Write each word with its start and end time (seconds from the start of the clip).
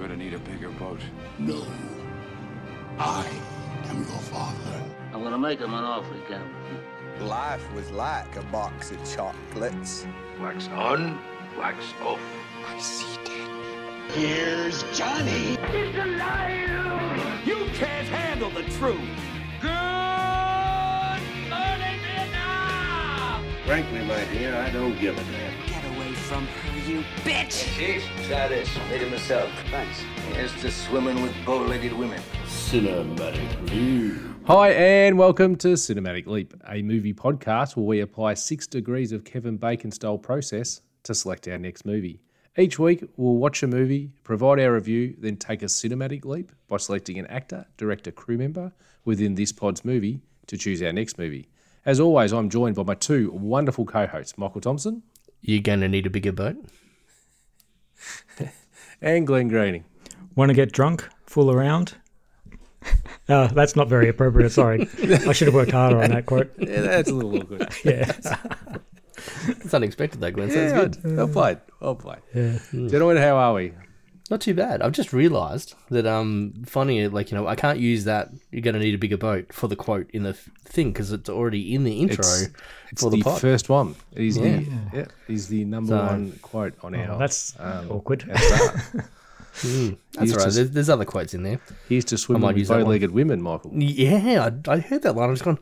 You're 0.00 0.08
gonna 0.08 0.24
need 0.24 0.32
a 0.32 0.38
bigger 0.38 0.70
boat. 0.70 1.00
No. 1.38 1.62
I 2.98 3.26
am 3.90 3.98
your 3.98 4.06
father. 4.06 4.82
I'm 5.12 5.22
gonna 5.22 5.36
make 5.36 5.58
him 5.60 5.74
an 5.74 5.84
offer 5.84 6.14
he 6.14 6.20
can't 6.22 6.42
refuse. 6.42 7.28
Life 7.28 7.70
was 7.74 7.90
like 7.90 8.34
a 8.36 8.42
box 8.44 8.92
of 8.92 9.14
chocolates. 9.14 10.06
Wax 10.40 10.68
on, 10.68 11.18
wax 11.58 11.84
off. 12.02 12.18
I 12.66 12.78
see 12.78 13.14
dead 13.26 13.46
people. 14.06 14.22
Here's 14.22 14.84
Johnny. 14.96 15.58
It's 15.64 15.98
a 15.98 16.06
liar! 16.06 17.42
You 17.44 17.66
can't 17.74 18.08
handle 18.08 18.48
the 18.48 18.62
truth. 18.78 18.96
Good 19.60 19.68
now! 22.32 23.42
Frankly, 23.66 24.00
my 24.06 24.24
dear, 24.32 24.56
I 24.56 24.70
don't 24.70 24.98
give 24.98 25.18
a 25.18 25.22
damn. 25.30 25.66
Get 25.66 25.84
away 25.94 26.14
from 26.14 26.46
her, 26.46 26.69
you 26.90 27.04
bitch! 27.22 27.76
Chief, 27.76 28.04
try 28.26 28.48
this. 28.48 28.68
Made 28.88 29.02
it 29.02 29.10
myself. 29.10 29.48
Thanks. 29.70 30.00
Here's 30.32 30.52
to 30.60 30.72
swimming 30.72 31.22
with 31.22 31.32
bow-legged 31.46 31.92
women. 31.92 32.20
Cinematic 32.46 33.70
Leap. 33.70 34.14
Hi, 34.46 34.70
and 34.70 35.16
welcome 35.16 35.54
to 35.56 35.68
Cinematic 35.74 36.26
Leap, 36.26 36.52
a 36.68 36.82
movie 36.82 37.14
podcast 37.14 37.76
where 37.76 37.86
we 37.86 38.00
apply 38.00 38.34
six 38.34 38.66
degrees 38.66 39.12
of 39.12 39.22
Kevin 39.22 39.56
Bacon 39.56 39.92
style 39.92 40.18
process 40.18 40.80
to 41.04 41.14
select 41.14 41.46
our 41.46 41.58
next 41.58 41.86
movie. 41.86 42.22
Each 42.58 42.76
week, 42.76 43.04
we'll 43.16 43.36
watch 43.36 43.62
a 43.62 43.68
movie, 43.68 44.10
provide 44.24 44.58
our 44.58 44.72
review, 44.72 45.14
then 45.16 45.36
take 45.36 45.62
a 45.62 45.66
cinematic 45.66 46.24
leap 46.24 46.50
by 46.66 46.78
selecting 46.78 47.20
an 47.20 47.26
actor, 47.28 47.66
director, 47.76 48.10
crew 48.10 48.36
member 48.36 48.72
within 49.04 49.36
this 49.36 49.52
pod's 49.52 49.84
movie 49.84 50.22
to 50.48 50.56
choose 50.56 50.82
our 50.82 50.92
next 50.92 51.18
movie. 51.18 51.48
As 51.86 52.00
always, 52.00 52.32
I'm 52.32 52.50
joined 52.50 52.74
by 52.74 52.82
my 52.82 52.94
two 52.94 53.30
wonderful 53.30 53.84
co 53.84 54.08
hosts, 54.08 54.36
Michael 54.36 54.60
Thompson 54.60 55.04
You're 55.40 55.62
going 55.62 55.80
to 55.82 55.88
need 55.88 56.06
a 56.06 56.10
bigger 56.10 56.32
boat. 56.32 56.56
and 59.02 59.26
Glenn 59.26 59.48
Greening. 59.48 59.84
Want 60.34 60.50
to 60.50 60.54
get 60.54 60.72
drunk? 60.72 61.08
Fool 61.26 61.50
around? 61.50 61.94
Uh, 63.28 63.46
that's 63.46 63.76
not 63.76 63.86
very 63.86 64.08
appropriate. 64.08 64.50
Sorry. 64.50 64.88
I 65.04 65.32
should 65.32 65.46
have 65.46 65.54
worked 65.54 65.70
harder 65.70 66.02
on 66.02 66.10
that 66.10 66.26
quote. 66.26 66.50
Yeah, 66.58 66.80
that's 66.80 67.08
a 67.08 67.14
little 67.14 67.36
awkward. 67.40 67.68
Yeah. 67.84 68.10
It's 69.46 69.72
unexpected 69.72 70.20
though, 70.20 70.32
Glenn. 70.32 70.50
Sounds 70.50 70.72
yeah, 70.72 70.80
good. 70.80 71.16
well 71.16 71.28
played. 71.28 71.58
Well 71.78 71.94
played. 71.94 72.18
Yeah. 72.34 72.58
Gentlemen, 72.72 73.18
how 73.18 73.36
are 73.36 73.54
we? 73.54 73.72
Not 74.30 74.40
too 74.40 74.54
bad. 74.54 74.80
I've 74.80 74.92
just 74.92 75.12
realised 75.12 75.74
that 75.90 76.06
um 76.06 76.62
funny 76.64 77.08
like 77.08 77.32
you 77.32 77.36
know 77.36 77.48
I 77.48 77.56
can't 77.56 77.80
use 77.80 78.04
that. 78.04 78.30
You're 78.52 78.62
going 78.62 78.74
to 78.74 78.80
need 78.80 78.94
a 78.94 78.98
bigger 78.98 79.16
boat 79.16 79.52
for 79.52 79.66
the 79.66 79.74
quote 79.76 80.08
in 80.12 80.22
the 80.22 80.34
thing 80.64 80.92
because 80.92 81.10
it's 81.12 81.28
already 81.28 81.74
in 81.74 81.82
the 81.82 81.98
intro 82.00 82.18
It's, 82.20 82.48
it's 82.92 83.02
for 83.02 83.10
the, 83.10 83.22
the, 83.22 83.30
first 83.32 83.68
one. 83.68 83.96
It 84.14 84.22
is 84.24 84.36
Yeah. 84.36 84.42
the 84.42 84.66
yeah, 84.94 85.04
is 85.26 85.48
the 85.48 85.64
number 85.64 85.88
So- 85.98 86.06
one 86.06 86.38
quote 86.42 86.74
on 86.82 86.94
our. 86.94 87.10
Oh, 87.16 87.18
that's 87.18 87.56
um, 87.58 87.90
awkward. 87.90 88.24
our 88.30 88.38
start. 88.38 88.76
Mm, 89.62 89.98
that's 90.12 90.22
used 90.26 90.38
all 90.38 90.44
right. 90.44 90.50
to- 90.52 90.54
There's, 90.54 90.70
there's 90.70 90.88
other 90.88 91.04
quotes 91.04 91.34
in 91.34 91.42
there. 91.42 91.60
Here's 91.88 92.04
to 92.06 92.16
swimming 92.16 92.42
might 92.42 92.48
with 92.50 92.58
use 92.58 92.68
bow-legged 92.68 93.10
women, 93.10 93.42
Michael. 93.42 93.72
Yeah, 93.74 94.48
I, 94.68 94.70
I 94.72 94.78
heard 94.78 95.02
that 95.02 95.16
line. 95.16 95.26
I 95.26 95.32
was 95.32 95.42
going, 95.42 95.58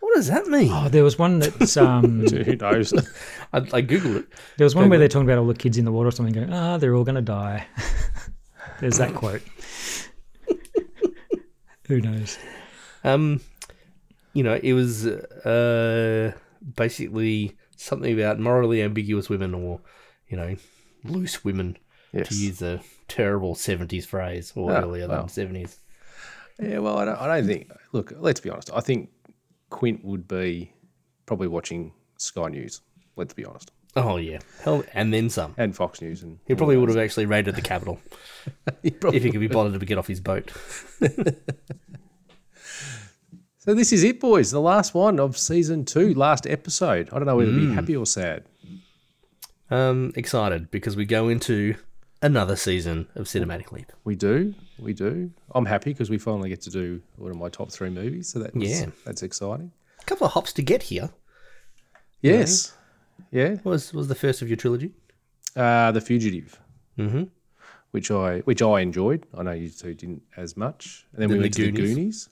what 0.00 0.14
does 0.14 0.28
that 0.28 0.46
mean? 0.46 0.70
Oh, 0.72 0.88
there 0.88 1.04
was 1.04 1.18
one 1.18 1.38
that's 1.40 1.76
um, 1.76 2.26
Who 2.26 2.56
knows? 2.56 2.92
I, 3.52 3.58
I 3.58 3.82
googled 3.82 4.16
it. 4.20 4.26
there 4.56 4.64
was 4.64 4.74
one 4.74 4.84
Go, 4.86 4.90
where 4.90 4.98
they're 4.98 5.08
talking 5.08 5.28
about 5.28 5.38
all 5.38 5.46
the 5.46 5.54
kids 5.54 5.78
in 5.78 5.84
the 5.84 5.92
water 5.92 6.08
or 6.08 6.12
something, 6.12 6.34
going, 6.34 6.52
"Ah, 6.52 6.76
they're 6.78 6.94
all 6.94 7.04
going 7.04 7.14
to 7.16 7.22
die." 7.22 7.66
There's 8.80 8.98
that 8.98 9.14
quote. 9.14 9.42
Who 11.88 12.00
knows? 12.00 12.38
Um, 13.04 13.40
you 14.34 14.42
know, 14.42 14.58
it 14.62 14.72
was 14.74 15.06
uh 15.06 16.32
basically 16.76 17.56
something 17.76 18.12
about 18.18 18.38
morally 18.38 18.82
ambiguous 18.82 19.28
women 19.28 19.54
or 19.54 19.80
you 20.28 20.36
know 20.36 20.56
loose 21.04 21.44
women 21.44 21.76
Yes. 22.12 22.28
to 22.28 22.34
use 22.36 22.62
a 22.62 22.80
terrible 23.06 23.54
seventies 23.54 24.06
phrase 24.06 24.52
or 24.56 24.72
Oh, 24.72 24.74
earlier 24.76 25.06
well. 25.08 25.20
than 25.20 25.28
seventies. 25.28 25.78
Yeah, 26.58 26.78
well, 26.78 26.98
I 26.98 27.04
don't, 27.04 27.18
I 27.20 27.26
don't 27.38 27.46
think. 27.46 27.70
Look, 27.92 28.12
let's 28.16 28.40
be 28.40 28.48
honest. 28.50 28.70
I 28.74 28.80
think 28.80 29.10
Quint 29.70 30.04
would 30.04 30.26
be 30.28 30.72
probably 31.26 31.48
watching 31.48 31.92
Sky 32.16 32.48
News. 32.48 32.80
Let's 33.16 33.34
be 33.34 33.44
honest, 33.44 33.70
Oh 33.96 34.16
yeah, 34.16 34.38
hell, 34.62 34.84
and 34.94 35.12
then 35.12 35.28
some. 35.28 35.54
and 35.56 35.74
Fox 35.74 36.00
News, 36.00 36.22
and 36.22 36.38
He 36.46 36.54
probably 36.54 36.76
would 36.76 36.88
have 36.88 36.98
actually 36.98 37.26
raided 37.26 37.56
the 37.56 37.62
Capitol 37.62 37.98
He 38.82 38.94
if 39.12 39.22
he 39.22 39.30
could 39.30 39.40
be 39.40 39.48
bothered 39.48 39.78
to 39.78 39.86
get 39.86 39.98
off 39.98 40.06
his 40.06 40.20
boat. 40.20 40.52
So 43.60 43.74
this 43.74 43.92
is 43.92 44.02
it, 44.02 44.18
boys. 44.18 44.50
The 44.50 44.62
last 44.62 44.94
one 44.94 45.20
of 45.20 45.36
season 45.36 45.84
two, 45.84 46.14
last 46.14 46.46
episode. 46.46 47.10
I 47.12 47.16
don't 47.16 47.26
know 47.26 47.36
whether 47.36 47.52
to 47.52 47.68
be 47.68 47.74
happy 47.74 47.94
or 47.94 48.06
sad. 48.06 48.44
Um, 49.70 50.10
excited 50.16 50.70
because 50.70 50.96
we 50.96 51.04
go 51.04 51.28
into 51.28 51.74
another 52.22 52.56
season 52.56 53.06
of 53.14 53.26
Cinematic 53.26 53.72
Leap. 53.72 53.92
We 54.04 54.14
do, 54.16 54.54
we 54.78 54.92
do. 54.92 55.30
I'm 55.54 55.66
happy 55.66 55.92
because 55.92 56.10
we 56.10 56.18
finally 56.18 56.48
get 56.48 56.60
to 56.62 56.70
do 56.70 57.00
one 57.16 57.30
of 57.30 57.36
my 57.36 57.48
top 57.48 57.70
three 57.70 57.90
movies. 57.90 58.28
So 58.28 58.38
that's 58.40 58.54
Yeah. 58.56 58.86
that's 59.04 59.22
exciting. 59.22 59.72
A 60.00 60.04
couple 60.04 60.26
of 60.26 60.32
hops 60.32 60.52
to 60.54 60.62
get 60.62 60.82
here. 60.84 61.10
Yes, 62.20 62.72
yeah. 63.30 63.50
What 63.62 63.66
was 63.66 63.92
was 63.92 64.08
the 64.08 64.14
first 64.14 64.42
of 64.42 64.48
your 64.48 64.56
trilogy? 64.56 64.92
Uh, 65.56 65.92
the 65.92 66.00
Fugitive, 66.00 66.58
Mm-hmm. 66.98 67.24
which 67.92 68.10
I 68.10 68.40
which 68.40 68.62
I 68.62 68.80
enjoyed. 68.80 69.26
I 69.36 69.42
know 69.42 69.52
you 69.52 69.70
two 69.70 69.94
didn't 69.94 70.22
as 70.36 70.56
much. 70.56 71.06
And 71.12 71.22
then 71.22 71.28
we 71.30 71.38
went 71.38 71.54
The 71.54 71.64
to 71.66 71.66
the 71.66 71.72
Goonies. 71.72 71.94
Goonies. 71.94 72.28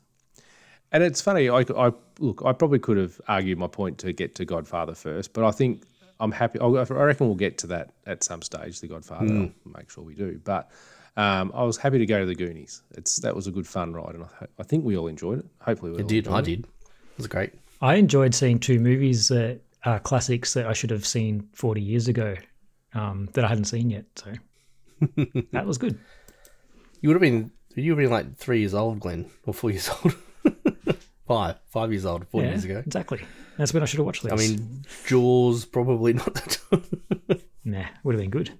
And 0.93 1.03
it's 1.03 1.21
funny. 1.21 1.49
I, 1.49 1.61
I 1.77 1.93
look. 2.21 2.43
I 2.45 2.53
probably 2.53 2.79
could 2.79 2.97
have 2.97 3.21
argued 3.29 3.59
my 3.59 3.67
point 3.69 3.99
to 3.99 4.13
get 4.13 4.35
to 4.37 4.45
Godfather 4.45 4.95
first, 4.95 5.33
but 5.33 5.45
I 5.45 5.51
think 5.51 5.83
I'm 6.21 6.33
happy. 6.33 6.59
I 6.61 6.67
I 6.67 6.83
reckon 6.85 7.27
we'll 7.27 7.37
get 7.37 7.59
to 7.59 7.67
that 7.69 7.91
at 8.07 8.25
some 8.25 8.43
stage. 8.43 8.81
The 8.81 8.89
Godfather. 8.89 9.27
I'll 9.27 9.51
make 9.77 9.91
sure 9.91 10.05
we 10.05 10.15
do. 10.15 10.41
But 10.43 10.71
um, 11.17 11.53
I 11.55 11.63
was 11.65 11.77
happy 11.77 11.99
to 11.99 12.07
go 12.07 12.21
to 12.21 12.27
the 12.27 12.35
Goonies. 12.35 12.83
It's 12.93 13.17
that 13.17 13.35
was 13.35 13.47
a 13.47 13.51
good 13.51 13.67
fun 13.67 13.93
ride, 13.93 14.15
and 14.15 14.25
I, 14.25 14.47
I 14.59 14.63
think 14.63 14.85
we 14.85 14.97
all 14.97 15.07
enjoyed 15.07 15.41
it. 15.41 15.47
Hopefully, 15.61 15.93
we 15.93 15.99
I 15.99 16.03
all 16.03 16.09
did. 16.09 16.29
I 16.29 16.39
it. 16.39 16.45
did. 16.45 16.61
It 16.61 17.19
was 17.19 17.27
great. 17.27 17.53
I 17.81 17.95
enjoyed 17.97 18.35
seeing 18.35 18.59
two 18.59 18.79
movies 18.81 19.29
that 19.29 19.61
are 19.85 20.01
classics 20.01 20.55
that 20.55 20.67
I 20.67 20.73
should 20.73 20.91
have 20.91 21.07
seen 21.07 21.49
40 21.53 21.81
years 21.81 22.09
ago 22.09 22.35
um, 22.95 23.29
that 23.35 23.45
I 23.45 23.49
hadn't 23.49 23.67
seen 23.67 23.91
yet. 23.91 24.05
So 24.17 24.33
that 25.53 25.67
was 25.67 25.79
good. 25.79 25.99
You 27.01 27.09
would 27.11 27.15
have 27.15 27.21
been 27.23 27.51
you 27.75 27.95
would 27.95 28.03
have 28.03 28.11
been 28.11 28.17
like 28.17 28.37
three 28.37 28.61
years 28.61 28.75
old, 28.75 29.01
Glenn, 29.01 29.31
or 29.45 29.55
four 29.55 29.71
years 29.71 29.89
old. 30.05 30.15
Five. 31.27 31.57
Five 31.67 31.93
years 31.93 32.05
old, 32.07 32.27
four 32.29 32.43
Yeah, 32.43 32.51
years 32.51 32.65
ago. 32.65 32.83
Exactly. 32.85 33.21
That's 33.59 33.73
when 33.73 33.83
I 33.83 33.87
should 33.87 33.99
have 33.99 34.07
watched 34.07 34.23
this. 34.23 34.33
I 34.33 34.37
mean 34.37 34.85
Jaws 35.07 35.65
probably 35.65 36.13
not 36.13 36.35
that 36.35 37.41
nah, 37.65 37.87
would 38.05 38.15
have 38.15 38.21
been 38.21 38.31
good. 38.31 38.53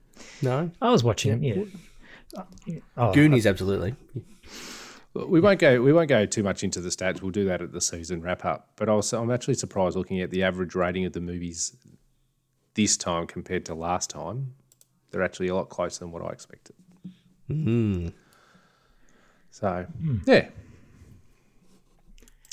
No. 0.43 0.71
I 0.81 0.91
was 0.91 1.05
watching, 1.05 1.43
yeah. 1.43 1.65
Oh, 2.97 3.13
Goonies 3.13 3.47
absolutely. 3.47 3.95
We 5.15 5.41
won't 5.41 5.59
go. 5.59 5.81
We 5.81 5.93
won't 5.95 6.09
go 6.11 6.27
too 6.27 6.43
much 6.43 6.63
into 6.63 6.81
the 6.81 6.91
stats. 6.91 7.23
We'll 7.23 7.31
do 7.31 7.47
that 7.47 7.63
at 7.63 7.73
the 7.73 7.81
season 7.81 8.21
wrap 8.21 8.45
up. 8.45 8.73
But 8.77 8.91
I 8.91 8.95
was, 8.95 9.11
I'm 9.15 9.31
actually 9.31 9.55
surprised 9.55 9.97
looking 9.97 10.21
at 10.21 10.31
the 10.31 10.43
average 10.43 10.75
rating 10.75 11.07
of 11.07 11.15
the 11.15 11.23
movies 11.23 11.75
this 12.75 12.99
time 12.99 13.27
compared 13.27 13.65
to 13.67 13.75
last 13.75 14.11
time. 14.11 14.55
They're 15.11 15.23
actually 15.23 15.49
a 15.49 15.55
lot 15.55 15.71
closer 15.71 16.01
than 16.01 16.11
what 16.11 16.23
I 16.23 16.29
expected. 16.29 16.77
Mm. 17.51 18.13
So 19.51 19.87
yeah. 20.27 20.49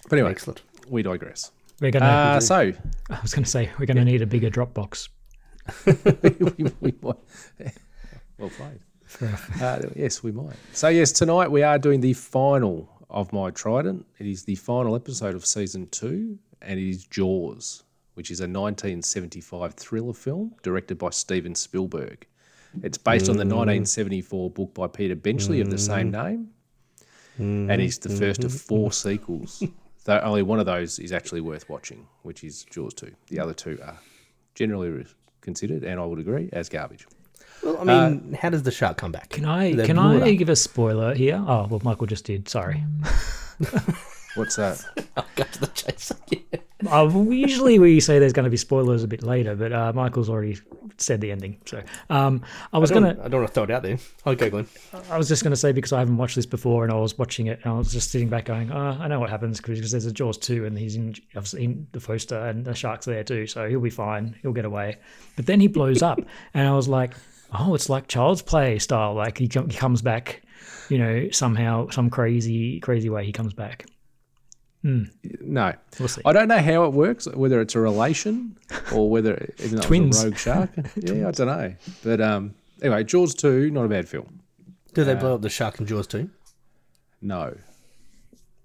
But 0.10 0.20
anyway, 0.20 0.32
Excellent. 0.32 0.62
we 0.88 1.02
digress. 1.04 1.52
we're 1.82 1.92
gonna. 1.92 2.06
Uh, 2.06 2.40
so 2.40 2.74
I 3.10 3.20
was 3.22 3.34
going 3.34 3.44
to 3.44 3.50
say 3.50 3.70
we're 3.80 3.86
going 3.86 3.98
to 3.98 4.06
need 4.06 4.22
a 4.22 4.28
bigger 4.28 4.50
Dropbox. 4.50 5.10
we, 5.86 6.72
we 6.82 6.94
might. 7.02 7.18
Well 8.38 8.50
played. 8.50 8.80
Uh, 9.62 9.80
yes, 9.96 10.24
we 10.24 10.32
might. 10.32 10.56
So 10.74 10.88
yes, 10.90 11.12
tonight 11.12 11.50
we 11.50 11.64
are 11.64 11.78
doing 11.78 12.02
the 12.02 12.14
final 12.14 12.90
of 13.10 13.32
my 13.32 13.52
Trident. 13.52 14.06
It 14.20 14.26
is 14.28 14.44
the 14.44 14.56
final 14.56 14.96
episode 14.96 15.36
of 15.36 15.46
season 15.46 15.88
two, 15.90 16.38
and 16.62 16.80
it 16.80 16.90
is 16.90 17.06
Jaws, 17.06 17.84
which 18.16 18.32
is 18.32 18.40
a 18.40 18.44
1975 18.44 19.76
thriller 19.76 20.14
film 20.14 20.56
directed 20.64 20.98
by 20.98 21.12
Steven 21.12 21.54
Spielberg. 21.56 22.26
It's 22.82 22.98
based 22.98 23.30
on 23.30 23.36
the 23.38 23.46
1974 23.46 24.50
book 24.50 24.74
by 24.74 24.88
Peter 24.88 25.16
Benchley 25.16 25.62
of 25.62 25.70
the 25.70 25.78
same 25.78 26.10
name, 26.10 26.50
and 27.38 27.72
it's 27.72 28.00
the 28.00 28.10
first 28.10 28.44
of 28.44 28.52
four 28.52 28.92
sequels. 28.92 29.64
Though 30.06 30.20
only 30.20 30.44
one 30.44 30.60
of 30.60 30.66
those 30.66 31.00
is 31.00 31.12
actually 31.12 31.42
worth 31.42 31.70
watching, 31.70 32.08
which 32.24 32.44
is 32.44 32.64
Jaws 32.66 32.94
2. 32.94 33.12
The 33.28 33.40
other 33.40 33.54
two 33.54 33.80
are 33.84 34.00
generally 34.54 35.06
considered, 35.42 35.84
and 35.84 36.00
I 36.00 36.06
would 36.06 36.20
agree, 36.20 36.50
as 36.52 36.70
garbage. 36.70 37.08
Well, 37.64 37.78
I 37.78 37.84
mean, 37.84 38.34
uh, 38.34 38.38
how 38.38 38.50
does 38.50 38.64
the 38.64 38.72
shark 38.72 38.98
come 38.98 39.14
back? 39.14 39.30
Can 39.30 39.46
I 39.46 39.74
They 39.74 39.86
can 39.86 39.98
I 39.98 40.34
give 40.34 40.50
a 40.50 40.56
spoiler 40.56 41.14
here? 41.14 41.42
Oh 41.48 41.68
well, 41.70 41.82
Michael 41.84 42.08
just 42.08 42.26
did. 42.26 42.50
Sorry. 42.50 42.84
What's 44.36 44.56
that? 44.56 44.84
I'll 45.18 45.26
go 45.36 45.44
to 45.44 45.60
the 45.62 45.68
chase. 45.68 46.12
Yeah. 46.30 46.60
Uh, 46.92 47.08
usually 47.30 47.80
we 47.80 48.00
say 48.00 48.20
there's 48.20 48.34
going 48.34 48.44
to 48.44 48.50
be 48.50 48.58
spoilers 48.58 49.04
a 49.04 49.08
bit 49.08 49.24
later, 49.24 49.56
but 49.56 49.72
uh, 49.72 49.94
Michael's 49.94 50.30
already 50.30 50.58
said 50.98 51.22
the 51.22 51.32
ending. 51.32 51.58
So 51.66 51.82
um, 52.10 52.44
I 52.74 52.78
was 52.78 52.92
gonna, 52.92 53.18
I 53.24 53.28
don't 53.28 53.42
want 53.42 53.48
to 53.48 53.54
throw 53.54 53.64
it 53.64 53.72
out 53.72 53.84
there. 53.84 53.98
Okay, 54.28 54.50
Glenn. 54.50 54.68
I 55.10 55.18
was 55.18 55.28
just 55.28 55.44
gonna 55.44 55.56
say 55.56 55.72
because 55.72 55.94
I 55.94 56.00
haven't 56.00 56.18
watched 56.18 56.36
this 56.36 56.46
before, 56.46 56.84
and 56.84 56.92
I 56.92 56.98
was 56.98 57.18
watching 57.18 57.48
it, 57.48 57.60
and 57.64 57.74
I 57.74 57.78
was 57.78 57.92
just 57.92 58.12
sitting 58.12 58.30
back 58.30 58.46
going, 58.46 58.72
oh, 58.72 58.98
I 59.00 59.08
know 59.08 59.20
what 59.20 59.30
happens 59.30 59.62
because 59.62 59.92
there's 59.92 60.06
a 60.06 60.12
Jaws 60.12 60.38
two, 60.38 60.66
and 60.66 60.78
he's 60.78 60.96
in, 60.96 61.16
I've 61.36 61.48
seen 61.48 61.88
the 61.94 62.00
poster, 62.00 62.38
and 62.38 62.66
the 62.66 62.76
shark's 62.76 63.06
there 63.06 63.24
too, 63.24 63.48
so 63.48 63.68
he'll 63.70 63.80
be 63.80 63.90
fine, 63.90 64.36
he'll 64.42 64.54
get 64.54 64.66
away. 64.66 64.98
But 65.36 65.46
then 65.46 65.60
he 65.60 65.68
blows 65.68 66.02
up, 66.02 66.20
and 66.54 66.68
I 66.68 66.74
was 66.74 66.88
like, 66.88 67.14
Oh, 67.56 67.76
it's 67.76 67.90
like 67.90 68.08
Child's 68.08 68.42
Play 68.42 68.80
style. 68.80 69.14
Like 69.14 69.38
he, 69.38 69.48
com- 69.48 69.70
he 69.70 69.78
comes 69.78 70.02
back, 70.02 70.42
you 70.90 70.98
know, 70.98 71.30
somehow, 71.30 71.90
some 71.90 72.10
crazy, 72.10 72.80
crazy 72.80 73.10
way 73.10 73.26
he 73.26 73.32
comes 73.32 73.54
back. 73.54 73.86
No, 74.84 75.74
We'll 75.98 76.10
see. 76.10 76.22
I 76.26 76.34
don't 76.34 76.48
know 76.50 76.58
how 76.60 76.84
it 76.86 76.94
works. 76.94 77.26
Whether 77.34 77.62
it's 77.62 77.74
a 77.76 77.80
relation 77.80 78.58
or 78.94 79.10
whether 79.10 79.34
it's 79.58 79.72
not 79.72 79.84
Twins. 79.86 80.22
a 80.22 80.26
rogue 80.28 80.38
shark. 80.38 80.70
yeah, 80.98 81.28
I 81.30 81.32
don't 81.32 81.48
know. 81.48 81.74
But 82.04 82.20
um, 82.20 82.54
anyway, 82.82 83.04
Jaws 83.06 83.34
two, 83.34 83.70
not 83.72 83.86
a 83.86 83.88
bad 83.88 84.10
film. 84.10 84.42
Do 84.94 85.04
they 85.06 85.16
blow 85.16 85.36
up 85.36 85.42
the 85.42 85.50
shark 85.50 85.80
in 85.80 85.86
Jaws 85.88 86.08
two? 86.08 86.30
No, 87.22 87.56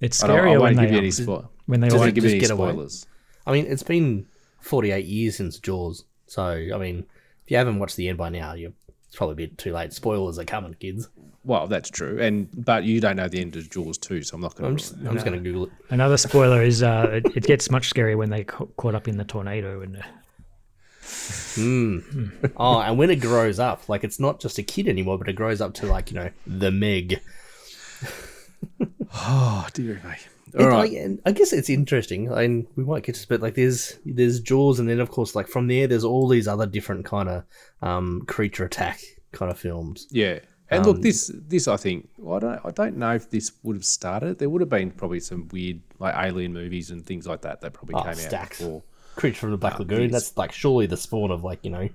It's 0.00 0.22
I, 0.22 0.26
don't, 0.26 0.36
I 0.36 0.40
scarier 0.40 0.50
when 0.50 0.60
won't 0.60 0.76
they 0.76 0.82
give 0.86 0.92
you 0.92 0.98
any 0.98 1.10
spoil. 1.12 1.50
when 1.66 1.80
they 1.80 1.86
I 1.86 1.90
Does 1.90 2.00
won't 2.00 2.14
give 2.14 2.24
just 2.24 2.32
any 2.32 2.40
get 2.40 2.50
away? 2.50 2.70
spoilers. 2.70 3.06
I 3.46 3.52
mean, 3.52 3.66
it's 3.66 3.84
been 3.84 4.26
48 4.60 5.04
years 5.06 5.36
since 5.36 5.58
Jaws. 5.60 6.04
So, 6.26 6.42
I 6.44 6.76
mean, 6.78 7.06
if 7.44 7.50
you 7.52 7.56
haven't 7.56 7.78
watched 7.78 7.94
the 7.96 8.08
end 8.08 8.18
by 8.18 8.28
now, 8.30 8.54
you're 8.54 8.72
it's 9.06 9.16
probably 9.16 9.32
a 9.44 9.46
bit 9.48 9.56
too 9.56 9.72
late. 9.72 9.92
Spoilers 9.94 10.38
are 10.38 10.44
coming, 10.44 10.74
kids. 10.74 11.08
Well, 11.48 11.66
that's 11.66 11.88
true, 11.90 12.18
and 12.20 12.48
but 12.64 12.84
you 12.84 13.00
don't 13.00 13.16
know 13.16 13.26
the 13.26 13.40
end 13.40 13.56
of 13.56 13.68
Jaws 13.70 13.96
too, 13.98 14.22
so 14.22 14.34
I'm 14.34 14.42
not 14.42 14.54
going 14.54 14.70
I'm 14.70 14.76
to. 14.76 14.82
just, 14.82 14.94
I'm 14.98 15.14
just 15.14 15.24
going 15.24 15.36
to 15.38 15.42
Google 15.42 15.64
it. 15.66 15.72
Another 15.88 16.16
spoiler 16.18 16.62
is 16.62 16.82
uh, 16.82 17.08
it, 17.24 17.36
it 17.38 17.44
gets 17.44 17.70
much 17.70 17.92
scarier 17.92 18.16
when 18.18 18.28
they 18.30 18.44
ca- 18.44 18.66
caught 18.76 18.94
up 18.94 19.08
in 19.08 19.16
the 19.16 19.24
tornado 19.24 19.80
and 19.80 19.96
uh, 19.96 20.02
Oh, 22.56 22.80
and 22.80 22.98
when 22.98 23.10
it 23.10 23.16
grows 23.20 23.58
up, 23.58 23.88
like 23.88 24.04
it's 24.04 24.20
not 24.20 24.40
just 24.40 24.58
a 24.58 24.62
kid 24.62 24.88
anymore, 24.88 25.18
but 25.18 25.28
it 25.28 25.32
grows 25.34 25.60
up 25.60 25.74
to 25.74 25.86
like, 25.86 26.10
you 26.10 26.16
know, 26.18 26.30
the 26.46 26.70
Meg. 26.70 27.20
Oh 29.14 29.66
dear 29.72 29.94
me. 30.04 30.10
It- 30.54 30.60
All 30.60 30.68
right. 30.68 30.92
like, 30.92 31.18
I 31.24 31.32
guess 31.32 31.52
it's 31.54 31.70
interesting, 31.70 32.28
and 32.28 32.66
we 32.76 32.84
might 32.84 33.04
get 33.04 33.14
to 33.14 33.20
this, 33.20 33.26
but 33.26 33.40
like 33.40 33.54
there's 33.54 33.98
there's 34.04 34.40
Jaws, 34.40 34.78
and 34.80 34.88
then 34.88 35.00
of 35.00 35.10
course, 35.10 35.34
like 35.34 35.48
from 35.48 35.66
there, 35.66 35.86
there's 35.86 36.04
all 36.04 36.28
these 36.28 36.46
other 36.46 36.66
different 36.66 37.04
kind 37.06 37.28
of 37.28 37.44
um, 37.80 38.22
creature 38.26 38.64
attack 38.64 39.00
kind 39.32 39.50
of 39.50 39.58
films. 39.58 40.06
Yeah, 40.10 40.40
and 40.70 40.80
Um, 40.84 40.92
look, 40.92 41.02
this 41.02 41.30
this 41.34 41.66
I 41.68 41.76
think 41.76 42.08
well, 42.18 42.36
I 42.36 42.38
don't 42.40 42.60
I 42.66 42.70
don't 42.70 42.96
know 42.96 43.14
if 43.14 43.30
this 43.30 43.52
would 43.62 43.76
have 43.76 43.84
started. 43.84 44.38
There 44.38 44.48
would 44.50 44.60
have 44.60 44.68
been 44.70 44.90
probably 44.90 45.20
some 45.20 45.48
weird 45.52 45.80
like 45.98 46.14
alien 46.16 46.52
movies 46.52 46.90
and 46.90 47.04
things 47.04 47.26
like 47.26 47.42
that 47.42 47.60
that 47.60 47.72
probably 47.72 47.94
Oh, 47.96 48.02
came 48.02 48.14
stacks. 48.14 48.60
out 48.60 48.64
before. 48.66 48.82
Creature 49.16 49.40
from 49.40 49.50
the 49.50 49.56
Black 49.56 49.78
Lagoon. 49.78 50.02
these- 50.02 50.12
That's 50.12 50.36
like 50.36 50.52
surely 50.52 50.86
the 50.86 50.96
spawn 50.96 51.30
of 51.30 51.42
like 51.44 51.60
you 51.62 51.70
know 51.70 51.88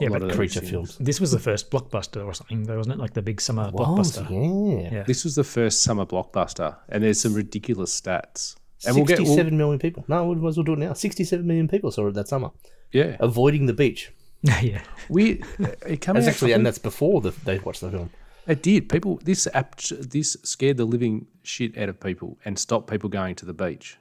yeah, 0.00 0.08
lot 0.08 0.20
but 0.22 0.32
creature 0.32 0.60
films. 0.60 0.96
this 0.98 1.20
was 1.20 1.30
the 1.30 1.38
first 1.38 1.70
blockbuster 1.70 2.24
or 2.24 2.34
something, 2.34 2.64
though, 2.64 2.78
wasn't 2.78 2.96
it? 2.96 2.98
Like 2.98 3.12
the 3.14 3.22
big 3.22 3.40
summer 3.40 3.70
Was, 3.72 4.16
blockbuster. 4.18 4.82
yeah. 4.82 4.90
Yeah. 4.98 5.02
This 5.04 5.22
was 5.22 5.36
the 5.36 5.44
first 5.44 5.82
summer 5.84 6.04
blockbuster, 6.04 6.76
and 6.88 7.04
there's 7.04 7.20
some 7.20 7.32
ridiculous 7.34 8.00
stats. 8.00 8.56
And 8.86 8.96
we'll 8.96 9.04
get 9.04 9.20
we'll, 9.20 9.50
million 9.50 9.78
people. 9.78 10.04
No, 10.08 10.26
we 10.26 10.34
might 10.34 10.48
as 10.48 10.56
well 10.56 10.64
do 10.64 10.72
it 10.72 10.78
now. 10.80 10.92
Sixty-seven 10.94 11.46
million 11.46 11.68
people 11.68 11.90
saw 11.92 12.08
it 12.08 12.14
that 12.14 12.28
summer, 12.28 12.50
yeah. 12.92 13.16
avoiding 13.20 13.66
the 13.66 13.72
beach. 13.72 14.12
yeah. 14.62 14.82
We 15.08 15.42
it 15.58 16.00
came 16.00 16.14
That's 16.14 16.26
actually, 16.26 16.52
I 16.52 16.56
and 16.56 16.66
that's 16.66 16.78
before 16.78 17.20
the, 17.20 17.30
they 17.44 17.58
watched 17.58 17.80
the 17.80 17.90
film. 17.90 18.10
It 18.46 18.62
did. 18.62 18.88
People, 18.90 19.18
this 19.24 19.48
app, 19.54 19.80
this 19.80 20.36
scared 20.42 20.76
the 20.76 20.84
living 20.84 21.26
shit 21.42 21.78
out 21.78 21.88
of 21.88 21.98
people 21.98 22.36
and 22.44 22.58
stopped 22.58 22.90
people 22.90 23.08
going 23.08 23.34
to 23.36 23.46
the 23.46 23.54
beach, 23.54 23.96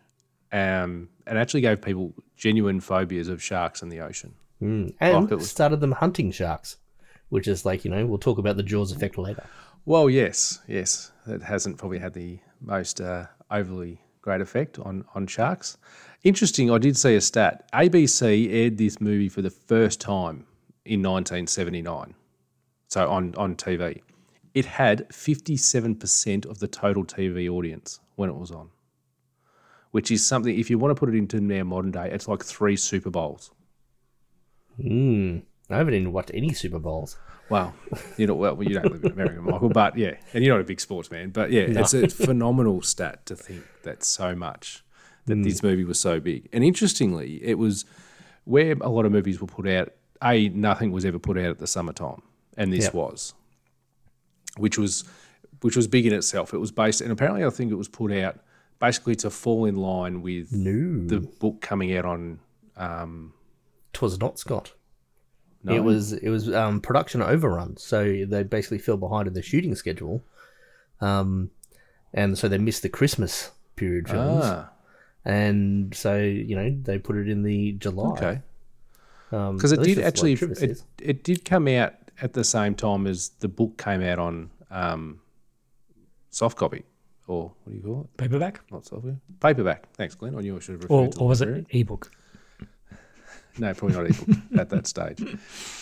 um, 0.51 1.07
and 1.25 1.37
actually 1.37 1.61
gave 1.61 1.81
people 1.81 2.13
genuine 2.35 2.81
phobias 2.81 3.29
of 3.29 3.41
sharks 3.41 3.81
in 3.81 3.89
the 3.89 4.01
ocean. 4.01 4.33
And 4.59 4.93
Like 5.01 5.29
was- 5.29 5.49
started 5.49 5.79
them 5.81 5.91
hunting 5.93 6.31
sharks, 6.31 6.77
which 7.29 7.47
is 7.47 7.65
like 7.65 7.83
you 7.85 7.91
know 7.91 8.05
we'll 8.05 8.17
talk 8.17 8.37
about 8.37 8.57
the 8.57 8.63
Jaws 8.63 8.91
effect 8.91 9.17
later. 9.17 9.45
Well, 9.85 10.09
yes, 10.09 10.59
yes, 10.67 11.11
it 11.27 11.41
hasn't 11.43 11.77
probably 11.77 11.99
had 11.99 12.13
the 12.13 12.39
most 12.61 13.01
uh, 13.01 13.25
overly 13.51 14.01
great 14.21 14.39
effect 14.41 14.79
on 14.79 15.05
on 15.15 15.27
sharks. 15.27 15.77
Interesting. 16.23 16.71
I 16.71 16.77
did 16.77 16.95
see 16.95 17.15
a 17.15 17.21
stat. 17.21 17.69
ABC 17.73 18.51
aired 18.51 18.77
this 18.77 19.01
movie 19.01 19.27
for 19.27 19.41
the 19.41 19.49
first 19.49 19.99
time 19.99 20.45
in 20.85 21.01
1979, 21.01 22.13
so 22.87 23.09
on 23.09 23.35
on 23.35 23.55
TV. 23.55 24.01
It 24.53 24.65
had 24.65 25.09
57% 25.09 26.45
of 26.45 26.59
the 26.59 26.67
total 26.67 27.03
TV 27.03 27.49
audience 27.49 27.99
when 28.15 28.29
it 28.29 28.35
was 28.35 28.51
on, 28.51 28.69
which 29.91 30.11
is 30.11 30.25
something. 30.25 30.57
If 30.57 30.69
you 30.69 30.77
want 30.77 30.95
to 30.95 30.99
put 30.99 31.09
it 31.09 31.17
into 31.17 31.41
now 31.41 31.63
modern 31.63 31.91
day, 31.91 32.09
it's 32.11 32.27
like 32.27 32.43
three 32.43 32.77
Super 32.77 33.09
Bowls. 33.09 33.51
Hmm. 34.81 35.39
I 35.69 35.77
haven't 35.77 35.95
even 35.95 36.11
watched 36.13 36.31
any 36.33 36.53
Super 36.53 36.79
Bowls. 36.79 37.17
Well, 37.49 37.73
you 38.17 38.27
know, 38.27 38.35
well, 38.35 38.61
you 38.63 38.75
don't 38.75 38.91
live 38.91 39.03
in 39.03 39.11
America, 39.11 39.41
Michael, 39.41 39.69
but 39.69 39.97
yeah, 39.97 40.15
and 40.33 40.43
you're 40.43 40.55
not 40.55 40.61
a 40.61 40.65
big 40.65 40.79
sports 40.79 41.11
man, 41.11 41.31
but 41.31 41.51
yeah, 41.51 41.63
it's 41.67 41.93
a 41.93 42.07
phenomenal 42.07 42.81
stat 42.81 43.25
to 43.25 43.35
think 43.35 43.63
that 43.83 44.03
so 44.03 44.35
much 44.35 44.83
that 45.25 45.41
this 45.43 45.63
movie 45.63 45.83
was 45.83 45.99
so 45.99 46.19
big. 46.19 46.49
And 46.53 46.63
interestingly, 46.63 47.43
it 47.43 47.57
was 47.57 47.85
where 48.45 48.73
a 48.81 48.89
lot 48.89 49.05
of 49.05 49.11
movies 49.11 49.39
were 49.41 49.47
put 49.47 49.67
out. 49.67 49.93
A, 50.23 50.49
nothing 50.49 50.91
was 50.91 51.05
ever 51.05 51.19
put 51.19 51.37
out 51.37 51.45
at 51.47 51.59
the 51.59 51.67
summertime, 51.67 52.21
and 52.57 52.71
this 52.71 52.85
Yep. 52.85 52.93
was, 52.93 53.33
which 54.57 54.77
was, 54.77 55.03
which 55.61 55.75
was 55.75 55.87
big 55.87 56.05
in 56.05 56.13
itself. 56.13 56.53
It 56.53 56.59
was 56.59 56.71
based, 56.71 57.01
and 57.01 57.11
apparently, 57.11 57.43
I 57.45 57.49
think 57.49 57.71
it 57.71 57.75
was 57.75 57.87
put 57.87 58.11
out 58.11 58.39
basically 58.79 59.15
to 59.15 59.29
fall 59.29 59.65
in 59.65 59.75
line 59.75 60.21
with 60.21 60.49
the 61.07 61.19
book 61.19 61.61
coming 61.61 61.95
out 61.97 62.05
on. 62.05 62.39
Um, 62.75 63.33
Twas 63.93 64.19
not 64.19 64.39
Scott. 64.39 64.73
no, 65.63 65.75
It 65.75 65.83
was 65.83 66.13
it 66.13 66.29
was 66.29 66.51
um, 66.51 66.81
production 66.81 67.21
overrun, 67.21 67.77
so 67.77 68.25
they 68.25 68.43
basically 68.43 68.79
fell 68.79 68.97
behind 68.97 69.27
in 69.27 69.33
the 69.33 69.41
shooting 69.43 69.75
schedule, 69.75 70.23
um, 71.01 71.51
and 72.13 72.37
so 72.37 72.47
they 72.47 72.57
missed 72.57 72.81
the 72.81 72.89
Christmas 72.89 73.51
period 73.75 74.09
films, 74.09 74.41
ah, 74.45 74.71
and 75.25 75.93
so 75.95 76.17
you 76.17 76.55
know 76.55 76.75
they 76.83 76.97
put 76.99 77.15
it 77.17 77.27
in 77.29 77.43
the 77.43 77.73
July. 77.73 78.11
okay. 78.11 78.41
Um, 79.31 79.55
because 79.57 79.73
at 79.73 79.79
it 79.79 79.83
did 79.95 79.99
actually 79.99 80.33
it, 80.33 80.83
it 81.01 81.23
did 81.23 81.43
come 81.45 81.67
out 81.67 81.93
at 82.21 82.33
the 82.33 82.43
same 82.43 82.75
time 82.75 83.07
as 83.07 83.29
the 83.39 83.47
book 83.47 83.77
came 83.77 84.01
out 84.03 84.19
on 84.19 84.51
um, 84.69 85.19
soft 86.29 86.57
copy 86.57 86.83
or 87.27 87.51
what 87.63 87.71
do 87.71 87.77
you 87.77 87.81
call 87.83 88.01
it? 88.01 88.17
Paperback? 88.17 88.59
Not 88.71 88.85
soft 88.85 89.03
copy, 89.03 89.15
paperback. 89.39 89.87
Thanks, 89.93 90.13
Glenn. 90.13 90.35
I 90.37 90.41
knew 90.41 90.55
I 90.55 90.59
should 90.59 90.73
have 90.73 90.83
referred 90.83 90.93
Or, 90.93 91.07
to 91.07 91.19
or 91.19 91.27
was 91.29 91.41
it 91.41 91.45
librarian. 91.45 91.67
ebook? 91.71 92.11
No, 93.59 93.71
probably 93.75 93.95
not 93.97 94.05
ebook 94.09 94.37
at 94.57 94.69
that 94.69 94.87
stage. 94.87 95.23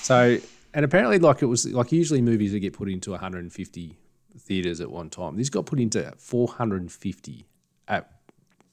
So, 0.01 0.37
and 0.73 0.83
apparently, 0.83 1.19
like 1.19 1.41
it 1.41 1.45
was 1.45 1.65
like 1.71 1.93
usually 1.93 2.21
movies 2.21 2.51
that 2.51 2.59
get 2.59 2.73
put 2.73 2.89
into 2.89 3.11
150 3.11 3.97
theaters 4.39 4.81
at 4.81 4.91
one 4.91 5.09
time. 5.09 5.37
This 5.37 5.49
got 5.49 5.65
put 5.65 5.79
into 5.79 6.13
450 6.17 7.45
at 7.87 8.20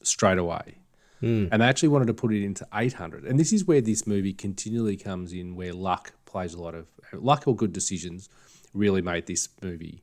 straight 0.09 0.39
away. 0.39 0.79
Hmm. 1.21 1.47
And 1.51 1.63
they 1.63 1.67
actually 1.67 1.89
wanted 1.89 2.07
to 2.07 2.15
put 2.15 2.33
it 2.33 2.45
into 2.45 2.67
800. 2.73 3.25
And 3.25 3.39
this 3.39 3.53
is 3.53 3.65
where 3.65 3.81
this 3.81 4.07
movie 4.07 4.33
continually 4.33 4.97
comes 4.97 5.33
in, 5.33 5.57
where 5.57 5.73
luck 5.73 6.13
plays 6.25 6.55
a 6.55 6.61
lot 6.61 6.75
of 6.75 6.87
luck 7.13 7.45
or 7.47 7.57
good 7.57 7.73
decisions 7.73 8.29
really 8.75 9.03
made 9.03 9.27
this 9.27 9.49
movie 9.63 10.03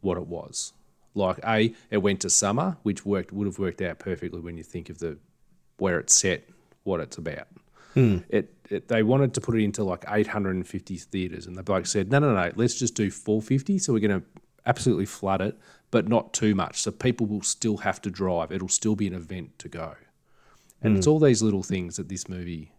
what 0.00 0.16
it 0.16 0.26
was. 0.26 0.72
Like 1.14 1.38
a, 1.46 1.74
it 1.90 1.98
went 1.98 2.20
to 2.20 2.30
summer, 2.30 2.76
which 2.82 3.04
worked 3.04 3.32
would 3.32 3.46
have 3.46 3.58
worked 3.58 3.82
out 3.82 3.98
perfectly 3.98 4.40
when 4.40 4.56
you 4.56 4.62
think 4.62 4.88
of 4.88 4.98
the 4.98 5.18
where 5.78 5.98
it's 6.00 6.14
set, 6.14 6.48
what 6.84 7.00
it's 7.00 7.18
about. 7.18 7.48
Hmm. 7.94 8.18
It, 8.28 8.54
it 8.68 8.88
they 8.88 9.02
wanted 9.02 9.34
to 9.34 9.40
put 9.40 9.56
it 9.56 9.64
into 9.64 9.82
like 9.84 10.04
850 10.08 10.96
theaters, 10.96 11.46
and 11.46 11.56
the 11.56 11.62
bloke 11.62 11.86
said, 11.86 12.10
"No, 12.10 12.18
no, 12.18 12.34
no, 12.34 12.52
let's 12.56 12.74
just 12.74 12.94
do 12.94 13.10
450. 13.10 13.78
So 13.78 13.92
we're 13.92 14.00
going 14.00 14.20
to 14.20 14.26
absolutely 14.66 15.06
flood 15.06 15.40
it, 15.40 15.58
but 15.90 16.08
not 16.08 16.32
too 16.32 16.54
much. 16.54 16.80
So 16.80 16.90
people 16.90 17.26
will 17.26 17.42
still 17.42 17.78
have 17.78 18.00
to 18.02 18.10
drive. 18.10 18.52
It'll 18.52 18.68
still 18.68 18.96
be 18.96 19.06
an 19.06 19.14
event 19.14 19.58
to 19.60 19.68
go." 19.68 19.94
And 20.80 20.96
it's 20.96 21.08
all 21.08 21.18
these 21.18 21.42
little 21.42 21.64
things 21.64 21.96
that 21.96 22.08
this 22.08 22.28
movie, 22.28 22.70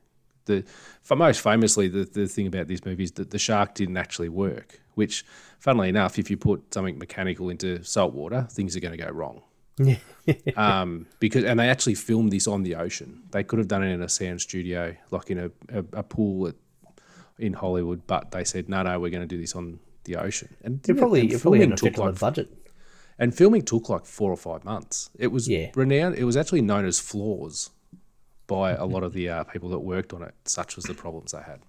the 0.45 0.63
for 1.01 1.17
most 1.17 1.41
famously, 1.41 1.89
the, 1.89 2.05
the 2.05 2.27
thing 2.27 2.47
about 2.47 2.67
this 2.67 2.85
movie 2.85 3.03
is 3.03 3.11
that 3.13 3.31
the 3.31 3.39
shark 3.39 3.73
didn't 3.73 3.97
actually 3.97 4.29
work. 4.29 4.79
Which, 4.95 5.25
funnily 5.59 5.89
enough, 5.89 6.19
if 6.19 6.29
you 6.29 6.37
put 6.37 6.73
something 6.73 6.97
mechanical 6.97 7.49
into 7.49 7.83
salt 7.83 8.13
water, 8.13 8.47
things 8.49 8.75
are 8.75 8.81
going 8.81 8.97
to 8.97 9.03
go 9.03 9.09
wrong 9.11 9.41
um, 10.57 11.07
because 11.19 11.43
and 11.43 11.59
they 11.59 11.69
actually 11.69 11.95
filmed 11.95 12.31
this 12.31 12.47
on 12.47 12.63
the 12.63 12.75
ocean. 12.75 13.23
They 13.31 13.43
could 13.43 13.59
have 13.59 13.67
done 13.67 13.83
it 13.83 13.91
in 13.91 14.01
a 14.01 14.09
sound 14.09 14.41
studio, 14.41 14.95
like 15.11 15.29
in 15.29 15.39
a, 15.39 15.51
a, 15.69 15.85
a 15.93 16.03
pool 16.03 16.47
at, 16.47 16.55
in 17.37 17.53
Hollywood, 17.53 18.05
but 18.05 18.31
they 18.31 18.43
said 18.43 18.69
no, 18.69 18.83
no, 18.83 18.99
we're 18.99 19.11
going 19.11 19.27
to 19.27 19.27
do 19.27 19.39
this 19.39 19.55
on 19.55 19.79
the 20.05 20.15
ocean. 20.15 20.55
And 20.63 20.87
It 20.87 20.97
probably 20.97 21.21
and 21.31 21.41
filming 21.41 21.75
took 21.75 21.97
like 21.97 22.19
budget. 22.19 22.49
and 23.17 23.35
filming 23.35 23.63
took 23.63 23.89
like 23.89 24.05
four 24.05 24.31
or 24.31 24.37
five 24.37 24.63
months. 24.65 25.09
It 25.17 25.27
was 25.27 25.47
Yeah. 25.47 25.71
renowned. 25.75 26.15
It 26.15 26.23
was 26.23 26.37
actually 26.37 26.61
known 26.61 26.85
as 26.85 26.99
flaws 26.99 27.69
by 28.47 28.71
a 28.71 28.85
lot 28.85 29.03
of 29.03 29.13
the 29.13 29.29
uh, 29.29 29.43
people 29.43 29.69
that 29.69 29.79
worked 29.79 30.13
on 30.13 30.23
it. 30.23 30.33
Such 30.45 30.75
was 30.75 30.85
the 30.85 30.93
problems 30.93 31.31
they 31.33 31.41
had. 31.41 31.59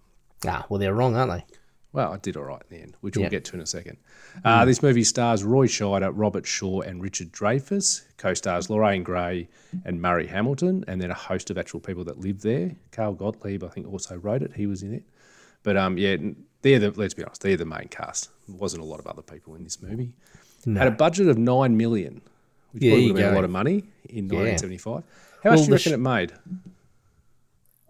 Ah, 0.47 0.65
well 0.69 0.79
they're 0.81 0.95
wrong, 0.95 1.15
aren't 1.17 1.33
they? 1.33 1.45
Well, 1.93 2.13
I 2.13 2.19
did 2.19 2.37
all 2.37 2.45
right 2.45 2.63
in 2.71 2.77
the 2.77 2.83
end, 2.85 2.97
which 3.01 3.17
Yeah. 3.17 3.23
we'll 3.25 3.31
get 3.31 3.45
to 3.47 3.57
in 3.57 3.61
a 3.61 3.67
second. 3.67 3.97
Uh, 4.45 4.65
this 4.65 4.81
movie 4.81 5.03
stars 5.03 5.43
Roy 5.43 5.67
Scheider, 5.67 6.13
Robert 6.15 6.47
Shaw, 6.47 6.83
and 6.83 7.03
Richard 7.03 7.33
Dreyfuss. 7.33 8.03
Co-stars 8.17 8.71
Lorraine 8.71 9.03
Gray 9.03 9.49
and 9.85 10.01
Murray 10.01 10.29
Hamilton, 10.29 10.85
and 10.87 11.03
then 11.03 11.11
a 11.11 11.15
host 11.15 11.51
of 11.51 11.59
actual 11.59 11.81
people 11.81 12.05
that 12.05 12.21
live 12.21 12.43
there. 12.43 12.77
Carl 12.93 13.15
Gottlieb, 13.15 13.65
I 13.65 13.69
think, 13.69 13.89
also 13.89 14.15
wrote 14.17 14.41
it. 14.43 14.53
He 14.55 14.67
was 14.69 14.85
in 14.85 14.95
it. 14.95 15.03
But 15.65 15.77
um, 15.77 15.99
yeah, 15.99 16.17
they're 16.63 16.79
the 16.79 16.91
let's 16.93 17.15
be 17.15 17.25
honest, 17.25 17.43
they're 17.43 17.57
the 17.57 17.65
main 17.65 17.89
cast. 17.89 18.31
There 18.49 18.57
wasn't 18.57 18.83
a 18.83 18.87
lot 18.87 19.01
of 19.01 19.07
other 19.07 19.23
people 19.23 19.55
in 19.55 19.65
this 19.65 19.81
movie. 19.83 20.13
Had 20.67 20.87
a 20.89 20.91
budget 20.91 21.29
of 21.29 21.39
nine 21.39 21.77
million, 21.77 22.21
which 22.73 22.83
Yeah, 22.83 22.91
probably 22.93 23.13
would 23.13 23.21
have 23.21 23.27
been 23.29 23.33
a 23.33 23.37
lot 23.37 23.45
of 23.45 23.51
money 23.51 23.85
in 24.09 24.27
Yeah. 24.27 24.41
1975. 24.41 25.03
How 25.43 25.51
much 25.51 25.57
Well, 25.57 25.57
do 25.57 25.63
you 25.71 25.73
reckon 25.75 25.91
sh- 25.93 25.95
it 25.95 25.99
made? 25.99 26.33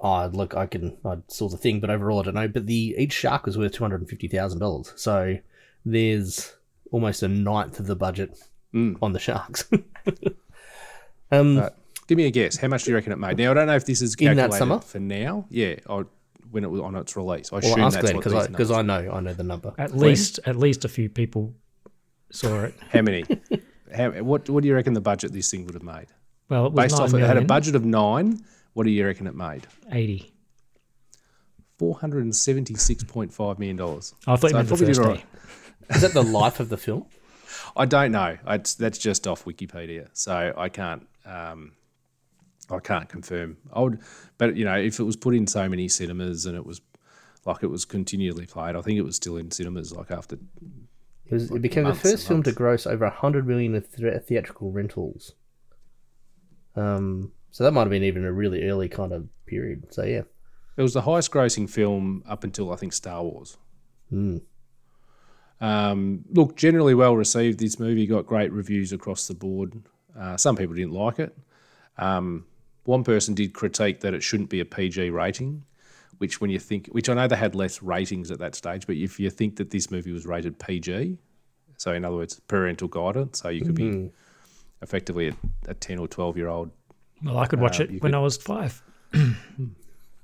Oh, 0.03 0.27
look, 0.33 0.55
I 0.55 0.67
can 0.67 0.97
I 1.05 1.17
saw 1.29 1.49
the 1.49 1.57
thing, 1.59 1.81
but 1.81 1.91
overall 1.91 2.21
I 2.21 2.23
don't 2.23 2.35
know. 2.35 2.49
But 2.49 2.67
the 2.67 2.95
each 2.97 3.13
shark 3.13 3.45
was 3.47 3.59
worth 3.59 3.73
two 3.73 3.85
hundred 3.85 4.01
and 4.01 4.09
fifty 4.09 4.29
thousand 4.29 4.61
dollars. 4.61 4.93
So 4.97 5.37
there's 5.85 6.55
almost 6.93 7.23
a 7.23 7.29
ninth 7.29 7.81
of 7.81 7.87
the 7.87 7.97
budget 7.97 8.39
on 8.75 9.13
the 9.13 9.19
sharks. 9.19 9.69
um, 11.33 11.59
Right. 11.59 11.73
Give 12.07 12.17
me 12.17 12.27
a 12.27 12.31
guess. 12.31 12.57
How 12.57 12.67
much 12.69 12.85
do 12.85 12.91
you 12.91 12.97
reckon 12.97 13.13
it 13.13 13.19
made? 13.19 13.37
Now 13.39 13.51
I 13.53 13.55
don't 13.55 13.67
know 13.69 13.77
if 13.77 13.85
this 13.87 14.03
is 14.03 14.15
In 14.17 14.37
that 14.37 14.51
calculated 14.51 14.59
summer? 14.59 14.81
for 14.81 14.99
now. 14.99 15.47
Yeah, 15.49 15.77
or 15.87 16.07
when 16.51 16.65
it 16.65 16.71
was 16.71 16.81
on 16.81 16.97
its 16.97 17.17
release. 17.17 17.53
I 17.53 17.57
well, 17.57 17.65
assume 17.65 17.81
ask 17.81 17.95
that's 17.95 18.05
Glenn 18.05 18.17
what 18.17 18.25
because 18.25 18.47
I 18.47 18.51
because 18.51 18.71
I 18.71 18.83
know 18.83 19.11
I 19.13 19.21
know 19.21 19.33
the 19.35 19.43
number. 19.43 19.73
At 19.79 19.97
least 19.97 20.41
at 20.47 20.57
least 20.57 20.85
a 20.85 20.89
few 20.89 21.09
people 21.09 21.55
saw 22.31 22.65
it. 22.65 22.75
How 22.91 23.03
many? 23.03 23.25
How, 23.95 24.11
what 24.23 24.49
What 24.49 24.63
do 24.63 24.69
you 24.69 24.75
reckon 24.75 24.95
the 24.95 25.01
budget 25.01 25.33
this 25.33 25.51
thing 25.51 25.67
would 25.67 25.75
have 25.75 25.83
made? 25.83 26.07
Well, 26.49 26.67
it 26.67 26.73
was 26.73 26.85
Based 26.85 27.01
off, 27.01 27.13
nine 27.13 27.23
it 27.23 27.27
had 27.27 27.37
a 27.37 27.43
budget 27.43 27.77
of 27.77 27.85
nine. 27.85 28.45
What 28.73 28.85
do 28.85 28.91
you 28.91 29.07
reckon 29.07 29.27
it 29.27 29.35
made? 29.35 29.67
eighty. 29.93 30.33
Four 31.79 31.97
hundred 31.99 32.25
and 32.25 32.35
seventy 32.35 32.75
six 32.75 33.05
point 33.05 33.33
five 33.33 33.59
million 33.59 33.77
dollars. 33.77 34.15
I 34.27 34.37
thought 34.37 34.51
you 34.51 34.57
meant 34.57 34.69
the 34.69 34.77
first 34.77 35.01
day. 35.01 35.09
right. 35.09 35.25
Is 35.91 36.03
that 36.03 36.13
the 36.13 36.23
life 36.23 36.61
of 36.61 36.69
the 36.69 36.77
film? 36.77 37.07
I 37.77 37.87
don't 37.87 38.13
know. 38.13 38.37
It's, 38.47 38.75
that's 38.75 38.99
just 38.99 39.27
off 39.27 39.45
Wikipedia, 39.45 40.09
so 40.13 40.53
I 40.57 40.69
can't. 40.69 41.07
Um, 41.25 41.73
I 42.73 42.81
can't 42.81 43.09
confirm. 43.09 43.57
I 43.73 43.81
would, 43.81 44.01
but 44.39 44.57
you 44.57 44.65
know, 44.65 44.77
if 44.77 44.99
it 45.01 45.05
was 45.05 45.17
put 45.17 45.35
in 45.35 45.47
so 45.47 45.69
many 45.69 45.89
cinemas 45.89 46.47
and 46.47 46.57
it 46.57 46.65
was 46.65 46.81
like 47.45 47.63
it 47.63 47.69
was 47.69 47.85
continually 47.85 48.47
played, 48.47 48.77
I 48.77 48.83
think 48.83 48.99
it 48.99 49.03
was 49.03 49.17
still 49.17 49.37
in 49.37 49.51
cinemas. 49.51 49.93
Like 49.93 50.11
after, 50.11 50.37
It, 51.27 51.33
was, 51.33 51.51
it 51.51 51.63
became 51.63 51.85
the 51.85 51.95
first 51.95 52.29
film 52.29 52.43
to 52.45 52.53
gross 52.53 52.87
over 52.87 53.09
hundred 53.09 53.47
million 53.47 53.75
of 53.75 53.91
the- 53.93 54.19
theatrical 54.21 54.71
rentals. 54.73 55.35
Um, 56.77 57.33
so 57.51 57.65
that 57.65 57.73
might 57.73 57.83
have 57.83 57.91
been 57.91 58.05
even 58.05 58.25
a 58.25 58.33
really 58.33 58.69
early 58.69 58.89
kind 58.89 59.13
of 59.13 59.29
period. 59.47 59.93
So 59.93 60.05
yeah, 60.05 60.23
it 60.77 60.83
was 60.83 60.95
the 60.95 61.03
highest 61.03 61.31
grossing 61.31 61.69
film 61.69 62.23
up 62.29 62.45
until 62.45 62.73
I 62.73 62.77
think 62.77 62.93
Star 62.93 63.23
Wars. 63.23 63.57
Um, 65.61 66.25
look, 66.31 66.57
generally 66.57 66.95
well 66.95 67.17
received. 67.17 67.59
This 67.59 67.79
movie 67.79 68.07
got 68.07 68.27
great 68.27 68.53
reviews 68.53 68.93
across 68.93 69.29
the 69.29 69.35
board. 69.35 69.83
Uh, 70.19 70.37
some 70.37 70.57
people 70.57 70.75
didn't 70.75 70.93
like 70.93 71.19
it. 71.19 71.37
Um, 71.99 72.47
one 72.91 73.05
person 73.05 73.35
did 73.35 73.55
critique 73.55 74.01
that 74.01 74.13
it 74.15 74.23
shouldn't 74.23 74.51
be 74.51 74.61
a 74.61 74.65
PG 74.65 75.11
rating, 75.11 75.65
which 76.19 76.41
when 76.41 76.51
you 76.51 76.59
think, 76.59 76.89
which 76.89 77.09
I 77.09 77.15
know 77.15 77.27
they 77.29 77.37
had 77.37 77.55
less 77.55 77.83
ratings 77.83 78.31
at 78.31 78.39
that 78.41 78.55
stage, 78.55 78.87
but 78.87 78.97
if 78.97 79.19
you 79.21 79.31
think 79.31 79.57
that 79.57 79.71
this 79.71 79.91
movie 79.91 80.13
was 80.13 80.27
rated 80.27 80.59
PG, 80.59 81.17
so 81.79 81.93
in 81.93 82.05
other 82.05 82.17
words, 82.17 82.41
parental 82.49 82.89
guidance, 82.89 83.41
so 83.41 83.49
you 83.49 83.63
could 83.65 83.75
be 83.75 84.11
effectively 84.83 85.29
a, 85.29 85.35
a 85.69 85.75
ten 85.75 85.99
or 85.99 86.09
twelve 86.09 86.37
year 86.37 86.49
old. 86.49 86.71
Well, 87.23 87.39
I 87.39 87.47
could 87.47 87.61
watch 87.61 87.81
Uh, 87.81 87.85
it 87.85 87.91
when 88.03 88.13
could- 88.13 88.15
I 88.15 88.19
was 88.19 88.37
five. 88.37 88.83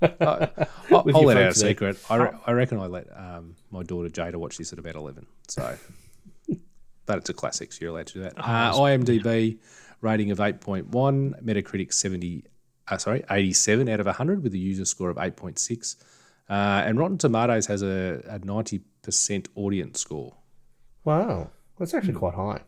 I'll, 0.03 0.51
I'll 0.91 1.25
let 1.25 1.37
out 1.39 1.53
a 1.53 1.55
secret. 1.55 1.99
I, 2.11 2.17
re- 2.17 2.31
I 2.47 2.53
reckon 2.53 2.79
I 2.79 2.87
let 2.87 3.07
um, 3.17 3.55
my 3.71 3.83
daughter 3.83 4.09
Jada 4.11 4.37
watch 4.37 4.59
this 4.59 4.73
at 4.73 4.79
about 4.79 4.95
eleven. 4.95 5.27
So, 5.49 5.77
but 7.07 7.19
it's 7.19 7.31
a 7.31 7.35
classic, 7.35 7.73
so 7.73 7.79
you're 7.81 7.91
allowed 7.93 8.09
to 8.09 8.15
do 8.15 8.21
that. 8.23 8.35
Uh, 8.37 8.73
IMDb 8.75 9.59
rating 10.03 10.31
of 10.31 10.41
eight 10.41 10.61
point 10.61 10.89
one, 10.89 11.35
Metacritic 11.43 11.93
seventy, 11.95 12.45
uh, 12.89 12.99
sorry, 12.99 13.25
eighty 13.31 13.53
seven 13.53 13.89
out 13.89 14.01
of 14.01 14.07
hundred 14.07 14.43
with 14.43 14.55
a 14.55 14.59
user 14.59 14.85
score 14.85 15.11
of 15.11 15.19
eight 15.19 15.37
point 15.37 15.59
six, 15.59 15.97
uh, 16.49 16.83
and 16.87 16.99
Rotten 16.99 17.19
Tomatoes 17.19 17.67
has 17.67 17.83
a 17.83 18.23
a 18.27 18.39
ninety 18.41 18.81
percent 19.03 19.49
audience 19.55 20.01
score. 20.01 20.35
wow, 21.05 21.51
that's 21.79 21.95
actually 21.95 22.15
quite 22.15 22.35
high. 22.35 22.61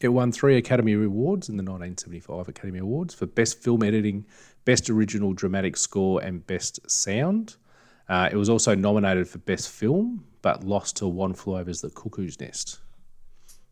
It 0.00 0.08
won 0.08 0.30
three 0.30 0.56
Academy 0.56 0.92
Awards 0.92 1.48
in 1.48 1.56
the 1.56 1.62
1975 1.64 2.46
Academy 2.46 2.78
Awards 2.78 3.14
for 3.14 3.26
Best 3.26 3.58
Film 3.60 3.82
Editing, 3.82 4.26
Best 4.64 4.88
Original 4.90 5.32
Dramatic 5.32 5.76
Score, 5.76 6.22
and 6.22 6.46
Best 6.46 6.88
Sound. 6.88 7.56
Uh, 8.08 8.28
it 8.30 8.36
was 8.36 8.48
also 8.48 8.76
nominated 8.76 9.28
for 9.28 9.38
Best 9.38 9.68
Film, 9.70 10.24
but 10.40 10.62
lost 10.62 10.98
to 10.98 11.08
One 11.08 11.34
Flew 11.34 11.56
Over 11.58 11.72
the 11.72 11.90
Cuckoo's 11.90 12.38
Nest, 12.38 12.78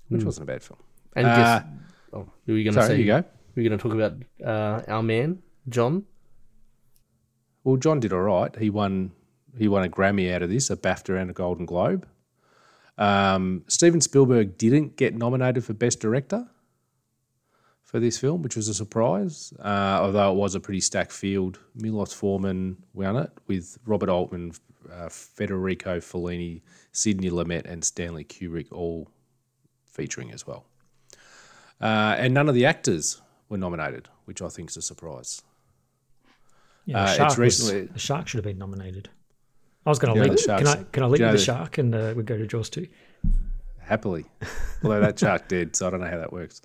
which 0.09 0.25
wasn't 0.25 0.49
a 0.51 0.53
bad 0.53 0.65
film. 0.65 0.81
And 1.15 1.29
Uh, 1.29 1.37
guess, 1.61 1.65
oh, 2.13 2.27
who 2.45 2.55
are 2.55 2.57
you 2.59 2.65
going 2.65 2.75
to 2.75 2.87
say? 2.87 2.99
you 2.99 3.07
go. 3.07 3.23
We're 3.55 3.69
going 3.69 3.79
to 3.79 3.83
talk 3.83 3.95
about 3.95 4.15
uh, 4.45 4.83
our 4.91 5.05
man 5.05 5.43
John. 5.69 6.05
Well, 7.65 7.77
John 7.77 8.01
did 8.01 8.13
all 8.13 8.21
right. 8.21 8.55
He 8.57 8.71
won. 8.71 9.13
He 9.59 9.69
won 9.69 9.85
a 9.85 9.89
Grammy 9.89 10.33
out 10.33 10.43
of 10.43 10.51
this, 10.51 10.69
a 10.69 10.77
BAFTA 10.77 11.19
and 11.21 11.31
a 11.31 11.33
Golden 11.33 11.65
Globe. 11.65 12.07
Um, 12.99 13.65
Steven 13.69 14.01
Spielberg 14.01 14.59
didn't 14.59 14.97
get 14.97 15.15
nominated 15.15 15.65
for 15.65 15.73
Best 15.73 16.01
Director 16.01 16.47
for 17.85 18.01
this 18.01 18.19
film, 18.19 18.43
which 18.43 18.57
was 18.57 18.69
a 18.69 18.75
surprise. 18.75 19.53
Uh, 19.59 19.99
although 20.03 20.31
it 20.33 20.37
was 20.37 20.55
a 20.55 20.61
pretty 20.61 20.81
stacked 20.81 21.13
field. 21.13 21.59
Milos 21.75 22.13
Forman 22.13 22.77
won 22.93 23.17
it 23.17 23.31
with 23.47 23.79
Robert 23.87 24.09
Altman, 24.09 24.53
uh, 24.93 25.09
Federico 25.09 26.01
Fellini, 26.01 26.63
Sidney 26.93 27.31
Lumet, 27.31 27.65
and 27.65 27.85
Stanley 27.85 28.25
Kubrick 28.25 28.73
all 28.73 29.09
featuring 29.87 30.33
as 30.33 30.47
well. 30.47 30.67
Uh, 31.81 32.17
and 32.19 32.35
none 32.35 32.49
of 32.49 32.55
the 32.55 32.67
actors 32.67 33.21
were 33.49 33.59
nominated, 33.59 34.09
which 34.25 34.43
I 34.43 34.49
think 34.49 34.71
is 34.71 34.77
a 34.77 34.83
surprise. 34.83 35.43
Yeah, 36.87 36.99
Uh, 37.03 37.05
the 37.05 37.11
it's 37.11 37.17
shark, 37.17 37.29
was, 37.31 37.39
recently- 37.39 37.87
the 37.93 37.99
shark 37.99 38.29
should 38.29 38.39
have 38.39 38.45
been 38.45 38.59
nominated. 38.59 39.11
I 39.85 39.91
was 39.91 39.99
going 39.99 40.15
to 40.15 40.21
Yeah, 40.21 40.29
lead. 40.31 40.39
the 40.39 40.45
Can 40.57 40.67
I 40.67 40.83
can 40.93 41.03
I 41.03 41.07
lead 41.07 41.19
do 41.19 41.23
you 41.25 41.27
know 41.27 41.33
the 41.37 41.39
shark 41.39 41.79
and 41.79 41.95
uh, 41.95 42.15
we 42.17 42.23
go 42.25 42.37
to 42.39 42.47
Jaws 42.47 42.71
two? 42.71 42.87
happily. 43.81 44.25
Although 44.83 45.01
that 45.01 45.17
shark 45.19 45.47
did, 45.55 45.77
so 45.77 45.87
I 45.87 45.91
don't 45.91 46.01
know 46.01 46.09
how 46.11 46.19
that 46.19 46.33
works. 46.33 46.61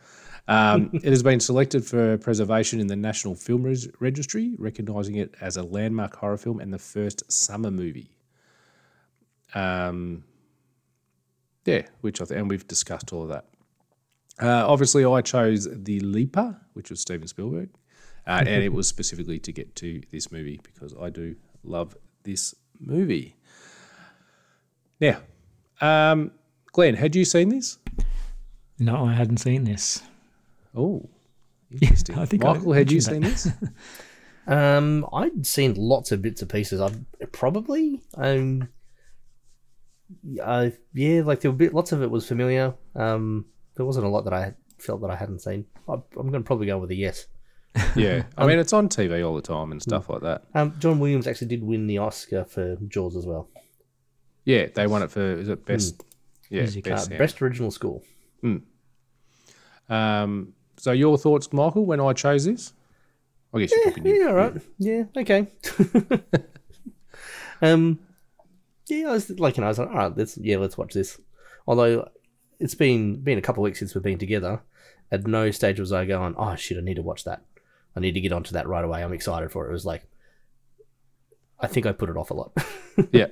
Um, 0.47 0.89
it 0.93 1.03
has 1.03 1.21
been 1.21 1.39
selected 1.39 1.85
for 1.85 2.17
preservation 2.17 2.79
in 2.79 2.87
the 2.87 2.95
National 2.95 3.35
Film 3.35 3.61
Res- 3.61 3.89
Registry, 3.99 4.55
recognising 4.57 5.15
it 5.15 5.35
as 5.39 5.55
a 5.57 5.61
landmark 5.61 6.15
horror 6.15 6.37
film 6.37 6.59
and 6.59 6.73
the 6.73 6.79
first 6.79 7.31
summer 7.31 7.69
movie. 7.69 8.09
Um, 9.53 10.23
yeah, 11.65 11.83
which 12.01 12.21
I 12.21 12.25
th- 12.25 12.39
and 12.39 12.49
we've 12.49 12.67
discussed 12.67 13.13
all 13.13 13.23
of 13.23 13.29
that. 13.29 13.45
Uh, 14.41 14.65
obviously, 14.67 15.05
I 15.05 15.21
chose 15.21 15.67
the 15.71 15.99
Leaper, 15.99 16.59
which 16.73 16.89
was 16.89 17.01
Steven 17.01 17.27
Spielberg, 17.27 17.69
uh, 18.27 18.43
and 18.45 18.63
it 18.63 18.71
was 18.73 18.87
specifically 18.87 19.39
to 19.39 19.51
get 19.51 19.75
to 19.77 20.01
this 20.11 20.31
movie 20.31 20.59
because 20.63 20.93
I 20.99 21.09
do 21.09 21.35
love 21.63 21.95
this 22.23 22.55
movie. 22.79 23.35
Now, 24.99 25.21
um, 25.79 26.31
Glenn, 26.71 26.95
had 26.95 27.15
you 27.15 27.25
seen 27.25 27.49
this? 27.49 27.77
No, 28.79 29.05
I 29.05 29.13
hadn't 29.13 29.37
seen 29.37 29.63
this. 29.63 30.01
Oh, 30.75 31.09
interesting. 31.71 32.17
I 32.17 32.25
think 32.25 32.45
I 32.45 32.53
Michael, 32.53 32.73
had 32.73 32.91
you 32.91 33.01
seen 33.01 33.21
this? 33.21 33.47
Um, 34.47 35.07
I'd 35.13 35.45
seen 35.45 35.75
lots 35.75 36.11
of 36.11 36.23
bits 36.23 36.41
and 36.41 36.49
pieces. 36.49 36.81
I 36.81 36.91
probably 37.31 38.01
um, 38.15 38.67
uh, 40.41 40.69
yeah, 40.93 41.21
like 41.23 41.41
there 41.41 41.51
were 41.51 41.57
bit, 41.57 41.73
lots 41.73 41.91
of 41.91 42.01
it 42.01 42.11
was 42.11 42.27
familiar. 42.27 42.73
Um, 42.95 43.45
there 43.75 43.85
wasn't 43.85 44.05
a 44.05 44.09
lot 44.09 44.23
that 44.25 44.33
I 44.33 44.53
felt 44.77 45.01
that 45.01 45.11
I 45.11 45.15
hadn't 45.15 45.39
seen. 45.39 45.65
I, 45.87 45.93
I'm 45.93 46.29
going 46.29 46.33
to 46.33 46.41
probably 46.41 46.67
go 46.67 46.77
with 46.77 46.91
a 46.91 46.95
yes. 46.95 47.27
Yeah, 47.95 48.23
I 48.37 48.45
mean 48.45 48.59
it's 48.59 48.73
on 48.73 48.89
TV 48.89 49.25
all 49.25 49.35
the 49.35 49.41
time 49.41 49.71
and 49.71 49.81
stuff 49.81 50.09
like 50.09 50.21
that. 50.21 50.43
Um, 50.53 50.75
John 50.79 50.99
Williams 50.99 51.27
actually 51.27 51.47
did 51.47 51.63
win 51.63 51.87
the 51.87 51.99
Oscar 51.99 52.45
for 52.45 52.77
Jaws 52.87 53.15
as 53.15 53.25
well. 53.25 53.49
Yeah, 54.45 54.67
they 54.73 54.87
won 54.87 55.03
it 55.03 55.11
for 55.11 55.21
is 55.21 55.49
it 55.49 55.65
best? 55.65 56.03
Yeah, 56.49 56.61
Music, 56.63 56.83
best. 56.83 57.07
Sound. 57.07 57.17
best 57.17 57.41
original 57.41 57.71
score. 57.71 58.01
Um, 59.91 60.53
so 60.77 60.93
your 60.93 61.17
thoughts, 61.17 61.51
Michael, 61.53 61.85
when 61.85 61.99
I 61.99 62.13
chose 62.13 62.45
this? 62.45 62.73
I 63.53 63.59
guess 63.59 63.71
you're 63.71 63.83
talking. 63.83 64.05
Yeah, 64.05 64.27
all 64.27 64.33
right. 64.33 64.53
Yeah, 64.77 65.03
okay. 65.17 65.47
um, 67.61 67.99
yeah, 68.87 69.09
I 69.09 69.11
was 69.11 69.29
like, 69.29 69.57
you 69.57 69.61
know, 69.61 69.67
I 69.67 69.69
was 69.69 69.79
like, 69.79 69.89
all 69.89 69.95
right, 69.95 70.17
let's 70.17 70.37
yeah, 70.37 70.57
let's 70.57 70.77
watch 70.77 70.93
this. 70.93 71.19
Although 71.67 72.09
it's 72.59 72.75
been 72.75 73.21
been 73.21 73.37
a 73.37 73.41
couple 73.41 73.63
of 73.63 73.65
weeks 73.65 73.79
since 73.79 73.93
we've 73.93 74.03
been 74.03 74.17
together, 74.17 74.61
at 75.11 75.27
no 75.27 75.51
stage 75.51 75.79
was 75.79 75.91
I 75.91 76.05
going, 76.05 76.35
oh 76.37 76.55
shit, 76.55 76.77
I 76.77 76.81
need 76.81 76.95
to 76.95 77.01
watch 77.01 77.25
that. 77.25 77.43
I 77.95 77.99
need 77.99 78.13
to 78.13 78.21
get 78.21 78.31
onto 78.31 78.53
that 78.53 78.67
right 78.67 78.83
away. 78.83 79.03
I'm 79.03 79.13
excited 79.13 79.51
for 79.51 79.65
it. 79.65 79.69
It 79.69 79.73
was 79.73 79.85
like, 79.85 80.03
I 81.59 81.67
think 81.67 81.85
I 81.85 81.91
put 81.91 82.09
it 82.09 82.17
off 82.17 82.31
a 82.31 82.33
lot. 82.33 82.51
yeah, 83.11 83.27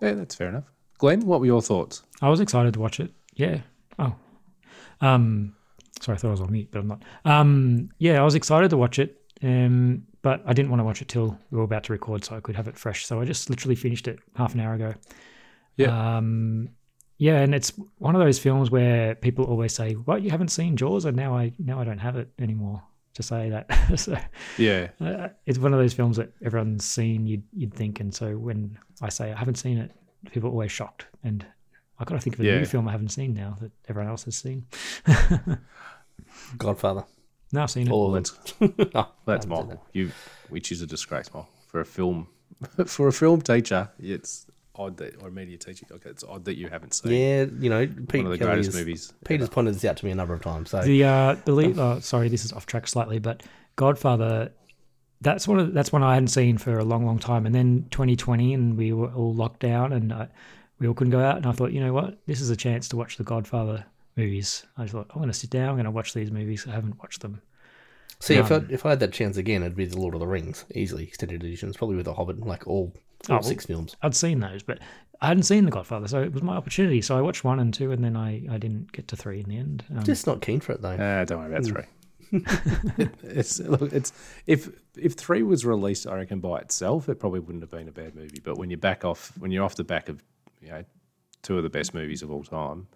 yeah, 0.00 0.12
that's 0.12 0.34
fair 0.34 0.48
enough. 0.48 0.64
Glenn, 0.98 1.20
what 1.26 1.40
were 1.40 1.46
your 1.46 1.62
thoughts? 1.62 2.02
I 2.22 2.28
was 2.28 2.40
excited 2.40 2.74
to 2.74 2.80
watch 2.80 3.00
it. 3.00 3.12
Yeah. 3.34 3.60
Oh. 3.98 4.14
Um. 5.00 5.56
Sorry, 6.00 6.16
I 6.16 6.18
thought 6.18 6.28
I 6.28 6.32
was 6.32 6.40
on 6.40 6.52
mute, 6.52 6.68
but 6.70 6.80
I'm 6.80 6.88
not. 6.88 7.02
Um. 7.24 7.90
Yeah, 7.98 8.20
I 8.20 8.24
was 8.24 8.34
excited 8.34 8.70
to 8.70 8.76
watch 8.76 8.98
it. 8.98 9.20
Um. 9.42 10.04
But 10.22 10.42
I 10.46 10.52
didn't 10.52 10.70
want 10.70 10.80
to 10.80 10.84
watch 10.84 11.02
it 11.02 11.08
till 11.08 11.38
we 11.50 11.58
were 11.58 11.64
about 11.64 11.84
to 11.84 11.92
record, 11.92 12.24
so 12.24 12.36
I 12.36 12.40
could 12.40 12.56
have 12.56 12.68
it 12.68 12.78
fresh. 12.78 13.04
So 13.04 13.20
I 13.20 13.24
just 13.24 13.50
literally 13.50 13.74
finished 13.74 14.08
it 14.08 14.18
half 14.36 14.54
an 14.54 14.60
hour 14.60 14.74
ago. 14.74 14.94
Yeah. 15.76 16.16
Um. 16.16 16.70
Yeah, 17.18 17.40
and 17.40 17.54
it's 17.54 17.72
one 17.98 18.14
of 18.14 18.20
those 18.22 18.38
films 18.38 18.70
where 18.70 19.14
people 19.14 19.44
always 19.44 19.74
say, 19.74 19.94
"What 19.94 20.22
you 20.22 20.30
haven't 20.30 20.48
seen 20.48 20.76
Jaws?" 20.76 21.04
And 21.04 21.16
now 21.16 21.34
I 21.36 21.52
now 21.58 21.80
I 21.80 21.84
don't 21.84 21.98
have 21.98 22.16
it 22.16 22.30
anymore 22.38 22.82
to 23.14 23.22
say 23.22 23.50
that. 23.50 23.66
so 23.98 24.16
Yeah, 24.58 24.88
uh, 25.00 25.28
it's 25.46 25.58
one 25.58 25.72
of 25.72 25.80
those 25.80 25.94
films 25.94 26.16
that 26.16 26.32
everyone's 26.44 26.84
seen. 26.84 27.26
You'd 27.26 27.42
you'd 27.52 27.74
think, 27.74 28.00
and 28.00 28.14
so 28.14 28.36
when 28.36 28.78
I 29.02 29.08
say 29.08 29.32
I 29.32 29.36
haven't 29.38 29.56
seen 29.56 29.78
it, 29.78 29.92
people 30.30 30.48
are 30.48 30.52
always 30.52 30.72
shocked. 30.72 31.06
And 31.22 31.44
I 31.98 32.04
got 32.04 32.14
to 32.16 32.20
think 32.20 32.34
of 32.34 32.40
a 32.40 32.44
Yeah. 32.44 32.58
new 32.58 32.64
film 32.66 32.88
I 32.88 32.92
haven't 32.92 33.10
seen 33.10 33.34
now 33.34 33.56
that 33.60 33.70
everyone 33.88 34.10
else 34.10 34.24
has 34.24 34.36
seen. 34.36 34.66
Godfather. 36.58 37.04
Now 37.52 37.62
I've 37.64 37.70
seen 37.70 37.86
it. 37.86 37.90
All 37.92 38.14
of 38.14 38.24
that's 38.24 38.52
it. 38.60 38.90
Oh, 38.94 39.12
that's 39.26 39.46
I 39.46 39.48
haven't 39.48 39.68
Michael. 39.68 39.84
You, 39.92 40.10
which 40.48 40.72
is 40.72 40.82
a 40.82 40.86
disgrace, 40.86 41.28
Michael. 41.32 41.48
for 41.68 41.80
a 41.80 41.84
film 41.84 42.28
for 42.86 43.08
a 43.08 43.12
film 43.12 43.40
teacher. 43.42 43.90
It's 43.98 44.46
odd 44.76 44.96
that 44.98 45.22
or 45.22 45.30
media 45.30 45.56
teacher. 45.56 45.86
Okay, 45.90 46.10
it's 46.10 46.24
odd 46.24 46.44
that 46.46 46.56
you 46.56 46.68
haven't 46.68 46.94
seen. 46.94 47.12
Yeah, 47.12 47.46
you 47.60 47.70
know, 47.70 47.86
Pete 47.86 48.24
of 48.24 48.30
the 48.30 48.38
Kelly 48.38 48.50
greatest 48.52 48.70
is- 48.70 48.74
movies 48.74 49.12
Peter's 49.24 49.48
pointed 49.48 49.74
this 49.74 49.84
out 49.84 49.96
to 49.98 50.04
me 50.04 50.10
a 50.10 50.14
number 50.14 50.34
of 50.34 50.42
times. 50.42 50.70
So 50.70 50.82
The 50.82 51.04
uh, 51.04 51.36
the 51.44 51.52
lead, 51.52 51.78
oh, 51.78 52.00
sorry, 52.00 52.28
this 52.28 52.44
is 52.44 52.52
off 52.52 52.66
track 52.66 52.86
slightly, 52.88 53.18
but 53.18 53.42
Godfather. 53.76 54.52
That's 55.20 55.48
one. 55.48 55.58
Of, 55.58 55.72
that's 55.72 55.90
one 55.90 56.02
I 56.02 56.14
hadn't 56.14 56.28
seen 56.28 56.58
for 56.58 56.78
a 56.78 56.84
long, 56.84 57.06
long 57.06 57.18
time. 57.18 57.46
And 57.46 57.54
then 57.54 57.86
2020, 57.92 58.52
and 58.52 58.76
we 58.76 58.92
were 58.92 59.08
all 59.12 59.32
locked 59.32 59.60
down, 59.60 59.92
and 59.94 60.12
uh, 60.12 60.26
we 60.78 60.86
all 60.86 60.92
couldn't 60.92 61.12
go 61.12 61.20
out. 61.20 61.36
And 61.38 61.46
I 61.46 61.52
thought, 61.52 61.72
you 61.72 61.80
know 61.80 61.94
what, 61.94 62.18
this 62.26 62.42
is 62.42 62.50
a 62.50 62.56
chance 62.56 62.88
to 62.88 62.96
watch 62.96 63.16
the 63.16 63.24
Godfather 63.24 63.86
movies. 64.16 64.66
I 64.76 64.86
thought 64.86 65.06
I'm 65.10 65.20
going 65.20 65.28
to 65.30 65.38
sit 65.38 65.48
down, 65.50 65.70
I'm 65.70 65.74
going 65.76 65.84
to 65.86 65.90
watch 65.90 66.12
these 66.12 66.30
movies. 66.30 66.66
I 66.68 66.72
haven't 66.72 66.98
watched 66.98 67.22
them. 67.22 67.40
see, 68.20 68.34
if 68.34 68.52
I, 68.52 68.62
if 68.68 68.84
I 68.84 68.90
had 68.90 69.00
that 69.00 69.12
chance 69.12 69.36
again, 69.38 69.62
it'd 69.62 69.76
be 69.76 69.86
the 69.86 69.98
Lord 69.98 70.12
of 70.14 70.20
the 70.20 70.26
Rings, 70.26 70.66
easily 70.74 71.04
extended 71.04 71.42
editions, 71.42 71.76
probably 71.76 71.96
with 71.96 72.04
the 72.04 72.14
Hobbit, 72.14 72.40
like 72.46 72.66
all, 72.66 72.92
all 73.30 73.38
Oh, 73.38 73.42
six 73.42 73.66
films. 73.66 73.96
I'd 74.02 74.14
seen 74.14 74.40
those, 74.40 74.62
but 74.62 74.78
I 75.20 75.28
hadn't 75.28 75.44
seen 75.44 75.64
the 75.64 75.70
Godfather, 75.70 76.08
so 76.08 76.22
it 76.22 76.32
was 76.32 76.42
my 76.42 76.56
opportunity. 76.56 77.00
So 77.00 77.16
I 77.16 77.20
watched 77.20 77.44
one 77.44 77.58
and 77.60 77.72
two, 77.72 77.92
and 77.92 78.04
then 78.04 78.16
I, 78.16 78.42
I 78.50 78.58
didn't 78.58 78.92
get 78.92 79.08
to 79.08 79.16
three 79.16 79.40
in 79.40 79.48
the 79.48 79.56
end. 79.56 79.84
Um, 79.96 80.02
Just 80.04 80.26
not 80.26 80.40
keen 80.42 80.60
for 80.60 80.72
it 80.72 80.82
though. 80.82 80.90
Uh, 80.90 81.24
don't 81.24 81.38
worry 81.38 81.52
about 81.54 81.64
three. 81.64 81.84
it's 83.22 83.60
look, 83.60 83.92
it's 83.92 84.12
if 84.46 84.68
if 84.96 85.12
three 85.14 85.42
was 85.42 85.64
released, 85.64 86.06
I 86.06 86.14
reckon 86.16 86.40
by 86.40 86.58
itself, 86.58 87.08
it 87.08 87.20
probably 87.20 87.40
wouldn't 87.40 87.62
have 87.62 87.70
been 87.70 87.86
a 87.88 87.92
bad 87.92 88.14
movie. 88.16 88.40
But 88.42 88.58
when 88.58 88.70
you're 88.70 88.78
back 88.78 89.04
off, 89.04 89.32
when 89.38 89.50
you're 89.50 89.64
off 89.64 89.76
the 89.76 89.84
back 89.84 90.08
of 90.08 90.22
you 90.60 90.70
know 90.70 90.84
two 91.42 91.56
of 91.56 91.62
the 91.62 91.70
best 91.70 91.94
movies 91.94 92.22
of 92.22 92.30
all 92.32 92.42
time, 92.42 92.88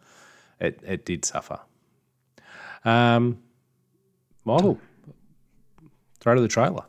it 0.61 0.81
it 0.85 1.05
did 1.05 1.25
suffer. 1.25 1.61
Um, 2.85 3.39
Michael, 4.45 4.79
throw 6.21 6.35
to 6.35 6.41
the 6.41 6.49
trailer. 6.49 6.85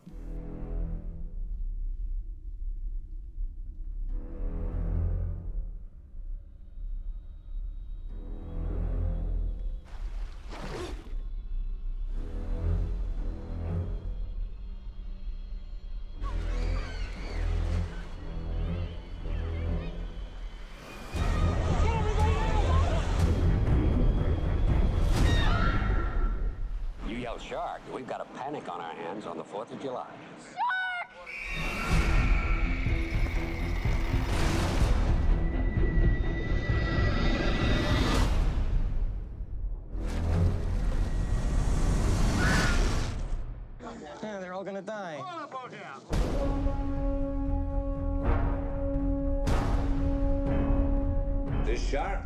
This 51.69 51.87
shark? 51.87 52.21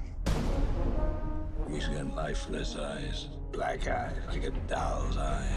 He's 1.70 1.86
got 1.90 2.16
lifeless 2.16 2.78
eyes, 2.78 3.28
black 3.52 3.86
eyes, 3.90 4.16
like 4.30 4.46
a 4.46 4.52
doll's 4.70 5.18
eyes. 5.18 5.50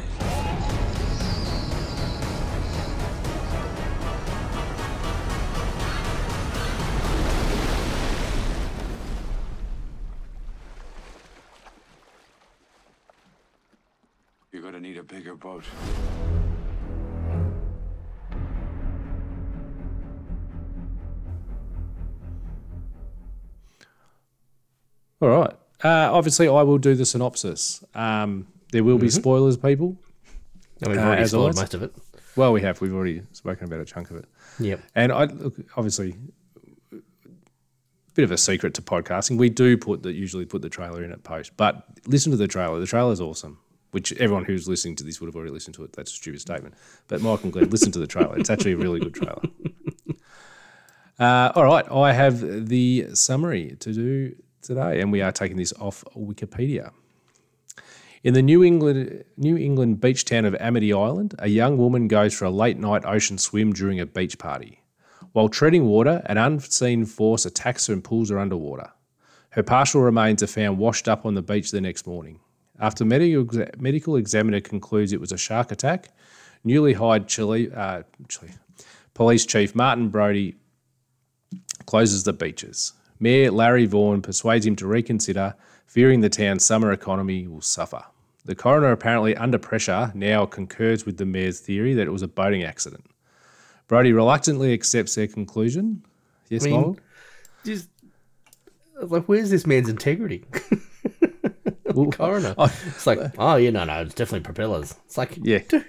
You're 14.50 14.62
gonna 14.62 14.81
need 14.81 14.97
a 14.97 15.05
bigger 15.05 15.37
boat. 15.37 15.63
Uh, 25.86 26.10
obviously, 26.12 26.49
I 26.49 26.62
will 26.62 26.78
do 26.78 26.94
the 26.94 27.06
synopsis. 27.06 27.84
Um, 27.94 28.46
there 28.72 28.82
will 28.84 28.99
be 28.99 29.08
spoilers, 29.10 29.56
people. 29.56 29.96
And 30.82 30.90
we've 30.90 30.99
Uh, 30.99 31.02
already 31.06 31.22
as 31.22 31.30
spoiled 31.30 31.42
always. 31.42 31.56
most 31.56 31.75
of 31.75 31.82
it. 31.82 31.94
Well, 32.34 32.52
we 32.52 32.60
have. 32.62 32.80
We've 32.80 32.92
already 32.94 33.22
spoken 33.32 33.64
about 33.66 33.80
a 33.80 33.84
chunk 33.84 34.10
of 34.10 34.16
it. 34.16 34.25
Yep. 34.58 34.80
And 34.94 35.12
I 35.12 35.25
look 35.25 35.54
obviously 35.76 36.16
bit 38.14 38.25
of 38.25 38.30
a 38.30 38.36
secret 38.38 38.72
to 38.75 38.82
podcasting. 38.82 39.36
We 39.38 39.50
do 39.50 39.76
put 39.76 40.02
the 40.02 40.12
usually 40.12 40.46
put 40.46 40.62
the 40.62 40.70
trailer 40.70 41.04
in 41.04 41.12
at 41.12 41.22
post, 41.22 41.52
but 41.58 41.84
listen 42.06 42.30
to 42.32 42.36
the 42.38 42.49
trailer. 42.49 42.80
The 42.80 42.86
trailer 42.86 43.12
is 43.12 43.20
awesome. 43.20 43.58
Which 43.92 44.12
everyone 44.14 44.44
who's 44.44 44.66
listening 44.68 44.96
to 44.96 45.04
this 45.04 45.20
would 45.20 45.28
have 45.28 45.36
already 45.36 45.52
listened 45.52 45.75
to 45.76 45.84
it. 45.84 45.92
That's 45.92 46.10
a 46.12 46.14
stupid 46.16 46.40
statement. 46.40 46.75
But 47.08 47.20
Mike 47.22 47.44
and 47.44 47.52
Glenn, 47.52 47.70
listen 47.70 47.92
to 47.92 47.99
the 47.99 48.06
trailer. 48.06 48.36
It's 48.38 48.50
actually 48.50 48.72
a 48.72 48.76
really 48.76 49.00
good 49.00 49.14
trailer. 49.14 49.42
Uh, 51.18 51.50
all 51.54 51.64
right, 51.64 51.90
I 51.90 52.12
have 52.12 52.68
the 52.68 53.06
summary 53.14 53.75
to 53.80 53.92
do 53.94 54.36
today, 54.67 55.00
and 55.00 55.11
we 55.13 55.23
are 55.23 55.33
taking 55.33 55.57
this 55.57 55.73
off 55.81 56.05
Wikipedia. 56.17 56.91
In 58.23 58.35
the 58.35 58.43
New 58.43 58.65
England 58.65 59.25
New 59.37 59.57
England 59.57 60.00
beach 60.00 60.25
town 60.25 60.45
of 60.45 60.57
Amity 60.57 60.93
Island, 60.93 61.35
a 61.39 61.49
young 61.49 61.79
woman 61.79 62.09
goes 62.09 62.35
for 62.35 62.45
a 62.45 62.50
late 62.50 62.79
night 62.79 63.05
ocean 63.05 63.39
swim 63.39 63.73
during 63.73 64.00
a 64.00 64.07
beach 64.07 64.39
party. 64.39 64.83
While 65.33 65.49
treading 65.49 65.87
water, 65.87 66.23
an 66.26 66.39
unseen 66.39 67.05
force 67.05 67.47
attacks 67.47 67.87
her 67.87 67.93
and 67.93 68.02
pulls 68.02 68.31
her 68.31 68.39
underwater. 68.39 68.91
Her 69.50 69.63
partial 69.63 70.00
remains 70.00 70.43
are 70.43 70.49
found 70.49 70.79
washed 70.79 71.09
up 71.09 71.25
on 71.25 71.35
the 71.35 71.43
beach 71.43 71.71
the 71.71 71.81
next 71.81 72.07
morning. 72.07 72.41
After 72.81 73.05
medical, 73.05 73.65
medical 73.79 74.17
examiner 74.17 74.61
concludes 74.61 75.13
it 75.13 75.21
was 75.21 75.33
a 75.33 75.39
shark 75.39 75.71
attack, 75.71 76.09
newly 76.65 76.95
hired 76.95 77.29
Chile, 77.29 77.71
uh, 77.73 78.02
Chile, 78.29 78.52
police 79.15 79.47
chief 79.47 79.75
Martin 79.75 80.09
Brody 80.09 80.57
closes 81.87 82.25
the 82.25 82.33
beaches. 82.33 82.93
Mayor 83.19 83.50
Larry 83.50 83.87
Vaughan 83.87 84.23
persuades 84.23 84.67
him 84.67 84.76
to 84.76 84.87
reconsider, 84.87 85.55
fearing 85.87 86.21
the 86.21 86.29
town's 86.29 86.65
summer 86.65 86.93
economy 86.93 87.47
will 87.47 87.61
suffer. 87.61 88.02
The 88.45 88.55
coroner, 88.55 88.93
apparently 88.93 89.37
under 89.37 89.59
pressure, 89.59 90.13
now 90.15 90.47
concurs 90.47 91.05
with 91.05 91.17
the 91.17 91.25
mayor's 91.26 91.61
theory 91.61 91.95
that 91.95 92.07
it 92.07 92.11
was 92.13 92.23
a 92.23 92.29
boating 92.29 92.63
accident. 92.63 93.05
Brody 93.89 94.13
reluctantly 94.13 94.73
accepts 94.73 95.15
their 95.15 95.26
conclusion. 95.26 96.05
Yes, 96.49 96.63
I 96.65 96.69
mean, 96.71 96.76
Michael? 96.76 96.99
Just 97.65 97.89
like, 99.02 99.25
where's 99.25 99.50
this 99.50 99.67
man's 99.67 99.89
integrity? 99.89 100.45
Coroner. 102.13 102.55
It's 102.59 103.07
like, 103.07 103.19
oh, 103.39 103.57
yeah, 103.57 103.71
no, 103.71 103.85
no, 103.85 104.02
it's 104.02 104.15
definitely 104.15 104.45
propellers. 104.45 104.95
It's 105.07 105.17
like, 105.17 105.39
Yeah. 105.43 105.59
dude. 105.69 105.85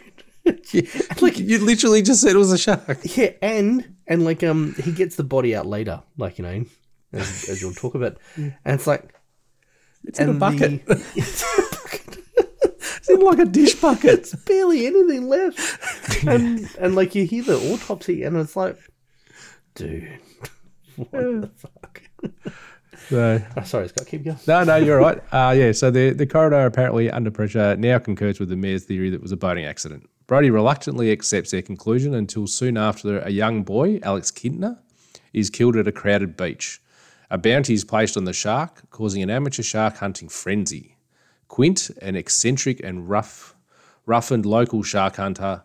yeah. 0.72 0.82
Like 1.22 1.38
you 1.38 1.60
literally 1.60 2.02
just 2.02 2.22
said 2.22 2.32
it 2.36 2.38
was 2.38 2.52
a 2.54 2.58
shark. 2.58 3.00
Yeah, 3.04 3.32
and 3.42 3.96
and 4.08 4.24
like 4.24 4.44
um, 4.44 4.74
he 4.76 4.94
gets 4.94 5.18
the 5.18 5.24
body 5.26 5.54
out 5.56 5.66
later, 5.66 6.02
like 6.18 6.38
you 6.38 6.44
know, 6.44 6.64
as, 7.14 7.48
as 7.50 7.62
you'll 7.62 7.74
talk 7.74 7.96
about, 7.96 8.18
and 8.36 8.54
it's 8.66 8.88
like 8.88 9.14
It's 10.06 10.20
in 10.20 10.30
a 10.30 10.34
bucket. 10.34 10.86
the- 10.86 11.04
It's 12.98 13.10
in 13.10 13.20
like 13.22 13.40
a 13.40 13.46
dish 13.46 13.76
bucket. 13.76 14.12
It's 14.20 14.36
barely 14.36 14.86
anything 14.88 15.28
left, 15.30 16.24
and 16.26 16.70
and 16.80 16.96
like 16.96 17.16
you 17.16 17.26
hear 17.26 17.44
the 17.44 17.56
autopsy, 17.74 18.24
and 18.24 18.36
it's 18.38 18.56
like, 18.56 18.78
dude, 19.76 20.08
what 20.96 21.12
the 21.12 21.50
fuck? 21.56 22.02
So, 23.10 23.42
Oh, 23.56 23.64
sorry, 23.64 23.88
Scott, 23.88 24.08
keep 24.08 24.26
going. 24.26 24.38
no, 24.48 24.64
no, 24.66 24.76
you're 24.76 24.98
right. 25.00 25.20
Uh, 25.32 25.54
yeah, 25.58 25.72
so 25.72 25.90
the, 25.90 26.10
the 26.12 26.26
coroner, 26.26 26.66
apparently 26.66 27.10
under 27.10 27.32
pressure, 27.32 27.78
now 27.78 28.00
concurs 28.00 28.38
with 28.38 28.50
the 28.50 28.58
mayor's 28.58 28.84
theory 28.84 29.10
that 29.12 29.18
it 29.18 29.22
was 29.22 29.32
a 29.32 29.38
boating 29.38 29.64
accident. 29.66 30.10
Brody 30.26 30.50
reluctantly 30.50 31.10
accepts 31.14 31.52
their 31.52 31.62
conclusion 31.62 32.14
until 32.14 32.48
soon 32.48 32.76
after 32.76 33.20
a 33.20 33.30
young 33.30 33.64
boy, 33.64 34.02
Alex 34.04 34.30
Kintner, 34.30 34.80
is 35.32 35.50
killed 35.50 35.78
at 35.78 35.88
a 35.88 35.92
crowded 35.94 36.36
beach. 36.36 36.82
A 37.30 37.38
bounty 37.38 37.74
is 37.74 37.84
placed 37.84 38.16
on 38.16 38.24
the 38.24 38.34
shark, 38.34 38.90
causing 38.90 39.22
an 39.22 39.30
amateur 39.30 39.64
shark 39.64 39.98
hunting 39.98 40.30
frenzy. 40.30 40.98
Quint, 41.50 41.90
an 42.02 42.16
eccentric 42.16 42.82
and 42.84 43.10
rough, 43.10 43.56
roughened 44.06 44.46
local 44.46 44.84
shark 44.84 45.18
hunter, 45.18 45.64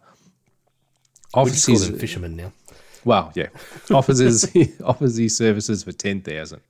offers 1.34 1.64
his, 1.64 1.88
them 1.88 1.98
fishermen 1.98 2.36
now. 2.36 2.52
well, 3.04 3.32
yeah, 3.34 3.48
offers 3.90 4.18
his 4.18 4.50
offers 4.84 5.16
his 5.16 5.36
services 5.36 5.82
for 5.84 5.92
ten 5.92 6.20
thousand. 6.20 6.60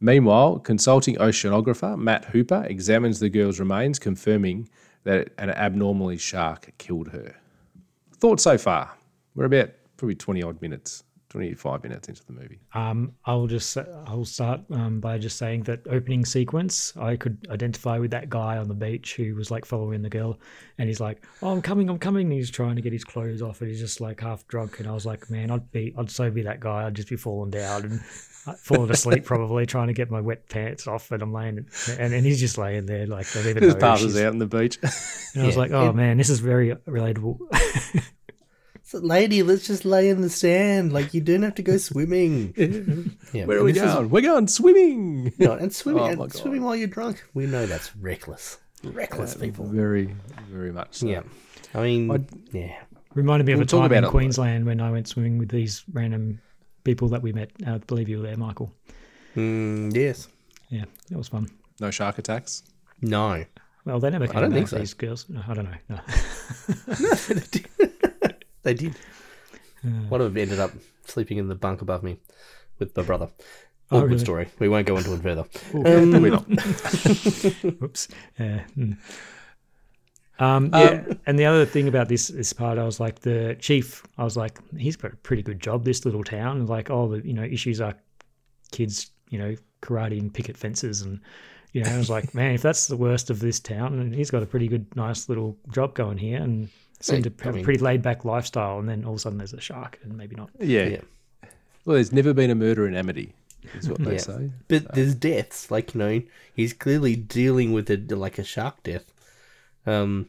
Meanwhile, 0.00 0.58
consulting 0.60 1.16
oceanographer 1.16 1.96
Matt 1.98 2.26
Hooper 2.26 2.64
examines 2.68 3.20
the 3.20 3.28
girl's 3.28 3.60
remains, 3.60 3.98
confirming 3.98 4.68
that 5.04 5.30
an 5.38 5.50
abnormally 5.50 6.18
shark 6.18 6.72
killed 6.78 7.08
her. 7.08 7.36
Thoughts 8.16 8.42
so 8.42 8.58
far? 8.58 8.92
We're 9.34 9.46
about 9.46 9.70
probably 9.96 10.16
twenty 10.16 10.42
odd 10.42 10.60
minutes, 10.60 11.04
25 11.32 11.82
minutes 11.82 12.08
into 12.08 12.24
the 12.26 12.32
movie. 12.32 12.60
Um, 12.74 13.12
I'll 13.24 13.46
just 13.46 13.76
I'll 14.06 14.24
start 14.26 14.60
um, 14.70 15.00
by 15.00 15.16
just 15.18 15.38
saying 15.38 15.62
that 15.62 15.80
opening 15.88 16.24
sequence, 16.26 16.92
I 16.96 17.16
could 17.16 17.38
identify 17.50 17.98
with 17.98 18.10
that 18.10 18.28
guy 18.28 18.58
on 18.58 18.68
the 18.68 18.74
beach 18.74 19.14
who 19.16 19.34
was 19.34 19.50
like 19.50 19.64
following 19.64 20.02
the 20.02 20.10
girl, 20.10 20.38
and 20.78 20.88
he's 20.88 21.00
like, 21.00 21.24
"Oh, 21.42 21.50
I'm 21.52 21.62
coming, 21.62 21.88
I'm 21.88 21.98
coming." 21.98 22.26
And 22.26 22.32
he's 22.34 22.50
trying 22.50 22.76
to 22.76 22.82
get 22.82 22.92
his 22.92 23.04
clothes 23.04 23.40
off, 23.40 23.62
and 23.62 23.70
he's 23.70 23.80
just 23.80 24.00
like 24.00 24.20
half 24.20 24.46
drunk. 24.46 24.78
And 24.78 24.86
I 24.88 24.92
was 24.92 25.06
like, 25.06 25.30
"Man, 25.30 25.50
I'd 25.50 25.70
be, 25.72 25.94
I'd 25.96 26.10
so 26.10 26.30
be 26.30 26.42
that 26.42 26.60
guy. 26.60 26.84
I'd 26.86 26.94
just 26.94 27.08
be 27.08 27.16
falling 27.16 27.50
down 27.50 27.84
and 27.84 28.00
falling 28.58 28.90
asleep, 28.90 29.24
probably 29.24 29.64
trying 29.64 29.86
to 29.86 29.94
get 29.94 30.10
my 30.10 30.20
wet 30.20 30.48
pants 30.50 30.86
off." 30.86 31.10
And 31.12 31.22
I'm 31.22 31.32
laying, 31.32 31.66
and, 31.98 32.12
and 32.12 32.26
he's 32.26 32.40
just 32.40 32.58
laying 32.58 32.84
there 32.84 33.06
like 33.06 33.32
don't 33.32 33.46
even 33.46 33.62
Just 33.62 33.78
know. 33.78 33.80
passes 33.80 34.20
out 34.20 34.32
on 34.32 34.38
the 34.38 34.46
beach. 34.46 34.78
And 35.34 35.44
I 35.44 35.46
was 35.46 35.54
Yeah, 35.56 35.60
like, 35.62 35.70
"Oh 35.70 35.88
it- 35.88 35.94
man, 35.94 36.18
this 36.18 36.28
is 36.28 36.40
very 36.40 36.74
relatable." 36.86 37.38
So, 38.92 38.98
lady, 38.98 39.42
let's 39.42 39.66
just 39.66 39.86
lay 39.86 40.10
in 40.10 40.20
the 40.20 40.28
sand. 40.28 40.92
Like 40.92 41.14
you 41.14 41.22
don't 41.22 41.40
have 41.44 41.54
to 41.54 41.62
go 41.62 41.78
swimming. 41.78 42.52
yeah, 43.32 43.46
Where 43.46 43.56
are 43.56 43.60
and 43.60 43.64
we 43.64 43.72
this 43.72 43.82
is- 43.82 43.90
going? 43.94 44.10
We're 44.10 44.20
going 44.20 44.48
swimming. 44.48 45.32
you 45.38 45.46
know, 45.46 45.54
and 45.54 45.72
swimming, 45.74 46.18
Oh 46.18 46.24
and 46.24 46.32
swimming 46.34 46.62
while 46.62 46.76
you're 46.76 46.88
drunk. 46.88 47.24
We 47.32 47.46
know 47.46 47.64
that's 47.64 47.96
reckless. 47.96 48.58
Reckless 48.84 49.34
people. 49.34 49.64
Very, 49.64 50.14
very 50.50 50.72
much 50.72 50.96
so. 50.96 51.06
Yeah, 51.06 51.22
I 51.74 51.80
mean, 51.82 52.10
I'd- 52.10 52.26
yeah. 52.52 52.74
Reminded 53.14 53.46
me 53.46 53.54
of 53.54 53.60
We'll 53.60 53.64
a 53.64 53.66
time 53.66 53.84
about 53.86 54.04
in. 54.04 54.10
Queensland 54.10 54.66
when 54.66 54.82
I 54.82 54.90
went 54.90 55.08
swimming 55.08 55.38
with 55.38 55.48
these 55.48 55.84
random 55.94 56.42
people 56.84 57.08
that 57.08 57.22
we 57.22 57.32
met. 57.32 57.50
I 57.66 57.78
believe 57.78 58.10
you 58.10 58.18
were 58.18 58.24
there, 58.24 58.36
Michael. 58.36 58.74
Mm, 59.36 59.94
yes. 59.96 60.28
Yeah, 60.68 60.84
it 61.10 61.16
was 61.16 61.28
fun. 61.28 61.48
No 61.80 61.90
shark 61.90 62.18
attacks. 62.18 62.62
No. 63.00 63.42
Well, 63.86 64.00
they 64.00 64.10
never 64.10 64.26
came 64.26 64.40
don't 64.42 64.50
back, 64.50 64.56
think 64.58 64.68
so. 64.68 64.78
these 64.78 64.92
girls. 64.94 65.26
No, 65.30 65.40
I 65.48 65.54
don't 65.54 65.64
know. 65.88 65.96
No. 65.96 65.98
They 68.62 68.74
did. 68.74 68.94
One 70.08 70.20
of 70.20 70.32
them 70.32 70.40
ended 70.40 70.60
up 70.60 70.70
sleeping 71.06 71.38
in 71.38 71.48
the 71.48 71.54
bunk 71.54 71.82
above 71.82 72.02
me 72.02 72.18
with 72.78 72.96
my 72.96 73.02
brother. 73.02 73.28
Oh, 73.90 73.98
Awkward 73.98 74.10
really? 74.12 74.24
story. 74.24 74.48
We 74.58 74.68
won't 74.68 74.86
go 74.86 74.96
into 74.96 75.12
it 75.12 75.22
further. 75.22 75.44
We're 75.72 76.30
not. 76.30 76.48
Oops. 77.82 78.08
Yeah. 78.38 78.64
mm. 78.76 78.96
Um, 80.38 80.70
yeah, 80.72 81.04
and 81.26 81.38
the 81.38 81.44
other 81.44 81.64
thing 81.64 81.86
about 81.88 82.08
this 82.08 82.28
this 82.28 82.52
part, 82.52 82.78
I 82.78 82.84
was 82.84 82.98
like, 82.98 83.20
the 83.20 83.56
chief, 83.60 84.02
I 84.18 84.24
was 84.24 84.36
like, 84.36 84.58
he's 84.76 84.96
got 84.96 85.12
a 85.12 85.16
pretty 85.16 85.42
good 85.42 85.60
job. 85.60 85.84
This 85.84 86.04
little 86.04 86.24
town, 86.24 86.66
like, 86.66 86.90
all 86.90 87.08
the 87.08 87.24
you 87.24 87.34
know 87.34 87.44
issues 87.44 87.80
are 87.80 87.94
kids, 88.72 89.10
you 89.28 89.38
know, 89.38 89.54
karate 89.82 90.18
and 90.18 90.32
picket 90.32 90.56
fences, 90.56 91.02
and 91.02 91.20
you 91.72 91.84
know, 91.84 91.90
I 91.90 91.98
was 91.98 92.10
like, 92.10 92.34
man, 92.34 92.54
if 92.54 92.62
that's 92.62 92.86
the 92.86 92.96
worst 92.96 93.30
of 93.30 93.38
this 93.38 93.60
town, 93.60 94.00
and 94.00 94.14
he's 94.14 94.30
got 94.30 94.42
a 94.42 94.46
pretty 94.46 94.66
good, 94.68 94.86
nice 94.96 95.28
little 95.28 95.56
job 95.70 95.94
going 95.94 96.18
here, 96.18 96.40
and 96.42 96.70
seemed 97.04 97.24
Hey, 97.24 97.30
to 97.30 97.42
I 97.42 97.44
have 97.44 97.54
mean- 97.54 97.62
a 97.62 97.64
pretty 97.64 97.80
laid 97.80 98.02
back 98.02 98.24
lifestyle, 98.24 98.78
and 98.78 98.88
then 98.88 99.04
all 99.04 99.12
of 99.12 99.16
a 99.16 99.20
sudden 99.20 99.38
there's 99.38 99.52
a 99.52 99.60
shark, 99.60 99.98
and 100.02 100.16
maybe 100.16 100.36
not. 100.36 100.50
Yeah. 100.58 100.86
Yeah. 100.86 101.00
Well, 101.84 101.94
there's 101.94 102.12
never 102.12 102.32
been 102.32 102.50
a 102.50 102.54
murder 102.54 102.86
in 102.86 102.94
Amity, 102.94 103.34
is 103.74 103.88
what 103.88 103.98
they 104.02 104.12
Yeah. 104.12 104.18
say. 104.18 104.50
But 104.68 104.94
there's 104.94 105.14
deaths. 105.14 105.70
Like, 105.70 105.94
you 105.94 105.98
know, 105.98 106.22
he's 106.54 106.72
clearly 106.72 107.16
dealing 107.16 107.72
with 107.72 107.90
a 107.90 107.96
like 108.14 108.38
a 108.38 108.44
shark 108.44 108.82
death. 108.84 109.12
Um, 109.84 110.28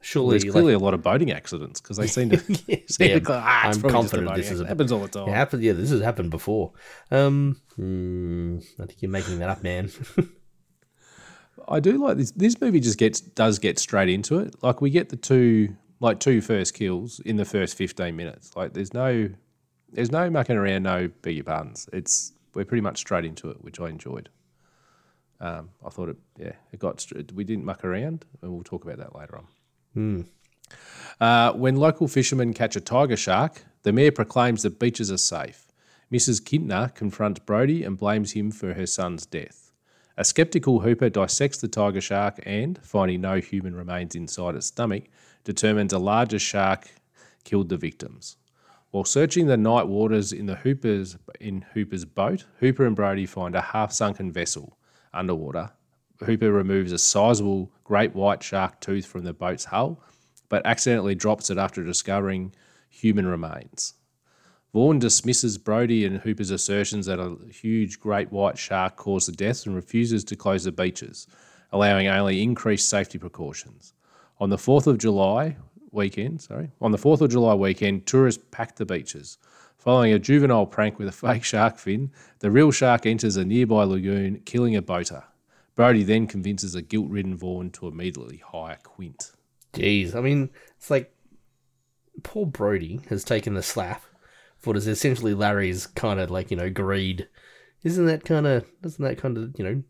surely, 0.00 0.38
There's 0.38 0.50
clearly 0.52 0.72
like, 0.74 0.80
a 0.80 0.84
lot 0.84 0.94
of 0.94 1.02
boating 1.02 1.30
accidents 1.32 1.82
because 1.82 1.98
they 1.98 2.06
seem 2.06 2.30
to. 2.30 2.42
Yeah, 2.66 2.76
seem 2.88 3.10
yeah, 3.10 3.18
go, 3.18 3.34
"Ah, 3.34 3.66
I'm 3.66 3.72
probably 3.72 3.72
just 3.72 3.84
a 3.84 3.88
confident 3.90 4.36
this 4.36 4.50
is 4.50 4.60
a, 4.62 4.66
happens 4.66 4.90
all 4.90 5.00
the 5.00 5.08
time. 5.08 5.28
It 5.28 5.32
happened, 5.32 5.62
yeah, 5.62 5.72
this 5.74 5.90
has 5.90 6.00
happened 6.00 6.30
before. 6.30 6.72
Um, 7.10 7.60
hmm, 7.76 8.58
I 8.80 8.86
think 8.86 9.02
you're 9.02 9.10
making 9.10 9.38
that 9.40 9.50
up, 9.50 9.62
man. 9.62 9.90
I 11.68 11.80
do 11.80 11.98
like 11.98 12.16
this. 12.16 12.30
This 12.32 12.60
movie 12.60 12.80
just 12.80 12.98
gets 12.98 13.20
does 13.20 13.58
get 13.58 13.78
straight 13.78 14.08
into 14.08 14.38
it. 14.38 14.62
Like 14.62 14.80
we 14.80 14.90
get 14.90 15.08
the 15.08 15.16
two 15.16 15.76
like 16.00 16.20
two 16.20 16.40
first 16.40 16.74
kills 16.74 17.20
in 17.20 17.36
the 17.36 17.44
first 17.44 17.76
fifteen 17.76 18.16
minutes. 18.16 18.54
Like 18.56 18.72
there's 18.72 18.94
no 18.94 19.30
there's 19.92 20.10
no 20.10 20.28
mucking 20.30 20.56
around, 20.56 20.82
no 20.82 21.08
beg 21.22 21.36
your 21.36 21.44
pardons. 21.44 21.88
It's 21.92 22.32
we're 22.54 22.64
pretty 22.64 22.82
much 22.82 22.98
straight 22.98 23.24
into 23.24 23.50
it, 23.50 23.62
which 23.62 23.80
I 23.80 23.88
enjoyed. 23.88 24.28
Um, 25.40 25.70
I 25.84 25.90
thought 25.90 26.08
it 26.08 26.16
yeah 26.38 26.52
it 26.72 26.78
got. 26.78 27.04
We 27.34 27.44
didn't 27.44 27.64
muck 27.64 27.84
around, 27.84 28.24
and 28.42 28.52
we'll 28.52 28.64
talk 28.64 28.84
about 28.84 28.98
that 28.98 29.16
later 29.16 29.38
on. 29.38 29.46
Uh, 31.20 31.52
when 31.52 31.76
local 31.76 32.08
fishermen 32.08 32.52
catch 32.54 32.76
a 32.76 32.80
tiger 32.80 33.16
shark, 33.16 33.64
the 33.82 33.92
mayor 33.92 34.12
proclaims 34.12 34.62
that 34.62 34.78
beaches 34.78 35.10
are 35.10 35.18
safe. 35.18 35.66
Mrs. 36.12 36.42
Kintner 36.42 36.94
confronts 36.94 37.40
Brody 37.40 37.84
and 37.84 37.98
blames 37.98 38.32
him 38.32 38.50
for 38.50 38.74
her 38.74 38.86
son's 38.86 39.26
death. 39.26 39.63
A 40.16 40.24
skeptical 40.24 40.80
Hooper 40.80 41.10
dissects 41.10 41.58
the 41.58 41.66
tiger 41.66 42.00
shark 42.00 42.38
and, 42.46 42.78
finding 42.84 43.20
no 43.20 43.40
human 43.40 43.74
remains 43.74 44.14
inside 44.14 44.54
its 44.54 44.66
stomach, 44.66 45.04
determines 45.42 45.92
a 45.92 45.98
larger 45.98 46.38
shark 46.38 46.88
killed 47.42 47.68
the 47.68 47.76
victims. 47.76 48.36
While 48.92 49.04
searching 49.04 49.48
the 49.48 49.56
night 49.56 49.88
waters 49.88 50.32
in 50.32 50.46
the 50.46 50.54
Hooper's 50.54 51.16
in 51.40 51.62
Hooper's 51.74 52.04
boat, 52.04 52.44
Hooper 52.60 52.86
and 52.86 52.94
Brody 52.94 53.26
find 53.26 53.56
a 53.56 53.60
half-sunken 53.60 54.30
vessel 54.30 54.78
underwater. 55.12 55.72
Hooper 56.24 56.52
removes 56.52 56.92
a 56.92 56.98
sizable 56.98 57.72
great 57.82 58.14
white 58.14 58.40
shark 58.40 58.80
tooth 58.80 59.06
from 59.06 59.24
the 59.24 59.32
boat's 59.32 59.64
hull, 59.64 60.00
but 60.48 60.64
accidentally 60.64 61.16
drops 61.16 61.50
it 61.50 61.58
after 61.58 61.82
discovering 61.82 62.54
human 62.88 63.26
remains. 63.26 63.94
Vaughan 64.74 64.98
dismisses 64.98 65.56
Brody 65.56 66.04
and 66.04 66.18
Hooper's 66.18 66.50
assertions 66.50 67.06
that 67.06 67.20
a 67.20 67.36
huge 67.48 68.00
great 68.00 68.32
white 68.32 68.58
shark 68.58 68.96
caused 68.96 69.28
the 69.28 69.32
deaths 69.32 69.66
and 69.66 69.74
refuses 69.76 70.24
to 70.24 70.34
close 70.34 70.64
the 70.64 70.72
beaches, 70.72 71.28
allowing 71.70 72.08
only 72.08 72.42
increased 72.42 72.88
safety 72.88 73.16
precautions. 73.16 73.94
On 74.40 74.50
the 74.50 74.56
4th 74.56 74.88
of 74.88 74.98
July 74.98 75.56
weekend, 75.92 76.42
sorry, 76.42 76.72
on 76.80 76.90
the 76.90 76.98
4th 76.98 77.20
of 77.20 77.30
July 77.30 77.54
weekend, 77.54 78.04
tourists 78.04 78.42
packed 78.50 78.74
the 78.74 78.84
beaches. 78.84 79.38
Following 79.78 80.12
a 80.12 80.18
juvenile 80.18 80.66
prank 80.66 80.98
with 80.98 81.06
a 81.06 81.12
fake 81.28 81.44
shark 81.44 81.78
fin, 81.78 82.10
the 82.40 82.50
real 82.50 82.72
shark 82.72 83.06
enters 83.06 83.36
a 83.36 83.44
nearby 83.44 83.84
lagoon, 83.84 84.40
killing 84.44 84.74
a 84.74 84.82
boater. 84.82 85.22
Brody 85.76 86.02
then 86.02 86.26
convinces 86.26 86.74
a 86.74 86.82
guilt-ridden 86.82 87.36
Vaughan 87.36 87.70
to 87.70 87.86
immediately 87.86 88.42
hire 88.44 88.78
Quint. 88.82 89.30
Jeez, 89.72 90.16
I 90.16 90.20
mean, 90.20 90.50
it's 90.76 90.90
like 90.90 91.14
poor 92.24 92.44
Brody 92.44 93.02
has 93.08 93.22
taken 93.22 93.54
the 93.54 93.62
slap 93.62 94.02
what 94.66 94.76
is 94.76 94.86
essentially 94.86 95.34
Larry's 95.34 95.86
kind 95.86 96.20
of 96.20 96.30
like 96.30 96.50
you 96.50 96.56
know 96.56 96.70
greed. 96.70 97.28
Isn't 97.82 98.06
that 98.06 98.24
kind 98.24 98.46
of? 98.46 98.64
Doesn't 98.82 99.04
that 99.04 99.18
kind 99.18 99.36
of 99.38 99.54
you 99.58 99.64
know? 99.64 99.82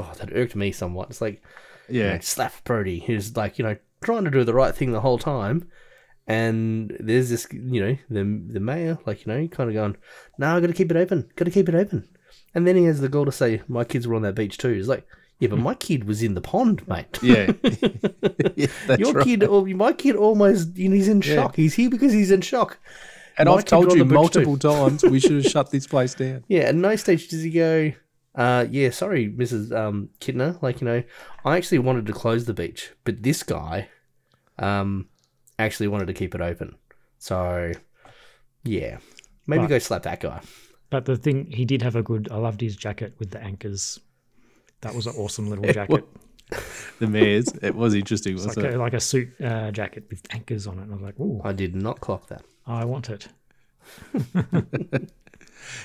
Oh, 0.00 0.12
that 0.18 0.32
irked 0.36 0.56
me 0.56 0.72
somewhat. 0.72 1.10
It's 1.10 1.20
like 1.20 1.42
you 1.88 2.00
Yeah, 2.00 2.14
know, 2.14 2.20
slap 2.20 2.64
Brody, 2.64 3.00
who's 3.00 3.36
like 3.36 3.58
you 3.58 3.64
know 3.64 3.76
trying 4.02 4.24
to 4.24 4.30
do 4.30 4.44
the 4.44 4.54
right 4.54 4.74
thing 4.74 4.92
the 4.92 5.00
whole 5.00 5.18
time, 5.18 5.68
and 6.26 6.96
there's 6.98 7.30
this 7.30 7.46
you 7.52 7.80
know 7.80 7.96
the 8.10 8.24
the 8.52 8.60
mayor 8.60 8.98
like 9.06 9.24
you 9.26 9.32
know 9.32 9.46
kind 9.48 9.70
of 9.70 9.74
going, 9.74 9.96
no, 10.38 10.56
I 10.56 10.60
got 10.60 10.66
to 10.68 10.72
keep 10.72 10.90
it 10.90 10.96
open, 10.96 11.30
got 11.36 11.44
to 11.44 11.50
keep 11.50 11.68
it 11.68 11.74
open, 11.74 12.08
and 12.54 12.66
then 12.66 12.76
he 12.76 12.84
has 12.84 13.00
the 13.00 13.08
goal 13.08 13.24
to 13.26 13.32
say 13.32 13.62
my 13.68 13.84
kids 13.84 14.06
were 14.08 14.14
on 14.16 14.22
that 14.22 14.34
beach 14.34 14.58
too. 14.58 14.72
He's 14.72 14.88
like. 14.88 15.06
Yeah, 15.40 15.48
but 15.48 15.56
hmm. 15.56 15.64
my 15.64 15.74
kid 15.74 16.04
was 16.04 16.22
in 16.22 16.34
the 16.34 16.40
pond, 16.40 16.86
mate. 16.86 17.18
yeah, 17.20 17.50
yeah 18.54 18.68
Your 18.94 19.12
right. 19.12 19.24
kid, 19.24 19.42
my 19.76 19.92
kid, 19.92 20.14
almost 20.14 20.76
you 20.76 20.88
know, 20.88 20.94
he's 20.94 21.08
in 21.08 21.22
Yeah. 21.22 21.34
shock. 21.34 21.56
He's 21.56 21.74
here 21.74 21.90
because 21.90 22.12
he's 22.12 22.30
in 22.30 22.40
shock. 22.40 22.78
And 23.38 23.48
My 23.48 23.56
I've 23.56 23.64
told 23.64 23.92
you 23.94 24.02
on 24.02 24.08
too. 24.08 24.14
multiple 24.14 24.56
times 24.72 25.02
we 25.02 25.18
should 25.20 25.32
have 25.32 25.46
shut 25.46 25.70
this 25.70 25.86
place 25.86 26.14
down. 26.14 26.44
Yeah, 26.48 26.60
at 26.62 26.74
no 26.74 26.94
stage 26.96 27.28
does 27.28 27.42
he 27.42 27.50
go, 27.50 27.92
uh, 28.34 28.66
yeah, 28.70 28.90
sorry, 28.90 29.28
Mrs. 29.30 29.72
Um, 29.76 30.10
Kintner. 30.20 30.60
Like, 30.62 30.80
you 30.80 30.84
know, 30.86 31.02
I 31.44 31.56
actually 31.56 31.78
wanted 31.80 32.06
to 32.06 32.12
close 32.12 32.44
the 32.44 32.54
beach, 32.54 32.92
but 33.04 33.22
this 33.22 33.42
guy 33.42 33.88
um, 34.58 35.08
actually 35.58 35.88
wanted 35.88 36.06
to 36.06 36.12
keep 36.14 36.34
it 36.34 36.40
open. 36.40 36.76
So, 37.18 37.72
yeah. 38.64 38.98
Maybe 39.46 39.60
Right. 39.62 39.68
go 39.68 39.78
slap 39.78 40.02
that 40.04 40.20
guy. 40.20 40.40
But 40.90 41.04
the 41.06 41.16
thing, 41.16 41.50
he 41.50 41.64
did 41.64 41.82
have 41.82 41.96
a 41.96 42.02
good. 42.02 42.28
I 42.30 42.36
loved 42.36 42.60
his 42.60 42.76
jacket 42.76 43.14
with 43.18 43.30
the 43.30 43.42
anchors. 43.42 43.98
That 44.82 44.94
was 44.94 45.06
an 45.06 45.14
awesome 45.16 45.48
little 45.50 45.64
jacket. 45.72 46.04
The 47.00 47.08
mayor's. 47.08 47.48
It 47.60 47.74
was 47.74 47.92
interesting, 47.94 48.34
It's 48.34 48.46
wasn't 48.46 48.64
like 48.66 48.72
it? 48.72 48.76
a, 48.76 48.78
like 48.78 48.92
a 48.94 49.00
suit 49.00 49.28
uh, 49.42 49.72
jacket 49.72 50.04
with 50.08 50.22
anchors 50.30 50.68
on 50.68 50.78
it. 50.78 50.82
And 50.82 50.92
I 50.92 50.94
was 50.94 51.02
like, 51.02 51.18
"Ooh, 51.18 51.40
I 51.42 51.52
did 51.52 51.74
not 51.74 51.98
clock 52.00 52.28
that. 52.28 52.44
I 52.66 52.84
want 52.84 53.10
it." 53.10 53.26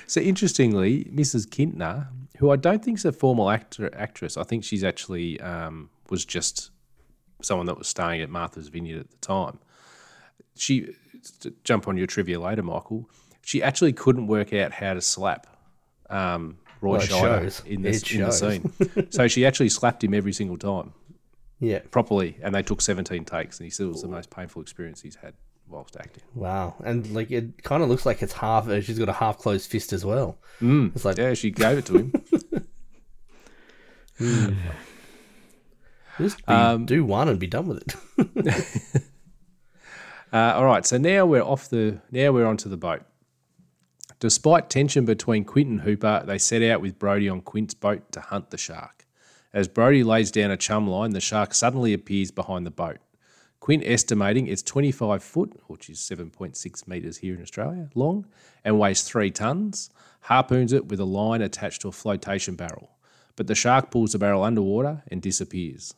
So 0.07 0.21
interestingly, 0.21 1.05
Mrs. 1.05 1.47
Kintner, 1.47 2.07
who 2.37 2.51
I 2.51 2.55
don't 2.55 2.83
think 2.83 2.97
is 2.97 3.05
a 3.05 3.11
formal 3.11 3.49
actor 3.49 3.89
actress, 3.95 4.37
I 4.37 4.43
think 4.43 4.63
she's 4.63 4.83
actually 4.83 5.39
um, 5.41 5.89
was 6.09 6.25
just 6.25 6.71
someone 7.41 7.65
that 7.67 7.77
was 7.77 7.87
staying 7.87 8.21
at 8.21 8.29
Martha's 8.29 8.67
Vineyard 8.67 8.99
at 9.01 9.11
the 9.11 9.17
time. 9.17 9.59
She 10.55 10.93
to 11.41 11.53
jump 11.63 11.87
on 11.87 11.97
your 11.97 12.07
trivia 12.07 12.39
later, 12.39 12.63
Michael. 12.63 13.09
She 13.41 13.63
actually 13.63 13.93
couldn't 13.93 14.27
work 14.27 14.53
out 14.53 14.71
how 14.71 14.93
to 14.93 15.01
slap 15.01 15.47
um, 16.09 16.57
Roy 16.81 16.97
Well, 16.97 17.01
shows. 17.01 17.61
in 17.65 17.85
in 17.85 17.91
the 17.91 18.31
scene. 18.31 18.71
so 19.11 19.27
she 19.27 19.45
actually 19.45 19.69
slapped 19.69 20.03
him 20.03 20.13
every 20.13 20.33
single 20.33 20.57
time 20.57 20.93
Yeah. 21.59 21.79
properly, 21.91 22.37
and 22.41 22.53
they 22.55 22.61
took 22.63 22.81
17 22.81 23.25
takes, 23.25 23.59
and 23.59 23.65
he 23.65 23.69
said 23.69 23.87
it 23.87 23.89
was 23.89 24.01
the 24.01 24.07
most 24.07 24.29
painful 24.29 24.61
experience 24.61 25.01
he's 25.01 25.15
had 25.15 25.33
whilst 25.67 25.95
acting. 25.97 26.23
Wow. 26.33 26.75
And, 26.83 27.05
like, 27.13 27.29
it 27.31 27.61
kind 27.63 27.83
of 27.83 27.89
looks 27.89 28.05
like 28.05 28.21
it's 28.23 28.33
half, 28.33 28.67
uh, 28.67 28.81
she's 28.81 28.97
got 28.97 29.09
a 29.09 29.13
half 29.13 29.37
closed 29.37 29.69
fist 29.69 29.93
as 29.93 30.03
well. 30.05 30.37
Mm. 30.61 30.95
It's 30.95 31.05
like, 31.05 31.17
Yeah, 31.17 31.33
she 31.35 31.51
gave 31.51 31.77
it 31.77 31.85
to 31.87 31.97
him. 31.97 32.13
just 36.17 36.37
be, 36.45 36.53
Um, 36.53 36.85
do 36.85 37.05
one 37.05 37.29
and 37.29 37.39
be 37.39 37.47
done 37.47 37.67
with 37.67 37.83
it. 38.17 39.03
Uh, 40.31 40.53
all 40.57 40.63
right, 40.65 40.85
so 40.85 40.95
now 40.99 41.25
we're 41.25 41.41
off 41.41 41.69
the 41.71 41.99
now 42.11 42.31
we're 42.31 42.45
onto 42.45 42.69
the 42.69 42.77
boat. 42.77 43.01
Despite 44.19 44.69
tension 44.69 45.05
between 45.05 45.45
Quint 45.45 45.69
and 45.69 45.81
Hooper, 45.81 46.23
they 46.25 46.37
set 46.37 46.61
out 46.61 46.81
with 46.81 46.99
Brody 46.99 47.29
on 47.29 47.39
Quint's 47.39 47.73
boat 47.73 48.11
to 48.11 48.19
hunt 48.19 48.49
the 48.49 48.57
shark. 48.57 49.07
As 49.53 49.69
Brody 49.69 50.03
lays 50.03 50.29
down 50.29 50.51
a 50.51 50.57
chum 50.57 50.87
line, 50.87 51.11
the 51.11 51.21
shark 51.21 51.53
suddenly 51.53 51.93
appears 51.93 52.29
behind 52.29 52.65
the 52.65 52.71
boat. 52.71 52.97
Quint 53.61 53.83
estimating 53.85 54.47
it's 54.47 54.61
25 54.61 55.23
foot, 55.23 55.61
which 55.67 55.89
is 55.89 55.99
7.6 55.99 56.87
metres 56.87 57.17
here 57.17 57.35
in 57.35 57.41
Australia, 57.41 57.89
long, 57.95 58.25
and 58.63 58.77
weighs 58.77 59.03
three 59.03 59.31
tonnes, 59.31 59.89
harpoons 60.21 60.73
it 60.73 60.87
with 60.87 60.99
a 60.99 61.05
line 61.05 61.41
attached 61.41 61.81
to 61.81 61.87
a 61.87 61.93
flotation 61.93 62.55
barrel. 62.55 62.91
But 63.37 63.47
the 63.47 63.55
shark 63.55 63.89
pulls 63.89 64.11
the 64.11 64.19
barrel 64.19 64.43
underwater 64.43 65.01
and 65.07 65.21
disappears, 65.21 65.93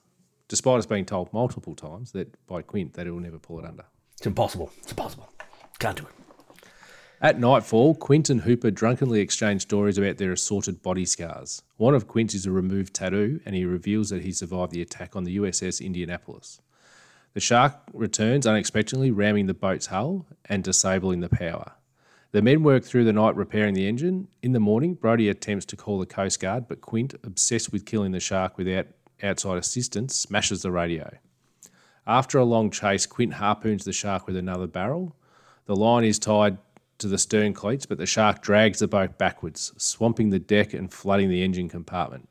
despite 0.47 0.77
us 0.77 0.85
being 0.85 1.05
told 1.05 1.33
multiple 1.33 1.75
times 1.75 2.11
that 2.11 2.35
by 2.45 2.61
Quint 2.61 2.93
that 2.93 3.07
it 3.07 3.11
will 3.11 3.19
never 3.19 3.39
pull 3.39 3.59
it 3.59 3.65
under. 3.65 3.85
It's 4.17 4.27
impossible. 4.27 4.71
It's 4.77 4.91
impossible. 4.91 5.31
Can't 5.79 5.97
do 5.97 6.03
it. 6.03 6.20
At 7.23 7.39
nightfall, 7.39 7.93
Quint 7.93 8.31
and 8.31 8.41
Hooper 8.41 8.71
drunkenly 8.71 9.19
exchange 9.19 9.61
stories 9.61 9.99
about 9.99 10.17
their 10.17 10.31
assorted 10.31 10.81
body 10.81 11.05
scars. 11.05 11.61
One 11.77 11.93
of 11.93 12.07
Quint's 12.07 12.33
is 12.33 12.47
a 12.47 12.51
removed 12.51 12.95
tattoo, 12.95 13.39
and 13.45 13.53
he 13.53 13.63
reveals 13.63 14.09
that 14.09 14.23
he 14.23 14.31
survived 14.31 14.71
the 14.71 14.81
attack 14.81 15.15
on 15.15 15.23
the 15.23 15.37
USS 15.37 15.85
Indianapolis. 15.85 16.61
The 17.35 17.39
shark 17.39 17.75
returns 17.93 18.47
unexpectedly, 18.47 19.11
ramming 19.11 19.45
the 19.45 19.53
boat's 19.53 19.85
hull 19.85 20.25
and 20.45 20.63
disabling 20.63 21.19
the 21.19 21.29
power. 21.29 21.73
The 22.31 22.41
men 22.41 22.63
work 22.63 22.83
through 22.83 23.03
the 23.03 23.13
night 23.13 23.35
repairing 23.35 23.75
the 23.75 23.87
engine. 23.87 24.27
In 24.41 24.53
the 24.53 24.59
morning, 24.59 24.95
Brody 24.95 25.29
attempts 25.29 25.65
to 25.67 25.77
call 25.77 25.99
the 25.99 26.07
Coast 26.07 26.39
Guard, 26.39 26.67
but 26.67 26.81
Quint, 26.81 27.13
obsessed 27.23 27.71
with 27.71 27.85
killing 27.85 28.13
the 28.13 28.19
shark 28.19 28.57
without 28.57 28.87
outside 29.21 29.59
assistance, 29.59 30.15
smashes 30.15 30.63
the 30.63 30.71
radio. 30.71 31.17
After 32.07 32.39
a 32.39 32.45
long 32.45 32.71
chase, 32.71 33.05
Quint 33.05 33.33
harpoons 33.33 33.85
the 33.85 33.93
shark 33.93 34.25
with 34.25 34.35
another 34.35 34.65
barrel. 34.65 35.15
The 35.67 35.75
line 35.75 36.03
is 36.03 36.17
tied 36.17 36.57
to 37.01 37.07
the 37.07 37.17
stern 37.17 37.53
cleats, 37.53 37.85
but 37.85 37.97
the 37.97 38.05
shark 38.05 38.41
drags 38.41 38.79
the 38.79 38.87
boat 38.87 39.17
backwards, 39.17 39.73
swamping 39.77 40.29
the 40.29 40.39
deck 40.39 40.73
and 40.73 40.91
flooding 40.93 41.29
the 41.29 41.43
engine 41.43 41.69
compartment. 41.69 42.29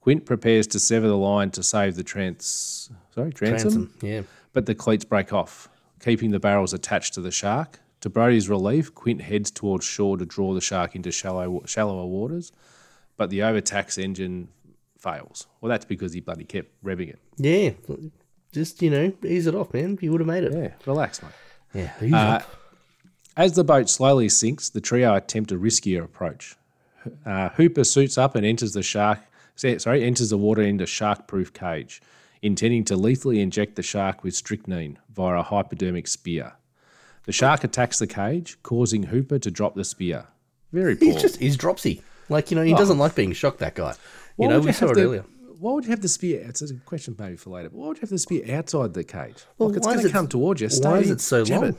Quint 0.00 0.26
prepares 0.26 0.66
to 0.68 0.78
sever 0.78 1.06
the 1.06 1.16
line 1.16 1.50
to 1.52 1.62
save 1.62 1.94
the 1.94 2.02
trans 2.02 2.90
sorry 3.14 3.32
transom, 3.32 3.70
Transom, 3.70 3.94
yeah. 4.02 4.22
but 4.52 4.66
the 4.66 4.74
cleats 4.74 5.04
break 5.04 5.32
off, 5.32 5.68
keeping 6.00 6.30
the 6.30 6.40
barrels 6.40 6.72
attached 6.74 7.14
to 7.14 7.20
the 7.20 7.30
shark. 7.30 7.78
To 8.00 8.10
Brody's 8.10 8.48
relief, 8.48 8.92
Quint 8.94 9.22
heads 9.22 9.50
towards 9.50 9.84
shore 9.84 10.16
to 10.16 10.26
draw 10.26 10.54
the 10.54 10.60
shark 10.60 10.96
into 10.96 11.12
shallow, 11.12 11.62
shallower 11.66 12.04
waters, 12.04 12.50
but 13.16 13.30
the 13.30 13.44
overtaxed 13.44 13.96
engine 13.96 14.48
fails. 14.98 15.46
Well, 15.60 15.70
that's 15.70 15.84
because 15.84 16.12
he 16.12 16.20
bloody 16.20 16.44
kept 16.44 16.70
revving 16.84 17.10
it. 17.10 17.20
Yeah. 17.36 17.70
Just, 18.50 18.82
you 18.82 18.90
know, 18.90 19.12
ease 19.24 19.46
it 19.46 19.54
off, 19.54 19.72
man. 19.72 19.98
You 20.00 20.10
would 20.10 20.20
have 20.20 20.26
made 20.26 20.42
it. 20.42 20.52
Yeah, 20.52 20.72
relax, 20.84 21.22
mate. 21.22 21.32
Yeah. 21.74 21.92
ease 22.02 22.12
Uh. 22.12 22.42
As 23.36 23.52
the 23.54 23.64
boat 23.64 23.88
slowly 23.88 24.28
sinks, 24.28 24.68
the 24.68 24.80
trio 24.80 25.14
attempt 25.14 25.52
a 25.52 25.56
riskier 25.56 26.04
approach. 26.04 26.56
Uh, 27.24 27.48
Hooper 27.50 27.84
suits 27.84 28.18
up 28.18 28.34
and 28.36 28.44
enters 28.44 28.72
the 28.74 28.82
shark. 28.82 29.18
Sorry, 29.56 30.04
enters 30.04 30.30
the 30.30 30.38
water 30.38 30.62
into 30.62 30.86
shark-proof 30.86 31.52
cage, 31.52 32.02
intending 32.42 32.84
to 32.84 32.96
lethally 32.96 33.40
inject 33.40 33.76
the 33.76 33.82
shark 33.82 34.22
with 34.22 34.34
strychnine 34.34 34.98
via 35.14 35.38
a 35.38 35.42
hypodermic 35.42 36.08
spear. 36.08 36.52
The 37.24 37.32
shark 37.32 37.64
attacks 37.64 37.98
the 37.98 38.06
cage, 38.06 38.58
causing 38.62 39.04
Hooper 39.04 39.38
to 39.38 39.50
drop 39.50 39.74
the 39.74 39.84
spear. 39.84 40.26
Very 40.72 40.96
poor. 40.96 41.12
He's 41.12 41.22
just, 41.22 41.36
he's 41.36 41.56
dropsy. 41.56 42.02
Like, 42.28 42.50
you 42.50 42.56
know, 42.56 42.62
he 42.64 42.74
Oh. 42.74 42.78
doesn't 42.78 42.98
like 42.98 43.14
being 43.14 43.32
shocked, 43.32 43.58
that 43.60 43.74
guy. 43.74 43.94
Why 44.36 44.46
You 44.46 44.52
know, 44.52 44.60
we 44.60 44.72
saw 44.72 44.86
it 44.90 44.98
earlier. 44.98 45.24
Why 45.58 45.72
would 45.72 45.84
you 45.84 45.90
have 45.90 46.00
the 46.00 46.08
spear? 46.08 46.44
It's 46.48 46.60
a 46.62 46.74
question 46.74 47.14
maybe 47.18 47.36
for 47.36 47.50
later. 47.50 47.68
But 47.68 47.78
why 47.78 47.88
would 47.88 47.98
you 47.98 48.00
have 48.02 48.10
the 48.10 48.18
spear 48.18 48.56
outside 48.56 48.94
the 48.94 49.04
cage? 49.04 49.44
Well, 49.58 49.68
like 49.68 49.76
it's 49.78 49.86
going 49.86 50.00
to 50.00 50.10
come 50.10 50.26
towards 50.26 50.60
you. 50.60 50.68
Why 50.80 50.98
is 50.98 51.10
it 51.10 51.20
so 51.20 51.42
long? 51.44 51.64
it. 51.64 51.76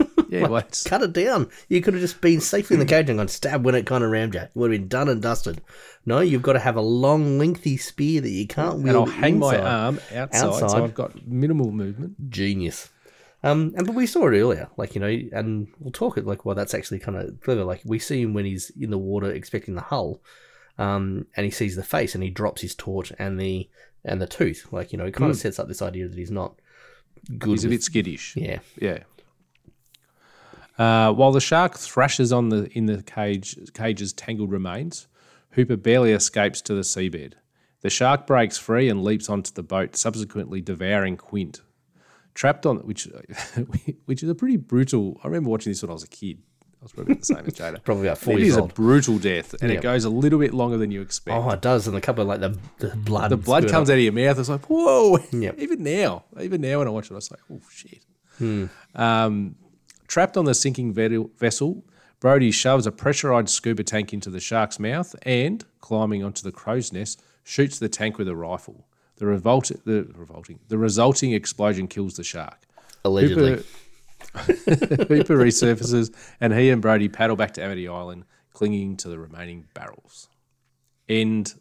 Yeah, 0.30 0.42
well, 0.48 0.56
it's- 0.58 0.84
Cut 0.84 1.02
it 1.02 1.12
down. 1.12 1.48
You 1.68 1.80
could 1.80 1.94
have 1.94 2.00
just 2.00 2.20
been 2.20 2.40
safely 2.40 2.74
in 2.74 2.80
the 2.80 2.86
cage 2.86 3.08
and 3.08 3.18
gone 3.18 3.28
stab 3.28 3.64
when 3.64 3.74
it 3.74 3.86
kind 3.86 4.02
of 4.04 4.10
rammed 4.10 4.34
you. 4.34 4.40
It 4.42 4.50
would 4.54 4.70
have 4.72 4.80
been 4.80 4.88
done 4.88 5.08
and 5.08 5.22
dusted. 5.22 5.60
No, 6.04 6.20
you've 6.20 6.42
got 6.42 6.52
to 6.54 6.58
have 6.60 6.76
a 6.76 6.80
long, 6.80 7.38
lengthy 7.38 7.76
spear 7.76 8.20
that 8.20 8.30
you 8.30 8.46
can't 8.46 8.76
wield. 8.82 8.86
and 8.88 8.96
I'll 8.96 9.06
hang 9.06 9.38
my 9.38 9.58
arm 9.58 10.00
outside, 10.14 10.68
so 10.70 10.84
I've 10.84 10.94
got 10.94 11.26
minimal 11.26 11.70
movement. 11.72 12.30
Genius. 12.30 12.90
Um, 13.42 13.74
and 13.76 13.86
but 13.86 13.94
we 13.94 14.06
saw 14.06 14.26
it 14.26 14.36
earlier, 14.40 14.68
like 14.76 14.94
you 14.94 15.00
know, 15.00 15.06
and 15.06 15.68
we'll 15.78 15.92
talk 15.92 16.16
it 16.18 16.26
like 16.26 16.44
well, 16.44 16.54
that's 16.56 16.74
actually 16.74 16.98
kind 16.98 17.16
of 17.16 17.40
clever. 17.40 17.64
Like 17.64 17.82
we 17.84 17.98
see 17.98 18.22
him 18.22 18.34
when 18.34 18.44
he's 18.44 18.70
in 18.80 18.90
the 18.90 18.98
water 18.98 19.30
expecting 19.30 19.74
the 19.74 19.82
hull, 19.82 20.20
um, 20.78 21.26
and 21.36 21.44
he 21.44 21.50
sees 21.50 21.76
the 21.76 21.84
face 21.84 22.14
and 22.14 22.24
he 22.24 22.30
drops 22.30 22.62
his 22.62 22.74
torch 22.74 23.12
and 23.18 23.38
the 23.38 23.68
and 24.04 24.20
the 24.20 24.26
tooth. 24.26 24.66
Like 24.72 24.90
you 24.90 24.98
know, 24.98 25.04
it 25.06 25.14
kind 25.14 25.30
of 25.30 25.36
Hmm. 25.36 25.40
sets 25.42 25.58
up 25.58 25.68
this 25.68 25.82
idea 25.82 26.08
that 26.08 26.18
he's 26.18 26.30
not 26.30 26.54
good. 27.38 27.50
He's 27.50 27.64
a 27.64 27.68
bit 27.68 27.82
skittish. 27.82 28.34
Yeah. 28.36 28.60
Yeah. 28.80 29.00
Uh, 30.78 31.12
while 31.12 31.32
the 31.32 31.40
shark 31.40 31.76
thrashes 31.76 32.32
on 32.32 32.50
the 32.50 32.68
in 32.76 32.86
the 32.86 33.02
cage 33.02 33.56
cage's 33.74 34.12
tangled 34.12 34.50
remains, 34.52 35.08
Hooper 35.52 35.76
barely 35.76 36.12
escapes 36.12 36.60
to 36.62 36.74
the 36.74 36.82
seabed. 36.82 37.34
The 37.80 37.90
shark 37.90 38.26
breaks 38.26 38.58
free 38.58 38.88
and 38.88 39.02
leaps 39.04 39.28
onto 39.30 39.52
the 39.52 39.62
boat, 39.62 39.96
subsequently 39.96 40.60
devouring 40.60 41.16
Quint. 41.16 41.60
Trapped 42.34 42.66
on 42.66 42.78
which 42.78 43.08
which 44.04 44.22
is 44.22 44.28
a 44.28 44.34
pretty 44.34 44.56
brutal. 44.58 45.18
I 45.24 45.28
remember 45.28 45.48
watching 45.50 45.70
this 45.70 45.82
when 45.82 45.90
I 45.90 45.94
was 45.94 46.02
a 46.04 46.08
kid. 46.08 46.38
I 46.80 46.84
was 46.84 46.92
probably 46.92 47.14
the 47.14 47.24
same 47.24 47.38
as 47.38 47.54
Jada. 47.54 47.82
Probably 47.84 48.06
about 48.06 48.18
four 48.18 48.34
It 48.34 48.40
years 48.40 48.50
is 48.52 48.58
old. 48.58 48.70
a 48.70 48.74
brutal 48.74 49.18
death, 49.18 49.54
and 49.62 49.72
Yeah. 49.72 49.78
it 49.78 49.82
goes 49.82 50.04
a 50.04 50.10
little 50.10 50.38
bit 50.38 50.52
longer 50.52 50.76
than 50.76 50.90
you 50.90 51.00
expect. 51.00 51.34
Oh, 51.36 51.48
it 51.50 51.62
does, 51.62 51.88
and 51.88 51.96
a 51.96 52.00
couple 52.02 52.20
of 52.22 52.28
like 52.28 52.40
the 52.40 52.58
the 52.86 52.94
blood. 52.94 53.30
the 53.30 53.36
blood 53.38 53.66
comes 53.70 53.88
up. 53.88 53.94
out 53.94 53.98
of 53.98 54.04
your 54.04 54.12
mouth. 54.12 54.38
It's 54.38 54.50
like 54.50 54.66
whoa. 54.68 55.18
Yep. 55.32 55.54
Even 55.58 55.82
now, 55.82 56.24
even 56.38 56.60
now 56.60 56.78
when 56.80 56.86
I 56.86 56.90
watch 56.90 57.06
it, 57.06 57.12
I 57.12 57.14
was 57.14 57.30
like, 57.30 57.40
oh 57.50 57.60
shit. 57.72 58.04
Hmm. 58.36 58.66
Um, 58.94 59.56
trapped 60.06 60.36
on 60.36 60.44
the 60.44 60.54
sinking 60.54 60.92
vessel, 60.92 61.84
Brody 62.20 62.50
shoves 62.50 62.86
a 62.86 62.92
pressurized 62.92 63.50
scuba 63.50 63.84
tank 63.84 64.12
into 64.12 64.30
the 64.30 64.40
shark's 64.40 64.78
mouth 64.78 65.14
and, 65.22 65.64
climbing 65.80 66.24
onto 66.24 66.42
the 66.42 66.52
crow's 66.52 66.92
nest, 66.92 67.22
shoots 67.44 67.78
the 67.78 67.88
tank 67.88 68.18
with 68.18 68.28
a 68.28 68.36
rifle. 68.36 68.86
The 69.16 69.26
revolt, 69.26 69.70
the 69.84 70.08
revolting, 70.14 70.58
the 70.68 70.78
resulting 70.78 71.32
explosion 71.32 71.88
kills 71.88 72.16
the 72.16 72.24
shark. 72.24 72.66
Allegedly. 73.04 73.50
Hooper, 73.52 73.64
Hooper 75.14 75.36
resurfaces, 75.36 76.14
and 76.40 76.52
he 76.52 76.70
and 76.70 76.82
Brody 76.82 77.08
paddle 77.08 77.36
back 77.36 77.54
to 77.54 77.62
Amity 77.62 77.88
Island, 77.88 78.24
clinging 78.52 78.96
to 78.98 79.08
the 79.08 79.18
remaining 79.18 79.68
barrels. 79.74 80.28
End 81.08 81.54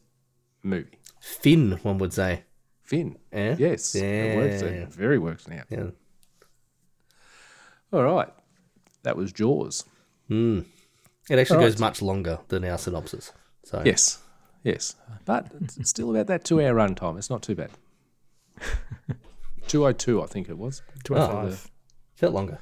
movie. 0.63 0.99
Fin, 1.21 1.79
one 1.83 1.97
would 1.99 2.13
say. 2.13 2.43
Fin. 2.81 3.17
Yeah? 3.31 3.55
Yes. 3.57 3.95
It 3.95 4.35
works. 4.35 4.61
It 4.61 4.93
very 4.93 5.17
works 5.17 5.47
now. 5.47 5.63
Yeah. 5.69 5.87
All 7.93 8.03
right. 8.03 8.29
That 9.03 9.15
was 9.17 9.31
Jaws. 9.31 9.85
It 10.29 10.65
actually 11.29 11.57
All 11.57 11.63
goes 11.63 11.79
much 11.79 12.01
longer 12.01 12.39
than 12.49 12.65
our 12.65 12.77
synopsis. 12.77 13.31
So 13.63 13.81
Yes. 13.85 14.19
Yes. 14.63 14.95
But 15.25 15.51
it's 15.77 15.89
still 15.89 16.09
about 16.09 16.27
that 16.27 16.43
two 16.43 16.61
hour 16.61 16.73
run 16.73 16.95
time. 16.95 17.17
It's 17.17 17.29
not 17.29 17.41
too 17.43 17.55
bad. 17.55 17.71
202, 19.67 20.21
I 20.21 20.25
think 20.27 20.49
it 20.49 20.57
was. 20.57 20.81
205. 21.03 21.69
felt 22.15 22.33
longer. 22.33 22.59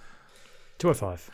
205. 0.79 1.29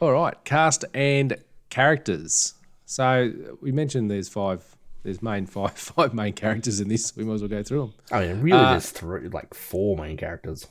All 0.00 0.12
right. 0.12 0.34
Cast 0.44 0.84
and 0.94 1.36
characters. 1.70 2.54
So 2.86 3.32
we 3.60 3.72
mentioned 3.72 4.10
there's 4.10 4.28
five. 4.28 4.64
There's 5.02 5.22
main 5.22 5.46
five 5.56 5.72
five 5.78 6.14
main 6.14 6.32
characters 6.32 6.80
in 6.80 6.88
this. 6.88 7.16
We 7.16 7.24
might 7.24 7.34
as 7.34 7.40
well 7.42 7.48
go 7.48 7.62
through 7.62 7.80
them. 7.80 7.94
I 8.10 8.26
mean, 8.26 8.40
really, 8.42 8.58
Uh, 8.58 8.70
there's 8.72 8.90
three, 8.90 9.28
like 9.28 9.54
four 9.54 9.96
main 9.96 10.16
characters. 10.16 10.66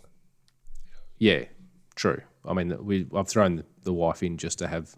Yeah, 1.19 1.45
true. 1.97 2.21
I 2.45 2.53
mean, 2.53 2.73
we 2.85 3.05
I've 3.13 3.27
thrown 3.27 3.57
the, 3.57 3.65
the 3.83 3.91
wife 3.93 4.23
in 4.23 4.37
just 4.37 4.59
to 4.59 4.67
have, 4.67 4.95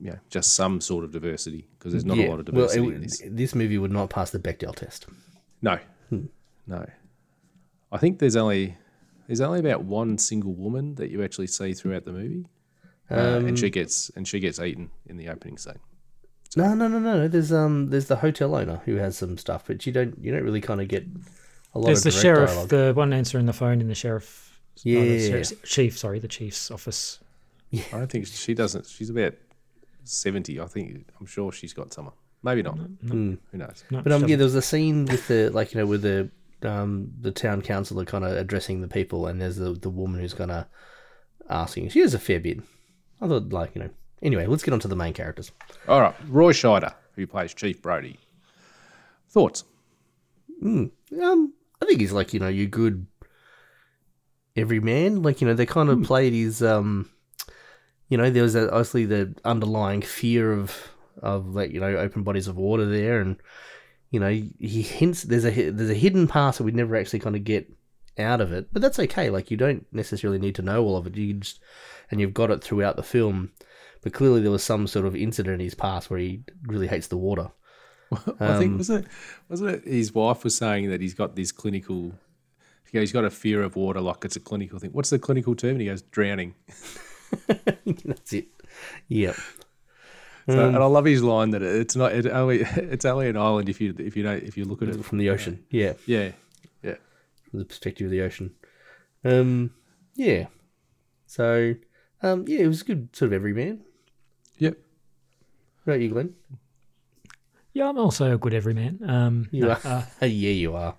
you 0.00 0.10
know, 0.10 0.18
just 0.28 0.52
some 0.52 0.80
sort 0.80 1.04
of 1.04 1.12
diversity 1.12 1.66
because 1.78 1.92
there's 1.92 2.04
not 2.04 2.18
a 2.18 2.28
lot 2.28 2.40
of 2.40 2.48
well, 2.48 2.66
diversity 2.66 2.88
it 2.88 2.94
in 2.94 3.00
this. 3.02 3.22
this 3.24 3.54
movie 3.54 3.78
would 3.78 3.90
not 3.92 4.10
pass 4.10 4.30
the 4.30 4.38
Bechdel 4.38 4.74
test. 4.76 5.06
No, 5.62 5.78
Hmm. 6.10 6.26
no. 6.66 6.84
I 7.90 7.96
think 7.98 8.18
there's 8.18 8.36
only 8.36 8.76
there's 9.26 9.40
only 9.40 9.60
about 9.60 9.84
one 9.84 10.18
single 10.18 10.52
woman 10.52 10.94
that 10.96 11.10
you 11.10 11.22
actually 11.24 11.46
see 11.46 11.72
throughout 11.72 12.04
the 12.04 12.12
movie, 12.12 12.44
uh, 13.10 13.14
Um, 13.38 13.46
and 13.46 13.58
she 13.58 13.70
gets 13.70 14.10
and 14.16 14.28
she 14.28 14.40
gets 14.40 14.58
eaten 14.60 14.90
in 15.06 15.16
the 15.16 15.28
opening 15.28 15.56
scene. 15.58 15.80
No, 16.56 16.74
no, 16.74 16.88
no, 16.88 16.98
no. 16.98 17.28
There's 17.28 17.52
um, 17.52 17.90
there's 17.90 18.06
the 18.06 18.16
hotel 18.16 18.54
owner 18.54 18.80
who 18.84 18.96
has 18.96 19.16
some 19.18 19.36
stuff, 19.38 19.64
but 19.66 19.84
you 19.86 19.92
don't, 19.92 20.18
you 20.22 20.32
don't 20.32 20.42
really 20.44 20.60
kind 20.62 20.80
of 20.80 20.88
get 20.88 21.04
a 21.74 21.78
lot 21.78 21.86
There's 21.86 22.06
of 22.06 22.12
the 22.12 22.18
sheriff, 22.20 22.50
dialogue. 22.50 22.68
the 22.70 22.92
one 22.94 23.12
answering 23.12 23.44
the 23.46 23.52
phone 23.52 23.80
in 23.80 23.88
the 23.88 23.94
sheriff. 23.94 24.47
Oh, 24.86 24.90
the 24.90 24.90
Yeah. 24.90 25.28
sheriff's- 25.28 25.54
chief, 25.64 25.98
sorry, 25.98 26.18
the 26.18 26.28
chief's 26.28 26.70
office. 26.70 27.18
Yeah. 27.70 27.84
I 27.92 27.98
don't 27.98 28.10
think 28.10 28.26
she 28.26 28.54
doesn't. 28.54 28.86
She's 28.86 29.10
about 29.10 29.34
seventy. 30.04 30.58
I 30.60 30.66
think 30.66 31.06
I'm 31.20 31.26
sure 31.26 31.52
she's 31.52 31.72
got 31.74 31.92
someone. 31.92 32.14
Maybe 32.42 32.62
not. 32.62 32.78
Hmm. 32.78 33.34
Who 33.50 33.58
knows? 33.58 33.84
No, 33.90 34.00
But 34.00 34.12
um, 34.12 34.26
yeah, 34.28 34.36
there 34.36 34.44
was 34.44 34.54
a 34.54 34.62
scene 34.62 35.04
with 35.06 35.26
the 35.28 35.50
like 35.50 35.74
you 35.74 35.80
know 35.80 35.86
with 35.86 36.02
the 36.02 36.30
um 36.62 37.12
the 37.20 37.30
town 37.30 37.62
councillor 37.62 38.04
kind 38.04 38.24
of 38.24 38.32
addressing 38.32 38.80
the 38.80 38.88
people, 38.88 39.26
and 39.26 39.40
there's 39.40 39.56
the 39.56 39.72
the 39.74 39.90
woman 39.90 40.20
who's 40.20 40.34
kind 40.34 40.50
of 40.50 40.64
asking. 41.50 41.88
She 41.90 42.00
has 42.00 42.14
a 42.14 42.18
fair 42.18 42.40
bit. 42.40 42.60
I 43.20 43.28
thought 43.28 43.52
like 43.52 43.74
you 43.74 43.82
know. 43.82 43.90
Anyway, 44.22 44.46
let's 44.46 44.62
get 44.64 44.72
on 44.74 44.80
to 44.80 44.88
the 44.88 44.96
main 44.96 45.12
characters. 45.12 45.52
All 45.86 46.00
right, 46.00 46.14
Roy 46.28 46.52
Scheider, 46.52 46.94
who 47.14 47.26
plays 47.26 47.54
Chief 47.54 47.80
Brody. 47.82 48.18
Thoughts? 49.28 49.64
Um, 50.62 51.52
I 51.82 51.84
think 51.86 52.00
he's 52.00 52.12
like 52.12 52.32
you 52.32 52.40
know 52.40 52.48
your 52.48 52.66
good 52.66 53.06
every 54.58 54.80
man. 54.80 55.22
Like 55.22 55.40
you 55.40 55.46
know 55.46 55.54
they 55.54 55.66
kind 55.66 55.88
of 55.88 56.02
played 56.02 56.32
his 56.32 56.62
um 56.62 57.08
you 58.08 58.16
know, 58.16 58.30
there 58.30 58.42
was 58.42 58.54
a, 58.54 58.70
obviously 58.70 59.04
the 59.04 59.34
underlying 59.44 60.02
fear 60.02 60.52
of 60.52 60.76
of 61.22 61.54
like 61.54 61.72
you 61.72 61.80
know 61.80 61.96
open 61.96 62.22
bodies 62.22 62.48
of 62.48 62.56
water 62.56 62.86
there, 62.86 63.20
and 63.20 63.36
you 64.10 64.20
know 64.20 64.30
he 64.30 64.82
hints 64.82 65.24
there's 65.24 65.44
a 65.44 65.70
there's 65.70 65.90
a 65.90 65.94
hidden 65.94 66.26
part 66.26 66.56
that 66.56 66.64
we'd 66.64 66.74
never 66.76 66.96
actually 66.96 67.18
kind 67.18 67.36
of 67.36 67.44
get 67.44 67.70
out 68.18 68.40
of 68.40 68.52
it, 68.52 68.68
but 68.72 68.82
that's 68.82 68.98
okay. 68.98 69.30
Like 69.30 69.50
you 69.50 69.56
don't 69.56 69.86
necessarily 69.92 70.38
need 70.38 70.54
to 70.56 70.62
know 70.62 70.82
all 70.84 70.96
of 70.96 71.06
it. 71.06 71.16
You 71.16 71.34
just 71.34 71.60
and 72.10 72.20
you've 72.20 72.34
got 72.34 72.50
it 72.50 72.64
throughout 72.64 72.96
the 72.96 73.02
film. 73.02 73.52
But 74.00 74.12
clearly, 74.12 74.40
there 74.40 74.52
was 74.52 74.62
some 74.62 74.86
sort 74.86 75.06
of 75.06 75.16
incident 75.16 75.54
in 75.54 75.60
his 75.60 75.74
past 75.74 76.08
where 76.08 76.20
he 76.20 76.44
really 76.62 76.86
hates 76.86 77.08
the 77.08 77.16
water. 77.16 77.50
I 78.40 78.56
think 78.56 78.72
Um, 78.72 78.78
wasn't 78.78 79.04
it 79.04 79.10
wasn't 79.50 79.70
it 79.70 79.84
his 79.84 80.14
wife 80.14 80.44
was 80.44 80.56
saying 80.56 80.88
that 80.88 81.00
he's 81.02 81.14
got 81.14 81.36
this 81.36 81.52
clinical 81.52 82.12
he 82.90 82.98
goes, 82.98 83.02
he's 83.02 83.12
got 83.12 83.24
a 83.24 83.30
fear 83.30 83.62
of 83.62 83.76
water 83.76 84.00
like 84.00 84.24
it's 84.24 84.36
a 84.36 84.40
clinical 84.40 84.78
thing. 84.78 84.90
What's 84.92 85.10
the 85.10 85.18
clinical 85.18 85.54
term? 85.54 85.72
And 85.72 85.80
he 85.80 85.86
goes, 85.86 86.02
drowning. 86.02 86.54
That's 88.04 88.32
it. 88.32 88.46
Yep. 89.08 89.36
So, 90.48 90.66
Um, 90.68 90.74
and 90.74 90.82
I 90.82 90.86
love 90.86 91.04
his 91.04 91.22
line 91.22 91.50
that 91.50 91.62
it's 91.62 91.94
not 91.96 92.12
it 92.12 92.26
only 92.26 92.60
it's 92.76 93.04
only 93.04 93.28
an 93.28 93.36
island 93.36 93.68
if 93.68 93.80
you 93.80 93.94
if 93.98 94.16
you 94.16 94.22
don't 94.22 94.42
if 94.42 94.56
you 94.56 94.64
look 94.64 94.80
at 94.82 94.88
it 94.88 95.04
from 95.04 95.18
the 95.18 95.28
ocean. 95.30 95.62
Yeah. 95.70 95.92
Yeah. 96.06 96.32
Yeah. 96.82 96.94
From 97.50 97.58
the 97.58 97.64
perspective 97.66 98.06
of 98.06 98.10
the 98.10 98.22
ocean. 98.22 98.54
Um, 99.24 99.72
yeah. 100.14 100.46
So, 101.26 101.74
um, 102.22 102.44
yeah, 102.48 102.60
it 102.60 102.68
was 102.68 102.80
a 102.80 102.84
good 102.84 103.14
sort 103.14 103.26
of 103.28 103.32
everyman. 103.34 103.82
Yep. 104.58 104.78
What 105.84 105.92
about 105.94 106.00
you, 106.02 106.08
Glenn? 106.10 106.34
Yeah, 107.74 107.88
I'm 107.90 107.98
also 107.98 108.32
a 108.32 108.38
good 108.38 108.54
everyman. 108.54 108.98
Um, 109.06 109.48
You 109.52 109.64
no, 109.66 109.70
are. 109.72 109.80
uh, 109.84 110.02
yeah, 110.26 110.50
you 110.50 110.74
are. 110.74 110.96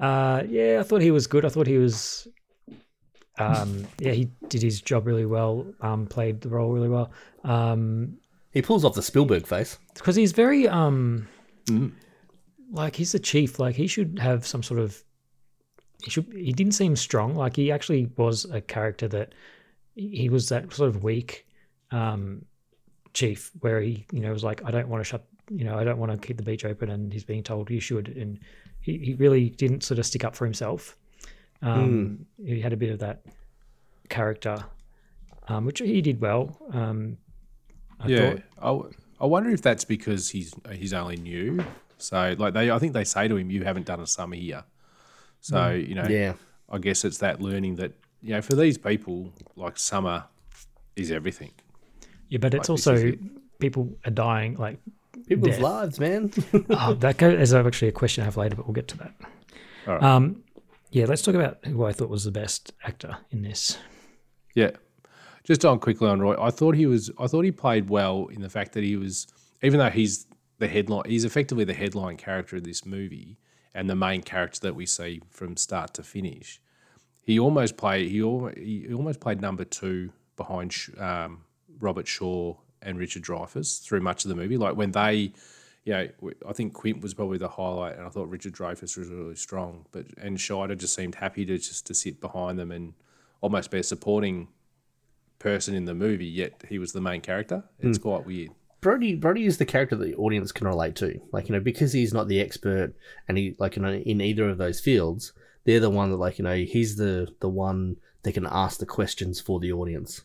Uh, 0.00 0.42
yeah, 0.48 0.78
I 0.80 0.82
thought 0.82 1.02
he 1.02 1.10
was 1.10 1.26
good. 1.26 1.44
I 1.44 1.50
thought 1.50 1.66
he 1.66 1.76
was, 1.76 2.26
um, 3.38 3.86
yeah, 3.98 4.12
he 4.12 4.30
did 4.48 4.62
his 4.62 4.80
job 4.80 5.06
really 5.06 5.26
well. 5.26 5.66
Um, 5.82 6.06
played 6.06 6.40
the 6.40 6.48
role 6.48 6.72
really 6.72 6.88
well. 6.88 7.12
Um, 7.44 8.16
he 8.52 8.62
pulls 8.62 8.84
off 8.84 8.94
the 8.94 9.02
Spielberg 9.02 9.46
face 9.46 9.78
because 9.94 10.16
he's 10.16 10.32
very 10.32 10.66
um, 10.66 11.28
like 12.72 12.96
he's 12.96 13.12
the 13.12 13.18
chief. 13.18 13.58
Like 13.58 13.76
he 13.76 13.86
should 13.86 14.18
have 14.18 14.46
some 14.46 14.62
sort 14.62 14.80
of. 14.80 15.02
He 16.02 16.10
should. 16.10 16.32
He 16.32 16.52
didn't 16.52 16.72
seem 16.72 16.96
strong. 16.96 17.36
Like 17.36 17.54
he 17.54 17.70
actually 17.70 18.10
was 18.16 18.46
a 18.46 18.60
character 18.60 19.06
that 19.08 19.34
he 19.94 20.28
was 20.30 20.48
that 20.48 20.72
sort 20.72 20.88
of 20.88 21.04
weak 21.04 21.46
um, 21.90 22.44
chief, 23.12 23.50
where 23.60 23.80
he 23.80 24.06
you 24.12 24.20
know 24.20 24.32
was 24.32 24.44
like, 24.44 24.64
I 24.64 24.70
don't 24.70 24.88
want 24.88 25.02
to 25.02 25.04
shut. 25.04 25.26
You 25.50 25.64
know, 25.64 25.78
I 25.78 25.84
don't 25.84 25.98
want 25.98 26.10
to 26.10 26.26
keep 26.26 26.36
the 26.36 26.42
beach 26.42 26.64
open, 26.64 26.90
and 26.90 27.12
he's 27.12 27.24
being 27.24 27.42
told 27.42 27.70
you 27.70 27.80
should, 27.80 28.08
and 28.08 28.40
he, 28.98 28.98
he 29.06 29.14
really 29.14 29.50
didn't 29.50 29.82
sort 29.82 29.98
of 29.98 30.06
stick 30.06 30.24
up 30.24 30.34
for 30.36 30.44
himself. 30.44 30.96
Um, 31.62 32.26
He 32.44 32.60
had 32.60 32.72
a 32.72 32.76
bit 32.76 32.90
of 32.90 32.98
that 33.00 33.22
character, 34.08 34.64
um, 35.48 35.64
which 35.66 35.78
he 35.80 36.00
did 36.00 36.20
well. 36.20 36.56
Um, 36.72 37.18
I 38.00 38.08
yeah, 38.08 38.30
thought. 38.30 38.42
I, 38.58 38.66
w- 38.66 38.90
I 39.20 39.26
wonder 39.26 39.50
if 39.50 39.60
that's 39.62 39.84
because 39.84 40.30
he's 40.30 40.54
he's 40.72 40.92
only 40.94 41.16
new. 41.16 41.62
So 41.98 42.34
like 42.38 42.54
they, 42.54 42.70
I 42.70 42.78
think 42.78 42.94
they 42.94 43.04
say 43.04 43.28
to 43.28 43.36
him, 43.36 43.50
"You 43.50 43.62
haven't 43.64 43.86
done 43.86 44.00
a 44.00 44.06
summer 44.06 44.36
here." 44.36 44.64
So 45.40 45.56
Mm. 45.56 45.88
you 45.88 45.94
know, 45.94 46.06
Yeah. 46.08 46.32
I 46.70 46.78
guess 46.78 47.04
it's 47.04 47.18
that 47.18 47.40
learning 47.42 47.76
that 47.76 47.92
you 48.22 48.30
know 48.34 48.40
for 48.42 48.54
these 48.56 48.78
people, 48.78 49.32
like 49.56 49.78
summer 49.78 50.24
is 50.96 51.10
everything. 51.10 51.52
Yeah, 52.28 52.38
but 52.38 52.54
it's 52.54 52.68
Like, 52.68 52.76
this 52.78 52.86
also 52.86 52.94
is 52.94 53.16
people 53.58 53.90
are 54.06 54.10
dying. 54.10 54.54
Like 54.56 54.78
People's 55.30 55.54
death. 55.54 55.60
lives, 55.60 56.00
man. 56.00 56.32
oh, 56.70 56.94
that 56.94 57.16
go, 57.16 57.28
is 57.30 57.54
actually 57.54 57.86
a 57.86 57.92
question 57.92 58.22
I 58.22 58.24
have 58.24 58.36
later, 58.36 58.56
but 58.56 58.66
we'll 58.66 58.74
get 58.74 58.88
to 58.88 58.98
that. 58.98 59.14
Right. 59.86 60.02
Um, 60.02 60.42
yeah, 60.90 61.06
let's 61.06 61.22
talk 61.22 61.36
about 61.36 61.64
who 61.64 61.84
I 61.84 61.92
thought 61.92 62.08
was 62.08 62.24
the 62.24 62.32
best 62.32 62.72
actor 62.82 63.16
in 63.30 63.42
this. 63.42 63.78
Yeah. 64.56 64.70
Just 65.44 65.64
on 65.64 65.78
quickly 65.78 66.08
on 66.08 66.20
Roy, 66.20 66.34
I 66.36 66.50
thought 66.50 66.74
he 66.74 66.86
was 66.86 67.12
I 67.16 67.28
thought 67.28 67.44
he 67.44 67.52
played 67.52 67.88
well 67.88 68.26
in 68.26 68.42
the 68.42 68.50
fact 68.50 68.72
that 68.72 68.82
he 68.82 68.96
was 68.96 69.28
even 69.62 69.78
though 69.78 69.88
he's 69.88 70.26
the 70.58 70.66
headline 70.66 71.04
he's 71.06 71.24
effectively 71.24 71.62
the 71.62 71.74
headline 71.74 72.16
character 72.16 72.56
of 72.56 72.64
this 72.64 72.84
movie 72.84 73.38
and 73.72 73.88
the 73.88 73.94
main 73.94 74.22
character 74.22 74.58
that 74.62 74.74
we 74.74 74.84
see 74.84 75.22
from 75.30 75.56
start 75.56 75.94
to 75.94 76.02
finish. 76.02 76.60
He 77.22 77.38
almost 77.38 77.76
played 77.76 78.10
he, 78.10 78.20
al- 78.20 78.50
he 78.56 78.92
almost 78.92 79.20
played 79.20 79.40
number 79.40 79.64
2 79.64 80.10
behind 80.36 80.74
um, 80.98 81.44
Robert 81.78 82.08
Shaw 82.08 82.56
and 82.82 82.98
Richard 82.98 83.22
Dreyfuss 83.22 83.82
through 83.82 84.00
much 84.00 84.24
of 84.24 84.28
the 84.28 84.34
movie 84.34 84.56
like 84.56 84.76
when 84.76 84.92
they 84.92 85.32
you 85.84 85.92
know, 85.94 86.08
I 86.46 86.52
think 86.52 86.74
Quint 86.74 87.00
was 87.00 87.14
probably 87.14 87.38
the 87.38 87.48
highlight, 87.48 87.96
and 87.96 88.06
I 88.06 88.10
thought 88.10 88.28
Richard 88.28 88.52
Dreyfuss 88.52 88.98
was 88.98 89.08
really 89.08 89.34
strong. 89.34 89.86
But 89.92 90.06
and 90.18 90.36
Scheider 90.36 90.76
just 90.76 90.94
seemed 90.94 91.14
happy 91.14 91.46
to 91.46 91.56
just 91.56 91.86
to 91.86 91.94
sit 91.94 92.20
behind 92.20 92.58
them 92.58 92.70
and 92.70 92.92
almost 93.40 93.70
be 93.70 93.78
a 93.78 93.82
supporting 93.82 94.48
person 95.38 95.74
in 95.74 95.86
the 95.86 95.94
movie, 95.94 96.26
yet 96.26 96.62
he 96.68 96.78
was 96.78 96.92
the 96.92 97.00
main 97.00 97.22
character. 97.22 97.64
It's 97.80 97.98
hmm. 97.98 98.02
quite 98.02 98.26
weird. 98.26 98.50
Brody 98.80 99.14
Brody 99.14 99.46
is 99.46 99.58
the 99.58 99.66
character 99.66 99.96
that 99.96 100.04
the 100.04 100.14
audience 100.16 100.52
can 100.52 100.66
relate 100.66 100.96
to. 100.96 101.20
Like, 101.32 101.48
you 101.48 101.54
know, 101.54 101.60
because 101.60 101.92
he's 101.92 102.14
not 102.14 102.28
the 102.28 102.40
expert 102.40 102.94
and 103.26 103.38
he 103.38 103.56
like 103.58 103.76
you 103.76 103.82
know 103.82 103.92
in 103.92 104.20
either 104.20 104.48
of 104.48 104.58
those 104.58 104.80
fields, 104.80 105.32
they're 105.64 105.80
the 105.80 105.90
one 105.90 106.10
that 106.10 106.16
like, 106.16 106.38
you 106.38 106.44
know, 106.44 106.56
he's 106.56 106.96
the 106.96 107.34
the 107.40 107.48
one 107.48 107.96
that 108.22 108.32
can 108.32 108.46
ask 108.46 108.78
the 108.78 108.86
questions 108.86 109.40
for 109.40 109.60
the 109.60 109.72
audience. 109.72 110.22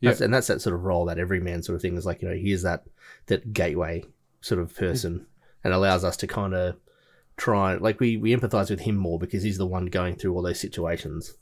Yeah. 0.00 0.10
That's, 0.10 0.20
and 0.20 0.32
that's 0.32 0.46
that 0.46 0.60
sort 0.62 0.74
of 0.74 0.84
role 0.84 1.04
that 1.06 1.18
every 1.18 1.40
man 1.40 1.62
sort 1.62 1.76
of 1.76 1.82
thing 1.82 1.96
is 1.96 2.06
like, 2.06 2.22
you 2.22 2.28
know, 2.28 2.34
he's 2.36 2.62
that 2.62 2.84
that 3.26 3.52
gateway 3.52 4.04
sort 4.40 4.60
of 4.60 4.74
person 4.74 5.26
and 5.64 5.74
allows 5.74 6.04
us 6.04 6.16
to 6.18 6.26
kind 6.26 6.54
of 6.54 6.76
try 7.36 7.74
like 7.74 8.00
we 8.00 8.16
we 8.16 8.34
empathize 8.34 8.70
with 8.70 8.80
him 8.80 8.96
more 8.96 9.18
because 9.18 9.42
he's 9.42 9.58
the 9.58 9.66
one 9.66 9.86
going 9.86 10.14
through 10.16 10.34
all 10.34 10.42
those 10.42 10.60
situations. 10.60 11.34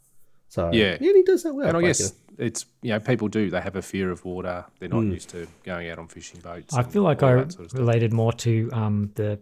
So 0.49 0.71
Yeah. 0.73 0.97
yeah, 1.01 1.12
he 1.12 1.23
does 1.23 1.42
that 1.42 1.55
well. 1.55 1.66
and 1.69 1.77
I 1.77 1.81
like, 1.81 1.88
guess 1.90 2.01
you 2.01 2.07
know. 2.38 2.45
it's 2.47 2.66
you 2.83 2.92
know 2.92 3.01
people 3.01 3.29
do 3.29 3.51
they 3.51 3.61
have 3.61 3.77
a 3.77 3.83
fear 3.83 4.11
of 4.11 4.25
water. 4.25 4.64
They're 4.79 4.88
not 4.88 5.01
used 5.01 5.29
to 5.31 5.47
going 5.64 5.90
out 5.90 5.99
on 5.99 6.09
fishing 6.09 6.40
boats. 6.40 6.75
I 6.75 6.83
feel 6.83 7.03
like 7.03 7.23
I 7.23 7.47
sort 7.49 7.73
of 7.73 7.79
related 7.79 8.12
more 8.12 8.33
to 8.35 8.71
um, 8.73 9.11
the 9.16 9.38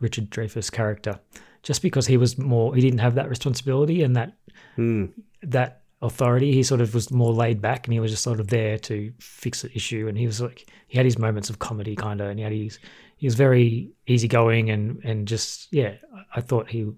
Richard 0.00 0.30
Dreyfuss 0.30 0.70
character, 0.72 1.20
just 1.62 1.82
because 1.82 2.06
he 2.06 2.16
was 2.16 2.38
more. 2.38 2.74
He 2.74 2.80
didn't 2.80 3.00
have 3.00 3.14
that 3.16 3.28
responsibility 3.28 4.02
and 4.02 4.16
that 4.16 4.32
Hmm. 4.76 5.06
that 5.42 5.82
authority. 6.02 6.52
He 6.52 6.62
sort 6.62 6.80
of 6.80 6.94
was 6.94 7.10
more 7.10 7.32
laid 7.32 7.60
back, 7.60 7.86
and 7.86 7.92
he 7.94 8.00
was 8.00 8.10
just 8.10 8.22
sort 8.22 8.40
of 8.40 8.48
there 8.48 8.78
to 8.78 9.12
fix 9.18 9.62
the 9.62 9.72
issue. 9.74 10.06
And 10.08 10.16
he 10.18 10.26
was 10.26 10.40
like, 10.40 10.70
he 10.86 10.96
had 10.96 11.04
his 11.06 11.18
moments 11.18 11.50
of 11.50 11.58
comedy, 11.58 11.96
kind 11.96 12.20
of, 12.20 12.28
and 12.30 12.38
he 12.38 12.42
had 12.44 12.52
his. 12.52 12.78
He 13.16 13.26
was 13.26 13.34
very 13.34 13.90
easygoing 14.06 14.70
and 14.70 15.02
and 15.04 15.26
just 15.26 15.68
yeah. 15.72 15.94
I- 16.14 16.24
I 16.36 16.40
thought 16.40 16.68
he 16.70 16.90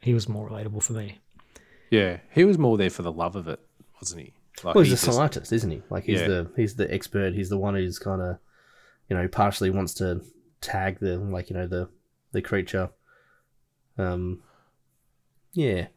he 0.00 0.14
was 0.14 0.28
more 0.28 0.48
relatable 0.48 0.82
for 0.82 0.94
me. 0.94 1.18
Yeah, 1.90 2.18
he 2.32 2.44
was 2.44 2.56
more 2.56 2.78
there 2.78 2.88
for 2.90 3.02
the 3.02 3.12
love 3.12 3.36
of 3.36 3.46
it, 3.48 3.60
wasn't 4.00 4.22
he? 4.22 4.32
Like 4.64 4.74
Well, 4.74 4.84
he's 4.84 5.02
he 5.02 5.08
a 5.10 5.12
scientist, 5.12 5.52
isn't 5.52 5.70
he? 5.70 5.82
Like 5.90 6.04
he's 6.04 6.20
Yeah. 6.20 6.28
the 6.28 6.50
he's 6.56 6.76
the 6.76 6.92
expert. 6.94 7.34
He's 7.34 7.48
the 7.50 7.58
one 7.58 7.74
who's 7.74 7.98
kind 7.98 8.22
of, 8.22 8.38
you 9.08 9.16
know, 9.16 9.26
partially 9.28 9.70
wants 9.70 9.92
to 9.94 10.22
tag 10.60 10.98
the 11.00 11.18
like 11.18 11.50
you 11.50 11.56
know 11.56 11.66
the 11.66 11.88
the 12.32 12.40
creature. 12.40 12.90
Um. 13.98 14.42
Yeah. 15.52 15.88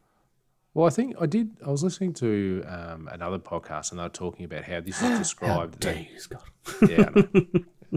Well, 0.74 0.86
I 0.88 0.90
think 0.90 1.14
I 1.20 1.26
did. 1.26 1.56
I 1.64 1.70
was 1.70 1.84
listening 1.84 2.12
to 2.14 2.64
um, 2.66 3.08
another 3.12 3.38
podcast, 3.38 3.90
and 3.92 3.98
they 4.00 4.02
were 4.02 4.08
talking 4.08 4.44
about 4.44 4.64
how 4.64 4.80
this 4.80 5.00
is 5.00 5.18
described. 5.18 5.80
dare 5.80 6.06
you, 6.12 6.18
Scott. 6.18 6.42
yeah, 6.88 7.08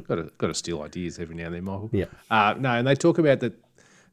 got 0.07 0.15
to 0.15 0.31
got 0.37 0.47
to 0.47 0.53
steal 0.53 0.83
ideas 0.83 1.17
every 1.17 1.35
now 1.35 1.47
and 1.47 1.55
then, 1.55 1.63
Michael. 1.63 1.89
Yeah. 1.91 2.05
Uh, 2.29 2.53
no, 2.57 2.69
and 2.71 2.87
they 2.87 2.95
talk 2.95 3.17
about 3.17 3.39
that 3.39 3.53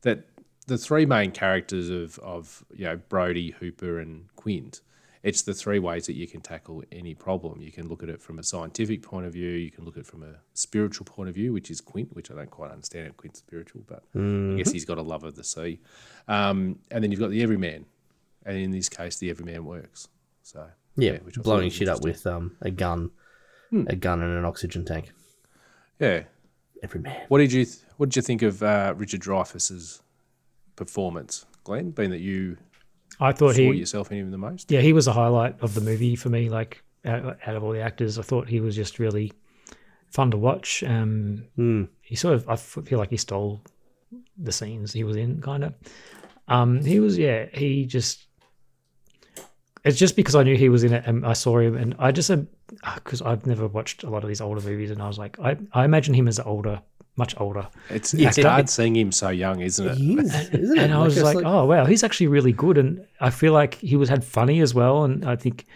that 0.03 0.25
the 0.67 0.79
three 0.79 1.05
main 1.05 1.31
characters 1.31 1.91
of 1.91 2.19
of 2.21 2.65
you 2.75 2.87
know 2.87 2.97
Brody, 2.97 3.51
Hooper, 3.51 4.01
and 4.01 4.35
Quint. 4.37 4.81
It's 5.23 5.41
the 5.41 5.55
three 5.55 5.79
ways 5.79 6.05
that 6.07 6.17
you 6.17 6.27
can 6.27 6.43
tackle 6.43 6.85
any 6.93 7.15
problem. 7.15 7.63
You 7.63 7.73
can 7.73 7.89
look 7.89 8.03
at 8.03 8.11
it 8.11 8.21
from 8.21 8.39
a 8.39 8.43
scientific 8.43 9.03
point 9.03 9.25
of 9.25 9.33
view. 9.33 9.49
You 9.53 9.71
can 9.71 9.87
look 9.87 9.97
at 9.97 10.01
it 10.01 10.07
from 10.07 10.23
a 10.23 10.35
spiritual 10.53 11.07
point 11.07 11.31
of 11.31 11.35
view, 11.35 11.51
which 11.51 11.71
is 11.71 11.81
Quint, 11.81 12.15
which 12.15 12.31
I 12.31 12.35
don't 12.35 12.51
quite 12.51 12.71
understand 12.71 13.07
how 13.07 13.13
Quint's 13.15 13.39
spiritual, 13.39 13.85
but 13.87 14.03
I 14.15 14.57
guess 14.59 14.71
he's 14.71 14.85
got 14.85 14.99
a 14.99 15.03
love 15.03 15.25
of 15.25 15.35
the 15.35 15.43
sea. 15.43 15.81
Um, 16.29 16.79
and 16.91 17.03
then 17.03 17.11
you've 17.11 17.21
got 17.21 17.31
the 17.31 17.43
everyman, 17.43 17.87
and 18.45 18.57
in 18.57 18.71
this 18.71 18.89
case, 18.89 19.17
the 19.19 19.31
everyman 19.31 19.65
works. 19.65 20.09
So 20.43 20.67
Yeah. 20.97 21.19
which 21.23 21.39
I 21.39 21.43
blowing 21.43 21.71
shit 21.71 21.89
up 21.89 22.03
with 22.03 22.27
um 22.27 22.57
a 22.61 22.71
gun, 22.71 23.11
Hmm. 23.71 23.85
a 23.89 23.97
gun 23.97 24.21
and 24.23 24.37
an 24.39 24.45
oxygen 24.45 24.85
tank. 24.85 25.13
yeah. 25.99 26.25
everyman. 26.83 27.17
What 27.29 27.39
did 27.39 27.53
you 27.53 27.65
th- 27.65 27.79
What 27.97 28.11
did 28.11 28.17
you 28.17 28.23
think 28.23 28.43
of 28.43 28.63
uh, 28.63 28.93
Richard 28.97 29.21
Dreyfuss's 29.21 30.03
performance, 30.77 31.47
Glenn? 31.65 31.91
Being 31.93 32.11
that 32.11 32.21
you 32.21 32.59
I 33.21 33.33
thought 33.33 33.55
saw 33.55 33.61
he 33.63 33.79
yourself 33.79 34.11
in 34.13 34.19
him 34.19 34.31
the 34.31 34.39
most. 34.39 34.71
yeah, 34.71 34.81
he 34.81 34.93
was 34.93 35.07
a 35.07 35.13
highlight 35.13 35.61
of 35.61 35.75
the 35.75 35.81
movie 35.81 36.17
for 36.17 36.29
me. 36.29 36.49
Like 36.51 36.83
out, 37.05 37.39
out 37.47 37.57
of 37.57 37.63
all 37.65 37.73
the 37.73 37.81
actors, 37.81 38.19
I 38.19 38.23
thought 38.23 38.49
he 38.49 38.61
was 38.61 38.75
just 38.77 38.99
really 38.99 39.33
fun 40.11 40.31
to 40.33 40.37
watch. 40.37 40.83
Um, 40.83 41.45
Hmm. 41.57 41.85
He 42.03 42.17
sort 42.17 42.35
of, 42.35 42.49
I 42.49 42.57
feel 42.57 42.99
like 42.99 43.11
he 43.11 43.17
stole 43.17 43.63
the 44.37 44.53
scenes 44.53 44.93
he 44.93 45.05
was 45.05 45.17
in, 45.17 45.41
kind 45.41 45.65
of. 45.65 45.75
Um, 46.49 46.83
he 46.85 47.01
was, 47.01 47.17
yeah, 47.17 47.47
he 47.55 47.87
just. 47.87 48.27
It's 49.85 49.99
just 49.99 50.17
because 50.17 50.35
I 50.35 50.43
knew 50.43 50.57
he 50.57 50.69
was 50.71 50.83
in 50.83 50.93
it 50.95 51.05
and 51.07 51.27
I 51.27 51.35
saw 51.35 51.59
him, 51.59 51.77
and 51.77 51.95
I 51.99 52.11
just 52.11 52.31
because 52.95 53.21
I've 53.23 53.47
never 53.47 53.67
watched 53.67 54.03
a 54.03 54.09
lot 54.11 54.23
of 54.25 54.29
these 54.29 54.41
older 54.41 54.61
movies, 54.63 54.91
and 54.91 55.03
I 55.03 55.07
was 55.09 55.19
like, 55.19 55.39
I, 55.41 55.57
I 55.73 55.85
imagine 55.85 56.15
him 56.15 56.27
as 56.27 56.41
older, 56.41 56.81
much 57.17 57.39
older. 57.39 57.69
It's, 57.91 58.15
Yeah. 58.15 58.29
it's 58.29 58.43
hard 58.43 58.71
seeing 58.71 58.97
him 58.97 59.13
so 59.13 59.29
young, 59.29 59.61
isn't 59.61 59.87
it? 59.87 59.97
He 59.99 60.19
is, 60.19 60.35
isn't 60.53 60.79
it? 60.79 60.83
and 60.85 60.95
I 60.95 61.03
was 61.03 61.17
it's 61.19 61.25
like, 61.25 61.45
oh 61.45 61.67
wow, 61.67 61.85
he's 61.85 62.03
actually 62.03 62.29
really 62.29 62.53
good, 62.53 62.79
and 62.79 63.07
I 63.21 63.29
feel 63.31 63.53
like 63.53 63.75
he 63.75 63.97
was 63.97 64.09
had 64.09 64.25
funny 64.25 64.61
as 64.61 64.73
well, 64.75 65.05
and 65.05 65.25
I 65.27 65.37
think, 65.37 65.67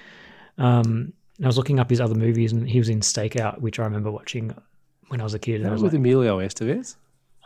um, 0.56 1.12
and 1.36 1.44
I 1.44 1.46
was 1.46 1.56
looking 1.58 1.78
up 1.78 1.90
his 1.90 2.00
other 2.00 2.14
movies, 2.14 2.52
and 2.52 2.68
he 2.68 2.78
was 2.78 2.88
in 2.88 3.00
Stakeout, 3.00 3.60
which 3.60 3.78
I 3.78 3.84
remember 3.84 4.10
watching 4.10 4.54
when 5.08 5.20
I 5.20 5.24
was 5.24 5.34
a 5.34 5.38
kid. 5.38 5.56
And 5.56 5.66
I 5.66 5.68
That 5.68 5.72
was 5.74 5.82
was 5.82 5.92
with 5.92 6.00
like, 6.00 6.00
Emilio 6.00 6.38
Estevez. 6.38 6.96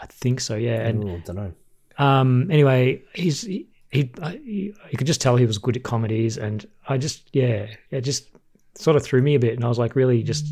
I 0.01 0.07
think 0.07 0.41
so, 0.41 0.55
yeah. 0.57 0.81
And 0.87 1.11
I 1.11 1.19
don't 1.19 1.37
know. 1.37 1.53
um, 1.99 2.51
anyway, 2.51 3.03
he's 3.15 3.43
he, 3.43 3.67
he, 3.93 4.11
I- 4.21 4.41
he 4.45 4.75
you 4.91 4.99
could 4.99 5.07
just 5.07 5.21
tell 5.21 5.37
he 5.37 5.47
was 5.47 5.59
good 5.59 5.77
at 5.77 5.83
comedies, 5.85 6.37
and 6.39 6.67
I 6.89 6.99
just 6.99 7.29
yeah, 7.33 7.67
it 7.91 8.01
just 8.01 8.29
sort 8.75 8.97
of 8.97 9.05
threw 9.05 9.23
me 9.23 9.35
a 9.37 9.39
bit, 9.39 9.55
and 9.55 9.65
I 9.65 9.69
was 9.69 9.79
like 9.79 9.95
really 9.95 10.23
just 10.23 10.47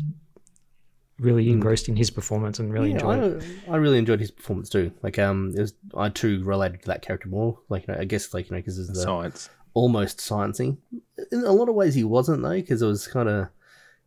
really 1.19 1.49
engrossed 1.51 1.87
in 1.87 1.95
his 1.95 2.09
performance 2.09 2.57
and 2.59 2.73
really 2.73 2.91
Hmm. 2.93 2.97
Yeah, 2.99 3.13
enjoyed. 3.13 3.43
it. 3.43 3.47
I, 3.69 3.73
I 3.73 3.75
really 3.77 3.99
enjoyed 3.99 4.19
his 4.19 4.31
performance 4.31 4.69
too. 4.69 4.91
Like, 5.03 5.19
um, 5.19 5.51
it 5.55 5.61
was, 5.61 5.73
I 5.95 6.09
too 6.09 6.43
related 6.43 6.81
to 6.81 6.87
that 6.87 7.03
character 7.03 7.27
more. 7.29 7.59
Like, 7.69 7.87
you 7.87 7.93
know, 7.93 7.99
I 7.99 8.05
guess, 8.05 8.33
like, 8.33 8.49
you 8.49 8.55
know, 8.55 8.59
because 8.59 8.79
it's 8.79 8.89
the 8.89 8.95
Science. 9.03 9.49
almost 9.75 10.17
sciencey. 10.17 10.77
In 11.31 11.43
a 11.45 11.51
lot 11.51 11.69
of 11.69 11.75
ways, 11.75 11.93
he 11.93 12.03
wasn't 12.03 12.41
though, 12.41 12.49
because 12.49 12.81
it 12.81 12.87
was 12.87 13.07
kind 13.07 13.29
of. 13.29 13.49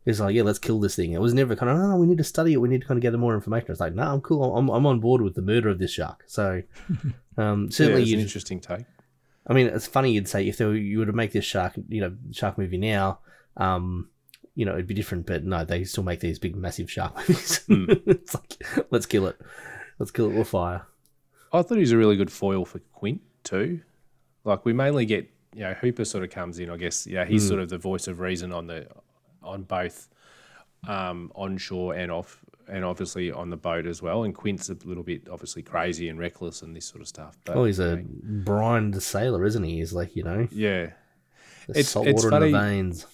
It 0.05 0.11
was 0.11 0.19
like, 0.19 0.35
yeah, 0.35 0.43
let's 0.43 0.59
kill 0.59 0.79
this 0.79 0.95
thing. 0.95 1.13
It 1.13 1.21
was 1.21 1.33
never 1.33 1.55
kind 1.55 1.71
of, 1.71 1.77
no, 1.79 1.87
no, 1.89 1.95
we 1.95 2.05
need 2.05 2.19
to 2.19 2.23
study 2.23 2.53
it. 2.53 2.57
We 2.57 2.69
need 2.69 2.81
to 2.81 2.87
kind 2.87 2.97
of 2.99 3.01
gather 3.01 3.17
more 3.17 3.33
information. 3.33 3.71
It's 3.71 3.79
like, 3.79 3.95
no, 3.95 4.03
I'm 4.03 4.21
cool. 4.21 4.55
I'm, 4.55 4.69
I'm 4.69 4.85
on 4.85 4.99
board 4.99 5.21
with 5.23 5.33
the 5.33 5.41
murder 5.41 5.69
of 5.69 5.79
this 5.79 5.89
shark. 5.93 6.25
So, 6.27 6.61
um, 7.37 7.63
Yeah, 7.63 7.69
certainly, 7.71 8.03
it's 8.03 8.11
an 8.13 8.19
interesting 8.19 8.59
take. 8.59 8.85
I 9.47 9.53
mean, 9.53 9.67
it's 9.67 9.87
funny 9.87 10.11
you'd 10.11 10.27
say 10.27 10.47
if 10.47 10.59
were, 10.59 10.75
you 10.75 10.99
were 10.99 11.05
to 11.05 11.13
make 11.13 11.31
this 11.31 11.45
shark, 11.45 11.73
you 11.89 12.01
know, 12.01 12.15
shark 12.31 12.57
movie 12.57 12.77
now, 12.77 13.19
um, 13.57 14.09
you 14.55 14.65
know, 14.65 14.73
it'd 14.73 14.87
be 14.87 14.93
different. 14.93 15.25
But 15.27 15.43
no, 15.43 15.63
they 15.65 15.83
still 15.83 16.03
make 16.03 16.19
these 16.19 16.39
big, 16.39 16.55
massive 16.55 16.89
shark 16.91 17.15
movies. 17.29 17.63
it's 18.07 18.33
like, 18.33 18.87
let's 18.91 19.05
kill 19.05 19.27
it, 19.27 19.39
let's 19.99 20.11
kill 20.11 20.29
it 20.31 20.35
with 20.37 20.47
fire. 20.47 20.85
I 21.53 21.61
thought 21.61 21.75
he 21.75 21.81
was 21.81 21.91
a 21.91 21.97
really 21.97 22.17
good 22.17 22.31
foil 22.31 22.65
for 22.65 22.79
Quint 22.93 23.21
too. 23.43 23.81
Like 24.43 24.65
we 24.65 24.73
mainly 24.73 25.05
get, 25.05 25.29
you 25.53 25.61
know, 25.61 25.73
Hooper 25.73 26.05
sort 26.05 26.23
of 26.23 26.29
comes 26.31 26.59
in. 26.59 26.69
I 26.69 26.77
guess, 26.77 27.05
yeah, 27.07 27.25
he's 27.25 27.45
Mm. 27.45 27.47
sort 27.47 27.59
of 27.61 27.69
the 27.69 27.77
voice 27.77 28.07
of 28.07 28.19
reason 28.19 28.51
on 28.51 28.67
the, 28.67 28.87
on 29.43 29.63
both, 29.63 30.09
um, 30.87 31.31
onshore 31.35 31.93
and 31.95 32.11
off, 32.11 32.39
and 32.67 32.83
obviously 32.85 33.31
on 33.31 33.49
the 33.49 33.57
boat 33.57 33.85
as 33.85 34.01
well. 34.01 34.23
And 34.23 34.33
Quint's 34.33 34.69
a 34.69 34.77
little 34.85 35.03
bit 35.03 35.27
obviously 35.31 35.61
crazy 35.61 36.09
and 36.09 36.17
reckless 36.19 36.61
and 36.61 36.75
this 36.75 36.85
sort 36.85 37.01
of 37.01 37.07
stuff. 37.07 37.37
But 37.43 37.55
Oh, 37.55 37.65
he's 37.65 37.79
you 37.79 37.85
a 37.85 37.95
know, 37.97 38.05
brined 38.43 39.01
sailor, 39.01 39.45
isn't 39.45 39.63
he? 39.63 39.77
He's 39.77 39.93
like, 39.93 40.15
you 40.15 40.23
know, 40.23 40.47
yeah. 40.51 40.91
it's 41.69 41.89
salt 41.89 42.07
water 42.07 42.33
in 42.33 42.51
the 42.51 42.57
veins. 42.59 43.05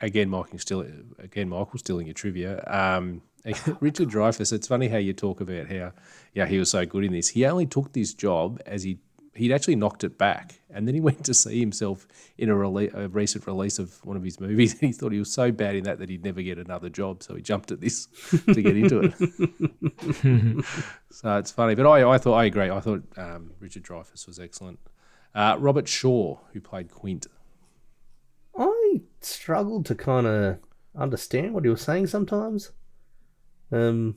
again, 0.00 0.28
Michael 0.28 0.58
still 0.58 0.86
again, 1.18 1.48
Michael 1.48 1.78
stealing 1.78 2.06
your 2.06 2.14
trivia. 2.14 2.62
Um, 2.66 3.22
Richard 3.80 4.08
Dreyfuss. 4.08 4.52
It's 4.52 4.66
funny 4.66 4.88
how 4.88 4.96
you 4.98 5.12
talk 5.12 5.40
about 5.40 5.68
how 5.68 5.92
yeah 6.34 6.46
he 6.46 6.58
was 6.58 6.70
so 6.70 6.84
good 6.84 7.04
in 7.04 7.12
this. 7.12 7.28
He 7.28 7.44
only 7.46 7.66
took 7.66 7.92
this 7.92 8.12
job 8.12 8.60
as 8.66 8.82
he 8.82 8.98
he'd 9.36 9.52
actually 9.52 9.76
knocked 9.76 10.04
it 10.04 10.18
back, 10.18 10.60
and 10.70 10.86
then 10.86 10.94
he 10.94 11.00
went 11.08 11.24
to 11.24 11.34
see 11.34 11.58
himself 11.60 12.06
in 12.38 12.48
a, 12.50 12.54
rele- 12.54 12.94
a 12.94 13.08
recent 13.08 13.46
release 13.46 13.78
of 13.78 14.04
one 14.04 14.16
of 14.16 14.22
his 14.22 14.40
movies, 14.40 14.72
and 14.72 14.82
he 14.82 14.92
thought 14.92 15.12
he 15.12 15.18
was 15.18 15.32
so 15.32 15.50
bad 15.52 15.76
in 15.76 15.84
that 15.84 15.98
that 15.98 16.08
he'd 16.08 16.24
never 16.24 16.42
get 16.42 16.58
another 16.58 16.88
job, 16.88 17.22
so 17.22 17.34
he 17.34 17.42
jumped 17.42 17.70
at 17.70 17.80
this 17.80 18.06
to 18.52 18.62
get 18.62 18.76
into 18.76 19.00
it. 19.00 20.64
so 21.10 21.36
it's 21.38 21.50
funny, 21.50 21.74
but 21.74 21.86
I, 21.86 22.14
I 22.14 22.18
thought 22.18 22.34
I 22.34 22.44
agree. 22.44 22.70
I 22.70 22.80
thought 22.80 23.02
um, 23.16 23.52
Richard 23.60 23.84
Dreyfuss 23.84 24.26
was 24.26 24.38
excellent. 24.38 24.78
Uh, 25.34 25.56
Robert 25.58 25.86
Shaw, 25.86 26.38
who 26.52 26.60
played 26.60 26.90
Quint. 26.90 27.26
I 28.58 29.02
struggled 29.20 29.84
to 29.86 29.94
kind 29.94 30.26
of 30.26 30.58
understand 30.96 31.52
what 31.52 31.64
he 31.64 31.70
was 31.70 31.82
saying 31.82 32.06
sometimes. 32.06 32.72
Um, 33.70 34.16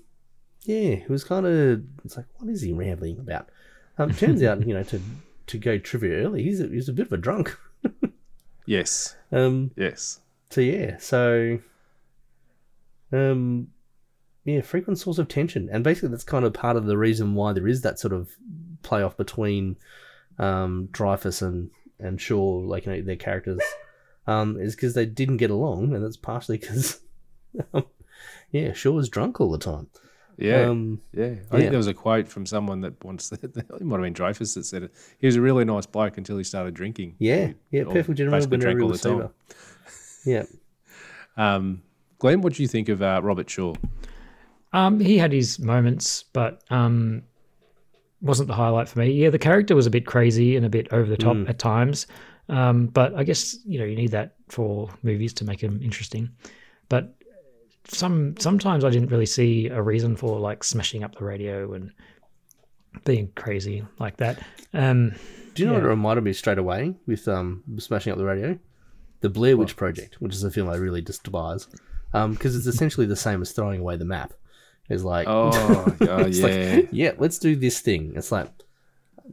yeah, 0.64 0.92
it 0.92 1.10
was 1.10 1.24
kind 1.24 1.46
of. 1.46 1.84
It's 2.04 2.18
like, 2.18 2.28
what 2.38 2.50
is 2.50 2.62
he 2.62 2.74
rambling 2.74 3.20
about? 3.20 3.50
Um, 4.00 4.12
turns 4.14 4.42
out, 4.42 4.66
you 4.68 4.74
know, 4.74 4.84
to 4.84 5.00
to 5.48 5.58
go 5.58 5.78
trivia 5.78 6.26
early, 6.26 6.42
he's 6.44 6.60
a, 6.62 6.68
he's 6.68 6.90
a 6.90 6.94
bit 6.94 7.06
of 7.08 7.14
a 7.14 7.18
drunk. 7.18 7.56
Yes, 8.66 9.16
Um, 9.32 9.72
yes. 9.76 10.20
so 10.52 10.62
yeah, 10.62 10.98
so 11.00 11.58
um, 13.12 13.70
yeah, 14.46 14.62
frequent 14.62 15.00
source 15.00 15.18
of 15.18 15.28
tension, 15.28 15.70
and 15.72 15.84
basically 15.84 16.10
that's 16.10 16.24
kind 16.24 16.46
of 16.46 16.54
part 16.54 16.78
of 16.78 16.86
the 16.86 16.96
reason 16.98 17.34
why 17.34 17.52
there 17.54 17.68
is 17.68 17.82
that 17.82 17.98
sort 17.98 18.14
of 18.14 18.30
playoff 18.84 19.18
between 19.18 19.76
um, 20.38 20.88
Dreyfuss 20.92 21.42
and 21.42 21.72
and 22.00 22.22
Shaw, 22.22 22.60
like 22.60 22.86
you 22.86 22.92
know, 22.94 23.02
their 23.02 23.16
characters, 23.16 23.62
um, 24.28 24.60
is 24.60 24.76
because 24.76 24.94
they 24.94 25.08
didn't 25.08 25.38
get 25.38 25.50
along, 25.50 25.96
and 25.96 26.04
that's 26.04 26.16
partially 26.18 26.58
because, 26.60 27.00
yeah, 28.52 28.74
Shaw 28.74 28.92
was 28.92 29.10
drunk 29.10 29.42
all 29.42 29.50
the 29.52 29.58
time. 29.58 29.88
Yeah, 30.42 30.70
Um, 30.70 31.02
yeah. 31.14 31.26
I 31.26 31.28
yeah. 31.28 31.36
think 31.58 31.70
there 31.72 31.78
was 31.78 31.88
a 31.88 31.94
quote 31.94 32.28
from 32.30 32.46
someone 32.46 32.80
that 32.82 33.04
once 33.04 33.32
it 33.44 33.54
might 33.84 33.96
have 33.98 34.02
been 34.04 34.14
Dreyfuss 34.14 34.56
that 34.56 34.64
said 34.66 34.84
it. 34.84 34.94
He 35.20 35.28
was 35.28 35.36
a 35.36 35.42
really 35.42 35.66
nice 35.66 35.86
bloke 35.86 36.18
until 36.18 36.38
he 36.38 36.44
started 36.46 36.74
drinking. 36.74 37.16
Yeah, 37.20 37.48
He- 37.72 37.78
yeah, 37.80 37.84
perfect 37.84 38.18
general, 38.18 38.38
basically 38.38 38.58
but 38.58 38.62
drank 38.62 38.82
all 38.82 38.88
real 38.88 38.98
the 38.98 39.10
time. 39.10 39.18
receiver. 39.18 39.34
Yeah. 40.26 40.44
Um, 41.38 41.84
Glenn, 42.18 42.42
what 42.42 42.54
do 42.56 42.62
you 42.64 42.68
think 42.68 42.90
of 42.90 43.02
uh, 43.02 43.22
Robert 43.24 43.50
Shaw? 43.50 43.74
Um, 44.74 45.00
he 45.00 45.18
had 45.18 45.32
his 45.32 45.58
moments, 45.58 46.24
but 46.34 46.62
um, 46.70 47.24
wasn't 48.22 48.48
the 48.48 48.54
highlight 48.54 48.90
for 48.90 49.00
me. 49.00 49.12
Yeah, 49.12 49.30
the 49.30 49.40
character 49.40 49.74
was 49.74 49.88
a 49.88 49.90
bit 49.90 50.06
crazy 50.06 50.58
and 50.58 50.66
a 50.66 50.70
bit 50.70 50.90
over 50.92 51.10
the 51.10 51.16
top 51.16 51.38
Mm. 51.38 51.48
at 51.50 51.58
times. 51.60 52.08
Um, 52.50 52.88
but 52.88 53.16
I 53.16 53.24
guess 53.24 53.56
you 53.66 53.80
know 53.80 53.86
you 53.86 53.96
need 53.96 54.12
that 54.12 54.36
for 54.50 54.90
movies 55.02 55.32
to 55.36 55.46
make 55.46 55.62
them 55.62 55.80
interesting. 55.82 56.30
But 56.90 57.16
some 57.90 58.36
sometimes 58.38 58.84
I 58.84 58.90
didn't 58.90 59.10
really 59.10 59.26
see 59.26 59.68
a 59.68 59.82
reason 59.82 60.16
for 60.16 60.40
like 60.40 60.64
smashing 60.64 61.04
up 61.04 61.16
the 61.16 61.24
radio 61.26 61.74
and 61.74 61.92
being 63.06 63.32
crazy 63.36 63.86
like 64.00 64.18
that. 64.18 64.42
Um, 64.74 65.14
Do 65.56 65.64
you 65.64 65.68
know 65.68 65.74
what 65.76 65.84
it 65.84 65.88
reminded 65.88 66.24
me 66.24 66.34
straight 66.34 66.58
away 66.58 66.96
with 67.08 67.28
um 67.28 67.64
smashing 67.78 68.12
up 68.12 68.18
the 68.18 68.26
radio? 68.26 68.58
The 69.22 69.30
Blair 69.30 69.58
Witch 69.58 69.76
Project, 69.76 70.16
which 70.22 70.34
is 70.34 70.44
a 70.46 70.52
film 70.52 70.70
I 70.70 70.76
really 70.76 71.02
despise, 71.02 71.68
because 72.14 72.56
it's 72.56 72.68
essentially 72.68 73.06
the 73.06 73.18
same 73.18 73.42
as 73.42 73.52
throwing 73.52 73.82
away 73.82 73.98
the 73.98 74.06
map. 74.06 74.34
It's 74.88 75.04
like, 75.04 75.28
Oh, 75.28 75.52
oh, 76.02 76.20
it's 76.20 76.40
like, 76.40 76.54
yeah. 76.54 76.82
yeah, 76.92 77.12
let's 77.18 77.38
do 77.38 77.56
this 77.56 77.82
thing. 77.82 78.14
It's 78.16 78.32
like 78.32 78.50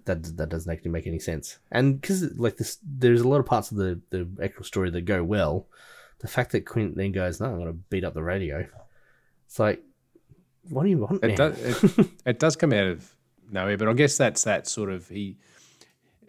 that 0.04 0.36
that 0.36 0.48
doesn't 0.48 0.70
actually 0.70 0.90
make 0.90 1.06
any 1.06 1.18
sense, 1.20 1.58
and 1.70 2.00
because 2.00 2.36
like 2.36 2.56
this, 2.56 2.78
there's 2.84 3.20
a 3.22 3.28
lot 3.28 3.40
of 3.40 3.46
parts 3.46 3.70
of 3.70 3.76
the 3.78 4.00
the 4.10 4.28
actual 4.42 4.64
story 4.64 4.90
that 4.90 5.02
go 5.02 5.22
well. 5.22 5.66
The 6.18 6.28
fact 6.28 6.52
that 6.52 6.66
Quint 6.66 6.96
then 6.96 7.12
goes, 7.12 7.40
"No, 7.40 7.46
I'm 7.46 7.56
going 7.58 7.66
to 7.66 7.78
beat 7.90 8.04
up 8.04 8.14
the 8.14 8.22
radio," 8.22 8.66
it's 9.46 9.58
like, 9.58 9.82
what 10.70 10.84
do 10.84 10.88
you 10.88 10.98
want? 10.98 11.22
It 11.22 11.28
now? 11.38 11.50
does. 11.50 11.84
It, 11.98 12.06
it 12.26 12.38
does 12.38 12.56
come 12.56 12.72
out 12.72 12.86
of 12.86 13.14
nowhere, 13.50 13.76
but 13.76 13.88
I 13.88 13.92
guess 13.92 14.16
that's 14.16 14.44
that 14.44 14.66
sort 14.66 14.90
of 14.90 15.08
he. 15.08 15.36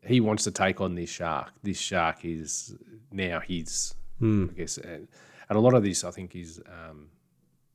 He 0.05 0.21
wants 0.21 0.45
to 0.45 0.51
take 0.51 0.79
on 0.79 0.95
this 0.95 1.09
shark. 1.09 1.51
This 1.63 1.79
shark 1.79 2.23
is 2.23 2.75
now 3.11 3.39
his. 3.41 3.93
Hmm. 4.19 4.47
I 4.51 4.53
guess, 4.53 4.77
and, 4.77 5.07
and 5.49 5.57
a 5.57 5.59
lot 5.59 5.73
of 5.73 5.83
this, 5.83 6.03
I 6.03 6.11
think, 6.11 6.35
is. 6.35 6.61
Um, 6.65 7.09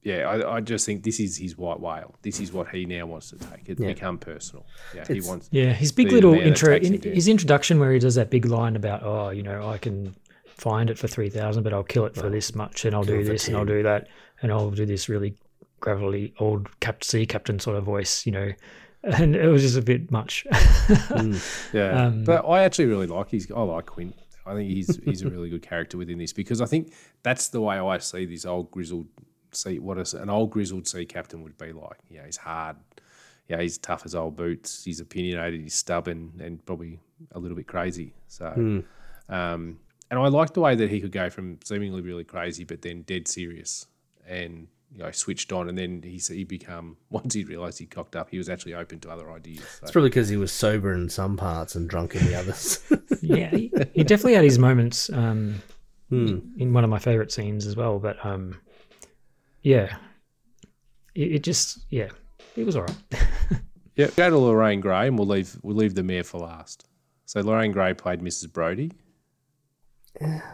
yeah, 0.02 0.28
I, 0.28 0.56
I 0.56 0.60
just 0.60 0.84
think 0.84 1.04
this 1.04 1.20
is 1.20 1.36
his 1.36 1.56
white 1.56 1.78
whale. 1.78 2.16
This 2.22 2.40
is 2.40 2.52
what 2.52 2.68
he 2.70 2.86
now 2.86 3.06
wants 3.06 3.30
to 3.30 3.36
take. 3.36 3.68
It's 3.68 3.80
Yeah. 3.80 3.88
become 3.88 4.18
personal. 4.18 4.66
Yeah, 4.94 5.04
he 5.06 5.20
wants. 5.20 5.48
Yeah, 5.52 5.72
his 5.72 5.92
big 5.92 6.10
little 6.10 6.34
intro, 6.34 6.74
in, 6.74 7.00
his 7.02 7.28
introduction 7.28 7.78
where 7.78 7.92
he 7.92 8.00
does 8.00 8.16
that 8.16 8.28
big 8.28 8.46
line 8.46 8.74
about, 8.74 9.04
oh, 9.04 9.30
you 9.30 9.44
know, 9.44 9.68
I 9.68 9.78
can 9.78 10.16
find 10.56 10.90
it 10.90 10.98
for 10.98 11.08
three 11.08 11.28
thousand, 11.30 11.62
but 11.62 11.72
I'll 11.72 11.82
kill 11.84 12.04
it 12.06 12.14
for 12.14 12.28
this 12.30 12.54
much, 12.54 12.84
and 12.84 12.94
I'll 12.94 13.04
kill 13.04 13.18
do 13.18 13.24
this, 13.24 13.48
and 13.48 13.56
I'll 13.56 13.64
do 13.64 13.82
that, 13.82 14.08
and 14.42 14.50
I'll 14.52 14.70
do 14.70 14.86
this 14.86 15.08
really 15.08 15.34
gravelly 15.80 16.32
old 16.38 16.68
cap 16.80 17.02
sea 17.04 17.26
captain 17.26 17.58
sort 17.58 17.76
of 17.76 17.84
voice, 17.84 18.24
you 18.24 18.32
know, 18.32 18.52
and 19.02 19.34
it 19.34 19.48
was 19.48 19.62
just 19.62 19.76
a 19.76 19.82
bit 19.82 20.10
much. 20.10 20.46
Yeah, 21.72 22.06
Um, 22.06 22.24
but 22.24 22.44
I 22.46 22.62
actually 22.64 22.86
really 22.86 23.06
like 23.06 23.30
his. 23.30 23.50
I 23.54 23.62
like 23.62 23.86
Quint. 23.86 24.14
I 24.44 24.54
think 24.54 24.68
he's 24.70 24.96
he's 25.04 25.22
a 25.22 25.30
really 25.30 25.48
good 25.50 25.62
character 25.62 25.96
within 25.96 26.18
this 26.18 26.32
because 26.32 26.60
I 26.60 26.66
think 26.66 26.92
that's 27.22 27.48
the 27.48 27.60
way 27.60 27.78
I 27.78 27.98
see 27.98 28.24
this 28.26 28.44
old 28.44 28.70
grizzled 28.70 29.06
sea. 29.52 29.78
What 29.78 29.98
is 29.98 30.14
an 30.14 30.28
old 30.30 30.50
grizzled 30.50 30.86
sea 30.88 31.06
captain 31.06 31.42
would 31.42 31.56
be 31.58 31.72
like. 31.72 31.98
Yeah, 32.10 32.26
he's 32.26 32.36
hard. 32.38 32.76
Yeah, 33.48 33.60
he's 33.60 33.78
tough 33.78 34.02
as 34.04 34.14
old 34.14 34.36
boots. 34.36 34.84
He's 34.84 35.00
opinionated. 35.00 35.60
He's 35.60 35.74
stubborn 35.74 36.32
and 36.42 36.64
probably 36.64 36.98
a 37.32 37.38
little 37.38 37.56
bit 37.56 37.66
crazy. 37.66 38.14
So, 38.28 38.50
Hmm. 38.50 38.80
um, 39.28 39.78
and 40.12 40.20
I 40.20 40.28
liked 40.28 40.54
the 40.54 40.60
way 40.60 40.76
that 40.76 40.90
he 40.90 41.00
could 41.00 41.10
go 41.10 41.28
from 41.30 41.58
seemingly 41.64 42.02
really 42.02 42.22
crazy, 42.24 42.62
but 42.62 42.82
then 42.82 43.02
dead 43.02 43.26
serious 43.26 43.86
and 44.28 44.68
you 44.92 44.98
know 44.98 45.10
switched 45.10 45.52
on, 45.52 45.68
and 45.68 45.76
then 45.76 46.02
he 46.02 46.18
he 46.18 46.44
become 46.44 46.96
once 47.10 47.34
he 47.34 47.42
realised 47.44 47.78
he 47.78 47.86
cocked 47.86 48.14
up, 48.14 48.28
he 48.30 48.38
was 48.38 48.48
actually 48.48 48.74
open 48.74 49.00
to 49.00 49.10
other 49.10 49.32
ideas. 49.32 49.60
So. 49.60 49.78
It's 49.82 49.90
probably 49.90 50.10
because 50.10 50.28
he 50.28 50.36
was 50.36 50.52
sober 50.52 50.92
in 50.92 51.08
some 51.08 51.36
parts 51.36 51.74
and 51.74 51.88
drunk 51.88 52.14
in 52.14 52.26
the 52.26 52.34
others. 52.34 52.78
yeah, 53.22 53.50
he, 53.50 53.72
he 53.94 54.04
definitely 54.04 54.34
had 54.34 54.44
his 54.44 54.58
moments 54.58 55.10
um, 55.10 55.62
Hmm. 56.10 56.40
in 56.58 56.74
one 56.74 56.84
of 56.84 56.90
my 56.90 56.98
favorite 56.98 57.32
scenes 57.32 57.66
as 57.66 57.74
well. 57.74 57.98
But 57.98 58.22
um, 58.24 58.60
yeah, 59.62 59.96
it, 61.14 61.36
it 61.36 61.42
just 61.42 61.78
yeah, 61.88 62.10
it 62.54 62.66
was 62.66 62.76
all 62.76 62.82
right. 62.82 62.96
Yeah, 63.94 64.06
go 64.16 64.30
to 64.30 64.38
Lorraine 64.38 64.80
Gary, 64.80 65.08
and 65.08 65.18
we'll 65.18 65.28
leave 65.28 65.54
we'll 65.62 65.76
leave 65.76 65.94
the 65.94 66.02
mayor 66.02 66.22
for 66.24 66.38
last. 66.38 66.88
So 67.26 67.40
Lorraine 67.42 67.72
Gary 67.72 67.94
played 67.94 68.20
Mrs. 68.20 68.50
Brody. 68.50 68.90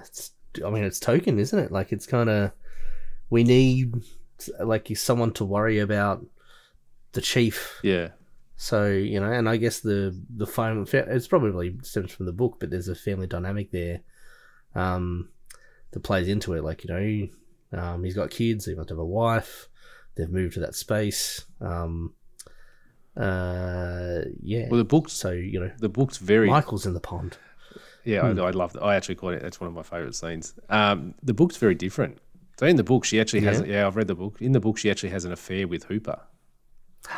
It's, 0.03 0.33
I 0.65 0.71
mean, 0.71 0.85
it's 0.85 1.01
token, 1.01 1.39
isn't 1.39 1.59
it? 1.59 1.73
Like 1.73 1.93
it's 1.93 2.07
kind 2.07 2.29
of 2.29 2.53
we 3.31 3.45
need 3.45 3.95
like 4.61 4.91
someone 4.97 5.33
to 5.35 5.45
worry 5.45 5.79
about 5.79 6.25
the 7.13 7.21
chief. 7.21 7.79
Yeah, 7.83 8.11
So 8.57 8.87
you 8.87 9.21
know, 9.21 9.31
and 9.31 9.49
I 9.49 9.57
guess 9.57 9.81
the 9.81 10.19
the 10.35 10.47
phone 10.47 10.87
it's 10.93 11.29
probably 11.29 11.79
stems 11.83 12.13
from 12.13 12.27
the 12.27 12.33
book, 12.33 12.57
but 12.59 12.71
there's 12.71 12.89
a 12.89 12.95
family 12.95 13.27
dynamic 13.27 13.71
there 13.71 14.01
um, 14.75 15.29
that 15.91 16.01
plays 16.01 16.29
into 16.29 16.55
it. 16.55 16.65
Like 16.65 16.85
you 16.85 16.91
know, 16.91 17.29
Um, 17.81 18.05
he's 18.05 18.15
got 18.15 18.31
kids. 18.31 18.67
He 18.67 18.75
must 18.75 18.89
have 18.89 18.99
a 18.99 19.05
wife. 19.05 19.69
They've 20.15 20.31
moved 20.31 20.55
to 20.55 20.61
that 20.61 20.75
space. 20.75 21.45
Um, 21.61 22.15
uh, 23.17 24.23
yeah. 24.43 24.69
Well, 24.69 24.79
the 24.79 24.85
book's 24.85 25.13
so 25.13 25.31
you 25.33 25.61
know 25.61 25.71
the 25.79 25.89
book's 25.89 26.19
very 26.19 26.49
Michael's 26.49 26.87
in 26.87 26.95
the 26.95 27.01
pond. 27.01 27.37
Yeah, 28.05 28.23
I, 28.23 28.29
I 28.31 28.51
love 28.51 28.73
that. 28.73 28.83
I 28.83 28.97
actually 28.97 29.17
caught 29.17 29.35
it. 29.35 29.43
That's 29.43 29.61
one 29.61 29.69
of 29.69 29.75
my 29.75 29.83
favorite 29.83 30.15
scenes. 30.15 30.55
Um, 30.69 31.15
the 31.23 31.35
book's 31.35 31.57
very 31.57 31.75
different. 31.75 32.19
So 32.59 32.67
in 32.67 32.77
the 32.77 32.85
book, 32.85 33.05
she 33.05 33.21
actually 33.21 33.41
has. 33.41 33.61
Yeah? 33.61 33.87
I've 33.87 33.97
read 33.97 34.09
the 34.09 34.15
book. 34.15 34.41
In 34.41 34.53
the 34.53 34.61
book, 34.61 34.79
she 34.79 34.91
actually 34.91 35.11
has 35.11 35.25
an 35.25 35.33
affair 35.33 35.69
with 35.69 35.85
Hooper. 35.85 36.21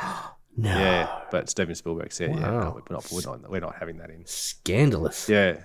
No. 0.57 0.68
Yeah, 0.68 1.20
but 1.31 1.49
Steven 1.49 1.74
Spielberg 1.76 2.12
said, 2.12 2.31
"Yeah, 2.35 2.41
no, 2.41 2.83
we're 2.89 2.95
not, 2.95 3.11
we're 3.12 3.20
not, 3.22 3.51
we're 3.51 3.61
not 3.61 3.76
having 3.76 3.99
that 3.99 4.11
in." 4.11 4.26
Scandalous. 4.26 5.28
Yeah. 5.28 5.62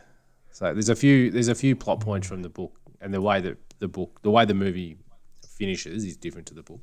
So 0.51 0.71
there's 0.73 0.89
a 0.89 0.95
few 0.95 1.31
there's 1.31 1.47
a 1.47 1.55
few 1.55 1.75
plot 1.75 1.99
points 2.01 2.27
from 2.27 2.43
the 2.43 2.49
book, 2.49 2.79
and 3.01 3.11
the 3.11 3.19
way 3.19 3.41
that 3.41 3.57
the 3.79 3.87
book, 3.87 4.19
the 4.21 4.29
way 4.29 4.45
the 4.45 4.53
movie 4.53 4.97
finishes, 5.57 6.05
is 6.05 6.15
different 6.15 6.47
to 6.47 6.53
the 6.53 6.61
book. 6.61 6.79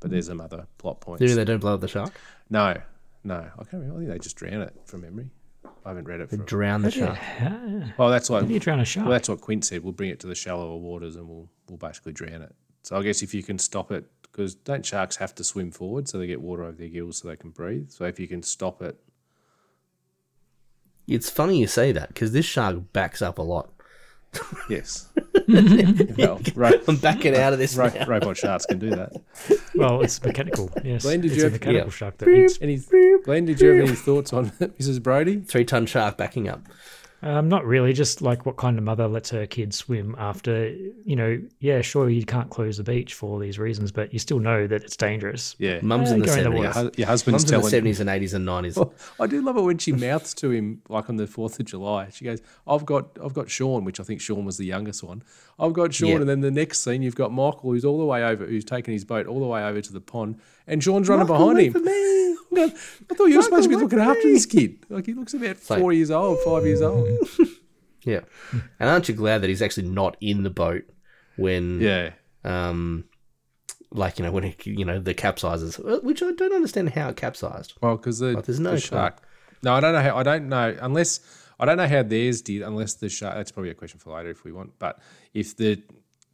But 0.00 0.10
there's 0.10 0.26
some 0.26 0.40
other 0.40 0.66
plot 0.78 1.00
points. 1.00 1.20
Do 1.20 1.32
they 1.32 1.44
don't 1.44 1.60
blow 1.60 1.74
up 1.74 1.80
the 1.80 1.88
shark? 1.88 2.12
No, 2.50 2.74
no, 3.24 3.34
I 3.36 3.64
can't 3.64 3.74
remember. 3.74 3.94
I 3.94 3.98
think 4.00 4.10
they 4.10 4.18
just 4.18 4.36
drown 4.36 4.60
it 4.60 4.74
from 4.84 5.02
memory. 5.02 5.30
I 5.84 5.90
haven't 5.90 6.04
read 6.06 6.20
it. 6.20 6.30
They 6.30 6.36
From, 6.36 6.46
drown 6.46 6.82
the 6.82 6.90
shark. 6.90 7.18
well, 7.40 7.92
oh, 7.98 8.10
that's 8.10 8.28
what 8.28 8.42
How 8.42 8.48
do 8.48 8.54
you 8.54 8.60
drown 8.60 8.80
a 8.80 8.84
shark? 8.84 9.06
Well, 9.06 9.12
that's 9.12 9.28
what 9.28 9.40
Quint 9.40 9.64
said. 9.64 9.82
We'll 9.82 9.92
bring 9.92 10.10
it 10.10 10.20
to 10.20 10.26
the 10.26 10.34
shallower 10.34 10.76
waters 10.76 11.16
and 11.16 11.28
we'll 11.28 11.48
we'll 11.68 11.78
basically 11.78 12.12
drown 12.12 12.42
it. 12.42 12.54
So 12.82 12.96
I 12.96 13.02
guess 13.02 13.22
if 13.22 13.34
you 13.34 13.42
can 13.42 13.58
stop 13.58 13.90
it, 13.92 14.04
because 14.22 14.54
don't 14.54 14.84
sharks 14.84 15.16
have 15.16 15.34
to 15.36 15.44
swim 15.44 15.70
forward 15.70 16.08
so 16.08 16.18
they 16.18 16.26
get 16.26 16.40
water 16.40 16.64
over 16.64 16.76
their 16.76 16.88
gills 16.88 17.18
so 17.18 17.28
they 17.28 17.36
can 17.36 17.50
breathe? 17.50 17.90
So 17.90 18.04
if 18.04 18.18
you 18.20 18.28
can 18.28 18.42
stop 18.42 18.82
it, 18.82 18.98
It's 21.06 21.30
funny 21.30 21.58
you 21.58 21.66
say 21.66 21.92
that 21.92 22.08
because 22.08 22.32
this 22.32 22.44
shark 22.46 22.92
backs 22.92 23.22
up 23.22 23.38
a 23.38 23.42
lot. 23.42 23.70
Yes. 24.68 25.08
well, 26.18 26.40
ro- 26.54 26.70
I'm 26.86 26.96
backing 26.96 27.34
out 27.36 27.52
of 27.52 27.58
this. 27.58 27.76
ro- 27.76 27.88
now. 27.94 28.06
robot 28.06 28.36
sharks 28.36 28.66
can 28.66 28.78
do 28.78 28.90
that. 28.90 29.12
Well, 29.74 30.00
it's 30.02 30.22
mechanical. 30.22 30.70
Yes, 30.84 31.02
Glenn, 31.02 31.20
did 31.20 31.32
it's 31.32 31.36
you 31.40 31.42
a 31.42 31.44
have- 31.50 31.52
mechanical 31.52 31.86
yeah. 31.88 31.90
shark 31.92 32.18
that 32.18 32.28
eats. 32.28 32.58
Any, 32.60 32.78
Glenn, 33.24 33.44
did 33.46 33.60
you 33.60 33.68
have 33.68 33.86
any 33.88 33.96
thoughts 33.96 34.32
on 34.32 34.50
Mrs. 34.60 35.02
Brody? 35.02 35.40
Three 35.40 35.64
ton 35.64 35.86
shark 35.86 36.16
backing 36.16 36.48
up. 36.48 36.62
Um, 37.20 37.48
not 37.48 37.64
really. 37.64 37.92
Just 37.92 38.22
like 38.22 38.46
what 38.46 38.56
kind 38.56 38.78
of 38.78 38.84
mother 38.84 39.08
lets 39.08 39.30
her 39.30 39.44
kids 39.44 39.76
swim 39.76 40.14
after, 40.18 40.68
you 41.04 41.16
know, 41.16 41.40
yeah, 41.58 41.80
sure, 41.80 42.08
you 42.08 42.24
can't 42.24 42.48
close 42.48 42.76
the 42.76 42.84
beach 42.84 43.14
for 43.14 43.28
all 43.28 43.38
these 43.40 43.58
reasons, 43.58 43.90
but 43.90 44.12
you 44.12 44.20
still 44.20 44.38
know 44.38 44.68
that 44.68 44.84
it's 44.84 44.96
dangerous. 44.96 45.56
Yeah. 45.58 45.80
Mum's 45.82 46.10
Yeah, 46.10 46.14
in 46.14 46.20
the 46.20 46.26
go 46.26 46.32
in 46.32 46.38
the 46.38 46.42
seventies. 46.44 46.62
Your, 46.76 46.84
hu- 46.84 46.90
your 46.96 47.06
husband's 47.08 47.42
Mum's 47.42 47.44
in 47.44 47.46
the 47.48 47.52
telling 47.62 47.70
seventies 47.70 48.00
and 48.00 48.08
eighties 48.10 48.34
and 48.34 48.44
nineties. 48.46 48.78
I 49.20 49.26
do 49.26 49.42
love 49.42 49.56
it 49.56 49.62
when 49.62 49.78
she 49.78 49.90
mouths 49.90 50.32
to 50.34 50.50
him 50.50 50.80
like 50.88 51.08
on 51.10 51.16
the 51.16 51.26
Fourth 51.26 51.58
of 51.58 51.66
July. 51.66 52.08
She 52.12 52.24
goes, 52.24 52.40
"I've 52.68 52.86
got, 52.86 53.18
I've 53.22 53.34
got 53.34 53.50
Sean," 53.50 53.84
which 53.84 53.98
I 53.98 54.04
think 54.04 54.20
Sean 54.20 54.44
was 54.44 54.56
the 54.56 54.66
youngest 54.66 55.02
one. 55.02 55.24
I've 55.58 55.72
got 55.72 55.92
Sean, 55.92 56.08
Yeah. 56.10 56.16
and 56.18 56.28
then 56.28 56.40
the 56.40 56.52
next 56.52 56.84
scene 56.84 57.02
you've 57.02 57.16
got 57.16 57.32
Michael, 57.32 57.72
who's 57.72 57.84
all 57.84 57.98
the 57.98 58.04
way 58.04 58.22
over, 58.22 58.46
who's 58.46 58.64
taking 58.64 58.92
his 58.92 59.04
boat 59.04 59.26
all 59.26 59.40
the 59.40 59.46
way 59.46 59.64
over 59.64 59.80
to 59.80 59.92
the 59.92 60.00
pond, 60.00 60.38
and 60.68 60.84
Sean's 60.84 61.08
running 61.08 61.26
behind 61.26 61.58
him. 61.58 61.74
I'm 61.76 61.88
I 63.10 63.14
thought 63.14 63.26
you 63.26 63.36
were 63.36 63.42
supposed 63.42 63.64
to 63.64 63.68
be 63.68 63.76
looking 63.76 63.98
after 63.98 64.22
this 64.22 64.46
kid. 64.46 64.78
Like 64.88 65.06
he 65.06 65.14
looks 65.14 65.34
about 65.34 65.56
like- 65.68 65.80
four 65.80 65.92
years 65.92 66.10
old, 66.12 66.38
five 66.44 66.64
years 66.64 66.80
old. 66.80 67.07
Yeah. 68.04 68.20
And 68.80 68.88
aren't 68.88 69.08
you 69.08 69.14
glad 69.14 69.42
that 69.42 69.48
he's 69.48 69.60
actually 69.60 69.88
not 69.88 70.16
in 70.20 70.42
the 70.42 70.50
boat 70.50 70.84
when 71.36 71.80
Yeah, 71.80 72.12
um 72.44 73.04
like 73.90 74.18
you 74.18 74.24
know 74.24 74.30
when 74.32 74.44
he 74.44 74.56
you 74.64 74.84
know 74.84 74.98
the 74.98 75.14
capsizes, 75.14 75.78
uh, 75.78 76.00
which 76.00 76.22
I 76.22 76.32
don't 76.32 76.52
understand 76.52 76.90
how 76.90 77.08
it 77.10 77.16
capsized. 77.16 77.74
well, 77.82 77.96
because 77.96 78.18
the, 78.18 78.32
Like, 78.32 78.44
there's 78.46 78.60
no 78.60 78.72
the 78.72 78.80
shark. 78.80 79.22
No, 79.62 79.74
I 79.74 79.80
don't 79.80 79.92
know 79.92 80.02
how. 80.02 80.16
I 80.16 80.22
don't 80.22 80.48
know 80.48 80.76
unless 80.80 81.20
I 81.58 81.64
don't 81.66 81.76
know 81.76 81.88
how 81.88 82.02
theirs 82.02 82.40
did. 82.42 82.62
Unless 82.62 82.94
the 82.94 83.08
shark. 83.08 83.34
That's 83.34 83.50
probably 83.50 83.70
a 83.70 83.74
question 83.74 83.98
for 83.98 84.14
later 84.14 84.30
if 84.30 84.44
we 84.44 84.52
want. 84.52 84.78
But 84.78 85.00
if 85.34 85.56
the 85.56 85.82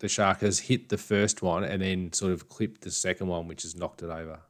the 0.01 0.09
shark 0.09 0.41
has 0.41 0.59
hit 0.59 0.91
the 0.91 0.99
first 0.99 1.43
one 1.43 1.64
and 1.64 1.81
then 1.81 2.12
sort 2.12 2.33
of 2.33 2.49
clipped 2.49 2.83
the 2.83 2.91
second 2.91 3.29
one, 3.29 3.49
which 3.49 3.62
has 3.62 3.75
knocked 3.75 4.03
it 4.03 4.11
over, 4.11 4.41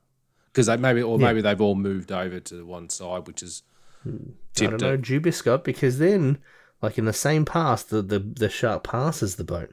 because 0.46 0.66
they 0.66 0.76
maybe 0.76 1.02
or 1.02 1.18
maybe 1.18 1.40
they've 1.40 1.60
all 1.60 1.76
moved 1.76 2.10
over 2.10 2.40
to 2.40 2.66
one 2.66 2.88
side, 2.88 3.26
which 3.26 3.42
is 3.42 3.62
I 4.06 4.10
don't 4.66 4.80
know, 4.80 4.94
it. 4.94 5.02
Jubiscott, 5.02 5.64
because 5.64 5.98
then 5.98 6.38
like 6.82 6.98
in 6.98 7.04
the 7.06 7.12
same 7.12 7.44
pass 7.44 7.82
the, 7.82 8.02
the 8.02 8.18
the 8.18 8.48
shark 8.48 8.84
passes 8.84 9.36
the 9.36 9.44
boat 9.44 9.70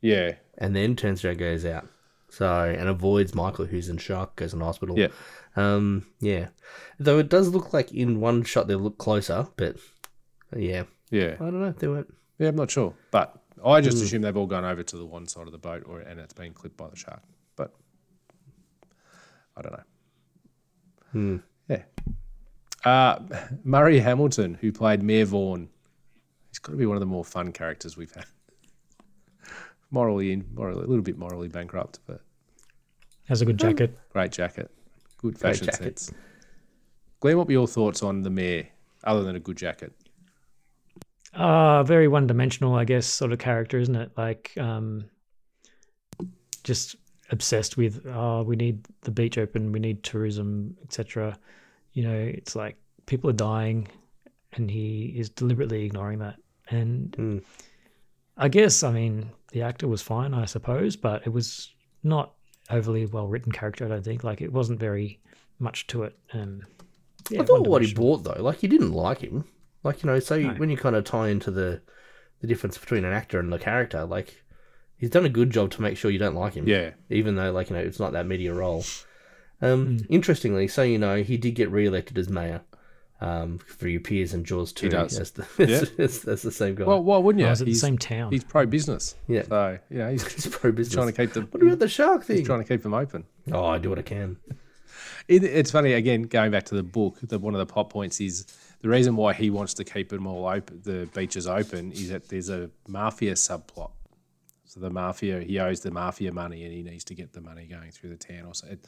Yeah, 0.00 0.36
and 0.58 0.74
then 0.74 0.96
turns 0.96 1.24
around 1.24 1.32
and 1.32 1.40
goes 1.40 1.64
out. 1.64 1.86
So 2.30 2.46
and 2.64 2.88
avoids 2.88 3.34
Michael 3.34 3.66
who's 3.66 3.88
in 3.90 3.98
shock, 3.98 4.36
goes 4.36 4.54
in 4.54 4.60
hospital. 4.60 4.98
Yeah. 4.98 5.08
Um 5.56 6.06
yeah. 6.20 6.48
Though 6.98 7.18
it 7.18 7.28
does 7.28 7.48
look 7.48 7.72
like 7.74 7.92
in 7.92 8.20
one 8.20 8.42
shot 8.44 8.68
they 8.68 8.74
look 8.74 8.96
closer, 8.98 9.46
but 9.56 9.76
yeah. 10.56 10.84
yeah, 11.10 11.34
I 11.34 11.44
don't 11.44 11.60
know, 11.60 11.72
they 11.72 11.88
weren't 11.88 12.12
yeah. 12.38 12.48
I'm 12.48 12.56
not 12.56 12.70
sure, 12.70 12.94
but 13.10 13.38
I 13.64 13.80
just 13.80 13.98
Hmm. 13.98 14.04
assume 14.04 14.22
they've 14.22 14.36
all 14.36 14.46
gone 14.46 14.64
over 14.64 14.82
to 14.82 14.96
the 14.96 15.04
one 15.06 15.26
side 15.28 15.46
of 15.46 15.52
the 15.52 15.58
boat, 15.58 15.84
or 15.86 16.00
and 16.00 16.18
it's 16.18 16.32
been 16.32 16.52
clipped 16.54 16.76
by 16.78 16.88
the 16.88 16.96
shark. 16.96 17.22
But 17.54 17.72
I 19.56 19.62
don't 19.62 19.72
know. 19.72 19.82
Hmm. 21.12 21.36
Yeah. 21.68 21.82
Uh, 22.84 23.18
Murray 23.64 24.00
Hamilton, 24.00 24.54
who 24.60 24.72
played 24.72 25.02
Mayor 25.02 25.24
Vaughn, 25.24 25.68
he's 26.48 26.58
got 26.58 26.72
to 26.72 26.78
be 26.78 26.86
one 26.86 26.96
of 26.96 27.00
the 27.00 27.06
more 27.06 27.24
fun 27.24 27.52
characters 27.52 27.96
we've 27.96 28.12
had. 28.12 28.24
Morally, 29.90 30.32
in, 30.32 30.44
morally, 30.54 30.82
a 30.82 30.86
little 30.86 31.02
bit 31.02 31.18
morally 31.18 31.48
bankrupt, 31.48 32.00
but 32.06 32.22
Has 33.28 33.42
a 33.42 33.44
good 33.44 33.58
jacket. 33.58 33.96
great 34.10 34.32
jacket, 34.32 34.70
good 35.18 35.38
fashion 35.38 35.66
jacket. 35.66 35.98
sense. 35.98 36.12
Glenn, 37.20 37.36
what 37.36 37.46
were 37.46 37.52
your 37.52 37.68
thoughts 37.68 38.02
on 38.02 38.22
the 38.22 38.30
mayor, 38.30 38.66
other 39.04 39.22
than 39.22 39.36
a 39.36 39.40
good 39.40 39.56
jacket? 39.56 39.92
Uh, 41.34 41.82
very 41.84 42.08
one 42.08 42.26
dimensional, 42.26 42.74
I 42.74 42.84
guess, 42.84 43.06
sort 43.06 43.32
of 43.32 43.38
character, 43.38 43.78
isn't 43.78 43.94
it? 43.94 44.10
Like, 44.16 44.52
um, 44.58 45.04
just 46.64 46.96
obsessed 47.30 47.76
with, 47.76 48.04
oh, 48.06 48.42
we 48.42 48.56
need 48.56 48.86
the 49.02 49.10
beach 49.10 49.38
open, 49.38 49.72
we 49.72 49.78
need 49.78 50.02
tourism, 50.02 50.76
etc. 50.82 51.38
You 51.92 52.04
know, 52.04 52.14
it's 52.16 52.54
like 52.56 52.76
people 53.06 53.28
are 53.30 53.34
dying, 53.34 53.88
and 54.54 54.70
he 54.70 55.14
is 55.16 55.28
deliberately 55.30 55.84
ignoring 55.84 56.18
that. 56.20 56.36
And 56.68 57.14
Hmm. 57.14 57.38
I 58.36 58.48
guess, 58.48 58.82
I 58.82 58.92
mean, 58.92 59.30
the 59.52 59.62
actor 59.62 59.86
was 59.88 60.00
fine, 60.00 60.32
I 60.32 60.46
suppose, 60.46 60.96
but 60.96 61.26
it 61.26 61.30
was 61.30 61.70
not 62.02 62.32
overly 62.70 63.04
well 63.06 63.28
written 63.28 63.52
character. 63.52 63.84
I 63.84 63.88
don't 63.88 64.04
think. 64.04 64.24
Like, 64.24 64.40
it 64.40 64.52
wasn't 64.52 64.80
very 64.80 65.20
much 65.58 65.86
to 65.88 66.04
it. 66.04 66.18
Um, 66.32 66.62
yeah, 67.30 67.42
I 67.42 67.44
thought 67.44 67.66
what 67.66 67.82
he 67.82 67.92
bought 67.94 68.24
though, 68.24 68.42
like 68.42 68.62
you 68.62 68.68
didn't 68.68 68.92
like 68.92 69.18
him. 69.18 69.44
Like, 69.84 70.02
you 70.02 70.08
know, 70.10 70.18
so 70.18 70.38
No. 70.38 70.54
when 70.54 70.70
you 70.70 70.76
kind 70.76 70.96
of 70.96 71.04
tie 71.04 71.28
into 71.28 71.50
the 71.50 71.82
the 72.40 72.46
difference 72.48 72.76
between 72.78 73.04
an 73.04 73.12
actor 73.12 73.38
and 73.38 73.52
the 73.52 73.58
character, 73.58 74.04
like 74.04 74.42
he's 74.96 75.10
done 75.10 75.24
a 75.24 75.28
good 75.28 75.50
job 75.50 75.70
to 75.72 75.82
make 75.82 75.96
sure 75.96 76.10
you 76.10 76.18
don't 76.18 76.34
like 76.34 76.54
him. 76.54 76.66
Yeah. 76.66 76.94
Even 77.10 77.36
though 77.36 77.52
like, 77.52 77.70
you 77.70 77.76
know, 77.76 77.82
it's 77.82 78.00
not 78.00 78.12
that 78.14 78.26
media 78.26 78.52
role. 78.52 78.84
Um 79.62 79.86
Hmm. 79.86 79.96
interestingly, 80.10 80.68
so 80.68 80.82
you 80.82 80.98
know, 80.98 81.22
he 81.22 81.36
did 81.38 81.52
get 81.54 81.70
re 81.70 81.86
elected 81.86 82.18
as 82.18 82.28
mayor. 82.28 82.60
Um, 83.20 83.58
for 83.58 83.86
your 83.86 84.00
peers 84.00 84.34
and 84.34 84.44
Jaws 84.44 84.72
2. 84.72 84.86
He 84.86 84.90
does. 84.90 85.16
As 85.16 85.30
the, 85.30 85.46
Yeah. 85.96 86.04
as, 86.04 86.24
as 86.24 86.42
the 86.42 86.50
same 86.50 86.74
guy. 86.74 86.82
Well, 86.86 87.00
why 87.04 87.18
wouldn't 87.18 87.40
you? 87.40 87.46
Oh, 87.46 87.52
is 87.52 87.60
it 87.60 87.66
the 87.66 87.70
he's, 87.70 87.80
same 87.80 87.96
town? 87.96 88.32
He's 88.32 88.42
pro 88.42 88.66
business. 88.66 89.14
Yeah. 89.28 89.42
So 89.44 89.78
you 89.90 89.98
know 89.98 90.10
he's, 90.10 90.26
He's 90.34 90.48
pro 90.48 90.72
business. 90.72 90.92
trying 90.96 91.06
to 91.06 91.12
keep 91.12 91.32
the. 91.32 91.42
What 91.42 91.62
about 91.62 91.78
the 91.78 91.86
shark 91.88 92.24
thing? 92.24 92.38
He's 92.38 92.46
trying 92.46 92.64
to 92.64 92.66
keep 92.66 92.82
them 92.82 92.94
open. 92.94 93.22
Oh, 93.52 93.64
I 93.64 93.78
do 93.78 93.90
what 93.90 94.00
I 94.00 94.02
can. 94.02 94.38
It, 95.28 95.44
it's 95.44 95.70
funny 95.70 95.92
again 95.92 96.22
going 96.22 96.50
back 96.50 96.64
to 96.64 96.74
the 96.74 96.82
book. 96.82 97.18
The, 97.22 97.38
one 97.38 97.54
of 97.54 97.58
the 97.64 97.72
plot 97.72 97.90
points 97.90 98.20
is 98.20 98.44
the 98.80 98.88
reason 98.88 99.14
why 99.14 99.34
he 99.34 99.50
wants 99.50 99.72
to 99.74 99.84
keep 99.84 100.08
them 100.08 100.26
all 100.26 100.44
open, 100.48 100.80
the 100.82 101.08
beaches 101.14 101.46
open, 101.46 101.92
is 101.92 102.08
that 102.08 102.28
there's 102.28 102.48
a 102.48 102.70
mafia 102.88 103.34
subplot. 103.34 103.92
So 104.64 104.80
the 104.80 104.90
mafia, 104.90 105.40
he 105.42 105.60
owes 105.60 105.78
the 105.80 105.92
mafia 105.92 106.32
money, 106.32 106.64
and 106.64 106.72
he 106.72 106.82
needs 106.82 107.04
to 107.04 107.14
get 107.14 107.32
the 107.34 107.40
money 107.40 107.66
going 107.66 107.92
through 107.92 108.10
the 108.10 108.16
town. 108.16 108.46
Or 108.46 108.54
so, 108.54 108.66
it, 108.66 108.84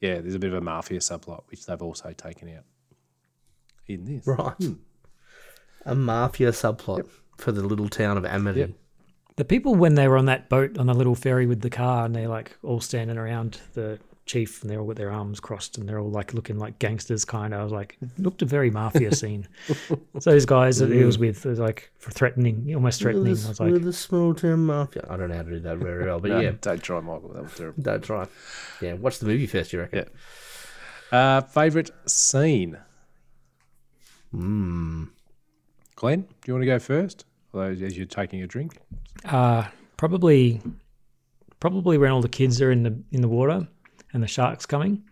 yeah, 0.00 0.20
there's 0.20 0.34
a 0.34 0.38
bit 0.38 0.52
of 0.52 0.56
a 0.56 0.60
mafia 0.60 0.98
subplot 0.98 1.42
which 1.48 1.66
they've 1.66 1.82
also 1.82 2.12
taken 2.12 2.48
out 2.56 2.64
in 3.86 4.04
this. 4.04 4.26
Right. 4.26 4.54
Hmm. 4.58 4.72
A 5.86 5.94
mafia 5.94 6.50
subplot 6.50 7.08
for 7.36 7.52
the 7.52 7.62
little 7.62 7.88
town 7.88 8.16
of 8.16 8.24
Amity. 8.24 8.60
Yep. 8.60 8.70
The 9.36 9.44
people 9.44 9.74
when 9.74 9.96
they 9.96 10.08
were 10.08 10.16
on 10.16 10.26
that 10.26 10.48
boat 10.48 10.78
on 10.78 10.86
the 10.86 10.94
little 10.94 11.14
ferry 11.14 11.46
with 11.46 11.60
the 11.60 11.70
car 11.70 12.04
and 12.04 12.14
they're 12.14 12.28
like 12.28 12.56
all 12.62 12.80
standing 12.80 13.18
around 13.18 13.60
the 13.74 13.98
chief 14.26 14.62
and 14.62 14.70
they're 14.70 14.80
all 14.80 14.86
with 14.86 14.96
their 14.96 15.10
arms 15.10 15.38
crossed 15.38 15.76
and 15.76 15.86
they're 15.88 15.98
all 16.00 16.10
like 16.10 16.32
looking 16.32 16.58
like 16.58 16.78
gangsters 16.78 17.24
kind 17.26 17.52
of. 17.52 17.60
I 17.60 17.62
was 17.62 17.72
like, 17.72 17.96
it 18.00 18.08
looked 18.18 18.40
a 18.42 18.46
very 18.46 18.70
mafia 18.70 19.14
scene. 19.14 19.46
so 19.68 20.30
those 20.30 20.46
guys 20.46 20.78
that 20.78 20.90
he 20.90 21.04
was 21.04 21.18
with 21.18 21.44
was 21.44 21.58
like 21.58 21.90
threatening, 22.00 22.72
almost 22.74 23.00
threatening. 23.00 23.26
I 23.26 23.48
was 23.48 23.60
like, 23.60 23.82
the 23.82 23.92
small 23.92 24.34
town 24.34 24.64
mafia. 24.66 25.06
I 25.10 25.16
don't 25.16 25.28
know 25.28 25.36
how 25.36 25.42
to 25.42 25.50
do 25.50 25.60
that 25.60 25.76
very 25.78 26.06
well, 26.06 26.20
but 26.20 26.30
No, 26.30 26.40
yeah, 26.40 26.52
don't 26.60 26.82
try, 26.82 27.00
Michael. 27.00 27.30
That 27.34 27.42
was 27.42 27.54
terrible. 27.54 27.82
that's 27.82 28.08
right. 28.08 28.28
Yeah, 28.80 28.94
watch 28.94 29.18
the 29.18 29.26
movie 29.26 29.46
first, 29.46 29.72
you 29.72 29.80
reckon? 29.80 30.06
Yeah. 31.12 31.18
Uh, 31.18 31.40
favorite 31.42 31.90
scene, 32.06 32.78
Hmm. 34.32 35.04
Glenn? 35.96 36.22
Do 36.22 36.28
you 36.46 36.54
want 36.54 36.62
to 36.62 36.66
go 36.66 36.78
first? 36.78 37.24
Although 37.52 37.70
as 37.72 37.96
you're 37.96 38.06
taking 38.06 38.42
a 38.42 38.46
drink. 38.46 38.78
uh, 39.26 39.68
probably, 39.96 40.60
probably 41.60 41.98
when 41.98 42.10
all 42.10 42.20
the 42.20 42.28
kids 42.28 42.60
are 42.60 42.72
in 42.72 42.82
the 42.82 42.98
in 43.12 43.20
the 43.20 43.28
water 43.28 43.68
and 44.14 44.22
the 44.22 44.26
shark's 44.26 44.64
coming. 44.64 45.02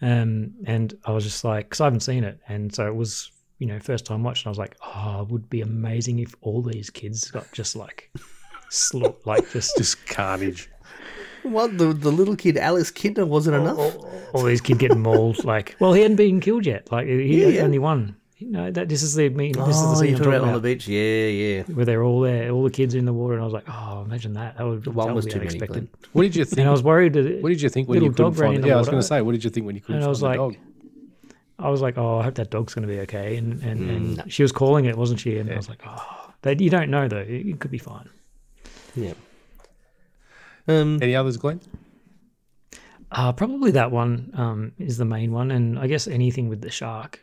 Um, 0.00 0.54
and 0.64 0.94
I 1.04 1.10
was 1.12 1.24
just 1.24 1.44
like, 1.44 1.66
because 1.66 1.80
I 1.80 1.84
haven't 1.84 2.00
seen 2.00 2.24
it, 2.24 2.38
and 2.48 2.72
so 2.74 2.86
it 2.86 2.94
was, 2.94 3.30
you 3.58 3.66
know, 3.66 3.78
first 3.80 4.06
time 4.06 4.22
watching. 4.22 4.48
I 4.48 4.50
was 4.50 4.58
like, 4.58 4.76
oh, 4.86 5.22
it 5.22 5.28
would 5.28 5.50
be 5.50 5.60
amazing 5.60 6.20
if 6.20 6.34
all 6.40 6.62
these 6.62 6.88
kids 6.88 7.30
got 7.30 7.50
just 7.52 7.74
like, 7.76 8.10
slo- 8.70 9.16
like 9.26 9.50
just 9.50 9.76
Just 9.76 10.06
carnage. 10.06 10.70
What 11.42 11.78
the 11.78 11.92
the 11.92 12.10
little 12.10 12.36
kid 12.36 12.56
Alex 12.56 12.90
Kintner 12.90 13.26
wasn't 13.26 13.56
enough. 13.56 13.78
all 14.32 14.42
these 14.44 14.60
kids 14.60 14.78
getting 14.78 15.00
mauled. 15.02 15.44
Like, 15.44 15.76
well, 15.80 15.92
he 15.92 16.02
hadn't 16.02 16.16
been 16.16 16.40
killed 16.40 16.66
yet. 16.66 16.90
Like, 16.92 17.06
he 17.06 17.42
Yeah, 17.42 17.48
yeah. 17.48 17.62
only 17.62 17.78
won. 17.78 18.16
You 18.38 18.52
know, 18.52 18.70
that 18.70 18.88
this 18.88 19.02
is 19.02 19.14
the 19.14 19.28
mean. 19.30 19.52
This 19.52 19.76
is 19.76 19.82
the 19.82 19.88
oh, 19.88 19.94
scene 19.94 20.10
you're 20.10 20.18
talking 20.18 20.32
talking 20.32 20.38
about 20.38 20.54
on 20.54 20.54
the 20.54 20.60
beach. 20.60 20.86
Yeah, 20.86 21.26
yeah. 21.26 21.62
where 21.64 21.84
they're 21.84 22.04
all 22.04 22.20
there, 22.20 22.50
all 22.50 22.62
the 22.62 22.70
kids 22.70 22.94
are 22.94 22.98
in 22.98 23.04
the 23.04 23.12
water, 23.12 23.34
and 23.34 23.42
I 23.42 23.44
was 23.44 23.52
like, 23.52 23.64
oh, 23.68 24.02
imagine 24.02 24.34
that. 24.34 24.56
That 24.56 24.64
would, 24.64 24.86
One 24.86 25.12
was 25.12 25.24
would 25.24 25.24
be 25.24 25.30
too 25.32 25.38
many. 25.38 25.48
unexpected. 25.48 25.90
Glenn. 25.90 26.10
What 26.12 26.22
did 26.22 26.36
you 26.36 26.44
think? 26.44 26.58
And 26.60 26.68
I 26.68 26.70
was 26.70 26.84
worried 26.84 27.14
that 27.14 27.42
what 27.42 27.48
did 27.48 27.60
you 27.60 27.68
think 27.68 27.88
when 27.88 27.96
little 27.96 28.10
you 28.10 28.14
couldn't 28.14 28.34
find 28.34 28.54
in 28.54 28.64
it? 28.64 28.68
Yeah, 28.68 28.76
I 28.76 28.78
was 28.78 28.88
going 28.88 29.00
to 29.00 29.06
say, 29.06 29.22
what 29.22 29.32
did 29.32 29.42
you 29.42 29.50
think 29.50 29.66
when 29.66 29.74
you 29.74 29.80
couldn't 29.80 29.96
And 29.96 30.04
I 30.04 30.06
find 30.06 30.10
was 30.10 30.20
the 30.20 30.26
like, 30.26 30.36
dog? 30.36 30.56
I 31.58 31.68
was 31.68 31.82
like, 31.82 31.98
oh, 31.98 32.18
I 32.18 32.22
hope 32.22 32.36
that 32.36 32.50
dog's 32.50 32.74
going 32.74 32.86
to 32.86 32.94
be 32.94 33.00
okay. 33.00 33.36
And 33.36 33.60
and, 33.64 33.80
Mm, 33.80 34.20
and 34.20 34.32
she 34.32 34.42
was 34.42 34.52
calling 34.52 34.84
it, 34.84 34.96
wasn't 34.96 35.18
she? 35.18 35.38
And 35.38 35.50
I 35.50 35.56
was 35.56 35.68
like, 35.68 35.82
oh, 35.84 36.32
that 36.42 36.60
you 36.60 36.70
don't 36.70 36.90
know 36.90 37.08
though. 37.08 37.16
It, 37.16 37.46
it 37.46 37.60
could 37.60 37.72
be 37.72 37.78
fine. 37.78 38.08
Yeah. 38.94 39.14
Um. 40.68 41.00
Any 41.02 41.16
others, 41.16 41.36
Glenn? 41.38 41.60
Uh, 43.10 43.32
probably 43.32 43.72
that 43.72 43.90
one 43.90 44.30
um, 44.34 44.72
is 44.78 44.98
the 44.98 45.04
main 45.04 45.32
one, 45.32 45.50
and 45.50 45.78
I 45.78 45.86
guess 45.88 46.06
anything 46.06 46.48
with 46.48 46.60
the 46.60 46.70
shark. 46.70 47.20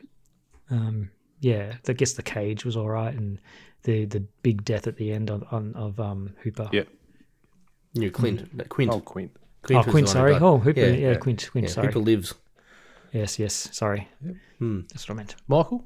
Um, 0.70 1.12
yeah, 1.40 1.76
I 1.88 1.94
guess 1.94 2.14
the 2.14 2.24
cage 2.24 2.66
was 2.66 2.76
all 2.76 2.90
right, 2.90 3.14
and 3.14 3.40
the 3.84 4.06
the 4.06 4.22
big 4.42 4.66
death 4.66 4.88
at 4.88 4.98
the 4.98 5.12
end 5.12 5.30
of 5.30 5.44
on, 5.52 5.74
of 5.76 6.00
um, 6.00 6.36
Hooper. 6.44 6.70
Yeah. 6.72 6.84
You 7.94 8.12
Clint. 8.12 8.54
no, 8.54 8.66
Quint. 8.66 8.92
Oh, 8.92 9.00
Quint. 9.00 9.32
oh, 9.72 9.84
Quint. 9.84 10.10
Sorry. 10.10 10.34
Oh, 10.34 10.58
Hooper. 10.58 10.80
Yeah, 10.80 10.88
yeah. 10.88 11.16
Quint. 11.16 11.50
Quint. 11.50 11.68
Yeah, 11.68 11.74
sorry. 11.74 11.88
Hooper 11.88 12.00
lives. 12.00 12.34
Yes. 13.14 13.40
Yes. 13.40 13.70
Sorry. 13.72 14.10
Hmm. 14.60 14.82
That's 14.90 15.08
what 15.08 15.16
I 15.16 15.18
meant. 15.18 15.36
Michael? 15.48 15.86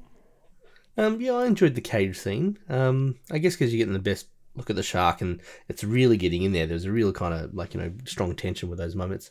Um, 0.96 1.20
yeah, 1.20 1.32
I 1.32 1.46
enjoyed 1.46 1.76
the 1.76 1.80
cage 1.80 2.18
scene. 2.18 2.58
Um, 2.68 3.16
I 3.30 3.38
guess 3.38 3.54
because 3.54 3.72
you're 3.72 3.78
getting 3.78 3.92
the 3.92 4.00
best 4.00 4.26
look 4.56 4.68
at 4.68 4.76
the 4.76 4.82
shark 4.82 5.20
and 5.20 5.40
it's 5.68 5.84
really 5.84 6.16
getting 6.16 6.42
in 6.42 6.52
there. 6.52 6.66
There's 6.66 6.84
a 6.84 6.92
real 6.92 7.12
kind 7.12 7.32
of 7.32 7.54
like 7.54 7.74
you 7.74 7.80
know 7.80 7.92
strong 8.04 8.34
tension 8.34 8.68
with 8.68 8.78
those 8.78 8.96
moments. 8.96 9.30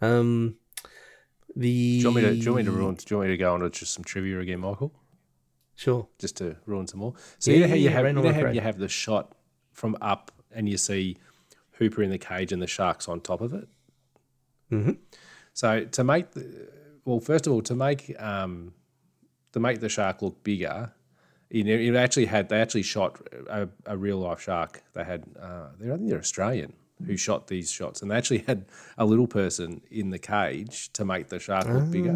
Um, 0.00 0.56
the 1.58 1.98
Do 1.98 1.98
you 1.98 2.04
want 2.04 2.16
me 2.16 2.22
to, 2.22 2.30
do 2.30 2.36
you 2.36 2.52
want 2.52 2.64
me 2.66 2.70
to 2.70 2.76
ruin? 2.76 2.94
Do 2.94 3.04
you 3.10 3.16
want 3.16 3.28
me 3.28 3.36
to 3.36 3.38
go 3.38 3.52
on 3.52 3.60
to 3.60 3.70
just 3.70 3.92
some 3.92 4.04
trivia 4.04 4.38
again, 4.38 4.60
Michael? 4.60 4.92
Sure. 5.74 6.06
Just 6.18 6.36
to 6.36 6.56
ruin 6.66 6.86
some 6.86 7.00
more. 7.00 7.14
So 7.38 7.50
Yeah, 7.50 7.56
you 7.56 7.62
know 7.62 7.68
how 7.68 7.74
you 7.74 7.88
have, 7.90 8.06
you 8.06 8.12
know 8.12 8.32
how 8.32 8.50
you 8.50 8.60
have 8.60 8.78
the 8.78 8.88
shot 8.88 9.32
from 9.72 9.96
up, 10.00 10.30
and 10.52 10.68
you 10.68 10.78
see 10.78 11.16
Hooper 11.72 12.02
in 12.02 12.10
the 12.10 12.18
cage 12.18 12.52
and 12.52 12.62
the 12.62 12.66
sharks 12.68 13.08
on 13.08 13.20
top 13.20 13.40
of 13.40 13.54
it. 13.54 13.68
Mm-hmm. 14.72 14.92
So 15.52 15.84
to 15.84 16.04
make 16.04 16.30
the 16.32 16.68
well, 17.04 17.20
first 17.20 17.46
of 17.46 17.52
all, 17.52 17.62
to 17.62 17.74
make 17.74 18.14
um, 18.20 18.72
to 19.52 19.60
make 19.60 19.80
the 19.80 19.88
shark 19.88 20.22
look 20.22 20.44
bigger, 20.44 20.92
you 21.50 21.64
know, 21.64 21.74
it 21.74 21.96
actually 21.96 22.26
had 22.26 22.48
they 22.48 22.60
actually 22.60 22.82
shot 22.82 23.20
a, 23.48 23.68
a 23.86 23.96
real 23.96 24.18
life 24.18 24.40
shark. 24.42 24.82
They 24.94 25.04
had 25.04 25.24
uh, 25.40 25.70
they're 25.78 25.92
I 25.92 25.96
think 25.96 26.08
they're 26.08 26.18
Australian 26.18 26.74
who 27.06 27.16
shot 27.16 27.46
these 27.46 27.70
shots, 27.70 28.02
and 28.02 28.10
they 28.10 28.16
actually 28.16 28.44
had 28.46 28.66
a 28.96 29.04
little 29.04 29.26
person 29.26 29.80
in 29.90 30.10
the 30.10 30.18
cage 30.18 30.92
to 30.94 31.04
make 31.04 31.28
the 31.28 31.38
shark 31.38 31.66
look 31.68 31.90
bigger. 31.90 32.10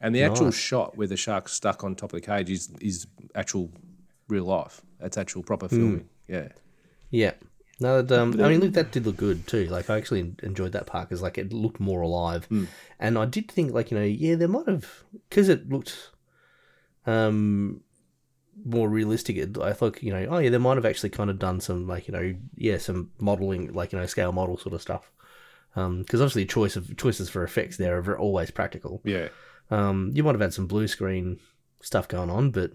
And 0.00 0.14
the 0.14 0.22
actual 0.22 0.46
nice. 0.46 0.54
shot 0.54 0.96
where 0.96 1.08
the 1.08 1.16
shark's 1.16 1.52
stuck 1.52 1.82
on 1.82 1.96
top 1.96 2.12
of 2.12 2.20
the 2.20 2.26
cage 2.26 2.50
is 2.50 2.70
is 2.80 3.06
actual 3.34 3.70
real 4.28 4.44
life. 4.44 4.82
That's 5.00 5.16
actual 5.16 5.42
proper 5.42 5.68
filming. 5.68 6.08
Yeah. 6.28 6.48
Yeah. 7.10 7.32
No, 7.80 8.02
that, 8.02 8.18
um, 8.18 8.40
I 8.40 8.48
mean, 8.48 8.60
look, 8.60 8.72
that 8.72 8.90
did 8.90 9.06
look 9.06 9.16
good 9.16 9.46
too. 9.46 9.66
Like, 9.66 9.88
I 9.88 9.96
actually 9.96 10.34
enjoyed 10.42 10.72
that 10.72 10.86
part 10.86 11.08
because, 11.08 11.22
like, 11.22 11.38
it 11.38 11.52
looked 11.52 11.78
more 11.78 12.00
alive, 12.00 12.48
and 12.98 13.16
I 13.16 13.24
did 13.24 13.50
think, 13.50 13.72
like, 13.72 13.92
you 13.92 13.98
know, 13.98 14.04
yeah, 14.04 14.34
there 14.34 14.48
might 14.48 14.66
have 14.66 15.04
because 15.28 15.48
it 15.48 15.68
looked, 15.68 16.10
um, 17.06 17.82
more 18.64 18.88
realistic. 18.88 19.56
I 19.58 19.72
thought, 19.72 20.02
you 20.02 20.12
know, 20.12 20.26
oh 20.30 20.38
yeah, 20.38 20.50
they 20.50 20.58
might 20.58 20.76
have 20.76 20.86
actually 20.86 21.10
kind 21.10 21.30
of 21.30 21.38
done 21.38 21.60
some, 21.60 21.86
like, 21.86 22.08
you 22.08 22.12
know, 22.12 22.34
yeah, 22.56 22.78
some 22.78 23.10
modeling, 23.18 23.72
like, 23.72 23.92
you 23.92 23.98
know, 23.98 24.06
scale 24.06 24.32
model 24.32 24.58
sort 24.58 24.74
of 24.74 24.82
stuff. 24.82 25.10
Um, 25.76 25.98
because 26.00 26.20
obviously, 26.20 26.46
choice 26.46 26.76
of 26.76 26.96
choices 26.96 27.28
for 27.28 27.44
effects 27.44 27.76
there 27.76 27.98
are 27.98 28.18
always 28.18 28.50
practical. 28.50 29.00
Yeah. 29.04 29.28
Um, 29.70 30.12
you 30.14 30.24
might 30.24 30.34
have 30.34 30.40
had 30.40 30.54
some 30.54 30.66
blue 30.66 30.88
screen 30.88 31.38
stuff 31.80 32.08
going 32.08 32.30
on, 32.30 32.50
but 32.50 32.72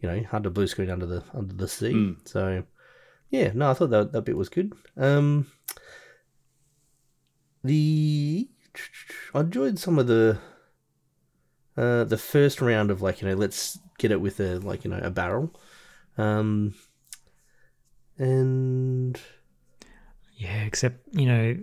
you 0.00 0.08
know, 0.08 0.22
hard 0.24 0.42
to 0.42 0.50
blue 0.50 0.66
screen 0.66 0.90
under 0.90 1.06
the 1.06 1.22
under 1.32 1.54
the 1.54 1.68
sea. 1.68 2.16
So 2.24 2.64
yeah, 3.30 3.52
no, 3.54 3.70
I 3.70 3.74
thought 3.74 3.90
that 3.90 4.12
that 4.12 4.22
bit 4.22 4.36
was 4.36 4.48
good. 4.48 4.72
Um, 4.96 5.46
the 7.62 8.48
I 9.34 9.40
enjoyed 9.40 9.78
some 9.78 9.98
of 9.98 10.06
the 10.06 10.38
uh 11.76 12.04
the 12.04 12.18
first 12.18 12.60
round 12.60 12.90
of 12.90 13.02
like 13.02 13.22
you 13.22 13.28
know 13.28 13.34
let's 13.34 13.78
get 13.98 14.10
it 14.12 14.20
with 14.20 14.40
a 14.40 14.58
like 14.60 14.84
you 14.84 14.90
know 14.90 14.98
a 15.02 15.10
barrel, 15.10 15.54
um, 16.18 16.74
and 18.18 19.20
Yeah, 20.36 20.62
except 20.64 21.00
you 21.12 21.26
know, 21.26 21.56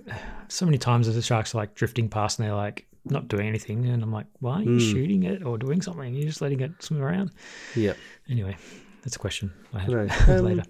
so 0.48 0.66
many 0.66 0.78
times 0.78 1.08
as 1.08 1.16
the 1.16 1.22
sharks 1.22 1.54
are 1.54 1.58
like 1.60 1.76
drifting 1.76 2.10
past 2.10 2.40
and 2.40 2.48
they're 2.48 2.56
like 2.56 2.88
not 3.06 3.28
doing 3.28 3.48
anything, 3.48 3.86
and 3.88 4.04
I'm 4.04 4.12
like, 4.12 4.28
why 4.40 4.60
are 4.60 4.64
you 4.64 4.70
Mm. 4.78 4.92
shooting 4.94 5.24
it 5.24 5.44
or 5.44 5.58
doing 5.58 5.82
something? 5.82 6.14
You're 6.14 6.28
just 6.28 6.42
letting 6.42 6.60
it 6.62 6.72
swim 6.84 7.02
around. 7.02 7.32
yeah. 7.76 7.94
Anyway, 8.30 8.56
that's 9.04 9.16
a 9.16 9.20
question 9.20 9.52
I 9.74 9.80
have 9.80 9.90
No, 10.28 10.38
um, 10.38 10.46
later. 10.46 10.64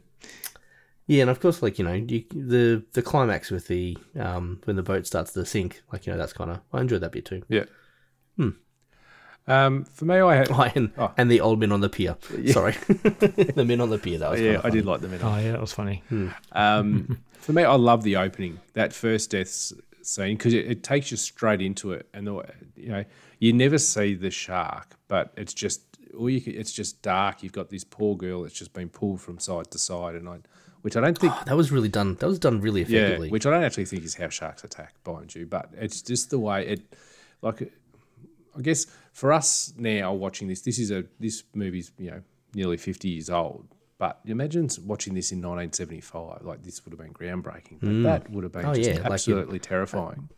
Yeah, 1.07 1.21
and 1.21 1.29
of 1.29 1.39
course, 1.41 1.61
like 1.61 1.77
you 1.77 1.83
know, 1.85 1.93
you, 1.93 2.23
the 2.31 2.83
the 2.93 3.01
climax 3.01 3.51
with 3.51 3.67
the 3.67 3.97
um 4.17 4.61
when 4.63 4.75
the 4.77 4.83
boat 4.83 5.05
starts 5.05 5.33
to 5.33 5.45
sink, 5.45 5.81
like 5.91 6.05
you 6.07 6.13
know, 6.13 6.17
that's 6.17 6.31
kind 6.33 6.51
of 6.51 6.61
I 6.71 6.79
enjoyed 6.81 7.01
that 7.01 7.11
bit 7.11 7.25
too. 7.25 7.43
Yeah. 7.49 7.65
Hmm. 8.37 8.51
Um, 9.47 9.85
for 9.85 10.05
me, 10.05 10.15
I 10.19 10.35
had. 10.35 10.51
Oh, 10.51 10.61
and, 10.75 10.91
Oh. 10.97 11.11
and 11.17 11.29
the 11.31 11.41
old 11.41 11.59
men 11.59 11.71
on 11.71 11.81
the 11.81 11.89
pier. 11.89 12.15
Sorry, 12.47 12.73
the 12.87 13.63
men 13.65 13.81
on 13.81 13.89
the 13.89 13.97
pier. 13.97 14.19
That 14.19 14.31
was 14.31 14.39
yeah, 14.41 14.53
kinda 14.53 14.67
I 14.67 14.69
did 14.69 14.85
like 14.85 15.01
the 15.01 15.07
middle. 15.07 15.27
Oh 15.29 15.37
yeah, 15.37 15.51
that 15.53 15.61
was 15.61 15.73
funny. 15.73 16.03
Um, 16.51 17.19
for 17.33 17.53
me, 17.53 17.63
I 17.63 17.75
love 17.75 18.03
the 18.03 18.17
opening, 18.17 18.59
that 18.73 18.93
first 18.93 19.31
death 19.31 19.73
scene, 20.03 20.37
because 20.37 20.53
it, 20.53 20.65
it 20.69 20.83
takes 20.83 21.11
you 21.11 21.17
straight 21.17 21.61
into 21.61 21.91
it, 21.93 22.07
and 22.13 22.27
the, 22.27 22.43
you 22.75 22.89
know 22.89 23.03
you 23.39 23.51
never 23.53 23.77
see 23.79 24.13
the 24.13 24.29
shark, 24.29 24.95
but 25.07 25.33
it's 25.35 25.53
just 25.53 25.81
all 26.17 26.29
you 26.29 26.39
can, 26.41 26.53
it's 26.53 26.71
just 26.71 27.01
dark. 27.01 27.41
You've 27.41 27.53
got 27.53 27.69
this 27.69 27.83
poor 27.83 28.15
girl 28.15 28.43
that's 28.43 28.53
just 28.53 28.73
been 28.73 28.89
pulled 28.89 29.21
from 29.21 29.39
side 29.39 29.71
to 29.71 29.79
side, 29.79 30.13
and 30.15 30.29
I, 30.29 30.37
which 30.83 30.95
I 30.95 31.01
don't 31.01 31.17
think, 31.17 31.33
That 31.45 31.57
was 31.57 31.71
really 31.71 31.89
done. 31.89 32.15
That 32.19 32.27
was 32.27 32.37
done 32.37 32.61
really 32.61 32.83
yeah, 32.83 32.99
effectively. 32.99 33.29
which 33.31 33.45
I 33.47 33.49
don't 33.49 33.63
actually 33.63 33.85
think 33.85 34.03
is 34.03 34.13
how 34.15 34.29
sharks 34.29 34.63
attack, 34.63 34.93
mind 35.07 35.33
you, 35.33 35.47
but 35.47 35.69
it's 35.73 36.01
just 36.03 36.29
the 36.29 36.37
way 36.39 36.67
it, 36.67 36.81
like, 37.41 37.73
I 38.57 38.61
guess 38.61 38.85
for 39.11 39.31
us 39.33 39.73
now 39.77 40.13
watching 40.13 40.47
this, 40.47 40.61
this 40.61 40.79
is 40.79 40.91
a 40.91 41.05
this 41.19 41.43
movie's 41.53 41.91
you 41.97 42.11
know 42.11 42.21
nearly 42.53 42.77
fifty 42.77 43.09
years 43.09 43.29
old. 43.29 43.67
But 43.97 44.19
imagine 44.25 44.67
watching 44.83 45.13
this 45.13 45.31
in 45.31 45.41
1975. 45.43 46.41
Like 46.43 46.63
this 46.63 46.83
would 46.83 46.91
have 46.91 46.99
been 46.99 47.13
groundbreaking. 47.13 47.79
But 47.81 48.01
that 48.09 48.31
would 48.31 48.43
have 48.43 48.51
been 48.51 48.65
Oh, 48.65 48.73
just 48.73 48.89
yeah, 48.89 48.95
like 48.97 49.11
absolutely 49.11 49.59
terrifying. 49.59 50.29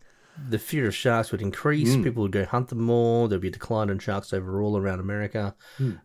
the 0.50 0.58
fear 0.58 0.86
of 0.86 0.94
sharks 0.94 1.32
would 1.32 1.40
increase. 1.40 1.96
Mm. 1.96 2.04
People 2.04 2.22
would 2.24 2.32
go 2.32 2.44
hunt 2.44 2.68
them 2.68 2.82
more. 2.82 3.26
There'd 3.26 3.40
be 3.40 3.48
a 3.48 3.52
decline 3.52 3.88
in 3.88 3.98
sharks 4.00 4.34
overall 4.34 4.76
around 4.76 5.00
America. 5.00 5.54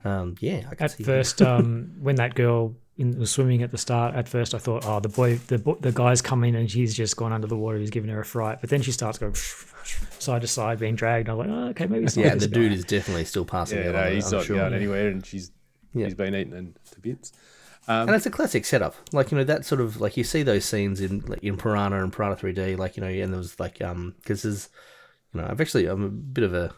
Um, 0.06 0.36
yeah, 0.40 0.68
I 0.72 0.76
can 0.76 0.86
At 0.86 0.92
see 0.92 1.04
first, 1.04 1.42
um, 1.42 1.92
when 2.00 2.16
that 2.16 2.34
girl 2.36 2.76
in, 3.00 3.18
was 3.18 3.32
swimming 3.32 3.64
at 3.64 3.72
the 3.72 3.78
start, 3.78 4.14
at 4.14 4.28
first 4.28 4.54
I 4.54 4.58
thought, 4.60 4.84
oh, 4.86 5.00
the 5.00 5.10
boy, 5.10 5.38
the 5.48 5.58
the 5.80 5.92
guy's 5.92 6.22
coming 6.22 6.56
and 6.56 6.70
she's 6.70 6.94
just 6.94 7.16
gone 7.18 7.34
under 7.34 7.48
the 7.48 7.56
water. 7.58 7.78
He's 7.80 7.90
giving 7.90 8.10
her 8.12 8.20
a 8.22 8.26
fright. 8.26 8.60
But 8.62 8.70
then 8.70 8.82
she 8.82 8.92
starts 8.92 9.18
going 9.18 9.34
side 10.20 10.42
to 10.42 10.48
side, 10.48 10.80
being 10.80 10.96
dragged. 10.96 11.30
I'm 11.30 11.38
like, 11.38 11.50
oh, 11.50 11.68
okay, 11.70 11.88
maybe 11.88 12.06
it's 12.06 12.16
not 12.18 12.26
Yeah, 12.26 12.34
this 12.36 12.44
the 12.44 12.50
dude 12.50 12.70
guy. 12.72 12.76
is 12.76 12.86
definitely 12.86 13.26
still 13.26 13.46
passing 13.46 13.80
Yeah, 13.80 13.90
out. 13.90 13.94
no, 13.96 14.04
on 14.04 14.12
he's 14.12 14.26
I'm 14.32 14.38
not 14.40 14.46
sure. 14.46 14.58
going 14.58 14.74
anywhere, 14.74 15.08
and 15.08 15.26
she's 15.26 15.52
Yeah. 15.94 16.06
he's 16.06 16.14
been 16.16 16.36
eaten 16.36 16.54
in- 16.54 16.76
to 16.92 17.00
bits. 17.00 17.32
and 17.88 18.10
it's 18.12 18.26
a 18.28 18.30
classic 18.30 18.66
setup. 18.66 18.96
Like 19.14 19.32
you 19.32 19.38
know 19.38 19.44
that 19.46 19.66
sort 19.66 19.82
of 19.82 20.00
like 20.00 20.16
you 20.18 20.24
see 20.24 20.44
those 20.44 20.66
scenes 20.66 21.02
in 21.02 21.22
like, 21.28 21.44
in 21.44 21.58
Piranha 21.58 22.04
and 22.04 22.14
Piranha 22.14 22.36
3D. 22.36 22.78
Like 22.78 22.98
you 22.98 23.02
know, 23.02 23.08
and 23.10 23.32
there 23.34 23.38
was 23.40 23.60
like 23.60 23.82
um 23.82 24.14
because 24.18 24.44
there's 24.44 24.70
you 25.34 25.42
know 25.42 25.48
I've 25.50 25.60
actually 25.62 25.86
I'm 25.88 26.04
a 26.04 26.10
bit 26.10 26.44
of 26.44 26.54
a 26.54 26.66
I- 26.68 26.74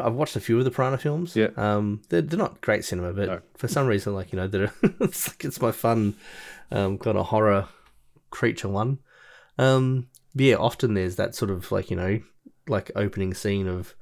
I've 0.00 0.14
watched 0.14 0.36
a 0.36 0.40
few 0.40 0.58
of 0.58 0.64
the 0.64 0.70
Piranha 0.70 0.98
films. 0.98 1.36
Yeah. 1.36 1.48
Um, 1.56 2.02
they're, 2.08 2.22
they're 2.22 2.38
not 2.38 2.60
great 2.60 2.84
cinema, 2.84 3.12
but 3.12 3.28
No. 3.28 3.40
for 3.56 3.68
some 3.68 3.86
reason, 3.86 4.14
like 4.14 4.32
you 4.32 4.38
know, 4.38 4.48
they're 4.48 4.72
it's 5.00 5.28
like 5.28 5.44
it's 5.44 5.60
my 5.60 5.72
fun 5.72 6.14
um 6.70 6.98
kind 6.98 7.18
of 7.18 7.26
horror 7.26 7.68
creature 8.30 8.68
one. 8.68 8.98
Um, 9.58 10.08
but 10.34 10.44
yeah, 10.44 10.54
often 10.56 10.94
there's 10.94 11.16
that 11.16 11.34
sort 11.34 11.50
of 11.50 11.70
like 11.70 11.90
you 11.90 11.96
know 11.96 12.20
like 12.68 12.90
opening 12.96 13.34
scene 13.34 13.66
of 13.68 13.94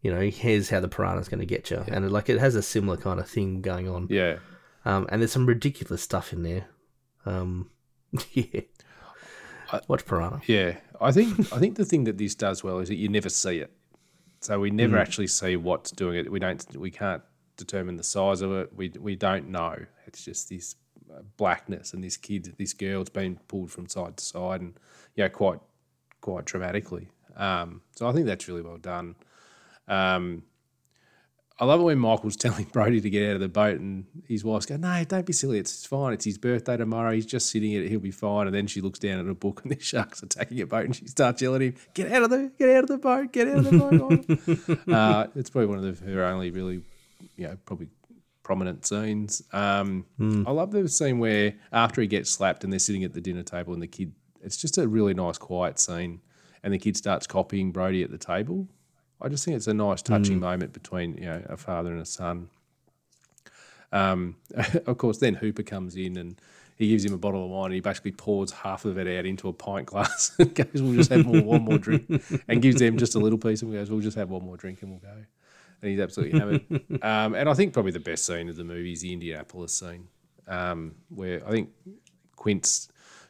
you 0.00 0.12
know 0.12 0.20
here's 0.20 0.70
how 0.70 0.80
the 0.80 0.88
piranha's 0.88 1.28
going 1.28 1.40
to 1.40 1.46
get 1.46 1.70
you, 1.70 1.84
and 1.88 2.04
it, 2.04 2.10
like 2.10 2.28
it 2.28 2.38
has 2.38 2.54
a 2.54 2.62
similar 2.62 2.96
kind 2.96 3.20
of 3.20 3.28
thing 3.28 3.60
going 3.60 3.88
on. 3.88 4.06
Yeah, 4.10 4.38
Um, 4.84 5.06
and 5.10 5.20
there's 5.20 5.32
some 5.32 5.46
ridiculous 5.46 6.02
stuff 6.02 6.32
in 6.32 6.42
there. 6.44 6.66
Um, 7.26 7.70
yeah. 8.32 8.60
Watch 9.88 10.06
Piranha. 10.06 10.40
yeah. 10.46 10.76
I 11.00 11.10
think 11.12 11.52
I 11.52 11.58
think 11.58 11.76
the 11.76 11.84
thing 11.84 12.04
that 12.04 12.16
this 12.18 12.34
does 12.34 12.62
well 12.64 12.78
is 12.78 12.88
that 12.88 12.94
you 12.94 13.08
never 13.08 13.28
see 13.28 13.58
it. 13.58 13.72
So 14.46 14.60
we 14.60 14.70
never 14.70 14.96
actually 14.96 15.26
see 15.26 15.56
what's 15.56 15.90
doing 15.90 16.18
it. 16.18 16.30
We 16.30 16.38
don't. 16.38 16.64
We 16.76 16.92
can't 16.92 17.20
determine 17.56 17.96
the 17.96 18.04
size 18.04 18.42
of 18.42 18.52
it. 18.52 18.72
We 18.72 18.92
we 19.00 19.16
don't 19.16 19.48
know. 19.48 19.76
It's 20.06 20.24
just 20.24 20.48
this 20.48 20.76
uh, 21.12 21.22
blackness 21.36 21.92
and 21.92 22.04
this 22.04 22.16
kid, 22.16 22.54
this 22.56 22.72
girl's 22.72 23.08
been 23.08 23.40
pulled 23.48 23.72
from 23.72 23.88
side 23.88 24.16
to 24.16 24.24
side, 24.24 24.60
and 24.60 24.78
yeah, 25.16 25.26
quite 25.26 25.58
quite 26.20 26.44
dramatically. 26.44 27.08
Um, 27.36 27.82
so 27.90 28.06
I 28.06 28.12
think 28.12 28.26
that's 28.26 28.46
really 28.46 28.62
well 28.62 28.76
done. 28.76 29.16
Um, 29.88 30.44
I 31.58 31.64
love 31.64 31.80
it 31.80 31.84
when 31.84 31.98
Michael's 31.98 32.36
telling 32.36 32.64
Brody 32.64 33.00
to 33.00 33.10
get 33.10 33.30
out 33.30 33.34
of 33.36 33.40
the 33.40 33.48
boat, 33.48 33.80
and 33.80 34.04
his 34.28 34.44
wife's 34.44 34.66
going, 34.66 34.82
"No, 34.82 35.04
don't 35.04 35.24
be 35.24 35.32
silly. 35.32 35.58
It's 35.58 35.86
fine. 35.86 36.12
It's 36.12 36.24
his 36.24 36.38
birthday 36.38 36.76
tomorrow. 36.76 37.12
He's 37.12 37.26
just 37.26 37.50
sitting 37.50 37.72
in 37.72 37.82
it. 37.82 37.88
He'll 37.88 38.00
be 38.00 38.10
fine." 38.10 38.46
And 38.46 38.54
then 38.54 38.66
she 38.66 38.80
looks 38.80 38.98
down 38.98 39.18
at 39.18 39.26
a 39.26 39.34
book, 39.34 39.62
and 39.62 39.72
the 39.76 39.80
sharks 39.80 40.22
are 40.22 40.26
taking 40.26 40.60
a 40.60 40.66
boat, 40.66 40.84
and 40.84 40.94
she 40.96 41.06
starts 41.06 41.40
yelling 41.40 41.62
at 41.62 41.68
him, 41.68 41.74
"Get 41.94 42.12
out 42.12 42.24
of 42.24 42.30
the, 42.30 42.52
get 42.58 42.68
out 42.70 42.84
of 42.84 42.88
the 42.88 42.98
boat, 42.98 43.32
get 43.32 43.48
out 43.48 43.58
of 43.58 43.64
the 43.64 43.78
boat!" 43.78 44.88
uh, 44.92 45.26
it's 45.34 45.50
probably 45.50 45.66
one 45.66 45.78
of 45.78 46.00
the, 46.00 46.12
her 46.12 46.24
only 46.24 46.50
really, 46.50 46.82
you 47.36 47.48
know, 47.48 47.56
probably 47.64 47.88
prominent 48.42 48.86
scenes. 48.86 49.42
Um, 49.52 50.04
I 50.46 50.50
love 50.52 50.70
the 50.70 50.88
scene 50.88 51.18
where 51.18 51.54
after 51.72 52.00
he 52.00 52.06
gets 52.06 52.30
slapped 52.30 52.64
and 52.64 52.72
they're 52.72 52.78
sitting 52.78 53.02
at 53.04 53.14
the 53.14 53.20
dinner 53.20 53.42
table, 53.42 53.72
and 53.72 53.82
the 53.82 53.88
kid. 53.88 54.12
It's 54.42 54.56
just 54.56 54.78
a 54.78 54.86
really 54.86 55.12
nice, 55.12 55.38
quiet 55.38 55.80
scene, 55.80 56.20
and 56.62 56.72
the 56.72 56.78
kid 56.78 56.96
starts 56.96 57.26
copying 57.26 57.72
Brody 57.72 58.04
at 58.04 58.12
the 58.12 58.18
table. 58.18 58.68
I 59.20 59.28
just 59.28 59.44
think 59.44 59.56
it's 59.56 59.66
a 59.66 59.74
nice, 59.74 60.02
touching 60.02 60.38
moment 60.40 60.72
between 60.72 61.16
you 61.16 61.24
know 61.26 61.42
a 61.48 61.56
father 61.56 61.92
and 61.92 62.00
a 62.00 62.06
son. 62.06 62.48
Um, 63.92 64.36
of 64.86 64.98
course, 64.98 65.18
then 65.18 65.34
Hooper 65.34 65.62
comes 65.62 65.96
in 65.96 66.16
and 66.16 66.40
he 66.76 66.88
gives 66.88 67.04
him 67.04 67.14
a 67.14 67.18
bottle 67.18 67.44
of 67.44 67.50
wine. 67.50 67.66
and 67.66 67.74
He 67.74 67.80
basically 67.80 68.12
pours 68.12 68.50
half 68.50 68.84
of 68.84 68.98
it 68.98 69.06
out 69.18 69.24
into 69.24 69.48
a 69.48 69.52
pint 69.52 69.86
glass 69.86 70.34
and 70.38 70.54
goes, 70.54 70.68
"We'll 70.82 70.94
just 70.94 71.10
have 71.10 71.24
more, 71.26 71.42
one 71.42 71.62
more 71.62 71.78
drink," 71.78 72.04
and 72.48 72.60
gives 72.60 72.78
them 72.78 72.98
just 72.98 73.14
a 73.14 73.18
little 73.18 73.38
piece 73.38 73.62
and 73.62 73.72
goes, 73.72 73.90
"We'll 73.90 74.00
just 74.00 74.16
have 74.16 74.30
one 74.30 74.44
more 74.44 74.56
drink 74.56 74.82
and 74.82 74.90
we'll 74.90 75.00
go." 75.00 75.24
And 75.82 75.90
he's 75.90 76.00
absolutely 76.00 76.38
hammered. 76.38 77.02
um, 77.02 77.34
and 77.34 77.48
I 77.48 77.54
think 77.54 77.72
probably 77.74 77.92
the 77.92 78.00
best 78.00 78.24
scene 78.24 78.48
of 78.48 78.56
the 78.56 78.64
movie 78.64 78.92
is 78.92 79.02
the 79.02 79.12
Indianapolis 79.12 79.74
scene, 79.74 80.08
um, 80.48 80.94
where 81.10 81.46
I 81.46 81.50
think 81.50 81.70
Quint's 82.34 82.88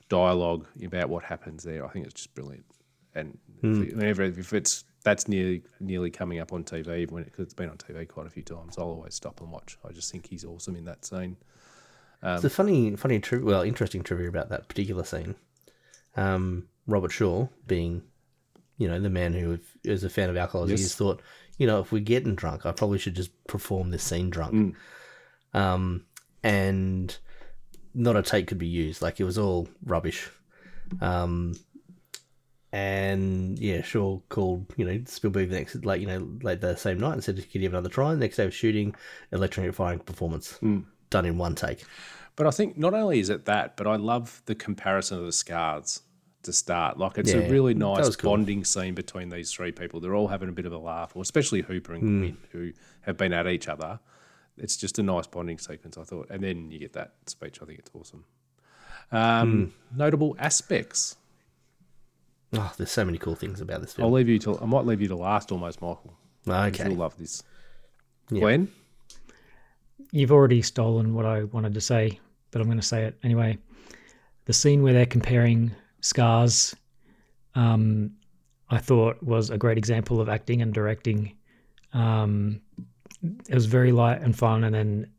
dialogue 0.08 0.66
about 0.84 1.08
what 1.08 1.24
happens 1.24 1.64
there. 1.64 1.84
I 1.84 1.88
think 1.88 2.06
it's 2.06 2.14
just 2.14 2.34
brilliant. 2.34 2.64
And 3.16 3.38
if- 3.62 3.94
whenever 3.96 4.22
if 4.22 4.52
it's 4.52 4.84
that's 5.06 5.28
nearly 5.28 5.62
nearly 5.78 6.10
coming 6.10 6.40
up 6.40 6.52
on 6.52 6.64
TV, 6.64 7.08
when 7.10 7.22
it, 7.22 7.32
'cause 7.32 7.44
it's 7.44 7.54
been 7.54 7.70
on 7.70 7.78
TV 7.78 8.04
quite 8.08 8.26
a 8.26 8.30
few 8.30 8.42
times, 8.42 8.76
I'll 8.76 8.86
always 8.86 9.14
stop 9.14 9.40
and 9.40 9.50
watch. 9.52 9.78
I 9.88 9.92
just 9.92 10.10
think 10.10 10.26
he's 10.26 10.44
awesome 10.44 10.74
in 10.74 10.84
that 10.86 11.04
scene. 11.04 11.36
It's 12.22 12.42
a 12.44 12.50
funny, 12.50 12.96
funny, 12.96 13.20
tri- 13.20 13.38
well, 13.38 13.62
interesting 13.62 14.02
trivia 14.02 14.28
about 14.28 14.48
that 14.48 14.66
particular 14.68 15.04
scene. 15.04 15.36
Um, 16.16 16.66
Robert 16.88 17.12
Shaw, 17.12 17.46
being, 17.68 18.02
you 18.78 18.88
know, 18.88 18.98
the 18.98 19.10
man 19.10 19.32
who 19.32 19.60
is 19.84 20.02
a 20.02 20.10
fan 20.10 20.28
of 20.28 20.36
alcohol, 20.36 20.68
Yes. 20.68 20.80
is, 20.80 20.94
thought, 20.96 21.22
you 21.56 21.68
know, 21.68 21.78
if 21.80 21.92
we're 21.92 22.00
getting 22.02 22.34
drunk, 22.34 22.66
I 22.66 22.72
probably 22.72 22.98
should 22.98 23.14
just 23.14 23.30
perform 23.46 23.90
this 23.90 24.02
scene 24.02 24.28
drunk. 24.30 24.74
Um, 25.54 26.04
and 26.42 27.16
not 27.94 28.16
a 28.16 28.22
take 28.22 28.48
could 28.48 28.58
be 28.58 28.66
used. 28.66 29.02
Like 29.02 29.20
it 29.20 29.24
was 29.24 29.38
all 29.38 29.68
rubbish. 29.84 30.28
Um, 31.00 31.54
and 32.76 33.58
yeah, 33.58 33.80
Shaw 33.80 34.18
called, 34.28 34.66
you 34.76 34.84
know, 34.84 35.00
Spielberg 35.06 35.48
the 35.48 35.56
next, 35.56 35.82
like, 35.86 36.00
you 36.00 36.06
know, 36.06 36.28
late 36.42 36.60
the 36.60 36.76
same 36.76 37.00
night 37.00 37.14
and 37.14 37.24
said, 37.24 37.36
could 37.36 37.54
you 37.54 37.62
have 37.62 37.72
another 37.72 37.88
try? 37.88 38.14
next 38.14 38.36
day 38.36 38.44
of 38.44 38.54
shooting, 38.54 38.94
electrifying 39.32 40.00
performance, 40.00 40.58
done 41.08 41.24
in 41.24 41.38
one 41.38 41.54
take. 41.54 41.84
But 42.36 42.46
I 42.46 42.50
think 42.50 42.76
not 42.76 42.92
only 42.92 43.18
is 43.18 43.30
it 43.30 43.46
that, 43.46 43.78
but 43.78 43.86
I 43.86 43.96
love 43.96 44.42
the 44.44 44.54
comparison 44.54 45.18
of 45.18 45.24
the 45.24 45.32
scars 45.32 46.02
to 46.42 46.52
start. 46.52 46.98
Like 46.98 47.16
it's 47.16 47.32
Yeah, 47.32 47.38
a 47.38 47.48
really 47.50 47.72
nice 47.72 48.14
cool. 48.14 48.32
bonding 48.32 48.62
scene 48.64 48.94
between 48.94 49.30
these 49.30 49.50
three 49.50 49.72
people. 49.72 50.00
They're 50.00 50.14
all 50.14 50.28
having 50.28 50.50
a 50.50 50.52
bit 50.52 50.66
of 50.66 50.72
a 50.72 50.78
laugh, 50.78 51.16
or 51.16 51.22
especially 51.22 51.62
Hooper 51.62 51.94
and 51.94 52.02
Hmm. 52.02 52.18
Quint, 52.20 52.38
who 52.52 52.72
have 53.02 53.16
been 53.16 53.32
at 53.32 53.46
each 53.46 53.68
other. 53.68 54.00
It's 54.58 54.76
just 54.76 54.98
a 54.98 55.02
nice 55.02 55.26
bonding 55.26 55.58
sequence, 55.58 55.96
I 55.96 56.04
thought. 56.04 56.28
And 56.30 56.42
then 56.42 56.70
you 56.70 56.78
get 56.78 56.92
that 56.92 57.14
speech. 57.26 57.58
I 57.62 57.64
think 57.64 57.78
it's 57.78 57.90
awesome. 57.94 58.24
Um, 59.10 59.72
Hmm. 59.90 59.96
Notable 59.98 60.36
aspects. 60.38 61.16
Oh, 62.52 62.72
there's 62.76 62.90
so 62.90 63.04
many 63.04 63.18
cool 63.18 63.34
things 63.34 63.60
about 63.60 63.80
this 63.80 63.92
film. 63.94 64.06
I'll 64.06 64.12
leave 64.12 64.28
you 64.28 64.38
to. 64.40 64.58
I 64.60 64.66
might 64.66 64.84
leave 64.86 65.00
you 65.00 65.08
to 65.08 65.16
last, 65.16 65.50
almost, 65.52 65.82
Michael. 65.82 66.14
Okay. 66.48 66.88
You'll 66.88 66.96
love 66.96 67.16
this. 67.18 67.42
Yeah. 68.30 68.40
Glenn. 68.40 68.72
You've 70.12 70.32
already 70.32 70.62
stolen 70.62 71.14
what 71.14 71.26
I 71.26 71.44
wanted 71.44 71.74
to 71.74 71.80
say, 71.80 72.20
but 72.50 72.60
I'm 72.60 72.68
going 72.68 72.78
to 72.78 72.86
say 72.86 73.04
it 73.04 73.18
anyway. 73.22 73.58
The 74.44 74.52
scene 74.52 74.82
where 74.82 74.92
they're 74.92 75.06
comparing 75.06 75.72
scars, 76.00 76.74
um, 77.56 78.12
I 78.70 78.78
thought 78.78 79.20
was 79.22 79.50
a 79.50 79.58
great 79.58 79.76
example 79.78 80.20
of 80.20 80.28
acting 80.28 80.62
and 80.62 80.72
directing. 80.72 81.36
Um, 81.92 82.60
it 83.48 83.54
was 83.54 83.66
very 83.66 83.90
light 83.90 84.22
and 84.22 84.36
fun, 84.36 84.62
and 84.64 84.74
then 84.74 85.10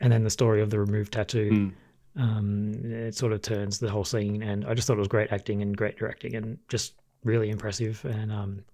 and 0.00 0.12
then 0.12 0.22
the 0.22 0.30
story 0.30 0.62
of 0.62 0.70
the 0.70 0.78
removed 0.78 1.12
tattoo. 1.12 1.72
Um, 2.16 2.74
it 2.84 3.14
sort 3.14 3.32
of 3.32 3.40
turns 3.42 3.78
the 3.78 3.90
whole 3.90 4.04
scene, 4.04 4.42
and 4.42 4.66
I 4.66 4.74
just 4.74 4.86
thought 4.86 4.96
it 4.96 5.00
was 5.00 5.08
great 5.08 5.32
acting 5.32 5.62
and 5.62 5.76
great 5.76 5.98
directing, 5.98 6.34
and 6.34 6.58
just 6.68 6.94
really 7.24 7.50
impressive 7.50 8.04
and 8.04 8.30
um, 8.32 8.64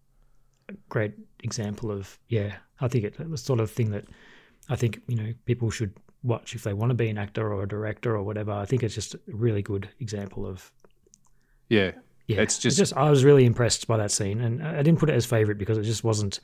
a 0.69 0.73
great 0.89 1.15
example 1.45 1.91
of 1.91 2.19
yeah. 2.29 2.57
I 2.81 2.89
think 2.89 3.05
it, 3.05 3.15
it 3.19 3.29
was 3.29 3.43
sort 3.43 3.61
of 3.61 3.71
thing 3.71 3.91
that 3.91 4.05
I 4.69 4.77
think 4.77 5.03
you 5.07 5.17
know 5.17 5.33
people 5.45 5.71
should 5.71 5.95
watch 6.23 6.55
if 6.55 6.65
they 6.65 6.73
want 6.73 6.91
to 6.91 6.95
be 6.95 7.09
an 7.09 7.19
actor 7.19 7.53
or 7.53 7.63
a 7.63 7.69
director 7.69 8.15
or 8.15 8.23
whatever. 8.23 8.53
I 8.53 8.65
think 8.65 8.83
it's 8.83 8.95
just 8.95 9.15
a 9.15 9.21
really 9.29 9.63
good 9.63 9.89
example 10.01 10.47
of 10.47 10.73
Yeah. 11.69 11.93
Yeah. 12.29 12.43
It's 12.43 12.59
just, 12.59 12.77
just 12.77 12.95
I 12.95 13.09
was 13.09 13.25
really 13.25 13.47
impressed 13.47 13.87
by 13.89 13.97
that 13.97 14.11
scene, 14.11 14.41
and 14.43 14.63
I 14.63 14.83
didn't 14.83 14.99
put 14.99 15.09
it 15.09 15.15
as 15.15 15.25
favorite 15.25 15.57
because 15.57 15.79
it 15.79 15.85
just 15.85 16.05
wasn't 16.05 16.41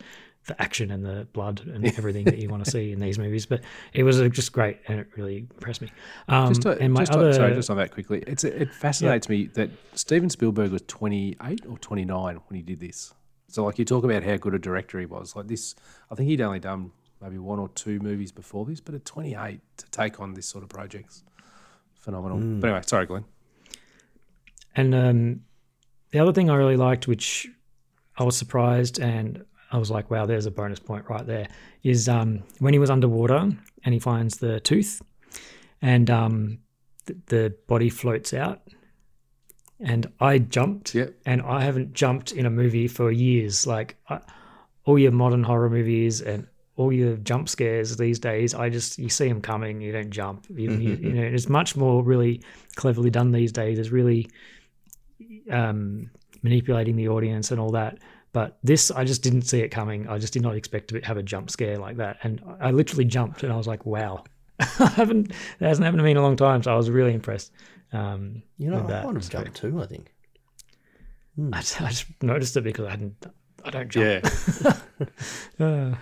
the 0.47 0.61
action 0.61 0.91
and 0.91 1.05
the 1.05 1.29
blood 1.35 1.61
and 1.67 1.85
everything 1.87 2.25
that 2.25 2.39
you 2.39 2.49
want 2.49 2.65
to 2.65 2.71
see 2.71 2.91
in 2.91 3.01
these 3.01 3.19
movies. 3.19 3.45
But 3.45 3.61
it 3.93 4.03
was 4.03 4.19
uh, 4.19 4.29
just 4.29 4.53
great, 4.53 4.79
and 4.89 4.99
it 4.99 5.09
really 5.15 5.39
impressed 5.39 5.83
me. 5.83 5.93
Um, 6.29 6.49
just, 6.49 6.63
to, 6.63 6.71
and 6.79 6.95
my 6.95 7.03
just 7.03 7.13
to- 7.13 7.19
other 7.19 7.33
sorry, 7.35 7.55
just 7.55 7.69
on 7.69 7.77
that 7.77 7.91
quickly. 7.91 8.25
It's 8.27 8.45
it 8.45 8.73
fascinates 8.73 9.29
me 9.29 9.49
that 9.55 9.71
Steven 9.93 10.31
Spielberg 10.31 10.73
was 10.73 10.83
28 10.87 11.67
or 11.69 11.77
29 11.77 12.41
when 12.49 12.57
he 12.57 12.63
did 12.63 12.81
this. 12.81 13.13
So 13.49 13.65
like 13.67 13.79
you 13.79 13.85
talk 13.85 14.05
about 14.05 14.23
how 14.25 14.37
good 14.39 14.55
a 14.55 14.59
director 14.59 14.99
he 14.99 15.07
was. 15.07 15.37
Like 15.37 15.49
this, 15.49 15.75
I 16.11 16.15
think 16.15 16.31
he'd 16.31 16.41
only 16.41 16.61
done 16.61 16.93
maybe 17.21 17.37
one 17.37 17.59
or 17.59 17.69
two 17.69 18.01
movies 18.01 18.33
before 18.33 18.65
this, 18.65 18.81
but 18.81 18.95
at 18.95 19.05
28 19.05 19.61
to 19.77 19.91
take 19.91 20.19
on 20.19 20.33
this 20.33 20.47
sort 20.47 20.65
of 20.65 20.71
projects, 20.71 21.25
phenomenal. 21.95 22.39
But 22.39 22.69
anyway, 22.69 22.83
sorry, 22.87 23.05
Glenn. 23.05 23.27
And 24.75 24.95
um, 24.95 25.41
the 26.15 26.21
other 26.21 26.33
thing 26.33 26.49
I 26.49 26.55
really 26.55 26.77
liked, 26.77 27.09
which 27.09 27.49
I 28.17 28.23
was 28.23 28.37
surprised 28.37 29.01
and 29.01 29.45
I 29.73 29.79
was 29.79 29.91
like, 29.91 30.13
wow, 30.13 30.27
there's 30.27 30.47
a 30.47 30.51
bonus 30.53 30.79
point 30.79 31.11
right 31.11 31.27
there, 31.27 31.49
is 31.83 32.09
um, 32.09 32.45
when 32.61 32.73
he 32.73 32.79
was 32.79 32.89
underwater 32.89 33.51
and 33.85 33.93
he 33.93 33.99
finds 33.99 34.37
the 34.39 34.61
tooth 34.61 35.03
and 35.83 36.09
um, 36.11 36.59
th- 37.07 37.19
the 37.27 37.55
body 37.67 37.91
floats 37.91 38.33
out. 38.33 38.61
And 39.81 40.07
I 40.21 40.39
jumped, 40.39 40.95
Yep. 40.95 41.15
and 41.27 41.43
I 41.43 41.63
haven't 41.65 41.95
jumped 41.95 42.31
in 42.31 42.47
a 42.47 42.51
movie 42.51 42.87
for 42.87 43.11
years. 43.11 43.67
Like 43.67 43.97
I, 44.09 44.21
all 44.85 44.97
your 44.97 45.11
modern 45.11 45.43
horror 45.43 45.69
movies 45.69 46.21
and 46.23 46.47
all 46.77 46.93
your 46.93 47.17
jump 47.17 47.49
scares 47.49 47.97
these 47.97 48.21
days, 48.21 48.55
I 48.55 48.69
just 48.71 48.99
you 49.01 49.09
see 49.09 49.29
them 49.29 49.41
coming, 49.41 49.81
you 49.81 49.91
don't 49.91 50.11
jump. 50.11 50.47
You, 50.49 50.71
you, 50.71 50.95
you 50.95 51.13
know, 51.13 51.23
it's 51.23 51.49
much 51.49 51.75
more 51.75 52.05
really 52.05 52.41
cleverly 52.77 53.11
done 53.11 53.33
these 53.33 53.51
days. 53.51 53.81
It's 53.81 53.91
really 53.91 54.31
um, 55.51 56.11
manipulating 56.43 56.97
the 56.97 57.09
audience 57.09 57.51
and 57.51 57.61
all 57.61 57.71
that. 57.73 57.99
But 58.33 58.59
this, 58.65 58.91
I 58.91 59.05
just 59.05 59.23
didn't 59.23 59.43
see 59.43 59.61
it 59.61 59.69
coming. 59.69 60.09
I 60.09 60.19
just 60.19 60.33
did 60.33 60.43
not 60.43 60.57
expect 60.57 60.89
to 60.89 61.01
have 61.03 61.17
a 61.17 61.23
jump 61.23 61.51
scare 61.51 61.79
like 61.79 61.99
that, 61.99 62.19
and 62.23 62.43
I 62.61 62.73
literally 62.73 63.05
jumped, 63.05 63.43
and 63.45 63.53
I 63.53 63.57
was 63.57 63.67
like, 63.69 63.87
"Wow!" 63.87 64.25
I 64.61 64.87
haven't 64.97 65.29
that 65.59 65.69
hasn't 65.69 65.85
happened 65.85 66.01
to 66.01 66.05
me 66.05 66.11
in 66.11 66.17
a 66.17 66.23
long 66.23 66.37
time, 66.37 66.63
so 66.63 66.73
I 66.73 66.77
was 66.77 66.91
really 66.91 67.15
impressed. 67.15 67.53
Um, 67.93 68.43
You 68.59 68.71
know, 68.71 68.77
with 68.79 68.87
I 68.87 68.89
that. 68.89 69.05
might 69.07 69.15
have 69.15 69.29
jumped 69.31 69.55
too, 69.57 69.81
I 69.81 69.87
think. 69.87 70.13
I 71.53 71.61
just, 71.61 71.81
I 71.81 71.89
just 71.91 72.07
noticed 72.23 72.57
it 72.57 72.63
because 72.65 72.87
I 72.87 72.91
hadn't. 72.91 73.27
I 73.65 73.71
don't 73.71 73.89
jump. 73.89 74.25
Yeah. 74.61 74.73
Uh, 75.61 75.95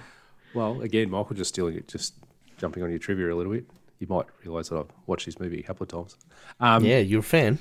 well, 0.54 0.80
again, 0.82 1.10
Michael 1.10 1.34
just 1.36 1.50
stealing 1.50 1.76
it, 1.76 1.88
just 1.88 2.14
jumping 2.58 2.82
on 2.82 2.90
your 2.90 2.98
trivia 2.98 3.32
a 3.32 3.36
little 3.36 3.52
bit. 3.52 3.64
You 3.98 4.06
might 4.08 4.26
realise 4.44 4.68
that 4.70 4.78
I've 4.78 4.90
watched 5.06 5.26
this 5.26 5.38
movie 5.38 5.60
a 5.60 5.62
couple 5.62 5.84
of 5.84 5.88
times. 5.90 6.16
Um, 6.60 6.84
yeah, 6.84 6.98
you're 6.98 7.20
a 7.20 7.22
fan. 7.22 7.58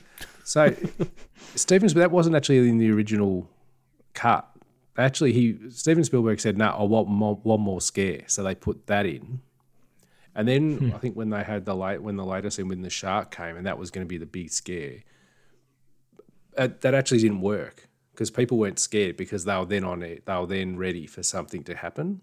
So, 0.52 0.76
Stevens, 1.56 1.94
but 1.94 2.02
that 2.02 2.12
wasn't 2.12 2.36
actually 2.36 2.68
in 2.68 2.78
the 2.78 2.92
original 2.92 3.50
cut. 4.14 4.46
Actually, 4.98 5.32
he 5.32 5.58
Steven 5.70 6.04
Spielberg 6.04 6.42
said, 6.42 6.58
"No, 6.58 6.68
I 6.68 6.84
want 6.84 7.08
more, 7.08 7.36
one 7.36 7.62
more 7.62 7.80
scare," 7.80 8.24
so 8.28 8.44
they 8.44 8.54
put 8.54 8.88
that 8.88 9.06
in. 9.06 9.40
And 10.36 10.50
then 10.50 10.92
I 10.94 10.98
think 10.98 11.16
when 11.16 11.30
they 11.30 11.42
had 11.44 11.64
the 11.64 11.74
late 11.74 12.02
when 12.02 12.18
the 12.18 12.26
later 12.26 12.50
scene 12.50 12.68
when 12.68 12.82
the 12.82 12.90
shark 12.90 13.32
came, 13.32 13.56
and 13.56 13.66
that 13.66 13.78
was 13.78 13.92
going 13.92 14.06
to 14.06 14.10
be 14.10 14.18
the 14.18 14.26
big 14.26 14.52
scare, 14.52 15.04
uh, 16.58 16.68
that 16.82 16.94
actually 16.94 17.20
didn't 17.20 17.40
work 17.40 17.88
because 18.12 18.30
people 18.30 18.58
weren't 18.58 18.78
scared 18.78 19.16
because 19.16 19.46
they 19.46 19.56
were 19.56 19.66
then 19.66 19.86
on 19.86 20.04
it, 20.04 20.26
they 20.26 20.36
were 20.36 20.48
then 20.48 20.76
ready 20.76 21.08
for 21.08 21.24
something 21.24 21.64
to 21.64 21.78
happen. 21.78 22.20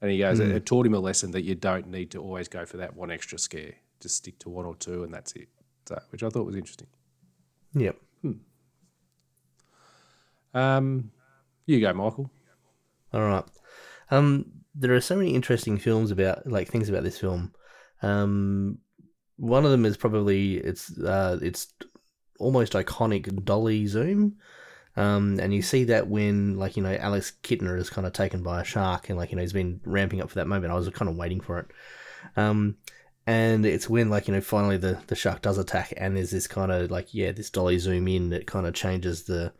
And 0.00 0.12
he 0.12 0.18
goes, 0.18 0.38
it, 0.38 0.52
it 0.52 0.66
taught 0.66 0.86
him 0.86 0.94
a 0.94 1.00
lesson 1.00 1.32
that 1.32 1.42
you 1.42 1.56
don't 1.56 1.88
need 1.88 2.12
to 2.12 2.22
always 2.22 2.46
go 2.46 2.64
for 2.64 2.76
that 2.76 2.94
one 2.94 3.10
extra 3.10 3.38
scare. 3.38 3.74
Just 3.98 4.18
stick 4.18 4.38
to 4.40 4.50
one 4.50 4.66
or 4.66 4.76
two, 4.76 5.02
and 5.02 5.12
that's 5.12 5.32
it. 5.32 5.48
So, 5.88 5.98
which 6.10 6.22
I 6.22 6.28
thought 6.28 6.46
was 6.46 6.54
interesting. 6.54 6.86
Yep. 7.76 7.96
Um, 10.54 11.10
you 11.66 11.80
go, 11.80 11.92
Michael. 11.92 12.30
All 13.12 13.20
right. 13.20 13.44
Um, 14.10 14.46
there 14.74 14.94
are 14.94 15.00
so 15.00 15.16
many 15.16 15.34
interesting 15.34 15.78
films 15.78 16.10
about 16.10 16.46
like 16.46 16.68
things 16.68 16.88
about 16.88 17.04
this 17.04 17.18
film. 17.18 17.52
Um, 18.02 18.78
one 19.36 19.66
of 19.66 19.70
them 19.70 19.84
is 19.84 19.96
probably 19.98 20.54
it's 20.56 20.98
uh 20.98 21.38
it's 21.42 21.74
almost 22.38 22.72
iconic 22.72 23.44
dolly 23.44 23.86
zoom. 23.86 24.36
Um, 24.96 25.38
and 25.38 25.52
you 25.52 25.60
see 25.60 25.84
that 25.84 26.08
when, 26.08 26.56
like, 26.56 26.78
you 26.78 26.82
know, 26.82 26.94
Alex 26.94 27.30
Kintner 27.42 27.78
is 27.78 27.90
kind 27.90 28.06
of 28.06 28.14
taken 28.14 28.42
by 28.42 28.62
a 28.62 28.64
shark 28.64 29.10
and, 29.10 29.18
like, 29.18 29.30
you 29.30 29.36
know, 29.36 29.42
he's 29.42 29.52
been 29.52 29.78
ramping 29.84 30.22
up 30.22 30.30
for 30.30 30.36
that 30.36 30.46
moment. 30.46 30.72
I 30.72 30.76
was 30.76 30.88
kind 30.88 31.10
of 31.10 31.18
waiting 31.18 31.40
for 31.40 31.58
it. 31.58 31.66
Um, 32.34 32.78
and 33.26 33.66
it's 33.66 33.88
when, 33.88 34.08
like, 34.08 34.28
you 34.28 34.34
know, 34.34 34.40
finally 34.40 34.76
the, 34.76 34.98
the 35.08 35.16
shark 35.16 35.42
does 35.42 35.58
attack 35.58 35.92
and 35.96 36.16
there's 36.16 36.30
this 36.30 36.46
kind 36.46 36.70
of, 36.70 36.90
like, 36.90 37.12
yeah, 37.12 37.32
this 37.32 37.50
dolly 37.50 37.78
zoom 37.78 38.08
in 38.08 38.30
that 38.30 38.46
kind 38.46 38.66
of 38.66 38.74
changes 38.74 39.24
the, 39.24 39.52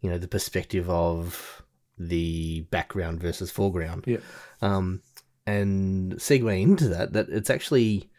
you 0.00 0.10
know, 0.10 0.18
the 0.18 0.28
perspective 0.28 0.88
of 0.88 1.62
the 1.98 2.62
background 2.70 3.20
versus 3.20 3.50
foreground. 3.50 4.04
Yeah. 4.06 4.18
Um, 4.60 5.02
and 5.46 6.14
segue 6.14 6.60
into 6.60 6.88
that, 6.88 7.12
that 7.12 7.28
it's 7.28 7.50
actually, 7.50 8.10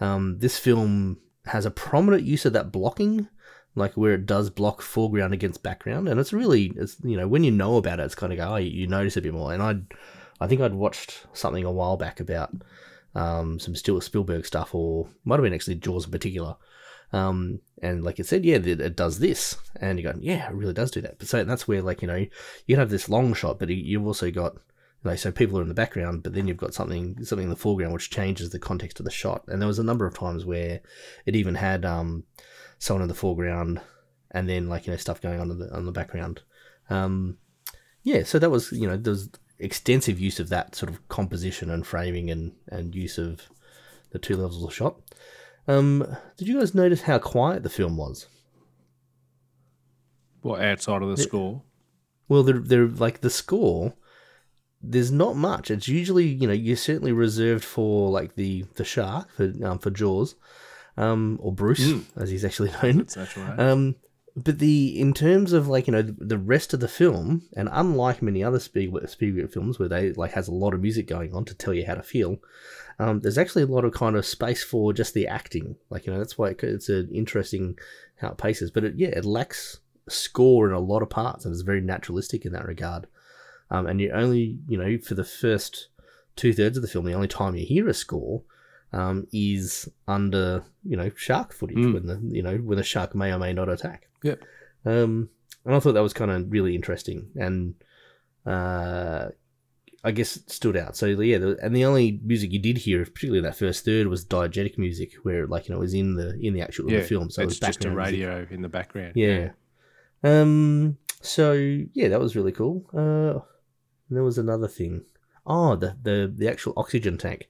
um, 0.00 0.38
this 0.38 0.58
film 0.58 1.18
has 1.46 1.64
a 1.64 1.70
prominent 1.70 2.24
use 2.24 2.44
of 2.44 2.52
that 2.52 2.72
blocking 2.72 3.28
like 3.74 3.94
where 3.94 4.14
it 4.14 4.26
does 4.26 4.50
block 4.50 4.80
foreground 4.80 5.34
against 5.34 5.62
background, 5.62 6.08
and 6.08 6.20
it's 6.20 6.32
really, 6.32 6.72
it's 6.76 6.96
you 7.02 7.16
know, 7.16 7.26
when 7.26 7.44
you 7.44 7.50
know 7.50 7.76
about 7.76 8.00
it, 8.00 8.04
it's 8.04 8.14
kind 8.14 8.32
of 8.32 8.38
go, 8.38 8.52
oh, 8.52 8.56
you, 8.56 8.70
you 8.70 8.86
notice 8.86 9.16
a 9.16 9.20
bit 9.20 9.34
more. 9.34 9.52
And 9.52 9.62
I, 9.62 10.44
I 10.44 10.46
think 10.46 10.60
I'd 10.60 10.74
watched 10.74 11.26
something 11.32 11.64
a 11.64 11.72
while 11.72 11.96
back 11.96 12.20
about 12.20 12.52
um, 13.14 13.58
some 13.58 13.74
still 13.74 14.00
Spielberg 14.00 14.46
stuff, 14.46 14.74
or 14.74 15.08
might 15.24 15.36
have 15.36 15.44
been 15.44 15.54
actually 15.54 15.76
Jaws 15.76 16.06
in 16.06 16.10
particular. 16.10 16.56
Um, 17.12 17.60
and 17.80 18.02
like 18.02 18.18
it 18.18 18.26
said, 18.26 18.44
yeah, 18.44 18.56
it, 18.56 18.80
it 18.80 18.96
does 18.96 19.18
this, 19.18 19.56
and 19.80 19.98
you 19.98 20.04
go, 20.04 20.18
yeah, 20.20 20.48
it 20.48 20.54
really 20.54 20.72
does 20.72 20.90
do 20.90 21.00
that. 21.02 21.18
But 21.18 21.28
so 21.28 21.44
that's 21.44 21.68
where 21.68 21.82
like 21.82 22.02
you 22.02 22.08
know 22.08 22.16
you 22.16 22.28
can 22.66 22.78
have 22.78 22.90
this 22.90 23.08
long 23.08 23.34
shot, 23.34 23.58
but 23.58 23.68
you've 23.68 24.06
also 24.06 24.30
got 24.30 24.56
like 25.04 25.18
so 25.18 25.30
people 25.30 25.58
are 25.58 25.62
in 25.62 25.68
the 25.68 25.74
background, 25.74 26.22
but 26.22 26.32
then 26.32 26.48
you've 26.48 26.56
got 26.56 26.74
something 26.74 27.22
something 27.24 27.44
in 27.44 27.50
the 27.50 27.56
foreground 27.56 27.92
which 27.92 28.10
changes 28.10 28.50
the 28.50 28.58
context 28.58 28.98
of 28.98 29.04
the 29.04 29.10
shot. 29.10 29.44
And 29.46 29.60
there 29.60 29.68
was 29.68 29.78
a 29.78 29.84
number 29.84 30.06
of 30.06 30.18
times 30.18 30.44
where 30.44 30.80
it 31.26 31.36
even 31.36 31.54
had 31.54 31.84
um, 31.84 32.24
someone 32.78 33.02
in 33.02 33.08
the 33.08 33.14
foreground, 33.14 33.80
and 34.30 34.48
then 34.48 34.68
like 34.68 34.86
you 34.86 34.92
know 34.92 34.96
stuff 34.96 35.20
going 35.20 35.40
on 35.40 35.50
in 35.50 35.58
the 35.58 35.72
on 35.72 35.86
the 35.86 35.92
background. 35.92 36.40
Um, 36.90 37.38
yeah, 38.02 38.22
so 38.24 38.38
that 38.38 38.50
was 38.50 38.72
you 38.72 38.88
know 38.88 38.96
there's 38.96 39.28
extensive 39.58 40.18
use 40.18 40.40
of 40.40 40.48
that 40.48 40.74
sort 40.74 40.90
of 40.90 41.06
composition 41.08 41.70
and 41.70 41.86
framing 41.86 42.30
and 42.30 42.52
and 42.68 42.94
use 42.94 43.18
of 43.18 43.48
the 44.10 44.18
two 44.18 44.36
levels 44.36 44.64
of 44.64 44.74
shot. 44.74 45.00
Um, 45.66 46.16
did 46.36 46.48
you 46.48 46.58
guys 46.58 46.74
notice 46.74 47.02
how 47.02 47.18
quiet 47.18 47.62
the 47.62 47.70
film 47.70 47.96
was? 47.96 48.26
What 50.42 50.60
outside 50.60 51.02
of 51.02 51.08
the 51.08 51.16
score? 51.16 51.62
Well, 52.28 52.42
they're, 52.42 52.58
they're 52.58 52.86
like 52.86 53.22
the 53.22 53.30
score. 53.30 53.94
There's 54.82 55.10
not 55.10 55.36
much. 55.36 55.70
It's 55.70 55.88
usually 55.88 56.26
you 56.26 56.46
know 56.46 56.52
you're 56.52 56.76
certainly 56.76 57.12
reserved 57.12 57.64
for 57.64 58.10
like 58.10 58.34
the 58.34 58.66
the 58.74 58.84
shark 58.84 59.30
for 59.32 59.52
um, 59.64 59.78
for 59.78 59.90
Jaws, 59.90 60.34
um, 60.98 61.38
or 61.42 61.52
Bruce 61.52 61.94
as 62.16 62.30
he's 62.30 62.44
actually 62.44 62.70
known. 62.82 62.98
That's, 62.98 63.14
that's 63.14 63.36
right. 63.36 63.58
Um, 63.58 63.96
but 64.36 64.58
the 64.58 64.98
in 64.98 65.14
terms 65.14 65.52
of 65.52 65.68
like 65.68 65.86
you 65.86 65.92
know 65.92 66.02
the, 66.02 66.38
rest 66.38 66.74
of 66.74 66.80
the 66.80 66.88
film, 66.88 67.42
and 67.56 67.68
unlike 67.70 68.20
many 68.20 68.42
other 68.42 68.58
Spielberg, 68.58 69.08
Spielberg 69.08 69.52
films 69.52 69.78
where 69.78 69.88
they 69.88 70.12
like 70.12 70.32
has 70.32 70.48
a 70.48 70.54
lot 70.54 70.74
of 70.74 70.80
music 70.80 71.06
going 71.06 71.32
on 71.34 71.44
to 71.44 71.54
tell 71.54 71.72
you 71.72 71.86
how 71.86 71.94
to 71.94 72.02
feel, 72.02 72.38
um, 72.98 73.20
there's 73.20 73.38
actually 73.38 73.62
a 73.62 73.66
lot 73.66 73.84
of 73.84 73.92
kind 73.94 74.16
of 74.16 74.26
space 74.26 74.64
for 74.64 74.92
just 74.92 75.14
the 75.14 75.28
acting. 75.28 75.76
Like 75.88 76.06
you 76.06 76.12
know 76.12 76.18
that's 76.18 76.36
why 76.36 76.48
it, 76.50 76.62
it's 76.64 76.88
an 76.88 77.10
interesting 77.12 77.78
how 78.16 78.30
it 78.30 78.38
paces. 78.38 78.72
But 78.72 78.84
it, 78.84 78.94
yeah, 78.96 79.08
it 79.08 79.24
lacks 79.24 79.78
score 80.08 80.66
in 80.68 80.74
a 80.74 80.80
lot 80.80 81.02
of 81.02 81.10
parts, 81.10 81.44
and 81.44 81.52
it's 81.52 81.62
very 81.62 81.80
naturalistic 81.80 82.44
in 82.44 82.52
that 82.52 82.66
regard. 82.66 83.06
Um, 83.70 83.86
and 83.86 84.00
you 84.00 84.10
only 84.10 84.58
you 84.66 84.76
know 84.76 84.98
for 84.98 85.14
the 85.14 85.24
first 85.24 85.88
two 86.34 86.52
thirds 86.52 86.76
of 86.76 86.82
the 86.82 86.88
film, 86.88 87.04
the 87.04 87.12
only 87.12 87.28
time 87.28 87.54
you 87.54 87.64
hear 87.64 87.88
a 87.88 87.94
score 87.94 88.42
um, 88.92 89.26
is 89.32 89.88
under 90.08 90.64
you 90.84 90.96
know 90.96 91.10
shark 91.16 91.52
footage 91.52 91.76
Mm. 91.76 91.94
when 91.94 92.06
the 92.06 92.20
you 92.34 92.42
know 92.42 92.56
when 92.56 92.78
the 92.78 92.84
shark 92.84 93.14
may 93.14 93.32
or 93.32 93.38
may 93.38 93.52
not 93.52 93.68
attack. 93.68 94.08
Yep. 94.24 94.42
Um, 94.84 95.30
and 95.64 95.74
I 95.74 95.78
thought 95.78 95.92
that 95.92 96.02
was 96.02 96.12
kind 96.12 96.30
of 96.30 96.50
really 96.50 96.74
interesting 96.74 97.28
and 97.36 97.74
uh, 98.44 99.28
I 100.02 100.10
guess 100.10 100.36
it 100.36 100.50
stood 100.50 100.76
out. 100.76 100.96
So 100.96 101.06
yeah, 101.06 101.38
the, 101.38 101.56
and 101.62 101.74
the 101.74 101.86
only 101.86 102.20
music 102.22 102.52
you 102.52 102.58
did 102.58 102.76
hear, 102.76 103.02
particularly 103.04 103.40
that 103.40 103.56
first 103.56 103.86
third, 103.86 104.08
was 104.08 104.24
diegetic 104.24 104.76
music, 104.76 105.14
where 105.22 105.46
like 105.46 105.66
you 105.66 105.74
know 105.74 105.78
it 105.78 105.80
was 105.80 105.94
in 105.94 106.14
the 106.14 106.38
in 106.40 106.52
the 106.52 106.60
actual 106.60 106.90
yeah, 106.90 106.98
the 106.98 107.04
film. 107.06 107.30
So 107.30 107.40
it 107.40 107.46
was 107.46 107.54
it's 107.56 107.66
just 107.66 107.84
a 107.84 107.88
background 107.88 108.10
music. 108.12 108.28
radio 108.28 108.54
in 108.54 108.60
the 108.60 108.68
background. 108.68 109.12
Yeah. 109.14 109.50
Um. 110.22 110.98
So 111.22 111.52
yeah, 111.52 112.08
that 112.08 112.20
was 112.20 112.36
really 112.36 112.52
cool. 112.52 112.84
Uh, 112.92 113.40
there 114.10 114.22
was 114.22 114.36
another 114.36 114.68
thing. 114.68 115.06
Oh, 115.46 115.74
the 115.74 115.96
the 116.02 116.30
the 116.36 116.48
actual 116.50 116.74
oxygen 116.76 117.16
tank. 117.16 117.48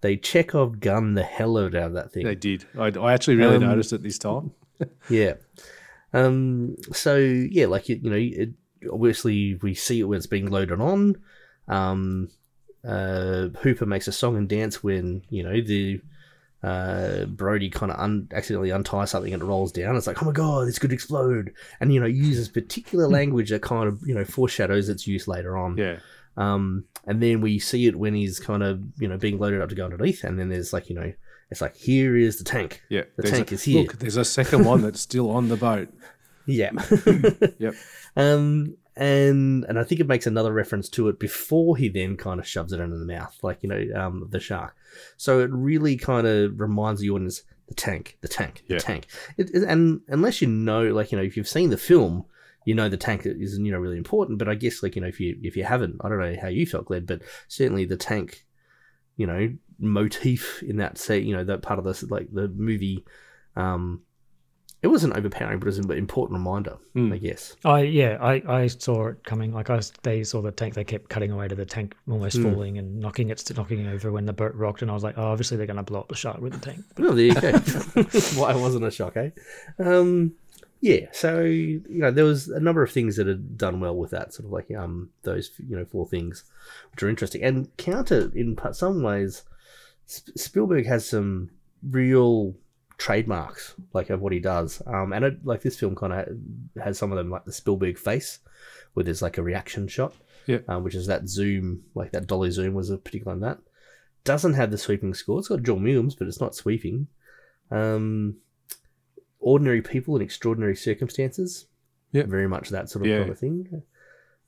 They 0.00 0.16
Chekhov 0.16 0.78
gun 0.78 1.14
the 1.14 1.24
hell 1.24 1.58
out 1.58 1.74
of 1.74 1.92
that 1.94 2.12
thing. 2.12 2.24
They 2.24 2.36
did. 2.36 2.64
I, 2.78 2.92
I 2.96 3.12
actually 3.12 3.34
really 3.34 3.56
Um, 3.56 3.62
noticed 3.64 3.92
it 3.92 4.04
this 4.04 4.18
time. 4.18 4.52
Yeah. 5.10 5.34
Um. 6.12 6.76
So 6.92 7.16
yeah, 7.16 7.66
like 7.66 7.88
you, 7.88 8.00
you 8.02 8.10
know, 8.10 8.16
it, 8.16 8.50
obviously 8.92 9.56
we 9.56 9.74
see 9.74 10.00
it 10.00 10.04
when 10.04 10.18
it's 10.18 10.26
being 10.26 10.50
loaded 10.50 10.80
on. 10.80 11.16
Um. 11.66 12.28
Uh. 12.86 13.48
Hooper 13.60 13.86
makes 13.86 14.08
a 14.08 14.12
song 14.12 14.36
and 14.36 14.48
dance 14.48 14.82
when 14.82 15.22
you 15.30 15.42
know 15.42 15.60
the. 15.60 16.00
Uh, 16.60 17.24
Brody 17.26 17.70
kind 17.70 17.92
of 17.92 18.00
un- 18.00 18.26
accidentally 18.32 18.72
unties 18.72 19.10
something 19.10 19.32
and 19.32 19.40
it 19.40 19.46
rolls 19.46 19.70
down. 19.70 19.94
It's 19.94 20.08
like, 20.08 20.20
oh 20.20 20.26
my 20.26 20.32
god, 20.32 20.66
it's 20.66 20.80
going 20.80 20.88
to 20.88 20.94
explode, 20.94 21.54
and 21.78 21.94
you 21.94 22.00
know 22.00 22.06
uses 22.06 22.48
particular 22.48 23.06
language 23.18 23.50
that 23.50 23.62
kind 23.62 23.86
of 23.86 24.00
you 24.04 24.12
know 24.12 24.24
foreshadows 24.24 24.88
its 24.88 25.06
use 25.06 25.28
later 25.28 25.56
on. 25.56 25.76
Yeah. 25.76 25.98
Um, 26.36 26.84
and 27.06 27.22
then 27.22 27.40
we 27.40 27.58
see 27.58 27.86
it 27.86 27.96
when 27.96 28.14
he's 28.14 28.38
kind 28.38 28.62
of 28.62 28.82
you 28.98 29.08
know 29.08 29.18
being 29.18 29.38
loaded 29.38 29.60
up 29.60 29.68
to 29.68 29.74
go 29.74 29.84
underneath, 29.84 30.24
and 30.24 30.38
then 30.38 30.48
there's 30.48 30.72
like 30.72 30.88
you 30.88 30.94
know 30.94 31.12
it's 31.50 31.60
like 31.60 31.76
here 31.76 32.16
is 32.16 32.38
the 32.38 32.44
tank. 32.44 32.82
Yeah. 32.88 33.02
the 33.16 33.22
There's 33.22 33.34
tank 33.34 33.50
a- 33.50 33.54
is 33.54 33.62
here. 33.64 33.82
Look, 33.82 33.98
there's 33.98 34.16
a 34.16 34.24
second 34.24 34.64
one 34.64 34.82
that's 34.82 35.00
still 35.00 35.30
on 35.30 35.48
the 35.48 35.56
boat. 35.56 35.88
Yeah. 36.46 36.70
Yep. 37.58 37.74
Um, 38.16 38.76
and 38.96 39.64
and 39.68 39.78
I 39.78 39.84
think 39.84 40.00
it 40.00 40.06
makes 40.08 40.26
another 40.26 40.50
reference 40.52 40.88
to 40.90 41.08
it 41.08 41.20
before 41.20 41.76
he 41.76 41.90
then 41.90 42.16
kind 42.16 42.40
of 42.40 42.48
shoves 42.48 42.72
it 42.72 42.80
into 42.80 42.96
the 42.96 43.04
mouth, 43.04 43.36
like 43.42 43.62
you 43.62 43.68
know, 43.68 43.84
um, 43.94 44.26
the 44.30 44.40
shark. 44.40 44.74
So 45.18 45.40
it 45.40 45.50
really 45.52 45.96
kind 45.98 46.26
of 46.26 46.58
reminds 46.58 47.00
the 47.02 47.10
audience 47.10 47.42
the 47.68 47.74
tank, 47.74 48.16
the 48.22 48.28
tank, 48.28 48.64
the 48.66 48.80
tank. 48.80 49.08
It, 49.36 49.50
it- 49.54 49.62
and 49.68 50.00
unless 50.08 50.40
you 50.40 50.48
know, 50.48 50.84
like 50.94 51.12
you 51.12 51.18
know, 51.18 51.24
if 51.24 51.36
you've 51.36 51.46
seen 51.46 51.68
the 51.68 51.76
film, 51.76 52.24
you 52.64 52.74
know 52.74 52.88
the 52.88 52.96
tank 52.96 53.22
is 53.26 53.58
you 53.58 53.70
know 53.70 53.78
really 53.78 53.98
important. 53.98 54.38
But 54.38 54.48
I 54.48 54.54
guess 54.54 54.82
like 54.82 54.96
you 54.96 55.02
know, 55.02 55.08
if 55.08 55.20
you 55.20 55.38
if 55.42 55.54
you 55.54 55.64
haven't, 55.64 56.00
I 56.02 56.08
don't 56.08 56.18
know 56.18 56.34
how 56.40 56.48
you 56.48 56.64
felt, 56.64 56.86
Glenn, 56.86 57.04
but 57.04 57.20
certainly 57.46 57.84
the 57.84 57.96
tank, 57.98 58.46
you 59.16 59.26
know, 59.26 59.52
motif 59.78 60.62
in 60.62 60.76
that 60.78 60.98
say, 60.98 61.18
you 61.18 61.36
know, 61.36 61.44
that 61.44 61.62
part 61.62 61.78
of 61.78 61.84
this 61.84 62.02
like 62.04 62.28
the 62.32 62.48
movie. 62.48 63.04
Um, 63.56 64.02
it 64.80 64.86
wasn't 64.86 65.16
overpowering, 65.16 65.58
but 65.58 65.64
it 65.66 65.70
was 65.70 65.78
an 65.78 65.90
important 65.90 66.38
reminder, 66.38 66.76
Mm. 66.94 67.12
I 67.12 67.18
guess. 67.18 67.56
I 67.64 67.80
yeah, 67.80 68.16
I, 68.20 68.40
I 68.46 68.66
saw 68.68 69.08
it 69.08 69.24
coming. 69.24 69.52
Like 69.52 69.70
I, 69.70 69.80
they 70.04 70.22
saw 70.22 70.40
the 70.40 70.52
tank. 70.52 70.74
They 70.74 70.84
kept 70.84 71.08
cutting 71.08 71.32
away 71.32 71.48
to 71.48 71.56
the 71.56 71.66
tank, 71.66 71.96
almost 72.08 72.36
Hmm. 72.36 72.44
falling 72.44 72.78
and 72.78 73.00
knocking 73.00 73.30
it, 73.30 73.42
knocking 73.56 73.80
it 73.84 73.92
over 73.92 74.12
when 74.12 74.24
the 74.26 74.32
boat 74.32 74.54
rocked. 74.54 74.82
And 74.82 74.90
I 74.90 74.94
was 74.94 75.02
like, 75.02 75.18
oh, 75.18 75.24
obviously 75.24 75.56
they're 75.56 75.66
going 75.66 75.78
to 75.78 75.82
blow 75.82 75.98
up 75.98 76.08
the 76.08 76.14
shark 76.14 76.38
with 76.40 76.52
the 76.52 76.60
tank. 76.60 76.84
Well, 76.96 77.14
there 77.14 77.24
you 77.26 77.34
go. 77.34 77.50
Why 78.36 78.52
it 78.52 78.60
wasn't 78.60 78.84
a 78.84 78.90
shock, 78.92 79.16
eh? 79.16 79.30
Um, 79.80 80.34
yeah. 80.80 81.06
So 81.10 81.40
you 81.42 81.82
know, 81.88 82.12
there 82.12 82.24
was 82.24 82.46
a 82.46 82.60
number 82.60 82.84
of 82.84 82.92
things 82.92 83.16
that 83.16 83.26
had 83.26 83.58
done 83.58 83.80
well 83.80 83.96
with 83.96 84.12
that, 84.12 84.32
sort 84.32 84.46
of 84.46 84.52
like 84.52 84.70
um 84.70 85.10
those 85.24 85.50
you 85.68 85.74
know 85.76 85.86
four 85.86 86.06
things, 86.06 86.44
which 86.92 87.02
are 87.02 87.08
interesting 87.08 87.42
and 87.42 87.76
counter 87.78 88.30
in 88.32 88.56
some 88.74 89.02
ways. 89.02 89.42
Sp- 90.08 90.32
Spielberg 90.36 90.86
has 90.86 91.06
some 91.08 91.50
real 91.88 92.54
trademarks 92.96 93.74
like 93.92 94.10
of 94.10 94.20
what 94.20 94.32
he 94.32 94.40
does, 94.40 94.82
um, 94.86 95.12
and 95.12 95.24
it, 95.24 95.44
like 95.44 95.62
this 95.62 95.78
film 95.78 95.94
kind 95.94 96.12
of 96.12 96.82
has 96.82 96.98
some 96.98 97.12
of 97.12 97.18
them, 97.18 97.30
like 97.30 97.44
the 97.44 97.52
Spielberg 97.52 97.96
face, 97.98 98.40
where 98.94 99.04
there's 99.04 99.22
like 99.22 99.38
a 99.38 99.42
reaction 99.42 99.86
shot, 99.86 100.14
Yeah. 100.46 100.58
um, 100.66 100.82
which 100.82 100.94
is 100.94 101.06
that 101.06 101.28
zoom, 101.28 101.84
like 101.94 102.10
that 102.12 102.26
dolly 102.26 102.50
zoom 102.50 102.74
was 102.74 102.90
a 102.90 102.96
particular 102.98 103.32
on 103.32 103.40
that. 103.40 103.58
Doesn't 104.24 104.54
have 104.54 104.70
the 104.70 104.78
sweeping 104.78 105.14
score. 105.14 105.38
It's 105.38 105.48
got 105.48 105.62
John 105.62 105.82
Williams, 105.82 106.14
but 106.14 106.26
it's 106.26 106.40
not 106.40 106.54
sweeping. 106.54 107.06
Um, 107.70 108.36
ordinary 109.40 109.82
people 109.82 110.16
in 110.16 110.22
extraordinary 110.22 110.74
circumstances. 110.76 111.66
Yep. 112.12 112.26
Very 112.26 112.48
much 112.48 112.70
that 112.70 112.88
sort 112.90 113.04
of 113.04 113.10
Yeah. 113.10 113.18
kind 113.20 113.30
of 113.30 113.38
thing. 113.38 113.82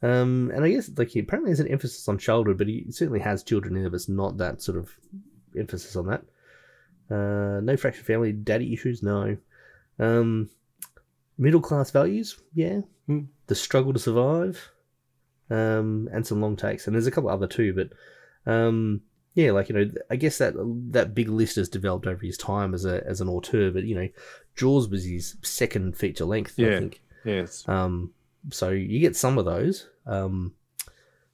Um, 0.03 0.51
and 0.55 0.65
I 0.65 0.71
guess 0.71 0.91
like 0.97 1.09
he 1.11 1.21
apparently 1.21 1.51
has 1.53 1.61
an 1.61 1.69
emphasis 1.69 2.09
on 2.09 2.17
childhood, 2.19 2.57
but 2.59 2.67
he 2.67 2.87
certainly 2.91 3.21
has 3.21 3.43
children 3.45 3.77
in 3.77 3.85
it, 3.85 3.91
but 3.91 3.97
it's 3.97 4.09
not 4.09 4.39
that 4.39 4.63
sort 4.63 4.79
of 4.79 4.91
emphasis 5.59 5.97
on 5.97 6.07
that. 6.07 6.23
Uh, 7.11 7.61
no 7.61 7.77
fractured 7.77 8.07
family, 8.07 8.33
daddy 8.33 8.73
issues, 8.73 9.03
no. 9.03 9.37
Um, 9.99 10.49
middle 11.39 11.61
class 11.61 11.91
values, 11.91 12.39
yeah. 12.55 12.81
Hmm. 13.07 13.21
The 13.49 13.55
struggle 13.55 13.93
to 13.93 13.99
survive, 13.99 14.71
um, 15.51 16.09
and 16.13 16.27
some 16.27 16.41
long 16.41 16.57
takes, 16.57 16.87
and 16.87 16.95
there's 16.95 17.07
a 17.09 17.11
couple 17.11 17.31
other 17.31 17.49
too, 17.49 17.73
but 17.75 18.51
um, 18.51 19.01
yeah, 19.35 19.51
like 19.51 19.69
you 19.69 19.75
know, 19.75 19.91
I 20.11 20.17
guess 20.17 20.39
that 20.39 20.55
that 20.93 21.15
big 21.15 21.29
list 21.29 21.57
has 21.57 21.69
developed 21.69 22.07
over 22.07 22.25
his 22.25 22.39
time 22.39 22.75
as 22.75 22.85
a 22.85 23.05
as 23.07 23.21
an 23.21 23.29
auteur, 23.29 23.71
but 23.73 23.85
you 23.85 23.95
know, 23.97 24.09
Jaws 24.57 24.89
was 24.89 25.05
his 25.05 25.37
second 25.43 25.97
feature 25.97 26.25
length, 26.25 26.55
I 26.59 26.63
Yeah. 26.63 26.79
think. 26.79 27.03
Yes. 27.25 27.69
Um, 27.69 28.13
so 28.51 28.71
you 28.71 29.01
get 29.01 29.17
some 29.17 29.37
of 29.37 29.45
those, 29.45 29.89
um, 30.07 30.55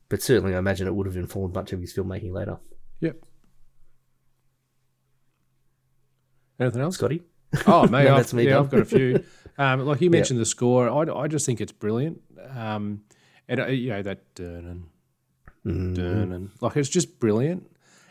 but 0.08 0.22
certainly 0.22 0.54
I 0.54 0.58
imagine 0.58 0.86
it 0.88 0.94
would 0.94 1.06
have 1.06 1.16
informed 1.16 1.54
much 1.54 1.72
of 1.72 1.80
his 1.80 1.92
filmmaking 1.94 2.32
later. 2.32 2.56
Yep. 3.00 3.18
Anything 6.58 6.80
else? 6.82 6.94
Scotty? 6.96 7.22
Oh, 7.66 7.86
mate, 7.88 8.04
No, 8.06 8.16
I've, 8.16 8.32
me, 8.32 8.46
yeah. 8.48 8.58
I've 8.58 8.70
got 8.70 8.80
a 8.80 8.84
few. 8.84 9.22
Um, 9.58 9.86
like 9.86 10.02
you 10.02 10.10
mentioned 10.10 10.38
the 10.38 10.44
score, 10.44 10.86
I, 10.90 11.18
I 11.22 11.28
just 11.28 11.46
think 11.46 11.62
it's 11.62 11.72
brilliant. 11.72 12.20
Um, 12.54 13.04
and 13.48 13.58
uh, 13.58 13.66
you 13.68 13.88
know 13.88 14.02
that 14.02 14.18
Mm-hmm. 14.34 16.32
and 16.32 16.50
like 16.60 16.76
it's 16.76 16.88
just 16.88 17.18
brilliant, 17.18 17.66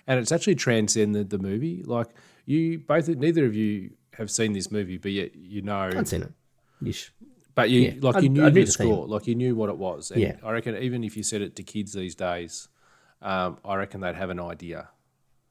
and 0.08 0.20
it's 0.20 0.32
actually 0.32 0.56
transcended 0.56 1.30
the 1.30 1.38
movie. 1.38 1.84
Like 1.86 2.08
you 2.46 2.80
both, 2.80 3.08
neither 3.08 3.46
of 3.46 3.56
you 3.56 3.92
have 4.14 4.30
seen 4.32 4.54
this 4.54 4.72
movie, 4.72 4.98
but 4.98 5.12
yet 5.12 5.36
you 5.36 5.62
know, 5.62 5.90
I've 5.96 6.08
seen 6.08 6.24
it. 6.24 6.32
Yeesh. 6.84 7.12
but 7.54 7.70
you 7.70 7.82
yeah, 7.82 7.94
like 8.02 8.24
you 8.24 8.30
knew 8.30 8.42
the 8.42 8.50
knew 8.52 8.66
the 8.66 8.72
theme. 8.72 8.88
score, 8.88 9.08
like 9.08 9.28
you 9.28 9.36
knew 9.36 9.56
what 9.56 9.70
it 9.70 9.78
was. 9.78 10.12
And 10.12 10.22
Yeah. 10.22 10.38
I 10.44 10.52
reckon 10.52 10.76
even 10.78 11.04
if 11.04 11.16
you 11.16 11.22
said 11.24 11.42
it 11.42 11.56
to 11.58 11.64
kids 11.64 11.94
these 11.94 12.16
days, 12.16 12.68
um, 13.22 13.58
I 13.64 13.76
reckon 13.76 14.02
they'd 14.02 14.16
have 14.16 14.30
an 14.32 14.40
idea, 14.40 14.90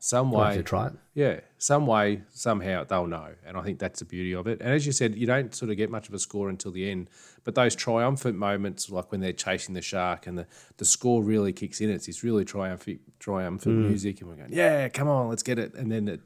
some 0.04 0.30
way. 0.30 0.56
to 0.56 0.62
try 0.62 0.88
it. 0.88 0.92
Yeah, 1.14 1.40
some 1.56 1.86
way, 1.86 2.22
somehow 2.30 2.84
they'll 2.84 3.06
know. 3.06 3.28
And 3.46 3.56
I 3.56 3.62
think 3.62 3.78
that's 3.78 4.00
the 4.00 4.04
beauty 4.04 4.34
of 4.34 4.46
it. 4.46 4.60
And 4.60 4.70
as 4.70 4.84
you 4.84 4.92
said, 4.92 5.14
you 5.14 5.26
don't 5.26 5.54
sort 5.54 5.70
of 5.70 5.76
get 5.78 5.90
much 5.90 6.08
of 6.08 6.14
a 6.14 6.18
score 6.18 6.50
until 6.50 6.72
the 6.72 6.90
end. 6.90 7.08
But 7.44 7.54
those 7.54 7.74
triumphant 7.74 8.36
moments, 8.36 8.90
like 8.90 9.10
when 9.12 9.20
they're 9.22 9.32
chasing 9.32 9.74
the 9.74 9.80
shark 9.80 10.26
and 10.26 10.36
the, 10.36 10.46
the 10.76 10.84
score 10.84 11.22
really 11.22 11.52
kicks 11.52 11.80
in, 11.80 11.88
it's 11.88 12.06
this 12.06 12.22
really 12.22 12.44
triumphant, 12.44 13.00
triumphant 13.18 13.76
Mm. 13.76 13.88
music. 13.88 14.20
And 14.20 14.28
we're 14.28 14.36
going, 14.36 14.52
yeah, 14.52 14.88
come 14.88 15.08
on, 15.08 15.28
let's 15.30 15.42
get 15.42 15.58
it. 15.58 15.72
And 15.74 15.90
then 15.90 16.08
it, 16.08 16.20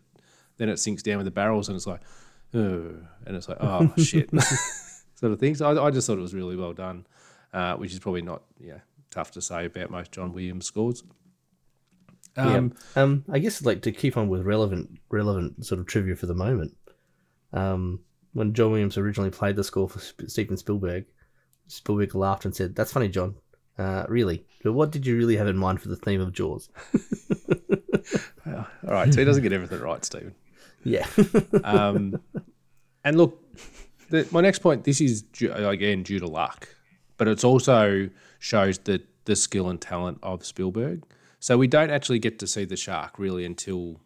then 0.57 0.69
it 0.69 0.79
sinks 0.79 1.03
down 1.05 1.19
with 1.19 1.27
the 1.27 1.31
barrels 1.31 1.69
and 1.69 1.77
it's 1.77 1.87
like, 1.87 2.01
oh, 2.55 2.95
and 3.27 3.37
it's 3.37 3.49
like, 3.49 3.59
oh, 3.61 3.93
shit, 3.99 4.31
sort 5.15 5.33
of 5.33 5.39
thing. 5.39 5.55
So 5.55 5.67
I, 5.79 5.87
I 5.87 5.91
just 5.91 6.07
thought 6.09 6.19
it 6.19 6.23
was 6.23 6.35
really 6.35 6.57
well 6.57 6.73
done, 6.73 7.07
uh, 7.53 7.75
which 7.77 7.93
is 7.93 8.01
probably 8.01 8.23
not, 8.23 8.43
yeah, 8.59 8.79
tough 9.11 9.31
to 9.33 9.41
say 9.41 9.67
about 9.67 9.91
most 9.91 10.11
John 10.11 10.33
Williams 10.33 10.67
scores. 10.67 11.05
Um, 12.39 12.73
yeah. 12.97 13.03
Um, 13.03 13.25
I 13.31 13.39
guess 13.39 13.63
like 13.63 13.83
to 13.83 13.93
keep 13.93 14.17
on 14.17 14.29
with 14.29 14.43
relevant, 14.43 14.99
relevant 15.11 15.67
sort 15.67 15.81
of 15.81 15.87
trivia 15.87 16.17
for 16.17 16.27
the 16.27 16.35
moment. 16.35 16.77
Um, 17.53 18.01
when 18.33 18.55
John 18.55 18.71
Williams 18.71 18.97
originally 18.97 19.31
played 19.31 19.57
the 19.57 19.65
score 19.65 19.89
for 19.89 19.99
Steven 20.29 20.57
Spielberg, 20.57 21.07
Spielberg 21.67 22.15
laughed 22.15 22.45
and 22.45 22.55
said, 22.55 22.75
"That's 22.75 22.93
funny, 22.93 23.09
John. 23.09 23.35
Uh, 23.77 24.05
really, 24.09 24.45
but 24.63 24.73
what 24.73 24.91
did 24.91 25.07
you 25.07 25.17
really 25.17 25.37
have 25.37 25.49
in 25.49 25.57
mind 25.57 25.83
for 25.83 25.89
the 25.89 25.97
theme 25.97 26.21
of 26.21 26.33
Jaws?" 26.33 26.69
All 28.47 28.95
right, 28.95 29.13
so 29.13 29.21
he 29.21 29.25
doesn't 29.25 29.43
get 29.43 29.53
everything 29.53 29.81
right, 29.81 30.05
Stephen. 30.05 30.35
Yeah. 30.85 31.07
Um, 31.65 32.21
and 33.05 33.17
look, 33.17 33.43
the, 34.11 34.27
my 34.31 34.41
next 34.41 34.61
point. 34.61 34.85
This 34.85 35.01
is 35.01 35.23
due, 35.23 35.53
again 35.53 36.03
due 36.03 36.19
to 36.19 36.27
luck, 36.27 36.69
but 37.17 37.29
it's 37.29 37.45
also 37.45 38.11
shows 38.39 38.79
the 38.79 39.03
the 39.25 39.37
skill 39.37 39.69
and 39.69 39.81
talent 39.81 40.19
of 40.23 40.45
Spielberg. 40.45 41.05
So 41.41 41.57
we 41.57 41.67
don't 41.67 41.91
actually 41.91 42.19
get 42.19 42.39
to 42.41 42.47
see 42.47 42.65
the 42.65 42.77
shark 42.77 43.19
really 43.19 43.45
until 43.45 44.01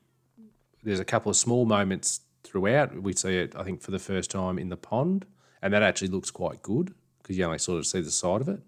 there's 0.82 1.00
a 1.00 1.04
couple 1.04 1.30
of 1.30 1.36
small 1.36 1.64
moments 1.64 2.20
throughout. 2.44 3.00
We 3.02 3.12
see 3.12 3.36
it, 3.36 3.54
I 3.56 3.62
think, 3.62 3.80
for 3.80 3.90
the 3.90 3.98
first 3.98 4.30
time 4.30 4.58
in 4.58 4.68
the 4.68 4.76
pond, 4.76 5.24
and 5.62 5.72
that 5.72 5.82
actually 5.82 6.08
looks 6.08 6.30
quite 6.30 6.62
good 6.62 6.94
because 7.22 7.38
you 7.38 7.44
only 7.44 7.58
sort 7.58 7.78
of 7.78 7.86
see 7.86 8.00
the 8.00 8.10
side 8.10 8.40
of 8.40 8.48
it. 8.48 8.60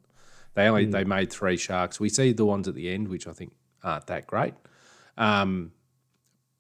They 0.55 0.69
only 0.69 0.87
they 0.87 1.05
made 1.05 1.33
three 1.33 1.57
sharks. 1.57 1.99
We 1.99 2.09
see 2.09 2.33
the 2.33 2.47
ones 2.47 2.69
at 2.69 2.75
the 2.75 2.89
end, 2.89 3.09
which 3.09 3.27
I 3.27 3.33
think 3.33 3.53
aren't 3.83 4.07
that 4.07 4.27
great. 4.27 4.55
Um, 5.19 5.73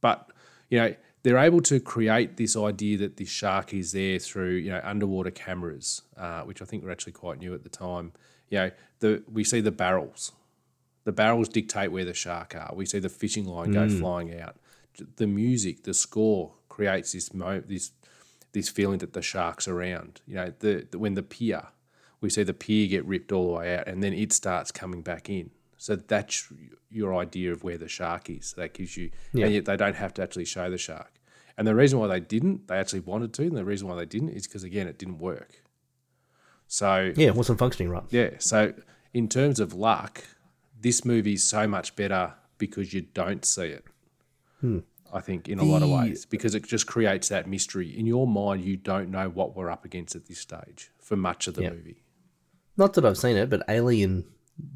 but 0.01 0.31
you 0.69 0.79
know 0.79 0.95
they're 1.23 1.39
able 1.39 1.63
to 1.63 1.81
create 1.81 2.37
this 2.37 2.57
idea 2.57 2.99
that 2.99 3.17
this 3.17 3.29
shark 3.29 3.73
is 3.73 3.93
there 3.93 4.19
through 4.19 4.55
you 4.57 4.71
know 4.71 4.81
underwater 4.83 5.31
cameras, 5.31 6.03
uh, 6.17 6.43
which 6.43 6.61
I 6.61 6.65
think 6.65 6.85
were 6.85 6.91
actually 6.91 7.13
quite 7.13 7.39
new 7.39 7.55
at 7.55 7.63
the 7.63 7.69
time. 7.69 8.13
You 8.51 8.59
know, 8.59 8.71
the 8.99 9.23
we 9.33 9.45
see 9.45 9.61
the 9.61 9.73
barrels. 9.73 10.33
The 11.05 11.13
barrels 11.13 11.49
dictate 11.49 11.93
where 11.93 12.05
the 12.05 12.15
shark 12.15 12.55
are. 12.55 12.73
We 12.75 12.87
see 12.87 12.99
the 12.99 13.09
fishing 13.09 13.45
line 13.45 13.73
go 13.73 13.87
mm. 13.87 13.99
flying 13.99 14.41
out. 14.41 14.57
The 15.17 15.27
music, 15.27 15.83
the 15.83 15.95
score 15.95 16.55
creates 16.69 17.13
this 17.13 17.35
mo- 17.35 17.61
this 17.61 17.93
this 18.53 18.69
feeling 18.69 18.99
that 18.99 19.13
the 19.13 19.23
shark's 19.23 19.69
around. 19.69 20.21
You 20.27 20.37
know, 20.37 20.53
the, 20.61 20.87
the 20.91 20.99
when 20.99 21.15
the 21.15 21.23
pier, 21.23 21.67
we 22.21 22.31
see 22.31 22.43
the 22.43 22.55
pier 22.55 22.89
get 22.89 23.05
ripped 23.05 23.33
all 23.33 23.49
the 23.49 23.59
way 23.59 23.77
out, 23.77 23.87
and 23.87 24.03
then 24.03 24.13
it 24.15 24.33
starts 24.33 24.71
coming 24.71 25.03
back 25.03 25.29
in. 25.29 25.51
So 25.77 25.97
that's 25.97 26.51
your 26.89 27.15
idea 27.15 27.53
of 27.53 27.63
where 27.65 27.77
the 27.77 27.89
shark 27.89 28.31
is. 28.31 28.55
That 28.55 28.73
gives 28.73 28.97
you, 28.97 29.11
and 29.33 29.53
yet 29.53 29.67
they 29.67 29.77
don't 29.77 29.97
have 29.97 30.15
to 30.15 30.23
actually 30.23 30.47
show 30.47 30.71
the 30.71 30.79
shark. 30.79 31.13
And 31.57 31.67
the 31.67 31.75
reason 31.75 31.99
why 31.99 32.09
they 32.09 32.21
didn't, 32.21 32.67
they 32.69 32.79
actually 32.79 33.01
wanted 33.01 33.33
to, 33.35 33.43
and 33.43 33.57
the 33.57 33.65
reason 33.65 33.89
why 33.89 33.97
they 33.97 34.07
didn't 34.07 34.31
is 34.31 34.47
because 34.47 34.65
again, 34.65 34.89
it 34.89 34.99
didn't 34.99 35.19
work. 35.19 35.63
So 36.67 37.13
yeah, 37.15 37.29
it 37.29 37.35
wasn't 37.35 37.59
functioning 37.59 37.91
right. 37.91 38.05
yeah. 38.11 38.31
So 38.39 38.73
in 39.13 39.29
terms 39.29 39.61
of 39.61 39.75
luck, 39.75 40.25
this 40.85 41.05
movie's 41.05 41.43
so 41.43 41.67
much 41.67 41.97
better 41.97 42.35
because 42.59 42.93
you 42.93 43.01
don't 43.15 43.45
see 43.45 43.65
it. 43.67 43.85
Hmm. 44.61 44.81
I 45.13 45.21
think 45.21 45.49
in 45.49 45.59
a 45.61 45.65
lot 45.65 45.83
of 45.83 45.89
ways 45.89 46.27
because 46.27 46.55
it 46.55 46.67
just 46.67 46.87
creates 46.87 47.29
that 47.29 47.49
mystery 47.49 47.97
in 47.99 48.05
your 48.07 48.27
mind. 48.27 48.65
You 48.65 48.77
don't 48.77 49.11
know 49.11 49.29
what 49.29 49.57
we're 49.57 49.71
up 49.71 49.85
against 49.85 50.15
at 50.15 50.27
this 50.27 50.41
stage 50.41 50.91
for 51.01 51.17
much 51.17 51.47
of 51.49 51.55
the 51.55 51.63
Yeah. 51.63 51.71
movie. 51.71 52.03
Not 52.77 52.95
that 52.95 53.05
I've 53.07 53.17
seen 53.19 53.37
it, 53.37 53.49
but 53.49 53.63
Alien. 53.69 54.25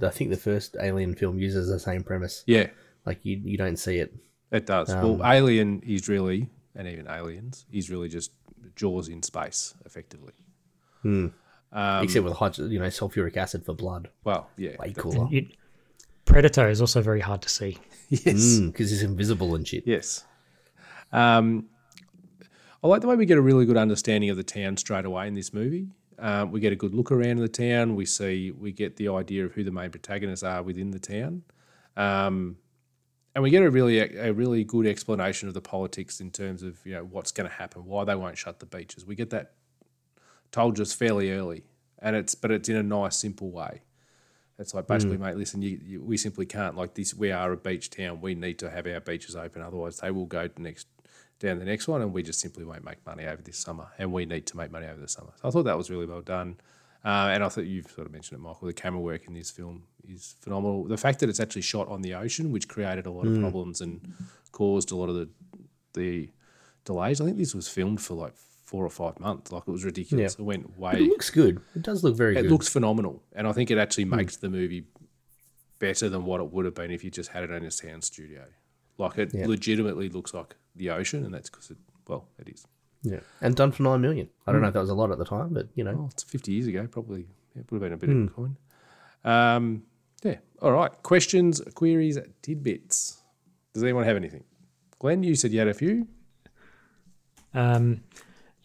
I 0.03 0.09
think 0.11 0.31
the 0.31 0.37
first 0.37 0.77
Alien 0.81 1.15
film 1.15 1.39
uses 1.39 1.69
the 1.69 1.79
same 1.79 2.03
premise. 2.03 2.43
Yeah, 2.47 2.71
Like 3.05 3.19
you, 3.25 3.37
you 3.45 3.57
don't 3.59 3.77
see 3.79 3.99
it. 3.99 4.15
it 4.51 4.65
does. 4.67 4.89
well, 4.89 5.23
um, 5.23 5.23
Alien 5.23 5.81
is 5.83 6.09
really, 6.09 6.49
and 6.75 6.87
even 6.89 7.07
Aliens 7.09 7.67
is 7.73 7.91
really 7.91 8.09
just 8.09 8.31
Jaws 8.77 9.09
in 9.09 9.23
space, 9.23 9.75
effectively. 9.85 10.33
Hmm. 11.03 11.29
Um, 11.73 12.03
except 12.05 12.25
with 12.25 12.35
hot, 12.35 12.59
you 12.59 12.79
know, 12.79 12.87
sulfuric 12.87 13.37
acid 13.37 13.65
for 13.65 13.75
blood. 13.75 14.09
Well, 14.25 14.49
yeah, 14.57 14.77
Way 14.79 14.93
cooler. 14.97 15.29
It, 15.33 15.49
Predator 16.29 16.69
is 16.69 16.81
also 16.81 17.01
very 17.01 17.21
hard 17.21 17.41
to 17.43 17.49
see. 17.49 17.79
yes. 18.11 18.59
Because 18.59 18.93
it's 18.93 19.03
invisible 19.03 19.55
and 19.55 19.67
shit. 19.67 19.87
Yes. 19.87 20.25
Um, 21.11 21.67
I 22.85 22.87
like 22.87 23.01
the 23.01 23.09
way 23.09 23.17
we 23.17 23.27
get 23.27 23.39
a 23.39 23.43
really 23.43 23.65
good 23.65 23.79
understanding 23.79 24.29
of 24.29 24.37
the 24.37 24.45
town 24.45 24.77
straight 24.77 25.07
away 25.07 25.27
in 25.27 25.35
this 25.35 25.55
movie. 25.55 25.89
Um, 26.19 26.51
we 26.51 26.61
get 26.61 26.73
a 26.73 26.77
good 26.77 26.95
look 26.95 27.11
around 27.11 27.39
the 27.39 27.49
town. 27.49 27.95
We 27.95 28.05
see, 28.05 28.51
we 28.51 28.73
get 28.73 28.97
the 28.97 29.09
idea 29.09 29.47
of 29.47 29.53
who 29.53 29.65
the 29.65 29.71
main 29.71 29.91
protagonists 29.91 30.43
are 30.43 30.63
within 30.63 30.91
the 30.91 30.99
town, 30.99 31.43
um, 31.97 32.57
and 33.35 33.43
we 33.43 33.51
get 33.51 33.63
a 33.63 33.71
really, 33.71 34.01
a 34.01 34.33
really 34.33 34.65
good 34.65 34.87
explanation 34.87 35.49
of 35.49 35.55
the 35.55 35.61
politics 35.61 36.21
in 36.21 36.31
terms 36.31 36.63
of 36.63 36.85
you 36.85 36.93
know 36.93 37.05
what's 37.05 37.31
going 37.31 37.49
to 37.49 37.55
happen, 37.55 37.85
why 37.85 38.05
they 38.05 38.17
won't 38.17 38.37
shut 38.37 38.59
the 38.59 38.67
beaches. 38.67 39.07
We 39.07 39.15
get 39.15 39.31
that 39.31 39.53
told 40.51 40.75
just 40.77 40.99
fairly 40.99 41.31
early, 41.31 41.63
and 42.01 42.17
it's 42.17 42.35
but 42.35 42.51
it's 42.51 42.69
in 42.69 42.77
a 42.77 42.83
nice, 42.83 43.17
simple 43.17 43.51
way. 43.51 43.83
It's 44.59 44.75
like 44.75 44.89
basically, 44.89 45.17
mate, 45.19 45.37
listen, 45.37 45.63
you, 45.63 45.81
you, 45.85 46.03
we 46.03 46.17
simply 46.17 46.45
can't 46.45 46.77
like 46.77 46.95
this. 46.95 47.15
We 47.15 47.31
are 47.31 47.53
a 47.53 47.57
beach 47.57 47.91
town. 47.91 48.21
We 48.21 48.35
need 48.35 48.59
to 48.59 48.71
have 48.71 48.87
our 48.87 49.01
beaches 49.01 49.37
open, 49.37 49.63
otherwise 49.63 49.99
they 49.99 50.11
will 50.11 50.27
go 50.27 50.49
to 50.49 50.63
next 50.63 50.89
down 51.39 51.61
the 51.61 51.65
next 51.65 51.87
one, 51.87 52.03
and 52.03 52.13
we 52.13 52.23
just 52.25 52.41
simply 52.41 52.65
won't 52.65 52.85
make 52.85 53.05
money 53.07 53.25
over 53.25 53.41
this 53.41 53.59
summer. 53.59 53.87
And 53.99 54.13
we 54.13 54.27
need 54.27 54.47
to 54.47 54.57
make 54.57 54.73
money 54.73 54.87
over 54.87 55.01
the 55.01 55.07
summer. 55.09 55.31
So 55.41 55.49
I 55.49 55.51
thought 55.53 55.65
that 55.65 55.79
was 55.79 55.91
really 55.91 56.07
well 56.07 56.21
done. 56.23 56.57
Uh, 57.05 57.31
and 57.33 57.45
I 57.45 57.49
thought 57.49 57.65
you've 57.65 57.87
sort 57.87 58.09
of 58.09 58.13
mentioned 58.13 58.41
it, 58.41 58.43
Michael. 58.43 58.67
The 58.67 58.73
camera 58.73 59.01
work 59.01 59.27
in 59.29 59.35
this 59.35 59.51
film 59.51 59.85
is 60.09 60.35
phenomenal. 60.41 60.85
The 60.85 60.97
fact 60.97 61.21
that 61.21 61.29
it's 61.29 61.39
actually 61.39 61.63
shot 61.63 61.87
on 61.89 62.03
the 62.03 62.15
ocean, 62.15 62.51
which 62.51 62.67
created 62.67 63.07
a 63.07 63.11
lot 63.13 63.27
of 63.27 63.39
problems 63.41 63.81
and 63.81 64.13
caused 64.51 64.91
a 64.91 64.97
lot 64.97 65.09
of 65.09 65.15
the 65.15 65.29
the 65.95 66.31
delays. 66.85 67.21
I 67.21 67.25
think 67.25 67.39
this 67.39 67.55
was 67.55 67.69
filmed 67.69 68.01
for 68.01 68.15
like 68.15 68.35
four 68.69 68.85
or 68.85 68.91
five 68.91 69.19
months. 69.19 69.51
Like 69.51 69.63
it 69.67 69.71
was 69.71 69.85
ridiculous. 69.85 70.35
It 70.35 70.43
went 70.43 70.79
way. 70.79 70.93
But 70.93 71.01
it 71.01 71.09
looks 71.09 71.31
good. 71.31 71.61
It 71.75 71.83
does 71.83 72.05
look 72.05 72.15
very 72.15 72.35
good. 72.35 72.41
It 72.41 72.43
good. 72.43 72.53
looks 72.53 72.69
phenomenal, 72.69 73.23
and 73.33 73.47
I 73.49 73.53
think 73.53 73.71
it 73.71 73.79
actually 73.79 74.05
makes 74.05 74.37
the 74.37 74.51
movie 74.51 74.85
better 75.79 76.09
than 76.11 76.25
what 76.25 76.41
it 76.41 76.53
would 76.53 76.67
have 76.67 76.75
been 76.75 76.91
if 76.91 77.03
you 77.03 77.11
just 77.11 77.31
had 77.31 77.45
it 77.45 77.51
in 77.51 77.65
a 77.65 77.71
sound 77.71 78.05
studio. 78.05 78.45
Like 78.99 79.17
it 79.17 79.33
legitimately 79.33 80.11
looks 80.11 80.35
like 80.35 80.55
the 80.77 80.91
ocean, 80.91 81.25
and 81.25 81.33
that's 81.33 81.49
because 81.49 81.71
it. 81.71 81.79
Well, 82.07 82.27
it 82.39 82.49
is. 82.49 82.67
yeah. 83.03 83.21
And 83.41 83.55
done 83.57 83.73
for 83.73 83.83
nine 83.85 84.01
million. 84.03 84.29
I 84.47 84.53
don't 84.53 84.61
know 84.61 84.69
if 84.69 84.75
that 84.75 84.81
was 84.81 84.91
a 84.91 84.95
lot 84.95 85.11
at 85.11 85.19
the 85.19 85.25
time, 85.25 85.55
but 85.55 85.69
you 85.75 85.85
know. 85.85 85.95
Well, 85.95 86.11
it's 86.13 86.23
fifty 86.23 86.53
years 86.53 86.67
ago, 86.67 86.87
probably. 86.87 87.27
It 87.57 87.71
would 87.71 87.81
have 87.81 87.89
been 87.89 87.93
a 87.93 87.97
bit 87.97 88.11
of 88.11 88.25
a 88.25 88.31
coin. 88.31 88.57
Um, 89.25 89.83
yeah. 90.23 90.37
All 90.61 90.73
right. 90.73 90.93
Questions, 91.03 91.61
queries, 91.75 92.19
tidbits. 92.43 93.23
Does 93.73 93.83
anyone 93.83 94.05
have 94.05 94.17
anything? 94.17 94.45
Glenn, 94.99 95.23
you 95.23 95.35
said 95.35 95.53
you 95.53 95.59
had 95.59 95.69
a 95.69 95.75
few. 95.75 96.07
Um, 97.55 98.03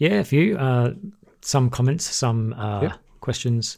yeah, 0.03 0.19
a 0.19 0.23
few. 0.23 0.57
Uh, 0.57 0.93
some 1.41 1.69
comments, 1.69 2.03
some 2.05 2.53
uh, 2.53 2.81
Yep. 2.83 2.93
questions. 3.21 3.77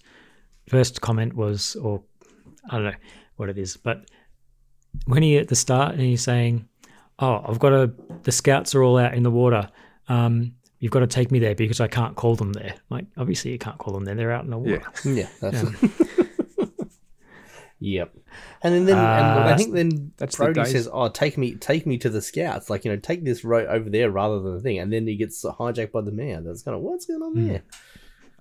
First 0.68 1.02
comment 1.02 1.34
was, 1.36 1.76
or 1.76 2.02
I 2.70 2.76
don't 2.78 2.86
know 2.86 2.98
what 3.38 3.50
it 3.50 3.58
is, 3.58 3.78
but 3.78 4.06
when 5.06 5.22
he 5.24 5.38
at 5.38 5.48
the 5.48 5.56
start 5.56 5.92
and 5.94 6.02
he's 6.02 6.24
saying, 6.24 6.68
"Oh, 7.20 7.44
I've 7.48 7.60
got 7.60 7.70
to," 7.70 7.92
the 8.24 8.32
scouts 8.32 8.74
are 8.76 8.82
all 8.84 8.98
out 8.98 9.14
in 9.14 9.24
the 9.24 9.32
water. 9.32 9.70
Um, 10.08 10.54
you've 10.80 10.92
got 10.92 11.02
to 11.02 11.08
take 11.08 11.32
me 11.32 11.40
there 11.40 11.56
because 11.56 11.80
I 11.80 11.88
can't 11.88 12.16
call 12.16 12.36
them 12.36 12.54
there. 12.54 12.74
Like, 12.90 13.06
obviously, 13.18 13.52
you 13.52 13.58
can't 13.60 13.78
call 13.78 13.94
them 13.94 14.06
there. 14.06 14.16
They're 14.16 14.32
out 14.32 14.44
in 14.46 14.52
the 14.52 14.58
water. 14.58 14.82
Yeah, 15.06 15.28
that's 15.42 15.62
Yep. 17.88 18.18
And 18.64 18.74
then, 18.74 18.86
then 18.86 18.98
and 18.98 19.06
I 19.06 19.52
Uh, 19.52 19.58
think 19.58 19.74
then 19.76 20.12
that's 20.18 20.38
the 20.38 20.46
Brody 20.46 20.64
days- 20.64 20.72
says, 20.72 20.90
"Oh, 20.92 21.08
take 21.08 21.38
me, 21.38 21.54
take 21.54 21.86
me 21.86 21.98
to 22.00 22.10
the 22.10 22.22
scouts. 22.22 22.68
Like 22.70 22.84
you 22.84 22.90
know, 22.92 22.98
take 22.98 23.24
this 23.24 23.44
road 23.46 23.68
over 23.68 23.90
there 23.92 24.10
rather 24.10 24.40
than 24.42 24.56
the 24.56 24.62
thing." 24.62 24.80
And 24.80 24.92
then 24.92 25.06
he 25.06 25.16
gets 25.16 25.44
hijacked 25.46 25.92
by 25.92 26.02
the 26.02 26.12
man. 26.12 26.44
That's 26.46 26.64
kind 26.64 26.76
of 26.76 26.82
what's 26.82 27.06
going 27.06 27.22
on 27.22 27.48
there. 27.48 27.62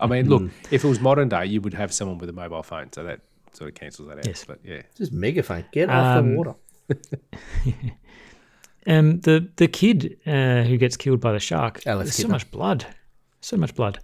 I 0.01 0.07
mean, 0.07 0.29
look, 0.31 0.51
if 0.71 0.83
it 0.85 0.89
was 0.89 0.99
modern 1.01 1.29
day, 1.29 1.45
you 1.47 1.61
would 1.61 1.75
have 1.75 1.93
someone 1.93 2.17
with 2.19 2.31
a 2.31 2.33
mobile 2.33 2.63
phone, 2.63 2.91
so 2.93 3.05
that 3.05 3.21
sort 3.53 3.69
of 3.69 3.75
cancels 3.75 4.09
that 4.09 4.19
out. 4.19 4.27
Yes. 4.27 4.45
But 4.47 4.61
yeah, 4.65 4.83
Just 4.97 5.13
megaphone. 5.13 5.67
Get 5.73 5.91
off 5.91 6.17
Um, 6.19 6.31
the 6.31 6.37
water. 6.39 6.55
um, 8.87 9.21
the 9.21 9.49
the 9.57 9.69
kid 9.69 10.19
uh, 10.27 10.63
who 10.63 10.77
gets 10.77 10.97
killed 10.97 11.21
by 11.21 11.33
the 11.33 11.39
shark. 11.41 11.87
Alex 11.87 12.07
there's 12.11 12.17
so 12.17 12.29
Kintner. 12.29 12.31
much 12.31 12.51
blood, 12.51 12.87
so 13.41 13.57
much 13.57 13.75
blood. 13.75 13.99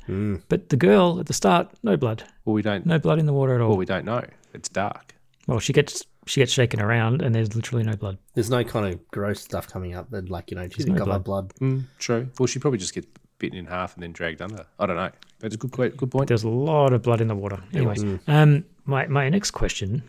But 0.49 0.69
the 0.69 0.77
girl 0.77 1.19
at 1.21 1.27
the 1.27 1.33
start, 1.35 1.71
no 1.83 1.97
blood, 1.97 2.25
Well, 2.45 2.55
we 2.55 2.63
don't. 2.63 2.87
no 2.87 2.99
blood 2.99 3.19
in 3.19 3.27
the 3.27 3.33
water 3.33 3.55
at 3.55 3.61
all. 3.61 3.71
Well, 3.71 3.79
we 3.79 3.87
don't 3.87 4.05
know. 4.05 4.25
It's 4.55 4.69
dark. 4.69 5.15
Well, 5.51 5.59
she 5.59 5.73
gets 5.73 6.05
she 6.27 6.41
gets 6.41 6.53
shaken 6.53 6.81
around, 6.81 7.23
and 7.23 7.35
there's 7.35 7.57
literally 7.57 7.83
no 7.83 7.97
blood. 7.97 8.19
There's 8.35 8.51
no 8.51 8.63
kind 8.63 8.87
of 8.87 9.07
gross 9.11 9.41
stuff 9.41 9.67
coming 9.67 9.95
up 9.97 10.09
that, 10.11 10.31
like, 10.31 10.51
you 10.53 10.57
know, 10.57 10.69
she's 10.69 10.87
no 10.87 10.95
got 10.95 11.09
my 11.09 11.19
blood. 11.19 11.53
blood. 11.59 11.73
Mm, 11.73 11.85
true. 11.99 12.29
Well, 12.39 12.47
she 12.47 12.61
probably 12.61 12.79
just 12.79 12.95
gets 12.95 13.09
bitten 13.39 13.59
in 13.59 13.67
half 13.67 13.95
and 13.95 14.03
then 14.03 14.13
dragged 14.13 14.41
under. 14.41 14.65
I 14.79 14.87
don't 14.87 14.95
know. 14.95 15.11
That's 15.41 15.57
a 15.57 15.59
good 15.59 15.97
good 15.97 16.11
point. 16.11 16.29
There's 16.29 16.45
a 16.45 16.49
lot 16.49 16.93
of 16.93 17.03
blood 17.03 17.21
in 17.21 17.27
the 17.27 17.35
water. 17.35 17.61
Anyway, 17.75 17.97
um, 18.29 18.65
my 18.85 19.07
my 19.09 19.29
next 19.29 19.51
question: 19.51 20.05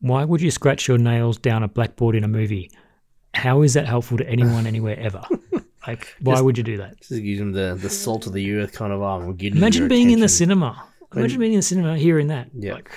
Why 0.00 0.24
would 0.24 0.40
you 0.40 0.50
scratch 0.50 0.88
your 0.88 0.98
nails 0.98 1.38
down 1.38 1.62
a 1.62 1.68
blackboard 1.68 2.16
in 2.16 2.24
a 2.24 2.28
movie? 2.28 2.70
How 3.34 3.62
is 3.62 3.74
that 3.74 3.86
helpful 3.86 4.18
to 4.18 4.28
anyone 4.28 4.66
anywhere 4.74 4.98
ever? 4.98 5.22
Like, 5.86 6.14
why 6.20 6.38
would 6.42 6.58
you 6.58 6.62
do 6.62 6.76
that? 6.76 6.98
Just 7.00 7.22
give 7.22 7.38
them 7.38 7.52
the, 7.52 7.74
the 7.74 7.88
salt 7.88 8.26
of 8.26 8.34
the 8.34 8.52
earth 8.54 8.74
kind 8.74 8.92
of 8.92 9.00
arm. 9.00 9.24
We'll 9.24 9.32
give 9.32 9.54
you 9.54 9.58
Imagine 9.58 9.84
your 9.84 9.88
being 9.88 10.10
in 10.10 10.20
the 10.20 10.28
cinema. 10.28 10.86
Imagine 11.16 11.40
being 11.40 11.54
in 11.54 11.60
the 11.60 11.62
cinema 11.62 11.96
hearing 11.96 12.26
that. 12.26 12.48
Yeah. 12.52 12.74
Like, 12.74 12.90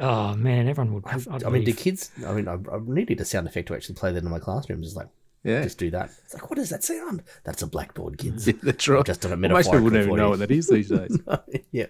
oh 0.00 0.34
man, 0.34 0.68
everyone 0.68 0.94
would. 0.94 1.04
I'd 1.06 1.44
I 1.44 1.48
mean, 1.50 1.64
do 1.64 1.72
kids? 1.72 2.10
I 2.26 2.32
mean, 2.32 2.48
I, 2.48 2.54
I 2.54 2.78
needed 2.84 3.20
a 3.20 3.24
sound 3.24 3.46
effect 3.46 3.68
to 3.68 3.74
actually 3.74 3.94
play 3.96 4.12
that 4.12 4.22
in 4.24 4.30
my 4.30 4.38
classroom. 4.38 4.82
Just 4.82 4.96
like, 4.96 5.08
Yeah. 5.44 5.62
just 5.62 5.78
do 5.78 5.90
that. 5.90 6.10
It's 6.24 6.34
like, 6.34 6.50
what 6.50 6.58
is 6.58 6.70
that 6.70 6.84
sound? 6.84 7.22
That's 7.44 7.62
a 7.62 7.66
blackboard, 7.66 8.18
kids. 8.18 8.46
Yeah, 8.46 8.54
that's 8.62 8.86
right. 8.88 9.04
Just 9.04 9.24
on 9.26 9.32
a 9.32 9.36
Well, 9.36 9.50
most 9.50 9.66
people 9.70 9.80
metaphorical 9.80 9.90
don't 9.90 10.02
even 10.06 10.16
know 10.16 10.30
what 10.30 10.38
that 10.40 10.50
is 10.50 10.68
these 10.68 10.88
days. 10.88 11.18
yeah, 11.72 11.86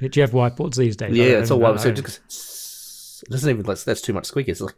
Do 0.00 0.10
you 0.12 0.22
have 0.22 0.32
whiteboards 0.32 0.76
these 0.76 0.96
days? 0.96 1.16
Yeah. 1.16 1.38
It's 1.38 1.50
all 1.50 1.58
know. 1.58 1.70
white. 1.72 1.80
So 1.80 1.88
it 1.88 1.96
just 1.96 3.22
it 3.22 3.30
doesn't 3.30 3.48
even 3.48 3.64
like 3.64 3.78
that's 3.84 4.02
too 4.02 4.12
much 4.12 4.26
squeak. 4.26 4.48
It's 4.48 4.60
like 4.60 4.74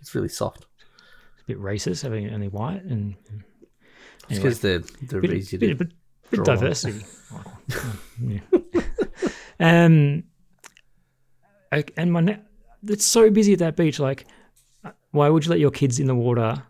it's 0.00 0.14
really 0.14 0.28
soft. 0.28 0.66
It's 1.34 1.42
a 1.42 1.46
bit 1.46 1.60
racist 1.60 2.02
having 2.02 2.30
only 2.32 2.48
white 2.48 2.84
and 2.84 3.16
It's 3.28 4.38
Anyway. 4.38 4.42
because 4.42 4.60
they're 4.60 4.78
they're 5.02 5.20
bit, 5.20 5.32
easy 5.32 5.56
bit, 5.56 5.68
to. 5.68 5.74
bit, 5.76 5.88
bit 6.30 6.44
draw 6.44 6.54
on. 6.54 6.58
diversity. 6.60 7.04
Oh, 7.34 7.58
yeah. 8.22 8.38
Um, 9.60 10.22
I- 11.72 11.84
and 11.96 12.12
my 12.12 12.20
ne- 12.20 12.38
it's 12.88 13.04
so 13.04 13.30
busy 13.30 13.52
at 13.54 13.58
that 13.60 13.76
beach. 13.76 13.98
Like, 13.98 14.26
uh, 14.84 14.90
why 15.10 15.28
would 15.28 15.44
you 15.44 15.50
let 15.50 15.60
your 15.60 15.70
kids 15.70 15.98
in 15.98 16.06
the 16.06 16.14
water 16.14 16.62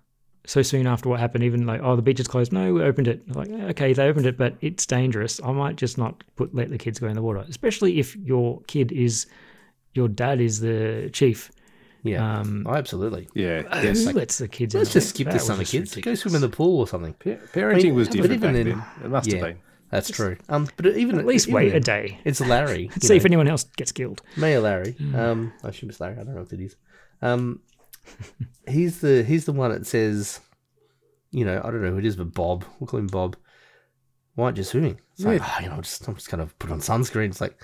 so 0.47 0.63
soon 0.63 0.87
after 0.87 1.09
what 1.09 1.21
happened? 1.21 1.45
Even 1.45 1.67
like, 1.67 1.81
oh, 1.83 1.97
the 1.97 2.03
beach 2.03 2.21
is 2.21 2.29
closed. 2.29 2.53
No, 2.53 2.73
we 2.73 2.83
opened 2.83 3.09
it. 3.09 3.29
Like, 3.35 3.51
okay, 3.51 3.93
they 3.93 4.09
opened 4.09 4.27
it, 4.27 4.37
but 4.39 4.55
it's 4.61 4.87
dangerous. 4.87 5.41
I 5.45 5.53
might 5.53 5.77
just 5.77 5.99
not 5.99 6.25
put 6.37 6.55
let 6.55 6.71
the 6.71 6.79
kids 6.79 6.99
go 6.99 7.07
in 7.09 7.15
the 7.15 7.23
water, 7.23 7.45
especially 7.49 7.99
if 7.99 8.17
your 8.17 8.61
kid 8.67 8.93
is 8.93 9.27
your 9.95 10.09
dad 10.09 10.41
is 10.41 10.61
the 10.61 11.11
chief. 11.13 11.51
Yeah, 12.03 12.39
Um, 12.41 12.65
oh, 12.69 12.75
absolutely. 12.75 13.27
Yeah. 13.35 13.63
Who 13.63 13.87
Yes. 13.89 14.07
lets 14.15 14.39
the 14.39 14.47
kids? 14.47 14.75
Let's 14.77 14.91
the 14.93 15.01
just 15.01 15.09
skip 15.09 15.25
That 15.25 15.33
this 15.33 15.43
was 15.43 15.47
summer, 15.49 15.61
just 15.65 15.73
kids. 15.73 15.95
Go 15.97 16.15
swim 16.15 16.37
in 16.37 16.41
the 16.41 16.49
pool 16.49 16.79
or 16.81 16.87
something. 16.87 17.15
Pa- 17.15 17.43
Parenting 17.53 17.95
was 17.95 18.07
but 18.09 18.17
different 18.19 18.41
back 18.43 18.53
then- 18.53 18.69
then. 18.69 18.83
It 19.05 19.09
must 19.11 19.27
yeah, 19.27 19.37
have 19.39 19.47
been. 19.49 19.59
That's 19.91 20.11
true. 20.11 20.37
Um, 20.49 20.69
but 20.77 20.87
even 20.87 21.19
At 21.19 21.27
least 21.27 21.49
even 21.49 21.55
wait 21.55 21.75
a 21.75 21.81
day. 21.81 22.19
It's 22.25 22.41
Larry. 22.41 22.91
you 23.01 23.01
See 23.01 23.17
if 23.17 23.25
anyone 23.25 23.49
else 23.49 23.65
gets 23.65 23.93
killed. 23.93 24.23
Mayor 24.37 24.61
Larry. 24.61 24.97
Um, 25.15 25.53
I 25.63 25.69
assume 25.69 25.91
it's 25.91 26.01
Larry. 26.01 26.15
I 26.15 26.25
don't 26.25 26.35
know 26.35 26.43
if 26.43 26.53
it 26.53 26.61
is. 26.61 26.77
Um, 27.23 27.61
he's 28.69 29.01
the 29.01 29.23
he's 29.23 29.45
the 29.45 29.53
one 29.53 29.71
that 29.71 29.87
says, 29.87 30.41
you 31.31 31.45
know, 31.45 31.61
I 31.65 31.71
don't 31.71 31.83
know 31.83 31.93
who 31.93 31.99
it 31.99 32.07
is, 32.07 32.17
but 32.17 32.35
Bob. 32.35 32.65
We'll 32.79 32.89
call 32.89 33.01
him 33.01 33.07
Bob. 33.07 33.37
Why 34.35 34.47
aren't 34.47 34.59
you 34.59 34.65
swimming? 34.65 35.01
It's 35.15 35.25
like, 35.25 35.41
oh, 35.43 35.63
you 35.63 35.71
know, 35.71 35.81
just 35.81 36.07
I'm 36.07 36.15
just 36.15 36.29
kind 36.29 36.43
of 36.43 36.59
put 36.59 36.71
on 36.71 36.81
sunscreen. 36.81 37.29
It's 37.29 37.41
like, 37.41 37.59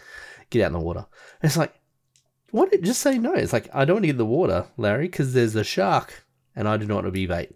get 0.51 0.63
out 0.63 0.69
in 0.69 0.73
the 0.73 0.81
water. 0.81 1.07
And 1.43 1.49
it's 1.49 1.57
like, 1.57 1.75
why 2.51 2.67
don't 2.67 2.85
just 2.85 3.03
say 3.03 3.19
no? 3.19 3.35
It's 3.35 3.53
like 3.53 3.69
I 3.75 3.85
don't 3.85 3.97
want 3.97 4.05
to 4.05 4.09
get 4.09 4.15
in 4.15 4.19
the 4.19 4.27
water, 4.27 4.67
Larry, 4.77 5.07
because 5.07 5.35
there's 5.35 5.57
a 5.57 5.65
shark, 5.65 6.25
and 6.55 6.69
I 6.69 6.77
do 6.77 6.87
not 6.87 6.97
want 6.97 7.07
to 7.07 7.13
be 7.13 7.27
bait. 7.27 7.51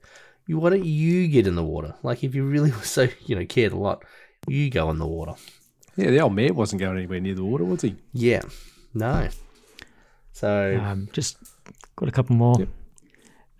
You 0.46 0.58
why 0.58 0.70
don't 0.70 0.84
you 0.84 1.28
get 1.28 1.46
in 1.46 1.54
the 1.54 1.64
water? 1.64 1.94
Like 2.02 2.24
if 2.24 2.34
you 2.34 2.44
really 2.44 2.70
were 2.72 2.82
so 2.82 3.08
you 3.26 3.36
know 3.36 3.46
cared 3.46 3.72
a 3.72 3.76
lot, 3.76 4.04
you 4.48 4.70
go 4.70 4.90
in 4.90 4.98
the 4.98 5.06
water. 5.06 5.34
Yeah, 5.96 6.10
the 6.10 6.20
old 6.20 6.34
man 6.34 6.54
wasn't 6.54 6.80
going 6.80 6.96
anywhere 6.98 7.20
near 7.20 7.34
the 7.34 7.44
water, 7.44 7.64
was 7.64 7.82
he? 7.82 7.96
Yeah, 8.12 8.42
no. 8.94 9.28
So 10.32 10.78
Um, 10.82 11.08
just 11.12 11.38
got 11.96 12.08
a 12.08 12.12
couple 12.12 12.36
more. 12.36 12.56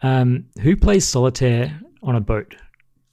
Um, 0.03 0.47
who 0.61 0.77
plays 0.77 1.07
solitaire 1.09 1.81
on 2.03 2.15
a 2.17 2.21
boat 2.21 2.55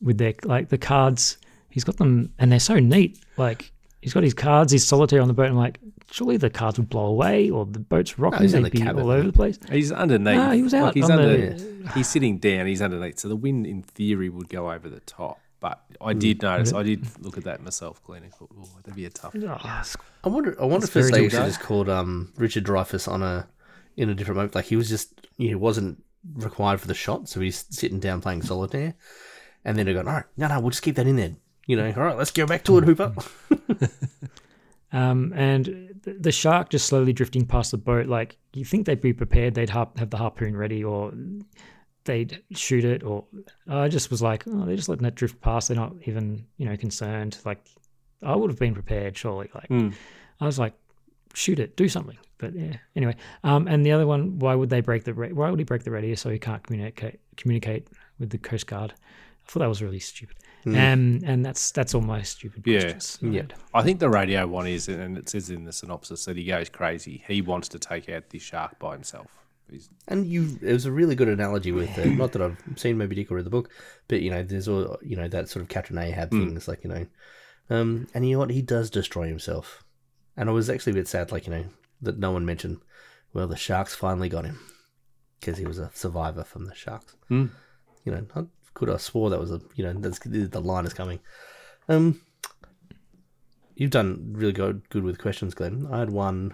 with 0.02 0.18
their 0.18 0.34
like 0.44 0.70
the 0.70 0.78
cards? 0.78 1.38
He's 1.70 1.84
got 1.84 1.98
them, 1.98 2.34
and 2.40 2.52
they're 2.52 2.60
so 2.60 2.80
neat. 2.80 3.20
Like 3.38 3.72
he's 4.02 4.14
got 4.14 4.24
his 4.24 4.34
cards, 4.34 4.72
his 4.74 4.86
solitaire 4.86 5.22
on 5.22 5.28
the 5.30 5.34
boat. 5.34 5.44
And 5.46 5.54
I'm 5.54 5.58
like, 5.58 5.80
surely 6.12 6.36
the 6.38 6.50
cards 6.50 6.78
would 6.78 6.90
blow 6.90 7.06
away, 7.06 7.50
or 7.50 7.66
the 7.66 7.80
boat's 7.80 8.20
rocking, 8.20 8.42
he's 8.42 8.54
in 8.54 8.64
they'd 8.64 8.74
the 8.74 8.80
be 8.80 8.84
cabin. 8.84 9.04
all 9.04 9.12
over 9.12 9.24
the 9.26 9.34
place. 9.34 9.58
He's 9.72 9.92
underneath. 9.94 10.36
No, 10.36 10.52
he 10.52 10.62
was 10.62 10.74
out 10.74 10.84
Like 10.88 10.94
he's 10.96 11.10
on 11.10 11.20
under. 11.20 11.54
the- 11.54 11.74
He's 11.96 12.08
sitting 12.08 12.38
down. 12.38 12.66
He's 12.68 12.82
underneath. 12.82 13.20
So 13.20 13.28
the 13.28 13.36
wind, 13.36 13.66
in 13.68 13.82
theory, 13.84 14.30
would 14.30 14.48
go 14.50 14.72
over 14.72 14.88
the 14.90 15.02
top. 15.02 15.40
But 15.64 15.82
I 16.02 16.12
did 16.12 16.42
notice. 16.42 16.74
I 16.74 16.84
did 16.84 17.06
look 17.24 17.38
at 17.38 17.46
that 17.46 17.64
myself, 17.64 18.04
Glenn. 18.04 18.24
and 18.24 18.34
thought, 18.34 18.50
oh, 18.60 18.68
that'd 18.84 18.96
be 18.98 19.06
a 19.06 19.10
tough. 19.10 19.34
Oh, 19.34 19.40
it's- 19.40 19.96
I 20.26 20.28
wonder. 20.28 20.58
I 20.62 20.66
wonder 20.66 20.86
It's 20.86 20.94
if 20.94 20.98
it's 20.98 21.10
very 21.10 21.26
actually 21.28 21.38
dark. 21.40 21.50
just 21.52 21.62
called 21.62 21.88
um, 21.88 22.34
Richard 22.36 22.66
Dreyfuss 22.66 23.08
on 23.10 23.24
a 23.24 23.48
in 23.96 24.10
a 24.10 24.14
different 24.14 24.36
moment. 24.36 24.56
Like 24.56 24.66
he 24.66 24.76
was 24.76 24.90
just 24.90 25.26
he 25.38 25.56
wasn't 25.56 26.04
required 26.34 26.82
for 26.82 26.88
the 26.88 26.94
shot, 26.94 27.30
so 27.30 27.40
he's 27.40 27.64
sitting 27.70 28.00
down 28.02 28.20
playing 28.20 28.42
solitaire, 28.42 28.96
and 29.64 29.78
then 29.78 29.86
they 29.86 29.94
go, 29.94 30.00
all 30.00 30.06
right, 30.06 30.26
no, 30.36 30.50
no, 30.50 30.60
we'll 30.60 30.72
just 30.72 30.84
keep 30.84 30.96
that 30.98 31.08
in 31.08 31.16
there. 31.16 31.32
You 31.66 31.78
know, 31.78 31.94
all 31.96 32.04
right, 32.04 32.18
let's 32.18 32.32
go 32.32 32.46
back 32.46 32.66
to 32.66 32.78
it, 32.80 32.84
Hooper. 32.84 33.14
Um, 34.92 35.34
and 35.36 35.96
the, 36.04 36.14
the 36.20 36.32
shark 36.32 36.70
just 36.70 36.86
slowly 36.86 37.14
drifting 37.14 37.48
past 37.48 37.72
the 37.72 37.78
boat. 37.80 38.06
Like 38.06 38.38
you 38.54 38.64
think 38.64 38.86
they'd 38.86 39.02
be 39.02 39.12
prepared, 39.12 39.56
they'd 39.56 39.72
harp, 39.72 39.98
have 39.98 40.12
the 40.12 40.18
harpoon 40.18 40.56
ready, 40.56 40.84
or 40.84 41.12
they'd 42.06 42.42
shoot 42.56 42.84
it. 42.86 43.04
Or 43.04 43.26
I 43.68 43.88
just 43.88 44.12
was 44.12 44.22
like, 44.22 44.44
oh, 44.48 44.66
they're 44.66 44.76
just 44.76 44.90
letting 44.90 45.06
it 45.06 45.16
drift 45.16 45.40
past. 45.42 45.68
They're 45.68 45.78
not 45.78 45.94
even, 46.06 46.46
you 46.58 46.66
know, 46.68 46.76
concerned. 46.78 47.38
Like 47.46 47.66
I 48.22 48.36
would 48.36 48.50
have 48.50 48.60
been 48.60 48.74
prepared, 48.74 49.18
surely. 49.18 49.50
Like 49.54 49.70
I 50.42 50.46
was 50.46 50.60
like, 50.60 50.74
shoot 51.34 51.60
it, 51.60 51.76
do 51.78 51.88
something. 51.90 52.18
But 52.38 52.56
yeah, 52.56 52.76
anyway. 52.96 53.16
Um, 53.44 53.68
and 53.68 53.86
the 53.86 53.92
other 53.94 54.06
one, 54.06 54.40
why 54.40 54.54
would 54.56 54.70
they 54.70 54.82
break 54.82 55.04
the? 55.06 55.14
Ra- 55.14 55.30
why 55.30 55.50
would 55.50 55.60
he 55.60 55.64
break 55.66 55.84
the 55.84 55.92
radio 55.92 56.16
so 56.16 56.30
he 56.30 56.40
can't 56.40 56.62
communicate 56.64 57.20
communicate 57.38 57.88
with 58.20 58.30
the 58.32 58.38
coast 58.38 58.68
guard? 58.68 58.94
I 59.48 59.52
thought 59.52 59.60
that 59.60 59.70
was 59.70 59.82
really 59.82 60.00
stupid. 60.00 60.38
Um, 60.66 61.20
and 61.26 61.46
that's 61.46 61.72
that's 61.72 61.94
all 61.94 62.02
my 62.02 62.22
stupid 62.22 62.64
Yeah. 62.66 62.80
questions. 62.92 63.20
Yeah. 63.22 63.44
I 63.74 63.82
think 63.84 64.00
the 64.00 64.10
radio 64.10 64.48
one 64.48 64.68
is, 64.68 64.88
and 64.88 65.18
it 65.18 65.28
says 65.30 65.50
in 65.50 65.66
the 65.66 65.74
synopsis 65.74 66.24
that 66.26 66.38
he 66.38 66.46
goes 66.46 66.70
crazy. 66.70 67.24
He 67.28 67.42
wants 67.42 67.68
to 67.70 67.80
take 67.80 68.08
out 68.10 68.30
this 68.30 68.44
shark 68.44 68.80
by 68.80 68.94
himself. 68.94 69.28
And 70.08 70.28
you, 70.28 70.60
it 70.62 70.74
was 70.74 70.86
a 70.86 70.92
really 70.92 71.16
good 71.16 71.28
analogy 71.28 71.72
with 71.72 71.98
uh, 71.98 72.06
not 72.06 72.32
that 72.34 72.42
I've 72.42 72.58
seen 72.76 72.98
Moby 72.98 73.16
Dick 73.16 73.32
or 73.32 73.36
read 73.36 73.46
the 73.46 73.50
book, 73.50 73.70
but 74.08 74.22
you 74.22 74.30
know, 74.30 74.44
there's 74.44 74.68
all 74.68 74.98
you 75.02 75.16
know 75.16 75.28
that 75.28 75.50
sort 75.50 75.64
of 75.64 75.70
Captain 75.70 75.98
Ahab 75.98 76.32
things, 76.32 76.68
like 76.68 76.84
you 76.84 76.90
know, 76.90 77.08
um, 77.70 78.08
and 78.14 78.28
you 78.28 78.34
know 78.34 78.40
what, 78.40 78.52
he 78.52 78.62
does 78.62 78.90
destroy 78.90 79.28
himself, 79.28 79.84
and 80.38 80.50
I 80.50 80.54
was 80.54 80.70
actually 80.70 80.92
a 80.92 80.96
bit 80.96 81.08
sad, 81.08 81.32
like 81.32 81.48
you 81.48 81.54
know, 81.54 81.66
that 82.02 82.20
no 82.20 82.32
one 82.32 82.46
mentioned. 82.46 82.82
Well, 83.34 83.48
the 83.48 83.56
sharks 83.56 83.96
finally 83.96 84.30
got 84.30 84.46
him 84.46 84.60
because 85.40 85.58
he 85.58 85.66
was 85.66 85.80
a 85.80 85.90
survivor 85.94 86.44
from 86.44 86.66
the 86.66 86.76
sharks. 86.76 87.16
Hmm. 87.30 87.48
You 88.06 88.12
know, 88.12 88.26
I 88.36 88.44
could 88.74 88.90
have 88.90 89.02
swore 89.02 89.30
that 89.30 89.40
was 89.40 89.52
a 89.52 89.62
you 89.76 89.84
know 89.84 89.94
that's 89.94 90.20
the 90.20 90.62
line 90.62 90.86
is 90.86 90.94
coming. 90.94 91.20
Um, 91.90 92.22
you've 93.76 93.92
done 93.92 94.34
really 94.34 94.54
good 94.54 94.88
good 94.90 95.04
with 95.04 95.20
questions, 95.20 95.54
Glenn. 95.54 95.88
I 95.92 96.00
had 96.00 96.12
one. 96.12 96.54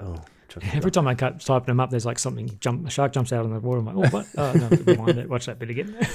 Oh, 0.00 0.14
which 0.14 0.14
I 0.14 0.14
forgot. 0.14 0.35
Every 0.72 0.90
time 0.90 1.06
I 1.08 1.14
cut 1.14 1.40
typing 1.40 1.66
them 1.66 1.80
up, 1.80 1.90
there's 1.90 2.06
like 2.06 2.18
something 2.18 2.50
jump. 2.60 2.86
A 2.86 2.90
shark 2.90 3.12
jumps 3.12 3.32
out 3.32 3.44
in 3.44 3.52
the 3.52 3.60
water. 3.60 3.80
I'm 3.80 3.86
like, 3.86 3.96
oh, 3.96 4.08
what? 4.10 4.26
Oh, 4.36 4.52
no, 4.52 4.68
rewind 4.68 5.18
it. 5.18 5.28
Watch 5.28 5.46
that 5.46 5.58
bit 5.58 5.70
again. 5.70 5.96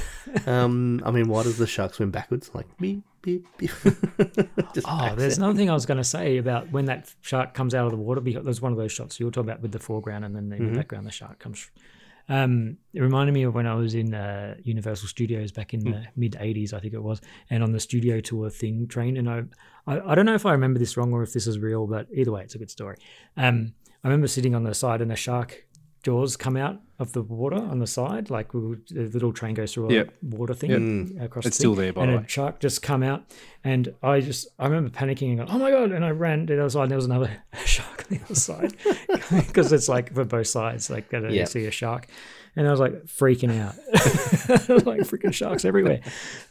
Um, 0.48 1.02
I 1.06 1.12
mean, 1.12 1.28
why 1.28 1.44
does 1.44 1.58
the 1.58 1.68
shark 1.68 1.94
swim 1.94 2.10
backwards? 2.10 2.49
Like 2.53 2.66
beep 2.78 3.03
beep 3.22 3.45
beep. 3.58 3.70
Just 4.74 4.88
Oh, 4.88 5.14
there's 5.16 5.38
another 5.38 5.53
thing 5.56 5.70
I 5.70 5.74
was 5.74 5.86
going 5.86 5.98
to 5.98 6.03
say 6.06 6.38
about 6.38 6.72
when 6.72 6.86
that 6.86 7.14
shark 7.22 7.53
comes 7.53 7.76
out 7.76 7.86
of 7.86 7.91
the 7.91 7.98
water. 7.98 8.22
There's 8.22 8.62
one 8.62 8.72
of 8.72 8.78
those 8.78 8.91
shots 8.91 9.20
you 9.20 9.26
were 9.26 9.32
talking 9.32 9.49
about 9.49 9.62
with 9.62 9.72
the 9.72 9.80
foreground, 9.80 10.24
and 10.26 10.36
then 10.36 10.52
in 10.53 10.72
the 10.72 10.78
background 10.78 11.06
the 11.06 11.12
shark 11.12 11.38
comes. 11.40 11.70
Um, 12.30 12.78
it 12.94 13.02
reminded 13.02 13.34
me 13.34 13.44
of 13.44 13.53
when 13.53 13.68
I 13.68 13.76
was 13.76 13.94
in 13.94 14.14
uh, 14.14 14.56
Universal 14.64 15.10
Studios 15.10 15.52
back 15.52 15.74
in 15.74 15.82
the 15.82 16.06
mid 16.16 16.34
'80s, 16.34 16.74
I 16.74 16.80
think 16.80 16.94
it 16.94 17.03
was, 17.03 17.20
and 17.49 17.62
on 17.64 17.72
the 17.74 17.80
studio 17.80 18.22
tour 18.22 18.49
thing 18.49 18.88
train. 18.88 19.18
And 19.18 19.30
I, 19.30 19.44
I, 19.86 19.99
I 20.12 20.16
don't 20.16 20.26
know 20.26 20.36
if 20.36 20.45
I 20.45 20.53
remember 20.53 20.80
this 20.80 20.95
wrong 20.95 21.12
or 21.12 21.24
if 21.24 21.34
this 21.34 21.45
is 21.45 21.60
real, 21.60 21.88
but 21.88 22.08
either 22.14 22.32
way, 22.32 22.41
it's 22.44 22.56
a 22.56 22.58
good 22.60 22.72
story. 22.72 22.95
Um, 23.36 23.74
I 24.03 24.07
remember 24.07 24.28
sitting 24.28 24.56
on 24.56 24.64
the 24.64 24.73
side 24.73 25.02
and 25.02 25.11
a 25.11 25.15
shark 25.15 25.65
jaws 26.03 26.36
come 26.36 26.57
out 26.57 26.80
of 26.98 27.14
the 27.14 27.22
water 27.22 27.57
on 27.57 27.78
the 27.78 27.86
side, 27.86 28.32
like 28.32 28.53
we 28.56 28.60
would- 28.60 28.88
the 28.90 29.03
little 29.03 29.32
train 29.32 29.53
goes 29.53 29.73
through 29.73 29.90
a 29.90 29.94
Yep. 29.94 30.14
water 30.23 30.53
thing 30.56 31.18
across. 31.22 31.45
It's 31.45 31.57
the 31.57 31.61
still 31.61 31.76
thing, 31.76 31.82
there, 31.84 31.94
by 31.94 32.03
and 32.03 32.14
the 32.14 32.18
a 32.18 32.22
way. 32.22 32.26
shark 32.28 32.60
just 32.60 32.82
come 32.82 33.03
out, 33.03 33.23
and 33.64 33.94
I 34.02 34.19
just 34.22 34.48
I 34.57 34.65
remember 34.65 34.90
panicking 34.90 35.30
and 35.30 35.38
going, 35.38 35.49
"Oh 35.52 35.60
my 35.60 35.69
god!" 35.69 35.91
And 35.91 36.03
I 36.03 36.10
ran 36.10 36.48
to 36.48 36.56
the 36.56 36.61
other 36.61 36.69
side. 36.72 36.84
And 36.84 36.91
there 36.91 36.98
was 36.98 37.06
another 37.06 37.30
shark 37.65 38.06
on 38.10 38.18
the 38.18 38.23
other 38.26 38.34
side 38.36 38.73
because 39.48 39.72
it's 39.72 39.88
like 39.90 40.11
for 40.14 40.26
both 40.26 40.48
sides, 40.48 40.90
like 40.90 41.14
uh, 41.14 41.19
you 41.28 41.36
Yeah. 41.40 41.45
see 41.45 41.65
a 41.65 41.72
shark, 41.72 42.07
and 42.56 42.68
I 42.68 42.72
was 42.72 42.80
like 42.80 42.94
freaking 43.06 43.52
out, 43.60 43.76
like 44.88 45.02
freaking 45.02 45.34
sharks 45.34 45.65
everywhere. 45.65 46.02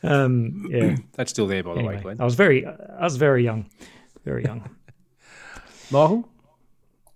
Um, 0.05 0.69
yeah. 0.71 0.97
that's 1.15 1.31
still 1.33 1.49
there, 1.49 1.65
by 1.65 1.75
the 1.75 1.81
way, 1.83 1.87
Anyway, 1.97 2.03
Glenn. 2.03 2.21
I 2.21 2.25
was 2.25 2.37
very 2.37 2.65
I 2.67 3.03
was 3.03 3.17
very 3.17 3.43
young, 3.43 3.69
very 4.25 4.45
young. 4.45 4.69
Michael? 5.91 6.29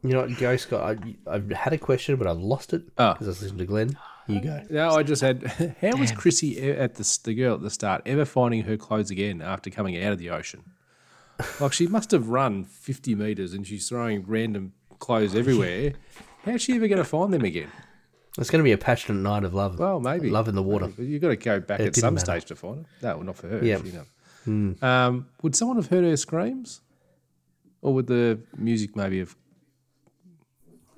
You 0.05 0.11
know 0.11 0.21
what, 0.21 0.37
Gary 0.37 0.59
Scott? 0.59 0.99
I, 0.99 1.17
I've 1.31 1.51
had 1.51 1.73
a 1.73 1.79
question, 1.79 2.17
but 2.17 2.27
I've 2.27 2.39
lost 2.39 2.73
it 2.75 2.83
Oh. 2.99 3.13
because 3.15 3.27
I 3.27 3.31
was 3.31 3.43
listening 3.43 3.59
to 3.59 3.65
Glenn. 3.65 3.99
Here 4.27 4.37
you 4.37 4.43
go. 4.43 4.63
No, 4.71 4.91
I 4.91 5.03
just 5.03 5.23
had. 5.23 5.43
How 5.81 5.97
was 5.97 6.13
Chrissy 6.13 6.61
at 6.73 6.95
the 6.95 7.19
the 7.25 7.35
girl 7.35 7.55
at 7.55 7.63
the 7.63 7.71
start 7.71 8.03
ever 8.07 8.25
finding 8.25 8.63
her 8.65 8.77
clothes 8.77 9.11
again 9.11 9.43
after 9.43 9.71
coming 9.71 10.03
out 10.03 10.13
of 10.13 10.19
the 10.19 10.31
ocean? 10.31 10.63
Like 11.61 11.73
she 11.73 11.89
must 11.89 12.13
have 12.13 12.29
run 12.29 12.65
fifty 12.65 13.15
meters 13.17 13.55
and 13.55 13.67
she's 13.67 13.89
throwing 13.89 14.25
random 14.27 14.73
clothes 15.01 15.35
everywhere. 15.35 15.95
How's 16.45 16.63
she 16.63 16.77
ever 16.77 16.87
going 16.87 16.99
to 16.99 17.05
find 17.05 17.33
them 17.33 17.43
again? 17.43 17.71
It's 18.39 18.51
going 18.51 18.61
to 18.61 18.65
be 18.65 18.73
a 18.73 18.79
passionate 18.79 19.21
night 19.21 19.43
of 19.45 19.53
love. 19.53 19.79
Well, 19.79 19.99
maybe 20.01 20.31
love 20.31 20.47
in 20.49 20.55
the 20.55 20.63
water. 20.63 20.87
But 20.89 21.07
you've 21.07 21.21
got 21.23 21.29
to 21.29 21.37
go 21.37 21.59
back 21.61 21.81
It 21.81 21.87
at 21.89 21.97
some 21.97 22.15
matter. 22.15 22.25
stage 22.27 22.45
to 22.47 22.57
find 22.57 22.81
it. 22.81 22.87
No, 23.03 23.21
not 23.23 23.37
for 23.37 23.49
her. 23.49 23.65
Yeah. 23.65 23.79
You 23.83 24.05
know. 24.47 24.87
Um, 24.87 25.27
would 25.43 25.57
someone 25.57 25.77
have 25.77 25.89
heard 25.89 26.05
her 26.05 26.17
screams, 26.17 26.81
or 27.83 27.95
would 27.95 28.07
the 28.07 28.39
music 28.57 28.95
maybe 28.97 29.19
have? 29.19 29.35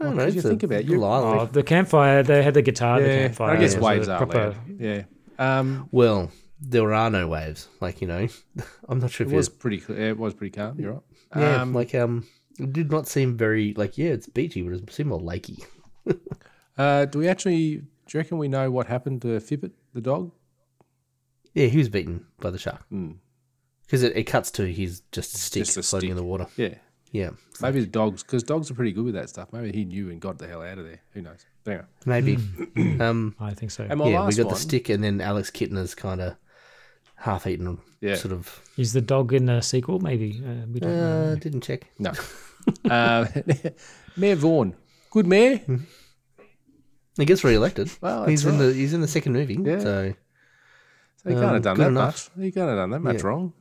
I 0.01 0.05
don't 0.05 0.15
What 0.17 0.19
know. 0.21 0.27
did 0.27 0.35
you 0.35 0.43
think 0.43 0.63
about 0.63 0.81
it? 0.81 0.89
little 0.89 1.03
You- 1.03 1.41
Oh, 1.41 1.47
the 1.47 1.63
campfire. 1.63 2.23
They 2.23 2.43
had 2.43 2.55
the 2.55 2.63
guitar. 2.63 3.01
the 3.01 3.07
campfire. 3.09 3.57
I 3.57 3.61
guess 3.61 3.73
so 3.75 3.81
waves 3.81 4.07
the 4.07 4.15
are 4.15 4.19
proper- 4.19 4.51
loud. 4.51 4.81
Yeah. 4.81 5.03
Um, 5.39 5.89
Well, 5.93 6.31
there 6.61 6.93
are 6.93 7.11
no 7.11 7.29
waves. 7.29 7.69
Like 7.81 8.01
you 8.01 8.07
know, 8.09 8.29
I'm 8.89 8.99
not 9.01 9.11
sure 9.11 9.27
if 9.27 9.33
it 9.33 9.37
was 9.37 9.49
pretty. 9.49 9.81
cl- 9.81 9.99
yeah, 9.99 10.07
It 10.09 10.19
was 10.19 10.35
pretty 10.35 10.51
calm. 10.57 10.79
You're 10.79 10.93
right. 10.93 11.03
Yeah, 11.37 11.63
Um, 11.63 11.73
like 11.75 11.95
um, 11.95 12.27
it 12.59 12.73
did 12.73 12.91
not 12.91 13.07
seem 13.09 13.37
very 13.37 13.75
like 13.75 13.97
yeah, 13.99 14.11
it's 14.11 14.29
beachy, 14.29 14.63
but 14.63 14.75
it 14.75 14.93
seemed 14.93 15.09
more 15.11 15.21
lakey. 15.21 15.65
Uh, 16.79 17.07
do 17.07 17.19
we 17.19 17.27
actually? 17.27 17.77
Do 17.77 17.85
you 18.13 18.21
reckon 18.21 18.37
we 18.37 18.49
know 18.49 18.71
what 18.71 18.87
happened 18.87 19.23
to 19.23 19.29
Pippet, 19.41 19.71
the 19.95 20.01
dog? 20.03 20.31
Yeah, 21.55 21.69
he 21.69 21.79
was 21.79 21.89
beaten 21.89 22.27
by 22.39 22.51
the 22.51 22.59
shark 22.59 22.85
Hmm. 22.91 23.13
because 23.87 24.03
it, 24.03 24.15
it 24.15 24.25
cuts 24.25 24.51
to 24.53 24.71
his 24.71 25.01
just 25.11 25.35
a 25.35 25.39
stick 25.39 25.65
Just 25.65 25.79
a 25.79 25.83
floating 25.83 26.11
in 26.11 26.17
the 26.17 26.23
water. 26.23 26.47
Yeah. 26.57 26.75
Yeah, 27.13 27.31
Maybe 27.63 27.81
the 27.81 27.87
dogs, 27.87 28.23
because 28.23 28.43
dogs 28.43 28.71
are 28.71 28.75
pretty 28.75 28.93
good 28.93 29.05
with 29.05 29.15
that 29.15 29.29
stuff. 29.31 29.49
Maybe 29.53 29.73
he 29.73 29.85
knew 29.85 30.11
and 30.11 30.21
got 30.21 30.39
the 30.39 30.47
hell 30.49 30.61
out 30.63 30.77
of 30.79 30.85
there. 30.85 31.01
Who 31.13 31.23
knows? 31.23 31.47
But 31.65 31.71
anyway. 31.71 31.87
maybe. 32.05 33.01
um, 33.01 33.35
I 33.41 33.55
think 33.55 33.71
so. 33.71 33.87
And 33.89 33.99
my 34.01 34.09
yeah, 34.09 34.27
we 34.27 34.35
got 34.35 34.47
one, 34.47 34.55
the 34.55 34.61
stick, 34.61 34.89
and 34.91 35.03
then 35.03 35.21
Alex 35.21 35.51
Kintner's 35.51 35.95
kind 35.95 36.21
of 36.21 36.37
half-eaten, 37.15 37.79
Yeah. 38.01 38.17
sort 38.17 38.33
of. 38.33 38.61
Is 38.77 38.93
the 38.93 39.01
dog 39.01 39.33
in 39.33 39.47
the 39.47 39.61
sequel? 39.63 40.01
Maybe. 40.01 40.43
Uh, 40.45 40.67
we 40.71 40.81
don't 40.81 40.95
know. 40.97 41.33
Uh, 41.33 41.35
didn't 41.37 41.63
check. 41.63 41.87
No. 41.99 42.13
uh, 42.91 43.27
Mayor 44.17 44.35
Vaughn. 44.37 44.75
Good 45.11 45.27
mayor. 45.27 45.61
He 47.17 47.25
gets 47.25 47.43
re-elected. 47.45 47.91
Well, 48.03 48.27
he's 48.27 48.43
that's 48.43 48.55
in 48.55 48.61
right. 48.61 48.67
the 48.67 48.75
he's 48.75 48.93
in 48.93 49.01
the 49.01 49.09
second 49.09 49.33
movie. 49.33 49.55
Yeah. 49.63 49.79
So 49.79 50.15
So 51.23 51.29
he 51.31 51.35
can't 51.35 51.47
Um, 51.47 51.55
have 51.55 51.63
done 51.63 51.79
that 51.79 51.89
enough. 51.89 52.31
much. 52.37 52.45
He 52.45 52.53
can't 52.53 52.69
have 52.69 52.77
done 52.77 52.91
that 52.91 53.01
much 53.01 53.17
Yeah. 53.23 53.27
wrong. 53.29 53.53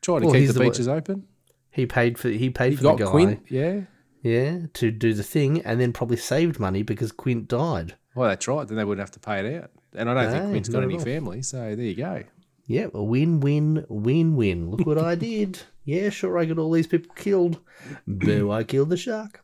Trying 0.00 0.20
to 0.20 0.26
Well, 0.28 0.34
keep 0.34 0.46
the 0.46 0.52
the 0.54 0.60
one- 0.60 0.68
beaches 0.70 0.88
open. 0.88 1.26
He 1.70 1.86
paid 1.86 2.18
for 2.18 2.28
he 2.28 2.50
paid 2.50 2.70
He 2.70 2.76
for 2.76 2.82
got 2.82 2.98
the 2.98 3.04
guy. 3.04 3.10
Quint. 3.10 3.42
Yeah. 3.48 3.80
Yeah, 4.20 4.66
to 4.74 4.90
do 4.90 5.14
the 5.14 5.22
thing, 5.22 5.60
and 5.62 5.80
then 5.80 5.92
probably 5.92 6.16
saved 6.16 6.58
money 6.58 6.82
because 6.82 7.12
Quint 7.12 7.46
died. 7.46 7.94
Well, 8.16 8.28
that's 8.28 8.48
right. 8.48 8.66
Then 8.66 8.76
they 8.76 8.84
wouldn't 8.84 9.00
have 9.00 9.12
to 9.12 9.20
pay 9.20 9.46
it 9.46 9.62
out. 9.62 9.70
And 9.94 10.10
I 10.10 10.14
don't 10.14 10.32
think 10.32 10.44
No, 10.44 10.50
Quint's 10.50 10.68
got 10.68 10.82
any 10.82 10.98
family. 10.98 11.40
So 11.42 11.56
there 11.76 11.84
you 11.84 11.94
go. 11.94 12.24
Yeah, 12.66 12.88
a 12.92 13.02
win, 13.02 13.38
win, 13.40 13.86
win, 13.88 14.34
win. 14.34 14.70
Look 14.70 14.86
what 14.86 14.98
I 14.98 15.14
did. 15.14 15.60
Yeah, 15.84 16.10
sure, 16.10 16.36
I 16.38 16.44
got 16.44 16.58
all 16.58 16.70
these 16.70 16.86
people 16.86 17.14
killed. 17.14 17.60
Boo, 18.06 18.50
I 18.50 18.62
killed 18.62 18.90
the 18.90 18.98
shark. 18.98 19.42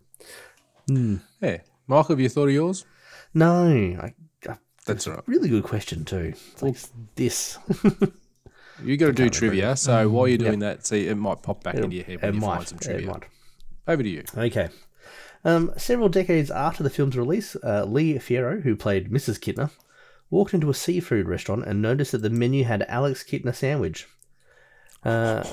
Hmm. 0.86 1.16
Yeah. 1.40 1.60
Michael, 1.86 2.16
have 2.16 2.20
you 2.20 2.28
thought 2.28 2.48
of 2.48 2.52
yours? 2.54 2.84
No, 3.32 3.66
I, 3.98 4.12
I, 4.46 4.58
That's 4.84 5.08
right. 5.08 5.22
really 5.24 5.48
good 5.48 5.64
question 5.64 6.04
too. 6.04 6.34
It's 6.52 6.62
like 6.62 6.76
this. 7.14 7.56
you 8.82 8.96
got 8.96 9.06
to 9.06 9.12
do 9.12 9.28
trivia. 9.30 9.76
So 9.76 10.08
while 10.08 10.26
you're 10.28 10.38
doing 10.38 10.60
Yep. 10.60 10.78
that, 10.78 10.86
see, 10.86 11.06
it 11.08 11.16
might 11.16 11.42
pop 11.42 11.62
back 11.62 11.74
into 11.76 11.94
your 11.96 12.04
head 12.04 12.22
when 12.22 12.34
you 12.34 12.40
might. 12.40 12.56
find 12.56 12.68
some 12.68 12.78
It 12.78 12.82
trivia. 12.84 13.06
might. 13.08 13.22
Over 13.86 14.02
to 14.02 14.08
you. 14.08 14.24
Okay. 14.36 14.68
Um, 15.44 15.72
several 15.76 16.08
decades 16.08 16.50
after 16.50 16.82
the 16.82 16.88
film's 16.90 17.16
release, 17.18 17.54
uh, 17.62 17.84
Lee 17.84 18.14
Fierro, 18.14 18.62
who 18.62 18.74
played 18.76 19.10
Mrs. 19.10 19.38
Kintner, 19.38 19.70
walked 20.30 20.54
into 20.54 20.70
a 20.70 20.74
seafood 20.74 21.28
restaurant 21.28 21.64
and 21.66 21.82
noticed 21.82 22.12
that 22.12 22.22
the 22.22 22.30
menu 22.30 22.64
had 22.64 22.82
Alex 22.88 23.22
Kintner 23.22 23.54
sandwich. 23.54 24.06
Uh, 25.04 25.44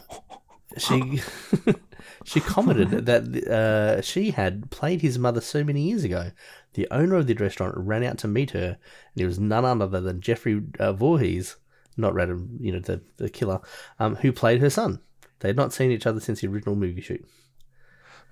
she 0.77 1.21
she 2.23 2.39
commented 2.39 3.05
that 3.05 3.47
uh, 3.47 4.01
she 4.01 4.31
had 4.31 4.71
played 4.71 5.01
his 5.01 5.19
mother 5.19 5.41
so 5.41 5.63
many 5.63 5.81
years 5.81 6.03
ago. 6.05 6.31
The 6.73 6.87
owner 6.89 7.15
of 7.17 7.27
the 7.27 7.33
restaurant 7.33 7.75
ran 7.77 8.03
out 8.03 8.17
to 8.19 8.29
meet 8.29 8.51
her, 8.51 8.77
and 9.13 9.21
it 9.21 9.25
was 9.25 9.39
none 9.39 9.65
other 9.65 9.99
than 9.99 10.21
Jeffrey 10.21 10.61
uh, 10.79 10.93
Voorhees, 10.93 11.57
not 11.97 12.13
random, 12.13 12.57
you 12.59 12.71
know, 12.71 12.79
the, 12.79 13.01
the 13.17 13.29
killer, 13.29 13.59
um, 13.99 14.15
who 14.15 14.31
played 14.31 14.61
her 14.61 14.69
son. 14.69 14.99
They 15.39 15.49
had 15.49 15.57
not 15.57 15.73
seen 15.73 15.91
each 15.91 16.05
other 16.05 16.19
since 16.19 16.41
the 16.41 16.47
original 16.47 16.75
movie 16.75 17.01
shoot. 17.01 17.25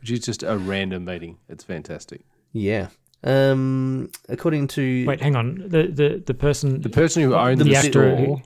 Which 0.02 0.12
is 0.12 0.20
just 0.22 0.44
a 0.44 0.58
random 0.58 1.06
meeting. 1.06 1.38
It's 1.50 1.64
fantastic. 1.64 2.22
Yeah. 2.54 2.88
Um, 3.24 4.12
according 4.30 4.68
to 4.70 5.06
Wait, 5.06 5.20
hang 5.20 5.36
on. 5.36 5.56
The 5.68 5.88
the 5.88 6.24
the 6.26 6.34
person 6.34 6.82
The 6.82 6.90
person 6.90 7.22
who 7.24 7.36
owned 7.36 7.60
the, 7.60 7.66
the, 7.66 7.76
actor 7.76 7.90
store 7.92 8.16
who, 8.16 8.42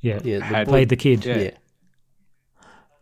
yeah, 0.00 0.20
yeah, 0.22 0.38
the 0.38 0.44
had- 0.44 0.66
boy- 0.66 0.70
played 0.70 0.88
the 0.90 0.96
kid. 0.96 1.24
Yeah. 1.24 1.36
yeah, 1.38 1.50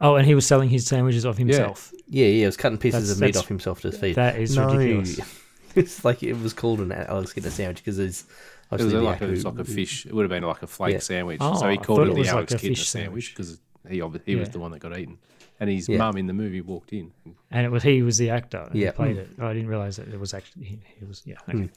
Oh, 0.01 0.17
and 0.17 0.27
he 0.27 0.35
was 0.35 0.47
selling 0.47 0.71
his 0.71 0.87
sandwiches 0.87 1.27
off 1.27 1.37
himself. 1.37 1.93
yeah, 2.09 2.25
yeah, 2.27 2.45
it 2.45 2.47
was 2.47 2.57
cutting 2.57 2.79
pieces 2.79 3.09
That's- 3.09 3.17
of 3.17 3.21
meat 3.21 3.37
off 3.37 3.49
himself 3.49 3.83
to 3.83 3.93
feed. 3.93 4.15
that 4.17 4.39
is 4.39 4.57
no, 4.57 4.73
ridiculous. 4.73 5.21
it's 5.75 6.03
like 6.05 6.23
it 6.23 6.33
was 6.41 6.55
called 6.55 6.81
an 6.81 6.93
Alex 6.93 7.35
Kintner 7.35 7.51
sandwich 7.51 7.79
because 7.79 7.99
it's 7.99 8.25
It 8.71 8.75
was 8.75 8.83
obviously 8.83 8.99
the 8.99 9.05
like 9.05 9.21
a, 9.21 9.25
actor 9.25 9.35
it's 9.35 9.45
like 9.45 9.59
a 9.59 9.65
fish. 9.65 10.07
It 10.07 10.15
would 10.15 10.23
have 10.23 10.31
been 10.31 10.43
like 10.45 10.63
a 10.63 10.67
flake 10.67 10.93
Yeah. 10.95 10.99
sandwich. 11.01 11.39
Oh, 11.41 11.57
so 11.59 11.69
he 11.69 11.77
called 11.77 12.01
it 12.01 12.09
it 12.11 12.15
the 12.23 12.29
Alex 12.29 12.53
like 12.53 12.63
a 12.63 12.67
Kintner 12.67 12.77
sandwich 12.79 13.35
because 13.35 13.61
he 13.89 13.99
obvi- 13.99 14.21
he 14.25 14.37
was 14.37 14.49
Yeah. 14.49 14.53
the 14.53 14.59
one 14.61 14.71
that 14.73 14.79
got 14.79 14.97
eaten, 14.97 15.19
and 15.59 15.69
his 15.71 15.89
Yeah. 15.89 15.99
mum 15.99 16.17
in 16.19 16.27
the 16.27 16.33
movie 16.33 16.61
walked 16.61 16.93
in. 16.93 17.11
And 17.51 17.67
it 17.67 17.71
was 17.71 17.83
he 17.83 18.03
was 18.03 18.19
the 18.19 18.31
actor. 18.31 18.59
And 18.71 18.77
Yeah. 18.77 18.91
he 18.91 18.93
played 18.93 19.17
it. 19.17 19.29
Oh, 19.41 19.47
I 19.49 19.55
didn't 19.55 19.69
realize 19.69 19.97
that 19.97 20.07
it 20.09 20.21
was 20.21 20.33
actually 20.35 20.65
he, 20.67 20.79
he 21.01 21.05
was. 21.05 21.23
Yeah. 21.25 21.37
Okay. 21.49 21.69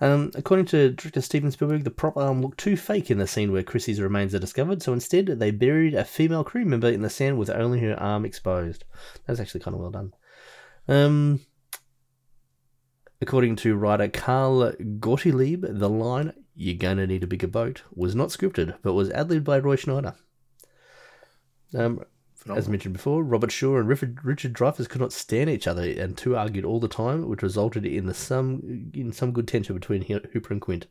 Um, 0.00 0.32
according 0.34 0.66
to 0.66 0.90
director 0.90 1.20
Steven 1.20 1.50
Spielberg, 1.52 1.84
the 1.84 1.90
prop 1.90 2.16
arm 2.16 2.40
looked 2.42 2.58
too 2.58 2.76
fake 2.76 3.10
in 3.12 3.18
the 3.18 3.26
scene 3.28 3.52
where 3.52 3.62
Chrissy's 3.62 4.00
remains 4.00 4.34
are 4.34 4.38
discovered, 4.40 4.82
so 4.82 4.92
instead 4.92 5.26
they 5.26 5.52
buried 5.52 5.94
a 5.94 6.04
female 6.04 6.42
crew 6.42 6.64
member 6.64 6.88
in 6.88 7.02
the 7.02 7.10
sand 7.10 7.38
with 7.38 7.50
only 7.50 7.78
her 7.80 7.94
arm 8.00 8.24
exposed. 8.24 8.84
That's 9.26 9.38
actually 9.38 9.60
kind 9.60 9.74
of 9.76 9.80
well 9.82 9.90
done. 9.90 10.12
Um, 10.88 11.40
according 13.20 13.56
to 13.56 13.76
writer 13.76 14.08
Carl 14.08 14.72
Gottlieb, 14.98 15.64
the 15.68 15.88
line 15.88 16.32
"You're 16.54 16.76
gonna 16.76 17.06
need 17.06 17.24
a 17.24 17.26
bigger 17.26 17.46
boat" 17.46 17.82
was 17.94 18.14
not 18.14 18.28
scripted, 18.28 18.76
but 18.82 18.94
was 18.94 19.10
ad-libbed 19.10 19.44
by 19.44 19.58
Roy 19.58 19.76
Scheider. 19.76 20.14
Um, 21.74 22.02
as 22.48 22.68
mentioned 22.68 22.94
before, 22.94 23.22
Robert 23.22 23.52
Shaw 23.52 23.78
and 23.78 23.86
Richard, 23.86 24.24
Richard 24.24 24.54
Dreyfuss 24.54 24.88
could 24.88 25.00
not 25.00 25.12
stand 25.12 25.50
each 25.50 25.66
other, 25.66 25.82
and 25.82 26.16
two 26.16 26.36
argued 26.36 26.64
all 26.64 26.80
the 26.80 26.88
time, 26.88 27.28
which 27.28 27.42
resulted 27.42 27.84
in 27.84 28.06
the 28.06 28.14
some 28.14 28.90
in 28.94 29.12
some 29.12 29.32
good 29.32 29.46
tension 29.46 29.74
between 29.74 30.02
Hooper 30.02 30.54
and 30.54 30.60
Quint. 30.60 30.86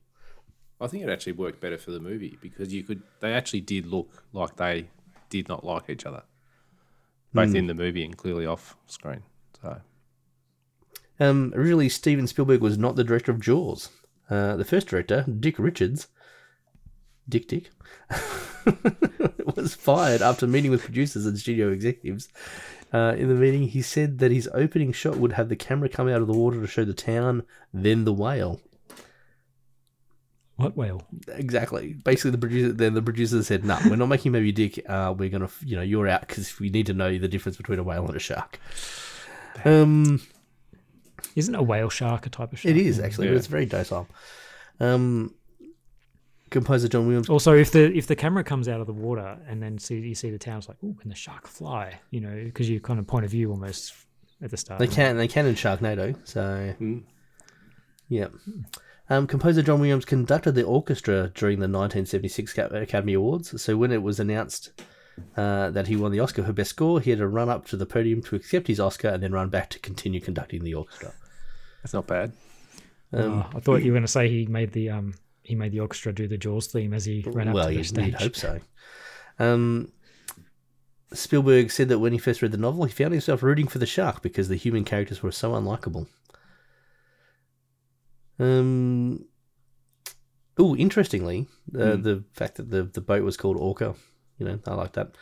I 0.79 0.87
think 0.87 1.03
it 1.03 1.09
actually 1.09 1.33
worked 1.33 1.59
better 1.59 1.77
for 1.77 1.91
the 1.91 1.99
movie 1.99 2.37
because 2.41 2.73
you 2.73 2.83
could. 2.83 3.01
They 3.19 3.33
actually 3.33 3.61
did 3.61 3.85
look 3.87 4.23
like 4.31 4.55
they 4.55 4.89
did 5.29 5.49
not 5.49 5.63
like 5.63 5.89
each 5.89 6.05
other, 6.05 6.23
both 7.33 7.55
in 7.55 7.67
the 7.67 7.73
movie 7.73 8.03
and 8.03 8.15
clearly 8.15 8.45
off 8.45 8.77
screen. 8.85 9.23
So 9.61 9.81
Um, 11.19 11.53
originally, 11.55 11.89
Steven 11.89 12.27
Spielberg 12.27 12.61
was 12.61 12.77
not 12.77 12.95
the 12.95 13.03
director 13.03 13.31
of 13.31 13.39
Jaws. 13.39 13.89
Uh, 14.29 14.55
the 14.55 14.65
first 14.65 14.87
director, 14.87 15.25
Dick 15.39 15.57
Richards, 15.57 16.07
Dick 17.27 17.47
Dick, 17.47 17.71
was 19.55 19.73
fired 19.73 20.21
after 20.21 20.47
meeting 20.47 20.71
with 20.71 20.83
producers 20.83 21.25
and 21.25 21.37
studio 21.37 21.69
executives. 21.71 22.29
Uh, 22.93 23.13
in 23.17 23.27
the 23.27 23.35
meeting, 23.35 23.67
he 23.67 23.81
said 23.81 24.19
that 24.19 24.31
his 24.31 24.49
opening 24.53 24.91
shot 24.91 25.17
would 25.17 25.33
have 25.33 25.49
the 25.49 25.55
camera 25.55 25.89
come 25.89 26.07
out 26.07 26.21
of 26.21 26.27
the 26.27 26.37
water 26.37 26.59
to 26.59 26.67
show 26.67 26.85
the 26.85 26.93
town, 26.93 27.43
then 27.73 28.05
the 28.05 28.13
whale. 28.13 28.61
What 30.55 30.75
whale? 30.75 31.03
Exactly. 31.29 31.93
Basically, 32.03 32.31
the 32.31 32.37
producer 32.37 32.73
then 32.73 32.93
the 32.93 33.01
producer 33.01 33.41
said, 33.43 33.63
"No, 33.63 33.79
we're 33.85 33.95
not 33.95 34.07
making 34.07 34.33
Moby 34.33 34.51
Dick. 34.51 34.83
Uh, 34.89 35.13
we're 35.17 35.29
gonna, 35.29 35.49
you 35.63 35.77
know, 35.77 35.81
you're 35.81 36.07
out 36.07 36.27
because 36.27 36.59
we 36.59 36.69
need 36.69 36.87
to 36.87 36.93
know 36.93 37.17
the 37.17 37.29
difference 37.29 37.55
between 37.55 37.79
a 37.79 37.83
whale 37.83 38.05
and 38.05 38.15
a 38.15 38.19
shark." 38.19 38.59
Um, 39.63 40.19
Isn't 41.39 41.55
a 41.55 41.63
whale 41.63 41.89
shark 41.89 42.25
a 42.25 42.29
type 42.29 42.53
of 42.53 42.59
shark? 42.59 42.75
it 42.75 42.79
is 42.79 42.99
actually, 42.99 43.27
but 43.27 43.37
it's 43.37 43.47
very 43.47 43.65
docile. 43.65 44.07
Um, 44.79 45.33
composer 46.49 46.87
John 46.87 47.05
Williams. 47.05 47.29
Also, 47.29 47.53
if 47.53 47.71
the 47.71 47.91
if 47.93 48.07
the 48.07 48.15
camera 48.15 48.43
comes 48.43 48.67
out 48.67 48.81
of 48.81 48.87
the 48.87 48.93
water 48.93 49.37
and 49.47 49.61
then 49.61 49.77
see 49.77 49.99
you 49.99 50.15
see 50.15 50.29
the 50.29 50.37
town, 50.37 50.59
it's 50.59 50.67
like, 50.67 50.77
oh, 50.83 50.95
can 50.99 51.09
the 51.09 51.15
shark 51.15 51.47
fly? 51.47 51.99
You 52.11 52.21
know, 52.21 52.43
because 52.45 52.69
you 52.69 52.79
kind 52.79 52.99
of 52.99 53.07
point 53.07 53.25
of 53.25 53.31
view 53.31 53.51
almost 53.51 53.93
at 54.41 54.51
the 54.51 54.57
start. 54.57 54.79
They 54.79 54.87
can, 54.87 55.17
they 55.17 55.27
can 55.27 55.45
in 55.45 55.55
Sharknado. 55.55 56.15
So, 56.23 56.73
yeah. 58.07 58.27
Um, 59.09 59.25
composer 59.25 59.61
John 59.61 59.79
Williams 59.79 60.05
conducted 60.05 60.53
the 60.53 60.63
orchestra 60.63 61.31
during 61.33 61.59
the 61.59 61.63
1976 61.63 62.57
Academy 62.57 63.13
Awards. 63.13 63.61
So 63.61 63.75
when 63.75 63.91
it 63.91 64.03
was 64.03 64.19
announced 64.19 64.83
uh, 65.35 65.71
that 65.71 65.87
he 65.87 65.95
won 65.95 66.11
the 66.11 66.19
Oscar 66.19 66.43
for 66.43 66.53
Best 66.53 66.69
Score, 66.71 66.99
he 67.01 67.09
had 67.09 67.19
to 67.19 67.27
run 67.27 67.49
up 67.49 67.65
to 67.67 67.77
the 67.77 67.87
podium 67.87 68.21
to 68.23 68.35
accept 68.35 68.67
his 68.67 68.79
Oscar 68.79 69.09
and 69.09 69.23
then 69.23 69.31
run 69.31 69.49
back 69.49 69.69
to 69.71 69.79
continue 69.79 70.21
conducting 70.21 70.63
the 70.63 70.75
orchestra. 70.75 71.13
That's 71.81 71.93
not 71.93 72.07
bad. 72.07 72.33
Oh, 73.13 73.49
I 73.55 73.59
thought 73.59 73.83
you 73.83 73.91
were 73.91 73.95
going 73.99 74.03
to 74.03 74.07
say 74.07 74.29
he 74.29 74.45
made 74.45 74.71
the 74.71 74.89
um 74.89 75.13
he 75.41 75.55
made 75.55 75.71
the 75.71 75.79
orchestra 75.79 76.13
do 76.13 76.27
the 76.27 76.37
Jaws 76.37 76.67
theme 76.67 76.93
as 76.93 77.05
he 77.05 77.23
ran 77.25 77.47
up 77.47 77.55
well, 77.55 77.69
to 77.69 77.75
the 77.75 77.83
stage. 77.83 78.05
you'd 78.05 78.15
hope 78.15 78.35
so. 78.35 78.59
Um, 79.39 79.91
Spielberg 81.13 81.71
said 81.71 81.89
that 81.89 81.99
when 81.99 82.13
he 82.13 82.19
first 82.19 82.41
read 82.41 82.51
the 82.51 82.57
novel, 82.57 82.85
he 82.85 82.91
found 82.91 83.13
himself 83.13 83.41
rooting 83.41 83.67
for 83.67 83.79
the 83.79 83.85
shark 83.85 84.21
because 84.21 84.47
the 84.47 84.55
human 84.55 84.83
characters 84.83 85.23
were 85.23 85.31
so 85.31 85.53
unlikable. 85.53 86.07
Um. 88.37 89.25
Oh, 90.57 90.75
interestingly, 90.75 91.47
uh, 91.73 91.95
the 91.95 92.25
fact 92.33 92.55
that 92.55 92.69
the 92.69 92.83
the 92.83 93.01
boat 93.01 93.23
was 93.23 93.37
called 93.37 93.57
Orca, 93.57 93.95
you 94.37 94.45
know, 94.45 94.59
I 94.67 94.73
like 94.73 94.93
that. 94.93 95.15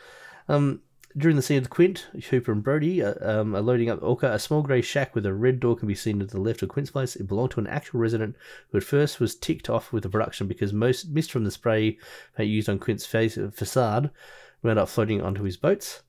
Um, 0.50 0.82
during 1.18 1.36
the 1.36 1.42
scene 1.42 1.58
of 1.58 1.64
the 1.64 1.70
Quint, 1.70 2.08
Hooper 2.30 2.52
and 2.52 2.64
Brody 2.64 3.02
uh, 3.02 3.16
um, 3.22 3.56
are 3.56 3.62
loading 3.62 3.90
up 3.90 4.04
Orca. 4.04 4.32
A 4.32 4.40
small 4.40 4.62
grey 4.62 4.82
shack 4.82 5.16
with 5.16 5.26
a 5.26 5.34
red 5.34 5.60
door 5.60 5.76
can 5.76 5.88
be 5.88 5.96
seen 5.96 6.20
to 6.20 6.26
the 6.26 6.40
left 6.40 6.62
of 6.62 6.70
Quint's 6.70 6.92
place. 6.92 7.16
It 7.16 7.28
belonged 7.28 7.52
to 7.52 7.60
an 7.60 7.68
actual 7.68 8.00
resident 8.00 8.36
who 8.70 8.78
at 8.78 8.84
first 8.84 9.20
was 9.20 9.36
ticked 9.36 9.70
off 9.70 9.92
with 9.92 10.04
the 10.04 10.10
production 10.10 10.48
because 10.48 10.74
most 10.74 11.10
mist 11.10 11.32
from 11.32 11.44
the 11.44 11.52
spray 11.52 11.98
paint 12.36 12.50
used 12.50 12.70
on 12.70 12.78
Quint's 12.78 13.06
face 13.06 13.38
facade 13.52 14.12
wound 14.62 14.78
up 14.78 14.90
floating 14.90 15.22
onto 15.22 15.44
his 15.44 15.58
boats. 15.58 16.04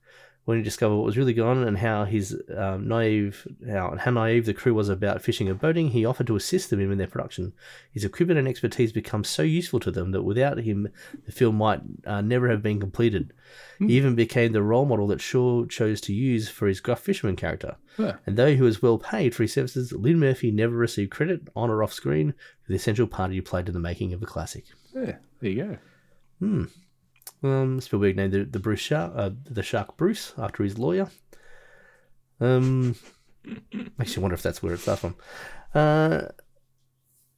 When 0.49 0.57
he 0.57 0.63
discovered 0.63 0.95
what 0.95 1.05
was 1.05 1.15
really 1.15 1.35
going 1.35 1.59
on 1.59 1.67
and 1.67 1.77
how 1.77 2.05
his 2.05 2.35
um, 2.57 2.87
naive, 2.87 3.47
how, 3.69 3.95
how 3.99 4.09
naive 4.09 4.47
the 4.47 4.53
crew 4.55 4.73
was 4.73 4.89
about 4.89 5.21
fishing 5.21 5.47
and 5.47 5.61
boating, 5.61 5.89
he 5.89 6.05
offered 6.05 6.25
to 6.25 6.35
assist 6.35 6.71
them 6.71 6.79
in 6.79 6.97
their 6.97 7.05
production. 7.05 7.53
His 7.91 8.03
equipment 8.03 8.39
and 8.39 8.47
expertise 8.47 8.91
become 8.91 9.23
so 9.23 9.43
useful 9.43 9.79
to 9.81 9.91
them 9.91 10.09
that 10.09 10.23
without 10.23 10.57
him, 10.57 10.87
the 11.27 11.31
film 11.31 11.57
might 11.57 11.81
uh, 12.03 12.21
never 12.21 12.49
have 12.49 12.63
been 12.63 12.79
completed. 12.79 13.31
He 13.77 13.93
even 13.93 14.15
became 14.15 14.51
the 14.51 14.63
role 14.63 14.85
model 14.85 15.05
that 15.09 15.21
Shaw 15.21 15.65
chose 15.65 16.01
to 16.01 16.13
use 16.13 16.49
for 16.49 16.67
his 16.67 16.81
gruff 16.81 17.01
fisherman 17.01 17.35
character. 17.35 17.75
Yeah. 17.99 18.15
And 18.25 18.35
though 18.35 18.55
he 18.55 18.61
was 18.63 18.81
well 18.81 18.97
paid 18.97 19.35
for 19.35 19.43
his 19.43 19.53
services, 19.53 19.91
Lynn 19.91 20.17
Murphy 20.17 20.49
never 20.49 20.75
received 20.75 21.11
credit, 21.11 21.41
on 21.55 21.69
or 21.69 21.83
off 21.83 21.93
screen, 21.93 22.33
for 22.63 22.69
the 22.69 22.75
essential 22.75 23.05
part 23.05 23.31
he 23.31 23.39
played 23.39 23.67
in 23.67 23.75
the 23.75 23.79
making 23.79 24.13
of 24.13 24.23
a 24.23 24.25
classic. 24.25 24.65
Yeah, 24.95 25.17
there 25.41 25.51
you 25.51 25.63
go. 25.63 25.77
Hmm. 26.39 26.63
Um, 27.41 27.79
Spielberg 27.79 28.17
named 28.17 28.33
the, 28.33 28.43
the 28.43 28.59
Bruce 28.59 28.79
Shark, 28.81 29.13
uh, 29.15 29.31
the 29.45 29.63
Shark 29.63 29.97
Bruce 29.97 30.33
after 30.37 30.63
his 30.63 30.77
lawyer. 30.77 31.09
Um, 32.41 32.95
makes 33.97 34.15
you 34.15 34.21
wonder 34.21 34.35
if 34.35 34.41
that's 34.41 34.61
where 34.61 34.73
it 34.73 34.79
from. 34.79 35.15
Uh, 35.73 36.23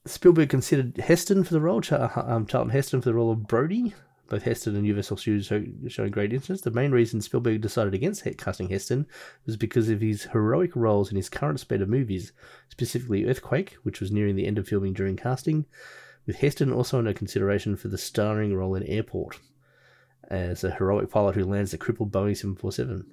Spielberg 0.04 0.48
considered 0.48 0.96
Heston 0.96 1.44
for 1.44 1.54
the 1.54 1.60
role, 1.60 1.80
Char- 1.80 2.12
um, 2.28 2.46
Charlton 2.46 2.70
Heston 2.70 3.00
for 3.00 3.08
the 3.08 3.14
role 3.14 3.30
of 3.30 3.46
Brody. 3.46 3.94
Both 4.28 4.44
Heston 4.44 4.76
and 4.76 4.86
Universal 4.86 5.18
Studios 5.18 5.46
show, 5.46 5.62
showing 5.88 6.10
great 6.10 6.32
interest. 6.32 6.64
The 6.64 6.70
main 6.70 6.90
reason 6.90 7.20
Spielberg 7.20 7.60
decided 7.60 7.92
against 7.92 8.24
casting 8.38 8.70
Heston 8.70 9.06
was 9.44 9.58
because 9.58 9.90
of 9.90 10.00
his 10.00 10.24
heroic 10.24 10.74
roles 10.74 11.10
in 11.10 11.16
his 11.16 11.28
current 11.28 11.60
spate 11.60 11.82
of 11.82 11.90
movies, 11.90 12.32
specifically 12.70 13.26
Earthquake, 13.26 13.76
which 13.82 14.00
was 14.00 14.10
nearing 14.10 14.34
the 14.34 14.46
end 14.46 14.56
of 14.56 14.66
filming 14.66 14.94
during 14.94 15.16
casting, 15.16 15.66
with 16.26 16.36
Heston 16.36 16.72
also 16.72 16.96
under 16.98 17.12
consideration 17.12 17.76
for 17.76 17.88
the 17.88 17.98
starring 17.98 18.54
role 18.54 18.74
in 18.74 18.84
Airport 18.84 19.38
as 20.28 20.64
a 20.64 20.70
heroic 20.70 21.10
pilot 21.10 21.34
who 21.34 21.44
lands 21.44 21.70
the 21.70 21.78
crippled 21.78 22.12
Boeing 22.12 22.36
747. 22.36 23.06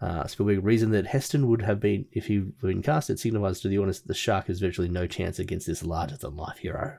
Uh, 0.00 0.26
Spielberg 0.26 0.64
reasoned 0.64 0.92
that 0.92 1.06
Heston 1.06 1.48
would 1.48 1.62
have 1.62 1.80
been, 1.80 2.06
if 2.12 2.26
he 2.26 2.36
had 2.36 2.60
been 2.60 2.82
cast, 2.82 3.10
it 3.10 3.18
signifies 3.18 3.60
to 3.60 3.68
the 3.68 3.78
audience 3.78 4.00
that 4.00 4.08
the 4.08 4.14
shark 4.14 4.48
has 4.48 4.60
virtually 4.60 4.88
no 4.88 5.06
chance 5.06 5.38
against 5.38 5.66
this 5.66 5.82
larger 5.82 6.16
than 6.16 6.36
life 6.36 6.58
hero. 6.58 6.98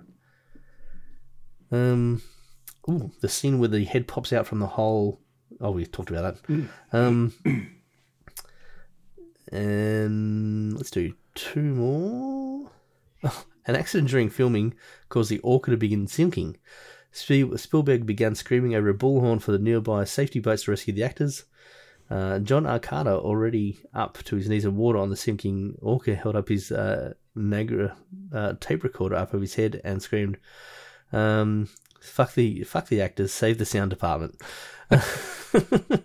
Um, 1.72 2.22
ooh, 2.90 3.12
the 3.22 3.30
scene 3.30 3.60
where 3.60 3.70
the 3.70 3.84
head 3.84 4.08
pops 4.08 4.34
out 4.34 4.48
from 4.48 4.60
the 4.60 4.68
hole. 4.68 5.20
Oh, 5.62 5.72
we've 5.72 5.92
talked 5.92 6.10
about 6.10 6.42
that. 6.48 6.68
Um, 6.92 7.34
and 9.52 10.74
let's 10.76 10.92
do 10.92 11.14
two 11.36 11.62
more. 11.62 12.72
An 13.68 13.76
accident 13.76 14.10
during 14.10 14.30
filming 14.30 14.76
caused 15.10 15.30
the 15.30 15.40
Orca 15.40 15.72
to 15.72 15.78
begin 15.78 16.08
sinking. 16.08 16.58
Spiel- 17.16 17.58
Spielberg 17.58 18.06
began 18.06 18.36
screaming 18.36 18.76
over 18.76 18.90
a 18.90 18.94
bullhorn 18.94 19.42
for 19.42 19.54
the 19.54 19.60
nearby 19.60 20.04
safety 20.04 20.40
boats 20.40 20.64
to 20.64 20.72
rescue 20.72 20.94
the 20.94 21.04
actors. 21.04 21.46
Uh, 22.10 22.40
John 22.40 22.66
R. 22.66 22.78
Carter, 22.78 23.14
already 23.14 23.80
up 23.94 24.18
to 24.26 24.36
his 24.36 24.50
knees 24.50 24.66
in 24.66 24.76
water 24.76 25.00
on 25.00 25.10
the 25.10 25.16
sinking 25.16 25.78
Orca, 25.82 26.14
held 26.14 26.36
up 26.36 26.50
his 26.50 26.72
uh, 26.72 27.14
Nagra 27.36 27.96
uh, 28.34 28.54
tape 28.60 28.84
recorder 28.84 29.16
up 29.16 29.34
over 29.34 29.42
his 29.42 29.56
head 29.56 29.80
and 29.84 30.02
screamed, 30.02 30.38
um, 31.14 31.70
"Fuck 32.02 32.34
the 32.34 32.64
fuck 32.64 32.90
the 32.90 33.02
actors! 33.02 33.34
Save 33.34 33.58
the 33.58 33.66
sound 33.66 33.90
department." 33.92 34.40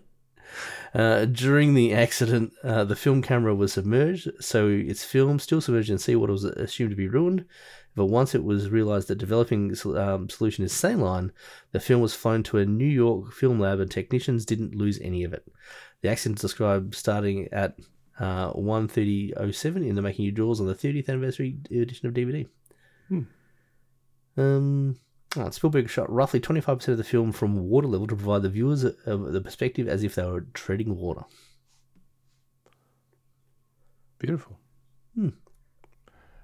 Uh, 0.93 1.25
during 1.25 1.75
the 1.75 1.95
accident, 1.95 2.53
uh, 2.65 2.83
the 2.85 2.97
film 2.97 3.23
camera 3.23 3.55
was 3.55 3.75
submerged, 3.75 4.29
so 4.41 4.67
its 4.67 5.05
film, 5.05 5.39
still 5.39 5.61
submerged 5.61 5.91
in 5.91 5.99
seawater, 5.99 6.33
was 6.33 6.45
assumed 6.45 6.91
to 6.91 6.97
be 6.97 7.07
ruined. 7.07 7.45
But 7.97 8.07
once 8.07 8.35
it 8.35 8.45
was 8.45 8.71
realized 8.71 9.09
that 9.09 9.19
developing 9.19 9.75
um, 9.97 10.29
solution 10.29 10.65
is 10.65 10.73
saline, 10.73 11.33
the 11.73 11.81
film 11.81 12.01
was 12.01 12.15
flown 12.15 12.43
to 12.45 12.59
a 12.59 12.67
New 12.67 12.87
York 12.87 13.33
film 13.33 13.59
lab, 13.59 13.81
and 13.81 13.91
technicians 13.91 14.45
didn't 14.45 14.75
lose 14.75 14.99
any 15.01 15.25
of 15.25 15.33
it. 15.33 15.45
The 16.03 16.09
accident 16.09 16.41
described 16.41 16.95
starting 16.95 17.49
at 17.53 17.77
uh, 18.19 18.53
1.30.07 18.53 19.87
in 19.87 19.97
the 19.97 20.03
Making 20.03 20.29
of 20.29 20.35
Jaws 20.35 20.61
on 20.61 20.67
the 20.67 20.75
30th 20.75 21.09
anniversary 21.09 21.59
edition 21.71 22.07
of 22.07 22.15
DVD. 22.15 22.47
Um, 24.37 24.97
uh, 25.37 25.51
Spielberg 25.51 25.89
shot 25.89 26.11
roughly 26.11 26.41
25% 26.41 26.89
of 26.89 26.97
the 26.97 27.05
film 27.05 27.33
from 27.33 27.69
water 27.69 27.87
level 27.87 28.07
to 28.07 28.17
provide 28.17 28.43
the 28.43 28.49
viewers 28.49 28.85
a, 28.85 28.95
a, 29.07 29.17
the 29.17 29.41
perspective 29.41 29.89
as 29.89 30.03
if 30.03 30.15
they 30.15 30.25
were 30.25 30.47
treading 30.55 30.97
water. 30.97 31.23
Beautiful. 34.19 34.59
Hmm. 35.15 35.31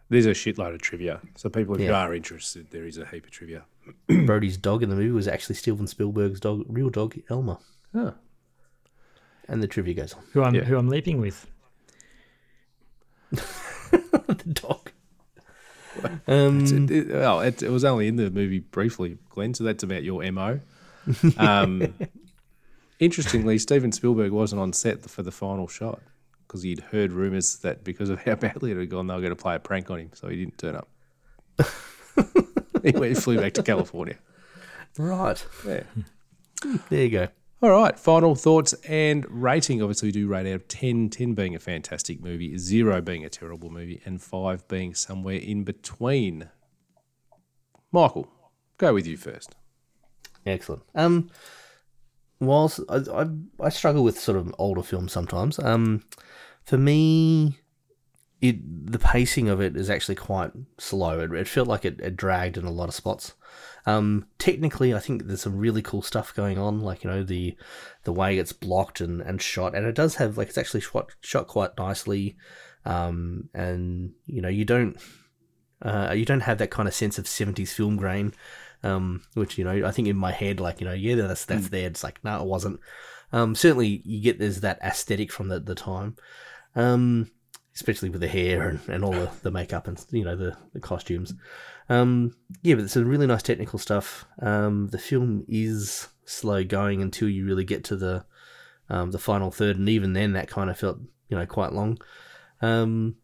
There's 0.09 0.27
a 0.27 0.31
shitload 0.31 0.75
of 0.75 0.81
trivia. 0.83 1.21
So 1.35 1.49
people, 1.49 1.75
if 1.75 1.81
you 1.81 1.93
are 1.93 2.15
interested, 2.15 2.69
there 2.71 2.85
is 2.87 2.97
a 2.99 3.07
heap 3.07 3.25
of 3.25 3.31
trivia. 3.33 3.65
Brody's 4.27 4.57
dog 4.57 4.83
in 4.83 4.89
the 4.91 4.97
movie 4.97 5.11
was 5.11 5.27
actually 5.27 5.57
Steven 5.57 5.87
Spielberg's 5.87 6.39
dog, 6.41 6.65
real 6.69 6.91
dog, 6.91 7.17
Elmer. 7.29 7.59
Oh. 7.95 8.15
And 9.49 9.63
the 9.63 9.67
trivia 9.69 9.95
goes 9.95 10.13
on. 10.13 10.23
Who 10.33 10.43
I'm 10.43 10.55
Yeah. 10.55 10.63
who 10.65 10.77
I'm 10.77 10.89
leaping 10.89 11.21
with. 11.21 11.47
the 13.31 14.45
dog. 14.53 14.91
Um, 16.29 16.65
It, 16.65 16.91
it, 16.91 17.09
well, 17.09 17.41
it, 17.41 17.63
it 17.63 17.71
was 17.71 17.85
only 17.85 18.07
in 18.07 18.17
the 18.17 18.31
movie 18.31 18.61
briefly, 18.61 19.19
Glenn, 19.31 19.55
so 19.55 19.65
that's 19.65 19.83
about 19.83 20.03
your 20.05 20.23
MO. 20.31 20.61
Um, 21.39 21.95
interestingly, 22.99 23.59
Steven 23.59 23.93
Spielberg 23.93 24.33
wasn't 24.33 24.61
on 24.61 24.73
set 24.73 25.09
for 25.09 25.23
the 25.23 25.31
final 25.31 25.69
shot 25.69 26.01
because 26.47 26.63
he'd 26.63 26.81
heard 26.81 27.13
rumors 27.13 27.57
that 27.59 27.85
because 27.85 28.11
of 28.11 28.21
how 28.25 28.35
badly 28.35 28.73
it 28.73 28.77
had 28.77 28.91
gone, 28.91 29.07
they 29.07 29.15
were 29.15 29.21
going 29.21 29.31
to 29.31 29.37
play 29.37 29.55
a 29.55 29.61
prank 29.61 29.91
on 29.91 30.01
him, 30.01 30.11
so 30.15 30.29
he 30.29 30.37
didn't 30.37 30.59
turn 30.59 30.77
up. 30.77 30.89
he 32.83 32.93
went, 32.93 33.17
flew 33.19 33.39
back 33.39 33.55
to 33.55 33.63
California. 33.63 34.17
right. 34.99 35.45
Yeah. 35.67 35.83
There 36.89 37.03
you 37.03 37.11
go. 37.11 37.29
All 37.63 37.71
right, 37.71 37.99
final 37.99 38.35
thoughts 38.35 38.75
and 38.87 39.25
rating. 39.31 39.81
Obviously, 39.81 40.09
we 40.09 40.13
do 40.13 40.29
rate 40.29 40.47
out 40.47 40.57
of 40.57 40.69
10, 40.69 41.09
10 41.09 41.33
being 41.33 41.55
a 41.55 41.59
fantastic 41.59 42.21
movie, 42.21 42.59
zero 42.59 43.01
being 43.01 43.25
a 43.25 43.31
terrible 43.31 43.71
movie, 43.71 44.03
and 44.05 44.21
five 44.21 44.69
being 44.69 44.95
somewhere 44.95 45.37
in 45.37 45.65
between. 45.65 46.51
Michael, 47.91 48.29
go 48.77 48.93
with 48.93 49.07
you 49.07 49.17
first. 49.17 49.55
Excellent. 50.45 50.83
Um, 50.95 51.31
whilst 52.41 52.81
I, 52.89 53.03
I, 53.13 53.27
I 53.61 53.69
struggle 53.69 54.05
with 54.05 54.19
sort 54.19 54.39
of 54.39 54.55
older 54.59 54.83
films 54.83 55.13
sometimes. 55.13 55.59
Um, 55.59 56.05
for 56.63 56.77
me, 56.77 57.59
it 58.41 58.91
the 58.93 58.99
pacing 58.99 59.49
of 59.49 59.61
it 59.61 59.77
is 59.77 59.91
actually 59.91 60.17
quite 60.17 60.53
slow. 60.79 61.21
It, 61.21 61.33
it 61.33 61.49
felt 61.49 61.69
like 61.69 61.85
it, 61.85 62.01
it 62.01 62.17
dragged 62.17 62.57
in 62.57 62.65
a 62.65 62.71
lot 62.71 62.89
of 62.89 62.95
spots. 62.95 63.35
Um, 63.87 64.27
technically, 64.39 64.93
I 64.95 64.99
think 64.99 65.27
there's 65.27 65.43
some 65.43 65.57
really 65.57 65.83
cool 65.83 66.03
stuff 66.03 66.35
going 66.35 66.59
on, 66.59 66.81
like 66.81 67.05
you 67.05 67.11
know 67.11 67.23
the 67.23 67.57
the 68.05 68.13
way 68.13 68.39
it's 68.39 68.53
blocked 68.53 69.01
and, 69.01 69.21
and 69.21 69.41
shot, 69.41 69.75
and 69.75 69.87
it 69.87 69.95
does 69.95 70.17
have 70.17 70.37
like 70.37 70.49
it's 70.49 70.59
actually 70.59 70.81
shot 70.81 71.15
shot 71.21 71.47
quite 71.47 71.77
nicely. 71.79 72.37
Um, 72.85 73.49
and 73.53 74.13
you 74.27 74.41
know 74.41 74.49
you 74.49 74.65
don't 74.65 74.97
uh, 75.83 76.13
you 76.15 76.25
don't 76.25 76.41
have 76.41 76.59
that 76.59 76.71
kind 76.71 76.89
of 76.89 76.95
sense 76.95 77.19
of 77.19 77.27
70s 77.27 77.69
film 77.69 77.97
grain 77.97 78.33
um, 78.83 79.23
which 79.35 79.59
you 79.59 79.65
know 79.65 79.87
I 79.87 79.91
think 79.91 80.09
in 80.09 80.17
my 80.17 80.33
head, 80.33 80.61
like 80.61 80.81
you 80.81 80.87
know, 80.87 80.93
yeah, 80.93 81.15
that's 81.15 81.45
that's 81.45 81.69
there. 81.69 81.87
It's 81.87 82.05
like 82.05 82.23
no, 82.25 82.41
it 82.41 82.47
wasn't. 82.47 82.81
Um, 83.33 83.55
certainly, 83.55 84.03
you 84.05 84.21
get 84.21 84.39
there's 84.39 84.61
that 84.61 84.81
aesthetic 84.83 85.33
from 85.33 85.49
the 85.49 85.61
the 85.61 85.75
time, 85.75 86.17
um, 86.75 87.31
especially 87.75 88.09
with 88.09 88.21
the 88.21 88.29
hair 88.29 88.69
and, 88.69 88.81
and 88.89 89.05
all 89.05 89.13
the, 89.13 89.31
the 89.43 89.51
makeup 89.51 89.89
and 89.89 90.05
you 90.11 90.25
know 90.25 90.37
the 90.37 90.57
the 90.73 90.81
costumes. 90.81 91.35
Um, 91.89 92.35
yeah, 92.63 92.75
but 92.75 92.85
it's 92.85 92.97
a 92.97 93.05
really 93.05 93.27
nice 93.27 93.43
technical 93.43 93.79
stuff. 93.79 94.27
Um, 94.41 94.89
the 94.89 94.99
film 94.99 95.45
is 95.49 96.09
slow 96.25 96.65
going 96.65 97.01
until 97.01 97.29
you 97.29 97.47
really 97.47 97.65
get 97.65 97.85
to 97.85 97.97
the 97.97 98.25
um, 98.89 99.11
the 99.11 99.19
final 99.19 99.51
third, 99.51 99.77
and 99.77 99.89
even 99.89 100.13
then, 100.13 100.33
that 100.35 100.49
kind 100.49 100.71
of 100.71 100.79
felt 100.79 100.99
you 101.29 101.37
know 101.37 101.47
quite 101.47 101.73
long. 101.73 101.99
Um, 102.63 103.17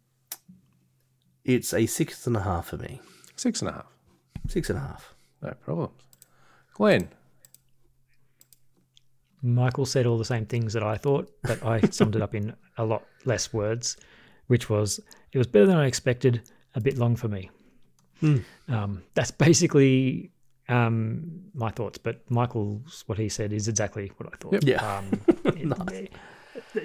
it's 1.45 1.73
a 1.73 1.87
six 1.87 2.27
and 2.27 2.37
a 2.37 2.43
half 2.43 2.67
for 2.67 2.77
me. 2.77 3.01
Six 3.37 3.61
and 3.61 3.71
a 3.71 3.73
half. 3.73 3.87
Six 4.49 4.71
and 4.71 4.79
a 4.79 4.83
half. 4.83 5.12
No 5.43 5.53
problems. 5.65 6.01
Glenn, 6.75 7.09
Michael 9.43 9.87
said 9.87 10.07
all 10.07 10.19
the 10.19 10.25
same 10.25 10.47
things 10.47 10.73
that 10.73 10.83
I 10.83 10.97
thought, 10.97 11.31
but 11.43 11.65
I 11.65 11.81
summed 11.91 12.15
it 12.17 12.23
up 12.23 12.35
in 12.35 12.55
a 12.79 12.85
lot 12.85 13.05
less 13.25 13.53
words, 13.53 13.97
which 14.47 14.71
was 14.71 15.01
it 15.33 15.39
was 15.39 15.47
better 15.47 15.67
than 15.67 15.77
I 15.77 15.87
expected, 15.87 16.43
a 16.75 16.81
bit 16.81 16.97
long 16.99 17.17
for 17.17 17.29
me. 17.29 17.51
Um, 18.69 19.03
that's 19.15 19.33
basically 19.33 20.31
um, 20.69 21.25
my 21.55 21.71
thoughts, 21.71 21.99
but 21.99 22.21
Michael's 22.31 23.03
what 23.07 23.19
he 23.19 23.29
said 23.29 23.53
is 23.53 23.67
exactly 23.67 24.13
what 24.17 24.33
I 24.33 24.37
thought. 24.37 24.65
Yeah. 24.65 24.99
Um, 24.99 25.21
it- 25.45 26.13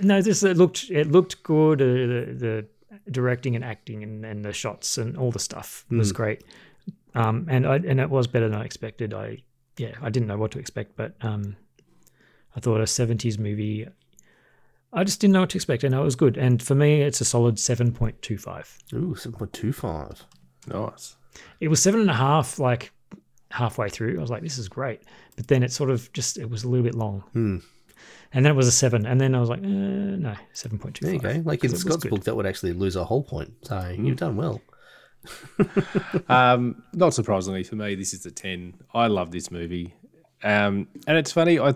No, 0.03 0.21
this 0.21 0.41
it 0.43 0.57
looked 0.57 0.89
it 0.89 1.11
looked 1.11 1.43
good. 1.43 1.79
Uh, 1.81 1.85
the, 1.85 2.65
the 3.05 3.11
directing 3.11 3.55
and 3.55 3.63
acting 3.63 4.01
and, 4.01 4.25
and 4.25 4.43
the 4.43 4.51
shots 4.51 4.97
and 4.97 5.15
all 5.15 5.29
the 5.31 5.39
stuff 5.39 5.85
was 5.91 6.11
great. 6.11 6.43
Um, 7.17 7.47
and 7.49 7.65
I 7.65 7.75
and 7.77 7.99
it 7.99 8.09
was 8.09 8.27
better 8.27 8.47
than 8.47 8.59
I 8.59 8.65
expected. 8.65 9.13
I 9.13 9.41
yeah, 9.77 9.95
I 10.01 10.09
didn't 10.09 10.27
know 10.27 10.37
what 10.37 10.51
to 10.51 10.59
expect, 10.59 10.95
but 10.95 11.13
um, 11.21 11.55
I 12.55 12.59
thought 12.59 12.81
a 12.81 12.87
seventies 12.87 13.37
movie. 13.39 13.87
I 14.93 15.03
just 15.03 15.19
didn't 15.19 15.33
know 15.33 15.41
what 15.41 15.49
to 15.51 15.57
expect, 15.57 15.83
and 15.83 15.93
it 15.93 15.99
was 15.99 16.15
good. 16.15 16.37
And 16.37 16.61
for 16.61 16.75
me, 16.75 17.01
it's 17.01 17.19
a 17.19 17.25
solid 17.25 17.59
seven 17.59 17.91
point 17.91 18.21
two 18.21 18.37
five. 18.37 18.77
Ooh, 18.93 19.15
seven 19.15 19.37
point 19.37 19.53
two 19.53 19.73
five. 19.73 20.23
Nice. 20.67 21.15
It 21.59 21.67
was 21.67 21.81
seven 21.81 22.01
and 22.01 22.09
a 22.09 22.15
half, 22.15 22.59
like 22.59 22.91
halfway 23.51 23.89
through. 23.89 24.17
I 24.17 24.21
was 24.21 24.29
like, 24.29 24.43
this 24.43 24.57
is 24.57 24.69
great, 24.69 25.01
but 25.35 25.47
then 25.47 25.63
it 25.63 25.71
sort 25.71 25.89
of 25.89 26.11
just 26.13 26.37
it 26.37 26.49
was 26.49 26.63
a 26.63 26.69
little 26.69 26.83
bit 26.83 26.95
long. 26.95 27.23
Hmm. 27.33 27.57
And 28.33 28.45
then 28.45 28.51
it 28.51 28.55
was 28.55 28.67
a 28.67 28.71
seven, 28.71 29.05
and 29.05 29.19
then 29.19 29.33
I 29.33 29.39
was 29.39 29.49
like, 29.49 29.59
uh, 29.59 29.67
no, 29.67 30.35
seven 30.53 30.77
point 30.77 30.95
two 30.95 31.05
There 31.05 31.13
you 31.13 31.19
go. 31.19 31.41
Like 31.43 31.63
in 31.63 31.75
Scott's 31.75 32.05
book, 32.05 32.23
that 32.25 32.35
would 32.35 32.45
actually 32.45 32.73
lose 32.73 32.95
a 32.95 33.03
whole 33.03 33.23
point. 33.23 33.53
So 33.63 33.95
you've 33.97 34.17
done 34.17 34.35
well. 34.35 34.61
Um, 36.29 36.83
not 36.93 37.13
surprisingly 37.13 37.63
for 37.63 37.75
me, 37.75 37.95
this 37.95 38.13
is 38.13 38.25
a 38.25 38.31
ten. 38.31 38.73
I 38.93 39.07
love 39.07 39.31
this 39.31 39.49
movie, 39.49 39.93
um, 40.43 40.87
and 41.07 41.17
it's 41.17 41.31
funny. 41.31 41.59
I 41.59 41.73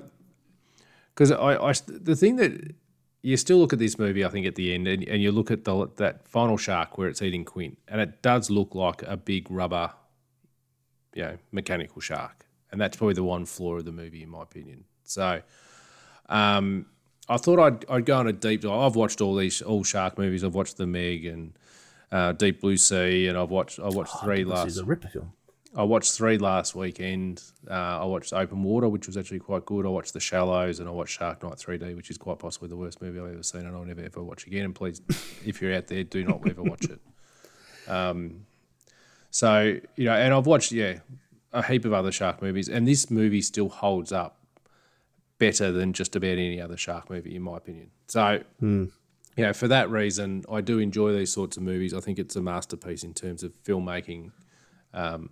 because 1.13 1.31
I, 1.31 1.55
I 1.55 1.73
the 1.87 2.15
thing 2.15 2.35
that 2.37 2.75
you 3.21 3.37
still 3.37 3.57
look 3.57 3.73
at 3.73 3.79
this 3.79 3.99
movie, 3.99 4.25
I 4.25 4.29
think 4.29 4.45
at 4.45 4.55
the 4.55 4.73
end, 4.73 4.87
and, 4.87 5.07
and 5.07 5.21
you 5.21 5.31
look 5.31 5.51
at 5.51 5.63
the 5.63 5.89
that 5.97 6.27
final 6.27 6.57
shark 6.57 6.97
where 6.97 7.07
it's 7.07 7.21
eating 7.21 7.45
Quint, 7.45 7.77
and 7.87 8.01
it 8.01 8.21
does 8.21 8.49
look 8.49 8.75
like 8.75 9.03
a 9.03 9.15
big 9.15 9.49
rubber, 9.49 9.91
you 11.13 11.23
know, 11.23 11.37
mechanical 11.51 12.01
shark, 12.01 12.45
and 12.71 12.81
that's 12.81 12.97
probably 12.97 13.13
the 13.13 13.23
one 13.23 13.45
flaw 13.45 13.75
of 13.75 13.85
the 13.85 13.91
movie, 13.91 14.23
in 14.23 14.29
my 14.29 14.41
opinion. 14.41 14.85
So, 15.03 15.41
um, 16.29 16.87
I 17.29 17.37
thought 17.37 17.59
I'd 17.59 17.89
I'd 17.89 18.05
go 18.05 18.17
on 18.17 18.27
a 18.27 18.33
deep 18.33 18.61
dive. 18.61 18.71
I've 18.71 18.95
watched 18.95 19.21
all 19.21 19.35
these 19.35 19.61
all 19.61 19.83
shark 19.83 20.17
movies. 20.17 20.43
I've 20.43 20.55
watched 20.55 20.77
The 20.77 20.87
Meg 20.87 21.25
and 21.25 21.53
uh, 22.11 22.31
Deep 22.33 22.61
Blue 22.61 22.77
Sea, 22.77 23.27
and 23.27 23.37
I've 23.37 23.49
watched 23.49 23.79
I 23.79 23.87
watched 23.89 24.13
three 24.21 24.43
This 24.43 24.53
last. 24.53 24.67
is 24.67 24.77
a 24.77 24.85
ripper 24.85 25.07
film. 25.07 25.33
I 25.73 25.83
watched 25.83 26.11
three 26.13 26.37
last 26.37 26.75
weekend. 26.75 27.41
Uh, 27.69 27.73
I 27.73 28.03
watched 28.03 28.33
Open 28.33 28.61
Water, 28.61 28.89
which 28.89 29.07
was 29.07 29.15
actually 29.15 29.39
quite 29.39 29.65
good. 29.65 29.85
I 29.85 29.89
watched 29.89 30.11
The 30.13 30.19
Shallows, 30.19 30.79
and 30.81 30.89
I 30.89 30.91
watched 30.91 31.17
Shark 31.17 31.41
Night 31.43 31.53
3D, 31.53 31.95
which 31.95 32.09
is 32.09 32.17
quite 32.17 32.39
possibly 32.39 32.67
the 32.67 32.75
worst 32.75 33.01
movie 33.01 33.19
I've 33.21 33.31
ever 33.31 33.43
seen, 33.43 33.61
and 33.65 33.73
I'll 33.75 33.85
never 33.85 34.01
ever 34.01 34.21
watch 34.21 34.45
again. 34.47 34.65
And 34.65 34.75
please, 34.75 35.01
if 35.45 35.61
you're 35.61 35.73
out 35.73 35.87
there, 35.87 36.03
do 36.03 36.25
not 36.25 36.45
ever 36.49 36.61
watch 36.61 36.83
it. 36.85 36.99
Um, 37.89 38.45
so 39.29 39.77
you 39.95 40.05
know, 40.05 40.13
and 40.13 40.33
I've 40.33 40.45
watched 40.45 40.73
yeah 40.73 40.99
a 41.53 41.63
heap 41.63 41.85
of 41.85 41.93
other 41.93 42.11
shark 42.11 42.41
movies, 42.41 42.67
and 42.67 42.85
this 42.87 43.09
movie 43.09 43.41
still 43.41 43.69
holds 43.69 44.11
up 44.11 44.37
better 45.37 45.71
than 45.71 45.93
just 45.93 46.15
about 46.15 46.31
any 46.31 46.59
other 46.61 46.75
shark 46.77 47.09
movie, 47.09 47.33
in 47.35 47.41
my 47.41 47.57
opinion. 47.57 47.91
So 48.07 48.41
you 49.37 49.43
know, 49.45 49.53
for 49.53 49.67
that 49.67 49.89
reason, 49.89 50.43
I 50.51 50.61
do 50.61 50.79
enjoy 50.79 51.13
these 51.13 51.31
sorts 51.31 51.57
of 51.57 51.63
movies. 51.63 51.93
I 51.93 51.99
think 51.99 52.19
it's 52.19 52.35
a 52.35 52.41
masterpiece 52.41 53.03
in 53.03 53.13
terms 53.13 53.43
of 53.43 53.53
filmmaking. 53.63 54.31
Um, 54.93 55.29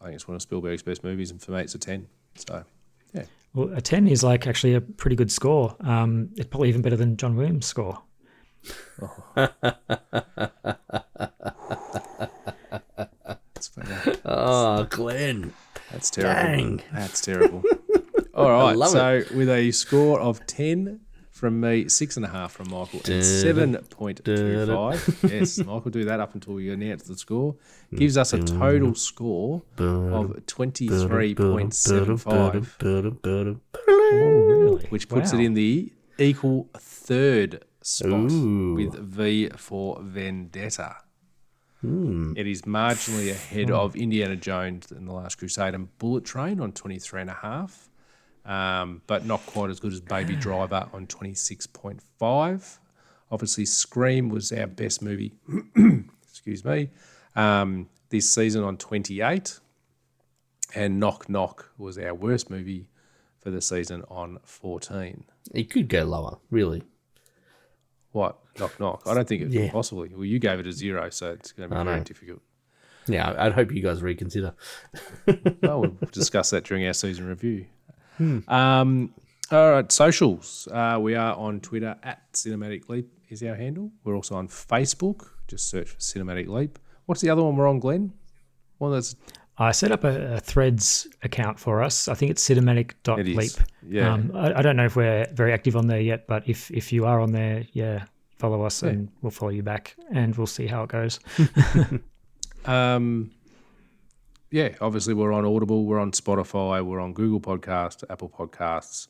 I 0.00 0.04
think 0.04 0.14
it's 0.14 0.28
one 0.28 0.36
of 0.36 0.42
Spielberg's 0.42 0.82
best 0.82 1.02
movies, 1.04 1.30
and 1.30 1.42
for 1.42 1.52
me, 1.52 1.60
it's 1.60 1.74
a 1.74 1.78
ten. 1.78 2.06
So, 2.36 2.64
yeah, 3.12 3.24
Well, 3.54 3.72
a 3.74 3.80
10 3.80 4.06
is 4.06 4.22
like 4.22 4.46
actually 4.46 4.74
a 4.74 4.80
pretty 4.80 5.16
good 5.16 5.32
score. 5.32 5.74
Um, 5.80 6.30
it's 6.36 6.48
probably 6.48 6.68
even 6.68 6.80
better 6.80 6.96
than 6.96 7.16
John 7.16 7.34
Williams' 7.36 7.66
score. 7.66 8.00
that's 13.54 13.68
fair. 13.68 14.16
Oh, 14.24 14.86
Glenn. 14.90 15.52
That's 15.90 16.10
terrible. 16.10 16.42
Dang. 16.42 16.82
That's 16.92 17.20
terrible. 17.20 17.62
All 18.34 18.48
right, 18.48 18.76
love 18.76 18.90
so 18.90 19.22
with 19.34 19.48
a 19.50 19.70
score 19.72 20.20
of 20.20 20.46
ten 20.46 21.00
from 21.40 21.58
me, 21.60 21.88
six 21.88 22.16
and 22.16 22.24
a 22.24 22.28
half 22.28 22.52
from 22.52 22.68
Michael, 22.70 23.00
and 23.08 23.24
seven 23.24 23.76
point 23.90 24.24
two 24.24 24.66
five. 24.66 25.18
yes, 25.28 25.58
Michael, 25.70 25.90
do 25.90 26.04
that 26.04 26.20
up 26.20 26.34
until 26.34 26.54
we 26.54 26.70
announce 26.70 27.04
the 27.04 27.16
score. 27.16 27.56
Gives 27.94 28.16
us 28.16 28.32
a 28.32 28.38
total 28.38 28.94
score 28.94 29.62
of 29.78 30.46
twenty 30.46 30.86
three 30.86 31.34
point 31.34 31.74
seven 31.74 32.16
five. 32.18 32.76
which 34.90 35.08
puts 35.08 35.32
Wow. 35.32 35.38
it 35.38 35.44
in 35.44 35.54
the 35.54 35.92
equal 36.18 36.68
third 36.78 37.64
spot 37.82 38.30
Ooh. 38.30 38.74
with 38.74 38.94
V 38.94 39.48
for 39.56 40.00
Vendetta. 40.02 40.96
Hmm. 41.80 42.34
It 42.36 42.46
is 42.46 42.62
marginally 42.62 43.30
ahead 43.30 43.70
of 43.70 43.96
Indiana 43.96 44.36
Jones 44.36 44.92
and 44.92 45.08
the 45.08 45.12
Last 45.12 45.36
Crusade 45.36 45.74
and 45.74 45.96
Bullet 45.98 46.24
Train 46.26 46.60
on 46.60 46.72
23 46.72 47.22
and 47.22 47.30
a 47.30 47.34
half, 47.34 47.88
um, 48.44 49.02
but 49.06 49.24
not 49.26 49.44
quite 49.46 49.70
as 49.70 49.80
good 49.80 49.92
as 49.92 50.00
Baby 50.00 50.36
Driver 50.36 50.88
on 50.92 51.06
26.5. 51.06 52.78
Obviously, 53.30 53.64
Scream 53.64 54.28
was 54.28 54.50
our 54.52 54.66
best 54.66 55.02
movie, 55.02 55.32
excuse 56.22 56.64
me, 56.64 56.90
um, 57.36 57.88
this 58.08 58.28
season 58.28 58.64
on 58.64 58.76
28, 58.76 59.60
and 60.74 60.98
Knock 60.98 61.28
Knock 61.28 61.70
was 61.78 61.96
our 61.98 62.14
worst 62.14 62.50
movie 62.50 62.88
for 63.38 63.50
the 63.50 63.60
season 63.60 64.02
on 64.08 64.38
14. 64.44 65.24
It 65.54 65.70
could 65.70 65.88
go 65.88 66.04
lower, 66.04 66.38
really. 66.50 66.82
What? 68.12 68.38
Knock 68.58 68.80
Knock? 68.80 69.02
I 69.06 69.14
don't 69.14 69.28
think 69.28 69.42
it 69.42 69.50
Yeah. 69.50 69.62
could 69.66 69.72
possibly. 69.72 70.08
Well, 70.12 70.24
you 70.24 70.40
gave 70.40 70.58
it 70.58 70.66
a 70.66 70.72
zero, 70.72 71.08
so 71.10 71.30
it's 71.32 71.52
going 71.52 71.68
to 71.68 71.74
be 71.74 71.80
I 71.80 71.84
very 71.84 71.98
know. 71.98 72.04
difficult. 72.04 72.42
Yeah, 73.06 73.34
I'd 73.38 73.52
hope 73.52 73.72
you 73.72 73.80
guys 73.82 74.02
reconsider. 74.02 74.54
well, 75.62 75.80
we'll 75.82 75.96
discuss 76.12 76.50
that 76.50 76.64
during 76.64 76.84
our 76.86 76.92
season 76.92 77.26
review. 77.26 77.66
Um, 78.20 79.14
all 79.50 79.72
right, 79.72 79.90
socials. 79.90 80.68
Uh, 80.70 80.98
we 81.00 81.14
are 81.14 81.34
on 81.34 81.60
Twitter 81.60 81.96
at 82.02 82.32
Cinematic 82.32 82.88
Leap 82.88 83.10
is 83.28 83.42
our 83.42 83.54
handle. 83.54 83.90
We're 84.04 84.16
also 84.16 84.34
on 84.36 84.48
Facebook. 84.48 85.28
Just 85.48 85.68
search 85.68 85.88
for 85.88 85.98
Cinematic 85.98 86.48
Leap. 86.48 86.78
What's 87.06 87.20
the 87.20 87.30
other 87.30 87.42
one 87.42 87.56
we're 87.56 87.68
on, 87.68 87.80
Glenn? 87.80 88.12
One 88.78 88.92
that's 88.92 89.16
I 89.58 89.72
set 89.72 89.92
up 89.92 90.04
a, 90.04 90.34
a 90.34 90.40
Threads 90.40 91.06
account 91.22 91.58
for 91.58 91.82
us. 91.82 92.08
I 92.08 92.14
think 92.14 92.30
it's 92.30 92.48
cinematic.leap. 92.48 93.38
It 93.38 93.58
yeah. 93.86 94.12
Um, 94.12 94.32
I, 94.34 94.58
I 94.58 94.62
don't 94.62 94.76
know 94.76 94.86
if 94.86 94.96
we're 94.96 95.26
very 95.32 95.52
active 95.52 95.76
on 95.76 95.86
there 95.86 96.00
yet, 96.00 96.26
but 96.26 96.48
if, 96.48 96.70
if 96.70 96.92
you 96.92 97.04
are 97.04 97.20
on 97.20 97.32
there, 97.32 97.66
yeah, 97.72 98.04
follow 98.38 98.62
us 98.62 98.82
and 98.82 99.10
we'll 99.20 99.30
follow 99.30 99.50
you 99.50 99.62
back 99.62 99.96
and 100.12 100.34
we'll 100.36 100.46
see 100.46 100.66
how 100.66 100.84
it 100.84 100.90
goes. 100.90 101.20
Um, 102.64 103.30
yeah, 104.50 104.70
obviously 104.80 105.14
we're 105.14 105.32
on 105.32 105.44
Audible, 105.44 105.84
we're 105.84 106.00
on 106.00 106.10
Spotify, 106.12 106.84
we're 106.84 107.00
on 107.00 107.12
Google 107.12 107.40
Podcasts, 107.40 108.02
Apple 108.10 108.28
Podcasts. 108.28 109.08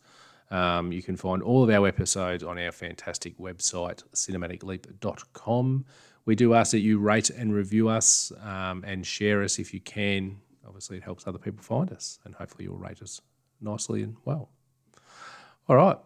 Um, 0.51 0.93
you 0.93 1.03
can 1.03 1.17
find 1.17 1.43
all 1.43 1.63
of 1.63 1.71
our 1.71 1.87
episodes 1.87 2.43
on 2.43 2.59
our 2.59 2.73
fantastic 2.73 3.39
website, 3.39 4.03
cinematicleap.com. 4.15 5.85
We 6.27 6.35
do 6.35 6.55
ask 6.55 6.73
that 6.73 6.81
you 6.81 6.99
rate 6.99 7.31
and 7.31 7.55
review 7.55 7.89
us 7.89 8.33
um, 8.43 8.85
and 8.87 9.07
share 9.07 9.43
us 9.43 9.59
if 9.59 9.73
you 9.73 9.81
can. 9.81 10.39
Obviously, 10.67 10.99
it 10.99 11.03
helps 11.03 11.27
other 11.27 11.39
people 11.39 11.63
find 11.63 11.91
us, 11.93 12.19
and 12.25 12.35
hopefully, 12.35 12.65
you'll 12.65 12.77
rate 12.77 13.01
us 13.01 13.21
nicely 13.61 14.03
and 14.03 14.17
well. 14.25 14.51
All 15.69 15.77
right, 15.77 15.97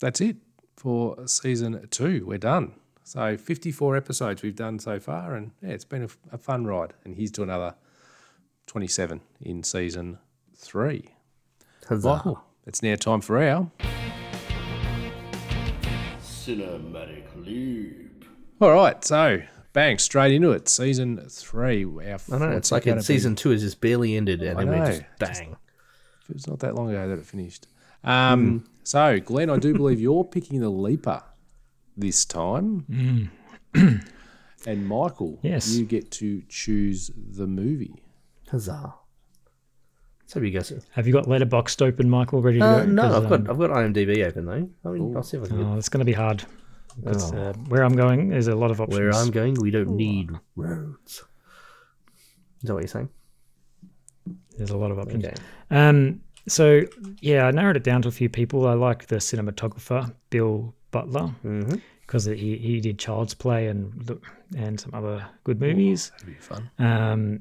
that's 0.00 0.20
it 0.20 0.36
for 0.76 1.26
season 1.26 1.86
two. 1.90 2.24
We're 2.26 2.38
done. 2.38 2.72
So 3.04 3.36
54 3.36 3.96
episodes 3.96 4.42
we've 4.42 4.56
done 4.56 4.78
so 4.78 4.98
far, 4.98 5.34
and 5.34 5.50
yeah, 5.60 5.70
it's 5.70 5.84
been 5.84 6.04
a, 6.04 6.08
a 6.32 6.38
fun 6.38 6.64
ride. 6.64 6.94
And 7.04 7.14
here's 7.16 7.32
to 7.32 7.42
another 7.42 7.74
27 8.66 9.20
in 9.40 9.62
season 9.62 10.18
three. 10.54 11.08
Huzzah. 11.88 12.08
Michael, 12.08 12.44
it's 12.66 12.82
now 12.82 12.94
time 12.96 13.20
for 13.20 13.42
our. 13.42 13.70
Cinematic 16.20 17.24
Leap. 17.36 18.24
All 18.60 18.72
right, 18.72 19.04
so 19.04 19.42
bang 19.72 19.98
straight 19.98 20.32
into 20.34 20.50
it. 20.52 20.68
Season 20.68 21.18
three. 21.28 21.84
Our 21.84 22.18
I 22.32 22.38
know, 22.38 22.50
it's 22.50 22.72
like 22.72 22.84
gonna 22.84 22.98
in 22.98 23.02
season 23.02 23.36
two 23.36 23.50
has 23.50 23.62
just 23.62 23.80
barely 23.80 24.16
ended, 24.16 24.42
and 24.42 24.58
I 24.58 24.64
then 24.64 24.72
we 24.72 24.78
know. 24.78 24.86
just 24.86 25.02
bang. 25.18 25.56
Be, 26.28 26.34
it's 26.34 26.46
not 26.46 26.60
that 26.60 26.74
long 26.74 26.90
ago 26.90 27.08
that 27.08 27.18
it 27.18 27.26
finished. 27.26 27.66
Um, 28.04 28.64
So, 28.84 29.20
Glenn, 29.20 29.50
I 29.50 29.58
do 29.58 29.74
believe 29.74 30.00
you're 30.00 30.24
picking 30.24 30.60
the 30.60 30.68
leaper 30.70 31.22
this 31.96 32.24
time. 32.24 33.30
and 33.74 34.86
Michael, 34.88 35.38
Yes. 35.42 35.74
you 35.76 35.84
get 35.84 36.10
to 36.12 36.42
choose 36.48 37.10
the 37.16 37.46
movie. 37.46 38.02
Huzzah. 38.52 38.94
So 40.26 40.40
you 40.40 40.50
guys. 40.50 40.72
Have 40.92 41.06
you 41.06 41.12
got 41.12 41.24
Letterboxd 41.24 41.82
open, 41.82 42.08
Michael, 42.08 42.40
ready 42.42 42.58
to 42.58 42.64
Uh, 42.64 42.84
go? 42.84 42.90
no, 42.90 43.02
'Cause, 43.02 43.14
I've 43.24 43.28
got 43.30 43.40
um, 43.40 43.50
I've 43.50 43.58
got 43.58 43.70
IMDb 43.70 44.24
open 44.26 44.44
though. 44.46 44.68
I 44.84 44.88
mean, 44.92 45.16
I'll 45.16 45.22
see 45.22 45.36
if 45.38 45.44
I 45.44 45.46
can 45.48 45.62
Oh, 45.62 45.76
it's 45.76 45.88
going 45.88 45.98
to 46.00 46.04
be 46.04 46.12
hard. 46.12 46.44
Because, 47.02 47.32
uh, 47.32 47.54
where 47.68 47.82
I'm 47.84 47.96
going, 47.96 48.28
there's 48.28 48.48
a 48.48 48.54
lot 48.54 48.70
of 48.70 48.78
options. 48.80 48.98
where 48.98 49.10
I'm 49.14 49.30
going. 49.30 49.54
We 49.54 49.70
don't 49.70 49.96
need 49.96 50.30
roads. 50.56 51.24
Is 52.62 52.68
that 52.68 52.74
what 52.74 52.80
you're 52.82 52.88
saying? 52.88 53.08
There's 54.58 54.70
a 54.70 54.76
lot 54.76 54.90
of 54.90 54.98
options. 54.98 55.24
Okay. 55.24 55.34
Um, 55.70 56.20
so 56.46 56.82
yeah, 57.20 57.46
I 57.46 57.50
narrowed 57.50 57.76
it 57.78 57.84
down 57.84 58.02
to 58.02 58.08
a 58.08 58.12
few 58.12 58.28
people. 58.28 58.66
I 58.68 58.74
like 58.74 59.06
the 59.06 59.16
cinematographer 59.16 60.14
Bill 60.30 60.74
Butler 60.90 61.34
because 62.02 62.26
he 62.26 62.56
he 62.58 62.80
did 62.80 62.98
Child's 62.98 63.32
Play 63.34 63.68
and 63.68 64.20
and 64.56 64.78
some 64.78 64.92
other 64.94 65.24
good 65.44 65.60
movies. 65.60 66.10
That'd 66.18 66.26
be 66.26 66.34
fun. 66.34 66.70
Um, 66.78 67.40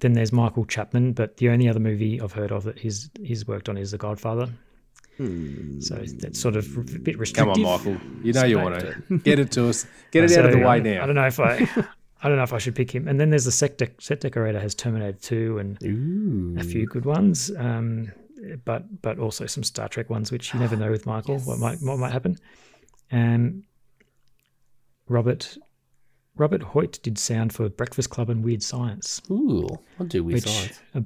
then 0.00 0.12
there's 0.14 0.32
Michael 0.32 0.64
Chapman, 0.66 1.12
but 1.12 1.36
the 1.38 1.48
only 1.48 1.68
other 1.68 1.80
movie 1.80 2.20
I've 2.20 2.32
heard 2.32 2.52
of 2.52 2.64
that 2.64 2.78
he's 2.78 3.10
he's 3.22 3.46
worked 3.46 3.68
on 3.68 3.76
is 3.76 3.90
The 3.92 3.98
Godfather. 3.98 4.48
So 5.16 5.94
that's 6.18 6.40
sort 6.40 6.56
of 6.56 6.76
a 6.76 6.80
bit 6.98 7.16
restrictive. 7.18 7.54
Come 7.54 7.64
on, 7.66 7.78
Michael. 7.78 7.96
You 8.24 8.32
know 8.32 8.44
you 8.44 8.56
So- 8.56 8.62
want 8.64 8.80
to 8.80 9.18
get 9.18 9.38
it 9.38 9.52
to 9.52 9.68
us. 9.68 9.86
Get 10.10 10.24
it 10.24 10.32
out 10.38 10.46
of 10.46 10.52
the 10.52 10.58
way 10.58 10.80
now. 10.80 11.04
I 11.04 11.06
don't 11.06 11.14
know 11.14 11.26
if 11.26 11.38
I, 11.38 11.52
I 12.22 12.28
don't 12.28 12.36
know 12.36 12.42
if 12.42 12.52
I 12.52 12.58
should 12.58 12.74
pick 12.74 12.92
him. 12.92 13.06
And 13.06 13.20
then 13.20 13.30
there's 13.30 13.44
the 13.44 13.52
set, 13.52 13.78
dec- 13.78 14.02
set 14.02 14.20
decorator 14.20 14.58
has 14.58 14.74
Terminator 14.74 15.16
Two 15.18 15.58
and 15.58 15.78
Ooh. 15.84 16.56
a 16.58 16.64
few 16.64 16.86
good 16.86 17.04
ones, 17.04 17.52
um, 17.56 18.10
but 18.64 19.00
but 19.02 19.20
also 19.20 19.46
some 19.46 19.62
Star 19.62 19.88
Trek 19.88 20.10
ones, 20.10 20.32
which 20.32 20.52
you 20.52 20.58
never 20.58 20.74
know 20.74 20.90
with 20.90 21.06
Michael 21.06 21.38
what 21.40 21.58
might 21.60 21.78
what 21.80 21.98
might 21.98 22.12
happen. 22.12 22.36
Um, 23.12 23.62
Robert 25.08 25.56
Robert 26.36 26.62
Hoyt 26.62 26.98
did 27.02 27.16
sound 27.18 27.52
for 27.52 27.68
Breakfast 27.68 28.10
Club 28.10 28.28
and 28.30 28.44
Weird 28.44 28.62
Science, 28.62 29.22
Ooh, 29.30 29.68
I'll 30.00 30.06
do 30.06 30.24
weird 30.24 30.34
which 30.44 30.44
science. 30.52 30.80
are, 30.94 31.02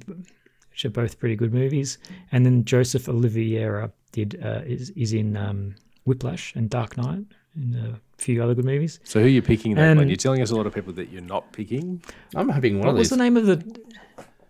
which 0.70 0.84
are 0.84 0.90
both 0.90 1.18
pretty 1.18 1.36
good 1.36 1.52
movies. 1.52 1.98
And 2.32 2.46
then 2.46 2.64
Joseph 2.64 3.08
Oliveira 3.08 3.92
did 4.12 4.40
uh, 4.42 4.62
is 4.64 4.90
is 4.90 5.12
in 5.12 5.36
um, 5.36 5.74
Whiplash 6.06 6.54
and 6.54 6.70
Dark 6.70 6.96
Knight 6.96 7.24
and 7.54 7.74
a 7.76 8.00
few 8.16 8.42
other 8.42 8.54
good 8.54 8.64
movies. 8.64 9.00
So 9.04 9.20
who 9.20 9.26
are 9.26 9.28
you 9.28 9.42
picking 9.42 9.74
then? 9.74 9.98
And- 9.98 10.08
You're 10.08 10.16
telling 10.16 10.40
us 10.42 10.50
a 10.50 10.56
lot 10.56 10.66
of 10.66 10.74
people 10.74 10.92
that 10.94 11.10
you're 11.10 11.20
not 11.22 11.52
picking. 11.52 12.02
I'm 12.34 12.48
having 12.48 12.78
one 12.78 12.86
What 12.86 12.92
of 12.92 12.98
was 12.98 13.10
these. 13.10 13.18
the 13.18 13.22
name 13.22 13.36
of 13.36 13.46
the 13.46 13.80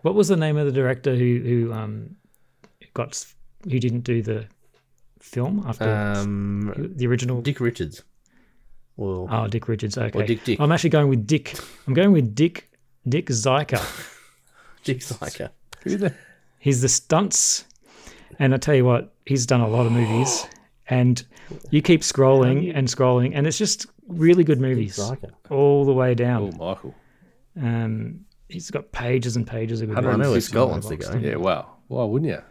What 0.02 0.14
was 0.14 0.28
the 0.28 0.36
name 0.36 0.56
of 0.56 0.66
the 0.66 0.72
director 0.72 1.16
who 1.16 1.40
who 1.40 1.72
um 1.72 2.16
got 2.94 3.24
who 3.64 3.78
didn't 3.80 4.02
do 4.04 4.22
the 4.22 4.46
film 5.20 5.64
after 5.66 5.88
Um, 5.90 6.72
the 6.96 7.06
original? 7.08 7.40
Dick 7.42 7.58
Richards. 7.60 8.04
Well, 8.98 9.28
oh, 9.30 9.46
Dick 9.46 9.68
Richards. 9.68 9.96
Okay, 9.96 10.26
Dick 10.26 10.44
Dick. 10.44 10.60
I'm 10.60 10.72
actually 10.72 10.90
going 10.90 11.08
with 11.08 11.24
Dick. 11.24 11.56
I'm 11.86 11.94
going 11.94 12.10
with 12.10 12.34
Dick 12.34 12.68
Dick 13.08 13.26
Ziker. 13.26 13.80
Dick 14.84 15.02
Psycho. 15.02 15.48
Who 15.84 15.96
the? 15.96 16.14
He's 16.58 16.82
the 16.82 16.88
stunts, 16.88 17.64
and 18.40 18.52
I 18.52 18.56
tell 18.56 18.74
you 18.74 18.84
what, 18.84 19.14
he's 19.24 19.46
done 19.46 19.60
a 19.60 19.68
lot 19.68 19.86
of 19.86 19.92
movies. 19.92 20.44
And 20.90 21.24
you 21.70 21.80
keep 21.80 22.00
scrolling 22.00 22.72
and 22.74 22.88
scrolling, 22.88 23.32
and 23.34 23.46
it's 23.46 23.56
just 23.56 23.86
really 24.08 24.42
good 24.42 24.60
movies 24.60 24.98
all 25.48 25.84
the 25.84 25.92
way 25.92 26.14
down. 26.16 26.42
Oh, 26.42 26.50
down. 26.50 26.58
Michael. 26.58 26.94
Um, 27.56 28.24
he's 28.48 28.70
got 28.70 28.90
pages 28.90 29.36
and 29.36 29.46
pages 29.46 29.80
of 29.80 29.90
good 29.90 29.98
I 29.98 30.00
don't 30.00 30.12
know 30.12 30.18
where 30.18 30.28
movies. 30.30 30.48
Scott 30.48 30.70
wants 30.70 30.88
to 30.88 30.96
go. 30.96 31.14
Yeah, 31.18 31.36
well, 31.36 31.78
why 31.86 32.04
wouldn't 32.04 32.32
you? 32.32 32.42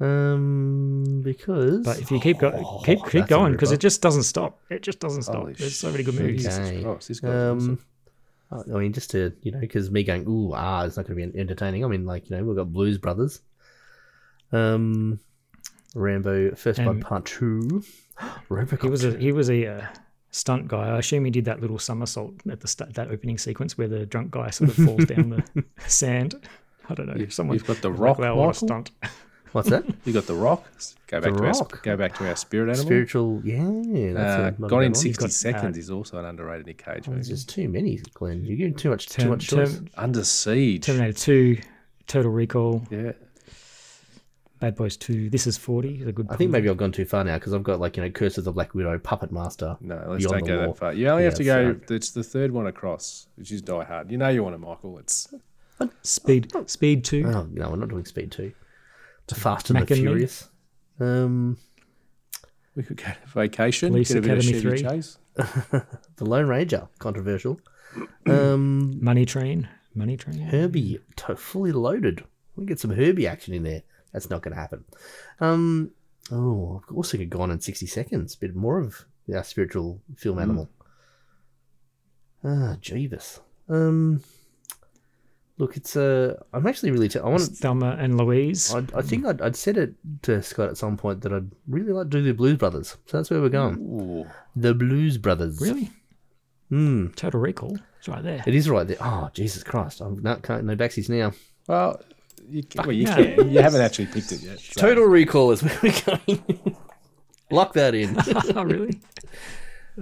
Um, 0.00 1.22
because. 1.24 1.84
But 1.84 1.98
if 2.00 2.10
you 2.10 2.20
keep 2.20 2.38
go, 2.38 2.80
keep 2.84 3.02
keep 3.04 3.12
that's 3.12 3.28
going 3.28 3.52
because 3.52 3.72
it 3.72 3.80
just 3.80 4.00
doesn't 4.02 4.22
stop. 4.24 4.60
It 4.70 4.82
just 4.82 5.00
doesn't 5.00 5.22
stop. 5.22 5.36
Holy 5.36 5.52
There's 5.54 5.76
so 5.78 5.90
many 5.90 6.04
good 6.04 6.14
movies. 6.14 6.46
Okay. 6.46 6.82
Christ, 6.82 7.08
this 7.08 7.20
guy's 7.20 7.30
awesome. 7.32 7.78
Um, 8.50 8.64
I 8.74 8.78
mean, 8.78 8.92
just 8.92 9.10
to 9.10 9.32
you 9.42 9.52
know, 9.52 9.58
because 9.60 9.90
me 9.90 10.04
going, 10.04 10.24
ooh, 10.26 10.52
ah, 10.54 10.84
it's 10.84 10.96
not 10.96 11.06
going 11.06 11.18
to 11.20 11.32
be 11.32 11.38
entertaining. 11.40 11.84
I 11.84 11.88
mean, 11.88 12.06
like 12.06 12.30
you 12.30 12.36
know, 12.36 12.44
we've 12.44 12.56
got 12.56 12.72
Blues 12.72 12.96
Brothers, 12.96 13.40
um, 14.52 15.18
Rambo 15.94 16.54
First 16.54 16.78
Blood 16.82 16.96
And- 16.96 17.04
Part 17.04 17.26
Two, 17.26 17.82
Robocop. 18.48 18.82
He 18.82 18.88
was 18.88 19.04
a 19.04 19.18
he 19.18 19.32
was 19.32 19.50
a 19.50 19.66
uh, 19.66 19.86
stunt 20.30 20.68
guy. 20.68 20.88
I 20.90 20.98
assume 20.98 21.24
he 21.24 21.30
did 21.30 21.44
that 21.46 21.60
little 21.60 21.78
somersault 21.78 22.34
at 22.50 22.60
the 22.60 22.68
start, 22.68 22.94
that 22.94 23.10
opening 23.10 23.36
sequence 23.36 23.76
where 23.76 23.88
the 23.88 24.06
drunk 24.06 24.30
guy 24.30 24.50
sort 24.50 24.70
of 24.70 24.76
falls 24.76 25.04
down 25.06 25.30
the 25.30 25.64
sand. 25.88 26.34
I 26.88 26.94
don't 26.94 27.06
know. 27.06 27.26
Someone 27.28 27.54
you've 27.58 27.66
got 27.66 27.82
The 27.82 27.90
Rock, 27.92 28.18
Like, 28.18 28.28
wow, 28.28 28.36
what 28.36 28.44
a 28.44 28.46
Michael? 28.46 28.66
stunt. 28.68 28.90
What's 29.52 29.70
that? 29.70 29.84
you 30.04 30.12
got 30.12 30.26
the 30.26 30.34
rock. 30.34 30.66
Go 31.06 31.20
back 31.20 31.32
the 31.32 31.38
to 31.38 31.42
rock. 31.42 31.72
our 31.74 31.80
go 31.82 31.96
back 31.96 32.14
to 32.18 32.28
our 32.28 32.36
spirit 32.36 32.68
animal. 32.68 32.84
Spiritual, 32.84 33.40
yeah. 33.44 34.12
That's 34.12 34.60
uh, 34.60 34.64
a, 34.64 34.68
gone 34.68 34.84
in 34.84 34.94
sixty 34.94 35.22
got, 35.22 35.32
seconds 35.32 35.76
uh, 35.76 35.80
is 35.80 35.90
also 35.90 36.18
an 36.18 36.24
underrated 36.24 36.66
Nick 36.66 36.84
Cage 36.84 37.04
oh, 37.06 37.10
movie. 37.10 37.22
There's 37.22 37.28
just 37.28 37.48
too 37.48 37.68
many, 37.68 37.96
Glenn. 38.14 38.44
You're 38.44 38.56
giving 38.56 38.74
too 38.74 38.90
much. 38.90 39.08
Term, 39.08 39.24
too 39.24 39.30
much 39.30 39.48
term, 39.48 39.66
choice. 39.66 39.80
Under 39.96 40.24
siege. 40.24 40.84
Terminator 40.84 41.12
Two, 41.12 41.58
Total 42.06 42.30
Recall. 42.30 42.86
Yeah. 42.90 43.12
Bad 44.60 44.74
Boys 44.74 44.96
2. 44.96 45.30
This 45.30 45.46
is 45.46 45.56
40. 45.56 46.00
Is 46.00 46.08
a 46.08 46.12
good 46.12 46.26
I 46.30 46.36
think 46.36 46.50
maybe. 46.50 46.68
I've 46.68 46.76
gone 46.76 46.90
too 46.90 47.04
far 47.04 47.22
now 47.22 47.36
because 47.36 47.54
I've 47.54 47.62
got 47.62 47.78
like, 47.78 47.96
you 47.96 48.02
know, 48.02 48.10
Curse 48.10 48.38
of 48.38 48.44
the 48.44 48.52
Black 48.52 48.74
Widow, 48.74 48.98
Puppet 48.98 49.30
Master. 49.30 49.76
No, 49.80 50.04
let's 50.08 50.26
don't 50.26 50.44
go 50.44 50.66
that 50.66 50.76
far. 50.76 50.92
You 50.92 51.08
only 51.08 51.22
yeah, 51.22 51.28
have 51.28 51.38
to 51.38 51.44
go, 51.44 51.80
so. 51.86 51.94
it's 51.94 52.10
the 52.10 52.24
third 52.24 52.50
one 52.50 52.66
across, 52.66 53.28
which 53.36 53.52
is 53.52 53.62
Die 53.62 53.84
Hard. 53.84 54.10
You 54.10 54.18
know 54.18 54.28
you 54.28 54.42
want 54.42 54.56
it, 54.56 54.58
Michael. 54.58 54.98
It's. 54.98 55.32
Speed 56.02 56.52
Speed 56.68 57.04
2. 57.04 57.24
Oh, 57.26 57.48
no, 57.52 57.70
we're 57.70 57.76
not 57.76 57.88
doing 57.88 58.04
Speed 58.04 58.32
2 58.32 58.52
to 59.28 59.34
Fast 59.34 59.70
and 59.70 59.80
the 59.80 59.94
Furious. 59.94 60.48
Um, 61.00 61.56
we 62.74 62.82
could 62.82 62.96
go 62.96 63.04
to 63.04 63.28
vacation, 63.28 63.90
Police 63.90 64.12
get 64.12 64.24
a 64.24 64.32
Academy 64.32 64.52
bit 64.52 64.64
of 64.64 64.80
3. 64.80 64.82
Chase. 64.82 65.18
the 66.16 66.24
Lone 66.24 66.46
Ranger, 66.46 66.88
controversial. 66.98 67.60
um, 68.26 69.02
Money 69.02 69.24
Train. 69.24 69.68
Money 69.94 70.16
Train. 70.16 70.38
Herbie, 70.38 71.00
to- 71.16 71.36
fully 71.36 71.72
loaded. 71.72 72.24
We 72.56 72.66
get 72.66 72.80
some 72.80 72.90
Herbie 72.90 73.26
action 73.26 73.54
in 73.54 73.62
there. 73.62 73.82
That's 74.12 74.30
not 74.30 74.42
going 74.42 74.54
to 74.54 74.60
happen. 74.60 74.84
Um, 75.40 75.92
oh, 76.32 76.82
i 76.90 77.02
could 77.02 77.30
go 77.30 77.38
gone 77.38 77.50
in 77.50 77.60
60 77.60 77.86
seconds. 77.86 78.34
Bit 78.36 78.56
more 78.56 78.80
of 78.80 79.04
our 79.32 79.44
spiritual 79.44 80.00
film 80.16 80.36
hmm. 80.36 80.42
animal. 80.42 80.70
Mm. 82.44 82.72
Ah, 82.72 82.76
Jeeves. 82.80 83.40
Um, 83.68 84.22
look, 85.58 85.76
it's 85.76 85.96
Uh, 85.96 86.34
I'm 86.52 86.66
actually 86.66 86.90
really. 86.92 87.08
T- 87.08 87.18
I 87.18 87.28
want 87.28 87.42
to. 87.44 87.50
Thelma 87.50 87.96
and 87.98 88.16
Louise. 88.16 88.72
I, 88.74 88.84
I 88.94 89.02
think 89.02 89.26
I'd, 89.26 89.40
I'd 89.42 89.56
said 89.56 89.76
it 89.76 89.94
to 90.22 90.42
Scott 90.42 90.70
at 90.70 90.76
some 90.78 90.96
point 90.96 91.20
that 91.22 91.32
I'd 91.32 91.50
really 91.68 91.92
like 91.92 92.06
to 92.10 92.18
do 92.18 92.22
the 92.22 92.32
Blues 92.34 92.56
Brothers. 92.56 92.96
So 93.06 93.16
that's 93.18 93.30
where 93.30 93.40
we're 93.40 93.48
going. 93.48 93.76
Ooh. 93.78 94.26
The 94.56 94.74
Blues 94.74 95.18
Brothers. 95.18 95.60
Really? 95.60 95.90
Hmm. 96.70 97.08
Total 97.16 97.40
Recall. 97.40 97.78
It's 97.98 98.08
right 98.08 98.22
there. 98.22 98.42
It 98.46 98.54
is 98.54 98.68
right 98.70 98.86
there. 98.86 98.98
Oh, 99.00 99.30
Jesus 99.32 99.62
Christ. 99.64 100.00
I'm 100.00 100.22
not, 100.22 100.42
can't, 100.42 100.64
no 100.64 100.76
backsies 100.76 101.08
now. 101.08 101.32
Well, 101.66 102.00
you, 102.48 102.62
can, 102.62 102.82
well, 102.86 102.92
you 102.92 103.06
no. 103.06 103.14
can. 103.16 103.50
You 103.50 103.60
haven't 103.60 103.80
actually 103.80 104.06
picked 104.06 104.32
it 104.32 104.40
yet. 104.42 104.60
so- 104.60 104.80
Total 104.80 105.04
Recall 105.04 105.50
is 105.52 105.62
where 105.62 105.78
we're 105.82 106.00
going. 106.26 106.76
Lock 107.50 107.72
that 107.72 107.94
in. 107.94 108.16
oh, 108.56 108.62
really? 108.64 109.00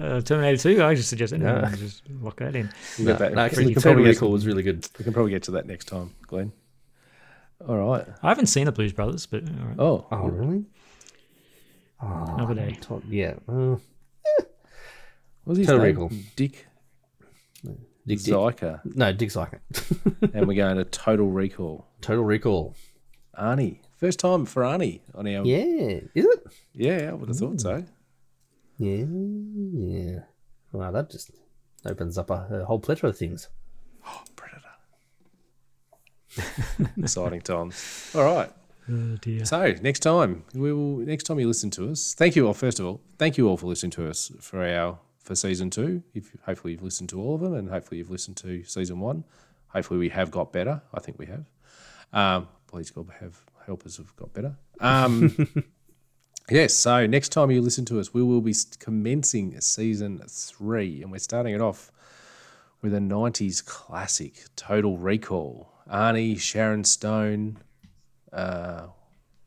Uh, 0.01 0.21
Terminator 0.21 0.75
2, 0.75 0.83
I 0.85 0.95
just 0.95 1.09
suggested 1.09 1.41
no. 1.41 1.65
just 1.77 2.03
lock 2.21 2.37
that 2.41 2.55
in. 2.55 2.71
You 2.99 3.07
got 3.07 3.19
that. 3.19 3.33
no, 3.35 3.41
actually, 3.43 3.67
we, 3.67 3.73
can 3.75 3.83
Total 3.83 3.95
probably 3.95 4.11
get, 4.11 4.17
Recall 4.17 4.31
was 4.33 4.47
really 4.47 4.63
good. 4.63 4.87
we 4.99 5.05
can 5.05 5.13
probably 5.13 5.31
get 5.33 5.43
to 5.45 5.53
that 5.53 5.67
next 5.67 5.87
time, 5.87 6.15
Glenn. 6.27 6.53
All 7.67 7.77
right. 7.77 8.07
I 8.23 8.29
haven't 8.29 8.47
seen 8.47 8.67
the 8.67 8.73
Blues 8.73 8.93
Brothers, 8.93 9.25
but 9.27 9.43
all 9.45 9.67
right. 9.67 9.77
Oh, 9.79 10.07
Oh, 10.11 10.29
really? 10.29 10.65
another 12.01 12.55
day. 12.55 12.77
To- 12.83 13.03
yeah. 13.09 13.35
Uh, 13.49 13.77
what's 15.45 15.59
his 15.59 15.67
Total 15.67 15.83
name? 15.85 15.95
Recall. 15.95 16.11
Dick 16.37 16.67
Dick, 18.07 18.19
Dick. 18.21 18.35
Ziker. 18.35 18.81
No, 18.95 19.13
Dick 19.13 19.31
Ziker. 19.31 19.59
and 20.35 20.47
we're 20.47 20.55
going 20.55 20.77
to 20.77 20.85
Total 20.85 21.27
Recall. 21.29 21.87
Total 22.01 22.23
Recall. 22.23 22.77
Arnie. 23.37 23.81
First 23.97 24.21
time 24.21 24.45
for 24.47 24.63
Arnie 24.63 25.01
on 25.15 25.27
our. 25.27 25.45
Yeah. 25.45 26.01
Is 26.15 26.25
it? 26.25 26.47
Yeah, 26.75 27.11
I 27.11 27.15
would 27.15 27.29
have 27.29 27.39
thought 27.39 27.61
so. 27.61 27.85
Yeah. 28.79 29.05
Yeah. 29.73 30.19
Wow, 30.73 30.91
that 30.91 31.11
just 31.11 31.31
opens 31.85 32.19
up 32.19 32.31
a, 32.31 32.47
a 32.51 32.65
whole 32.65 32.79
plethora 32.79 33.11
of 33.11 33.19
things. 33.19 33.49
Predator. 34.37 34.69
Exciting 36.99 37.41
times. 37.41 38.11
All 38.15 38.25
right. 38.25 38.51
Oh, 38.91 39.17
dear. 39.21 39.45
So 39.45 39.75
next 39.83 40.01
time 40.01 40.45
we 40.55 40.73
will. 40.73 40.99
Next 40.99 41.25
time 41.25 41.41
you 41.41 41.49
listen 41.49 41.71
to 41.73 41.91
us, 41.91 42.15
thank 42.15 42.37
you 42.37 42.47
all. 42.47 42.55
First 42.55 42.79
of 42.79 42.87
all, 42.87 43.01
thank 43.19 43.37
you 43.37 43.49
all 43.49 43.57
for 43.57 43.67
listening 43.67 43.91
to 43.93 44.09
us 44.09 44.31
for 44.41 44.65
our 44.65 44.99
for 45.19 45.35
season 45.35 45.71
two. 45.71 46.03
If 46.15 46.37
hopefully 46.45 46.75
you've 46.75 46.83
listened 46.83 47.09
to 47.11 47.21
all 47.21 47.35
of 47.35 47.41
them, 47.41 47.55
and 47.55 47.69
hopefully 47.69 47.99
you've 47.99 48.11
listened 48.11 48.37
to 48.39 48.63
season 48.65 49.01
one. 49.01 49.25
Hopefully 49.69 49.99
we 49.99 50.09
have 50.11 50.31
got 50.31 50.53
better. 50.53 50.83
I 50.95 51.01
think 51.01 51.19
we 51.19 51.27
have. 51.27 51.45
Um, 52.13 52.49
please 52.69 52.91
God 52.91 53.09
have 53.21 53.41
help 53.67 53.85
us 53.85 53.97
have 53.97 54.15
got 54.17 54.33
better. 54.33 54.57
Um, 54.81 55.65
yes. 56.51 56.75
So 56.75 57.07
next 57.07 57.31
time 57.31 57.51
you 57.51 57.61
listen 57.61 57.85
to 57.87 58.01
us, 58.01 58.13
we 58.15 58.23
will 58.23 58.41
be 58.41 58.55
commencing 58.79 59.59
season 59.61 60.23
three, 60.29 61.03
and 61.03 61.11
we're 61.11 61.19
starting 61.19 61.55
it 61.55 61.61
off 61.61 61.91
with 62.83 62.95
a 62.95 62.99
'90s 62.99 63.65
classic, 63.65 64.45
Total 64.57 64.97
Recall. 64.97 65.73
Arnie, 65.91 66.39
Sharon 66.39 66.83
Stone, 66.85 67.59
uh, 68.33 68.87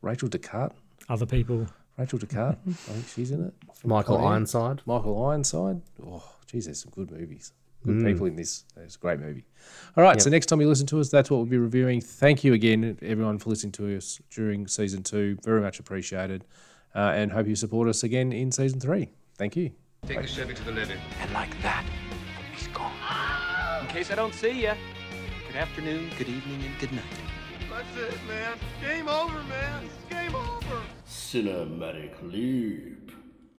Rachel 0.02 0.28
Descartes. 0.28 0.74
Other 1.08 1.26
people. 1.26 1.66
Rachel 1.98 2.18
Descartes, 2.18 2.58
I 2.66 2.72
think 2.72 3.08
she's 3.08 3.30
in 3.30 3.44
it. 3.44 3.54
Michael 3.84 4.16
Con 4.16 4.32
Ironside. 4.32 4.80
Michael 4.86 5.22
Ironside. 5.26 5.82
Oh, 6.04 6.24
geez, 6.46 6.64
there's 6.64 6.80
some 6.82 6.92
good 6.94 7.10
movies. 7.10 7.52
Good 7.84 8.04
people 8.04 8.26
in 8.26 8.36
this. 8.36 8.64
It's 8.76 8.96
a 8.96 8.98
great 8.98 9.20
movie. 9.20 9.46
All 9.96 10.04
right, 10.04 10.20
so 10.20 10.28
next 10.28 10.46
time 10.46 10.60
you 10.60 10.68
listen 10.68 10.86
to 10.88 11.00
us, 11.00 11.08
that's 11.08 11.30
what 11.30 11.38
we'll 11.38 11.46
be 11.46 11.56
reviewing. 11.56 12.02
Thank 12.02 12.44
you 12.44 12.52
again, 12.52 12.98
everyone, 13.00 13.38
for 13.38 13.48
listening 13.48 13.72
to 13.72 13.96
us 13.96 14.20
during 14.30 14.66
season 14.66 15.02
two. 15.02 15.38
Very 15.44 15.62
much 15.62 15.80
appreciated. 15.80 16.44
Uh, 16.94 17.12
and 17.14 17.30
hope 17.30 17.46
you 17.46 17.54
support 17.54 17.88
us 17.88 18.02
again 18.02 18.32
in 18.32 18.50
season 18.50 18.80
three. 18.80 19.10
Thank 19.38 19.56
you. 19.56 19.70
Take 20.06 20.22
the 20.22 20.26
Chevy 20.26 20.54
to 20.54 20.64
the 20.64 20.72
levee. 20.72 20.94
And 21.20 21.32
like 21.32 21.60
that, 21.62 21.84
he's 22.54 22.66
gone. 22.68 22.92
In 23.82 23.86
case 23.88 24.10
I 24.10 24.14
don't 24.14 24.34
see 24.34 24.62
you, 24.62 24.72
good 25.46 25.56
afternoon, 25.56 26.10
good 26.18 26.28
evening, 26.28 26.62
and 26.64 26.78
good 26.78 26.92
night. 26.92 27.04
That's 27.70 28.14
it, 28.14 28.18
man. 28.26 28.58
Game 28.80 29.08
over, 29.08 29.42
man. 29.44 29.84
It's 29.84 30.12
game 30.12 30.34
over. 30.34 30.82
Cinematic 31.08 32.12
Leap. 32.22 33.12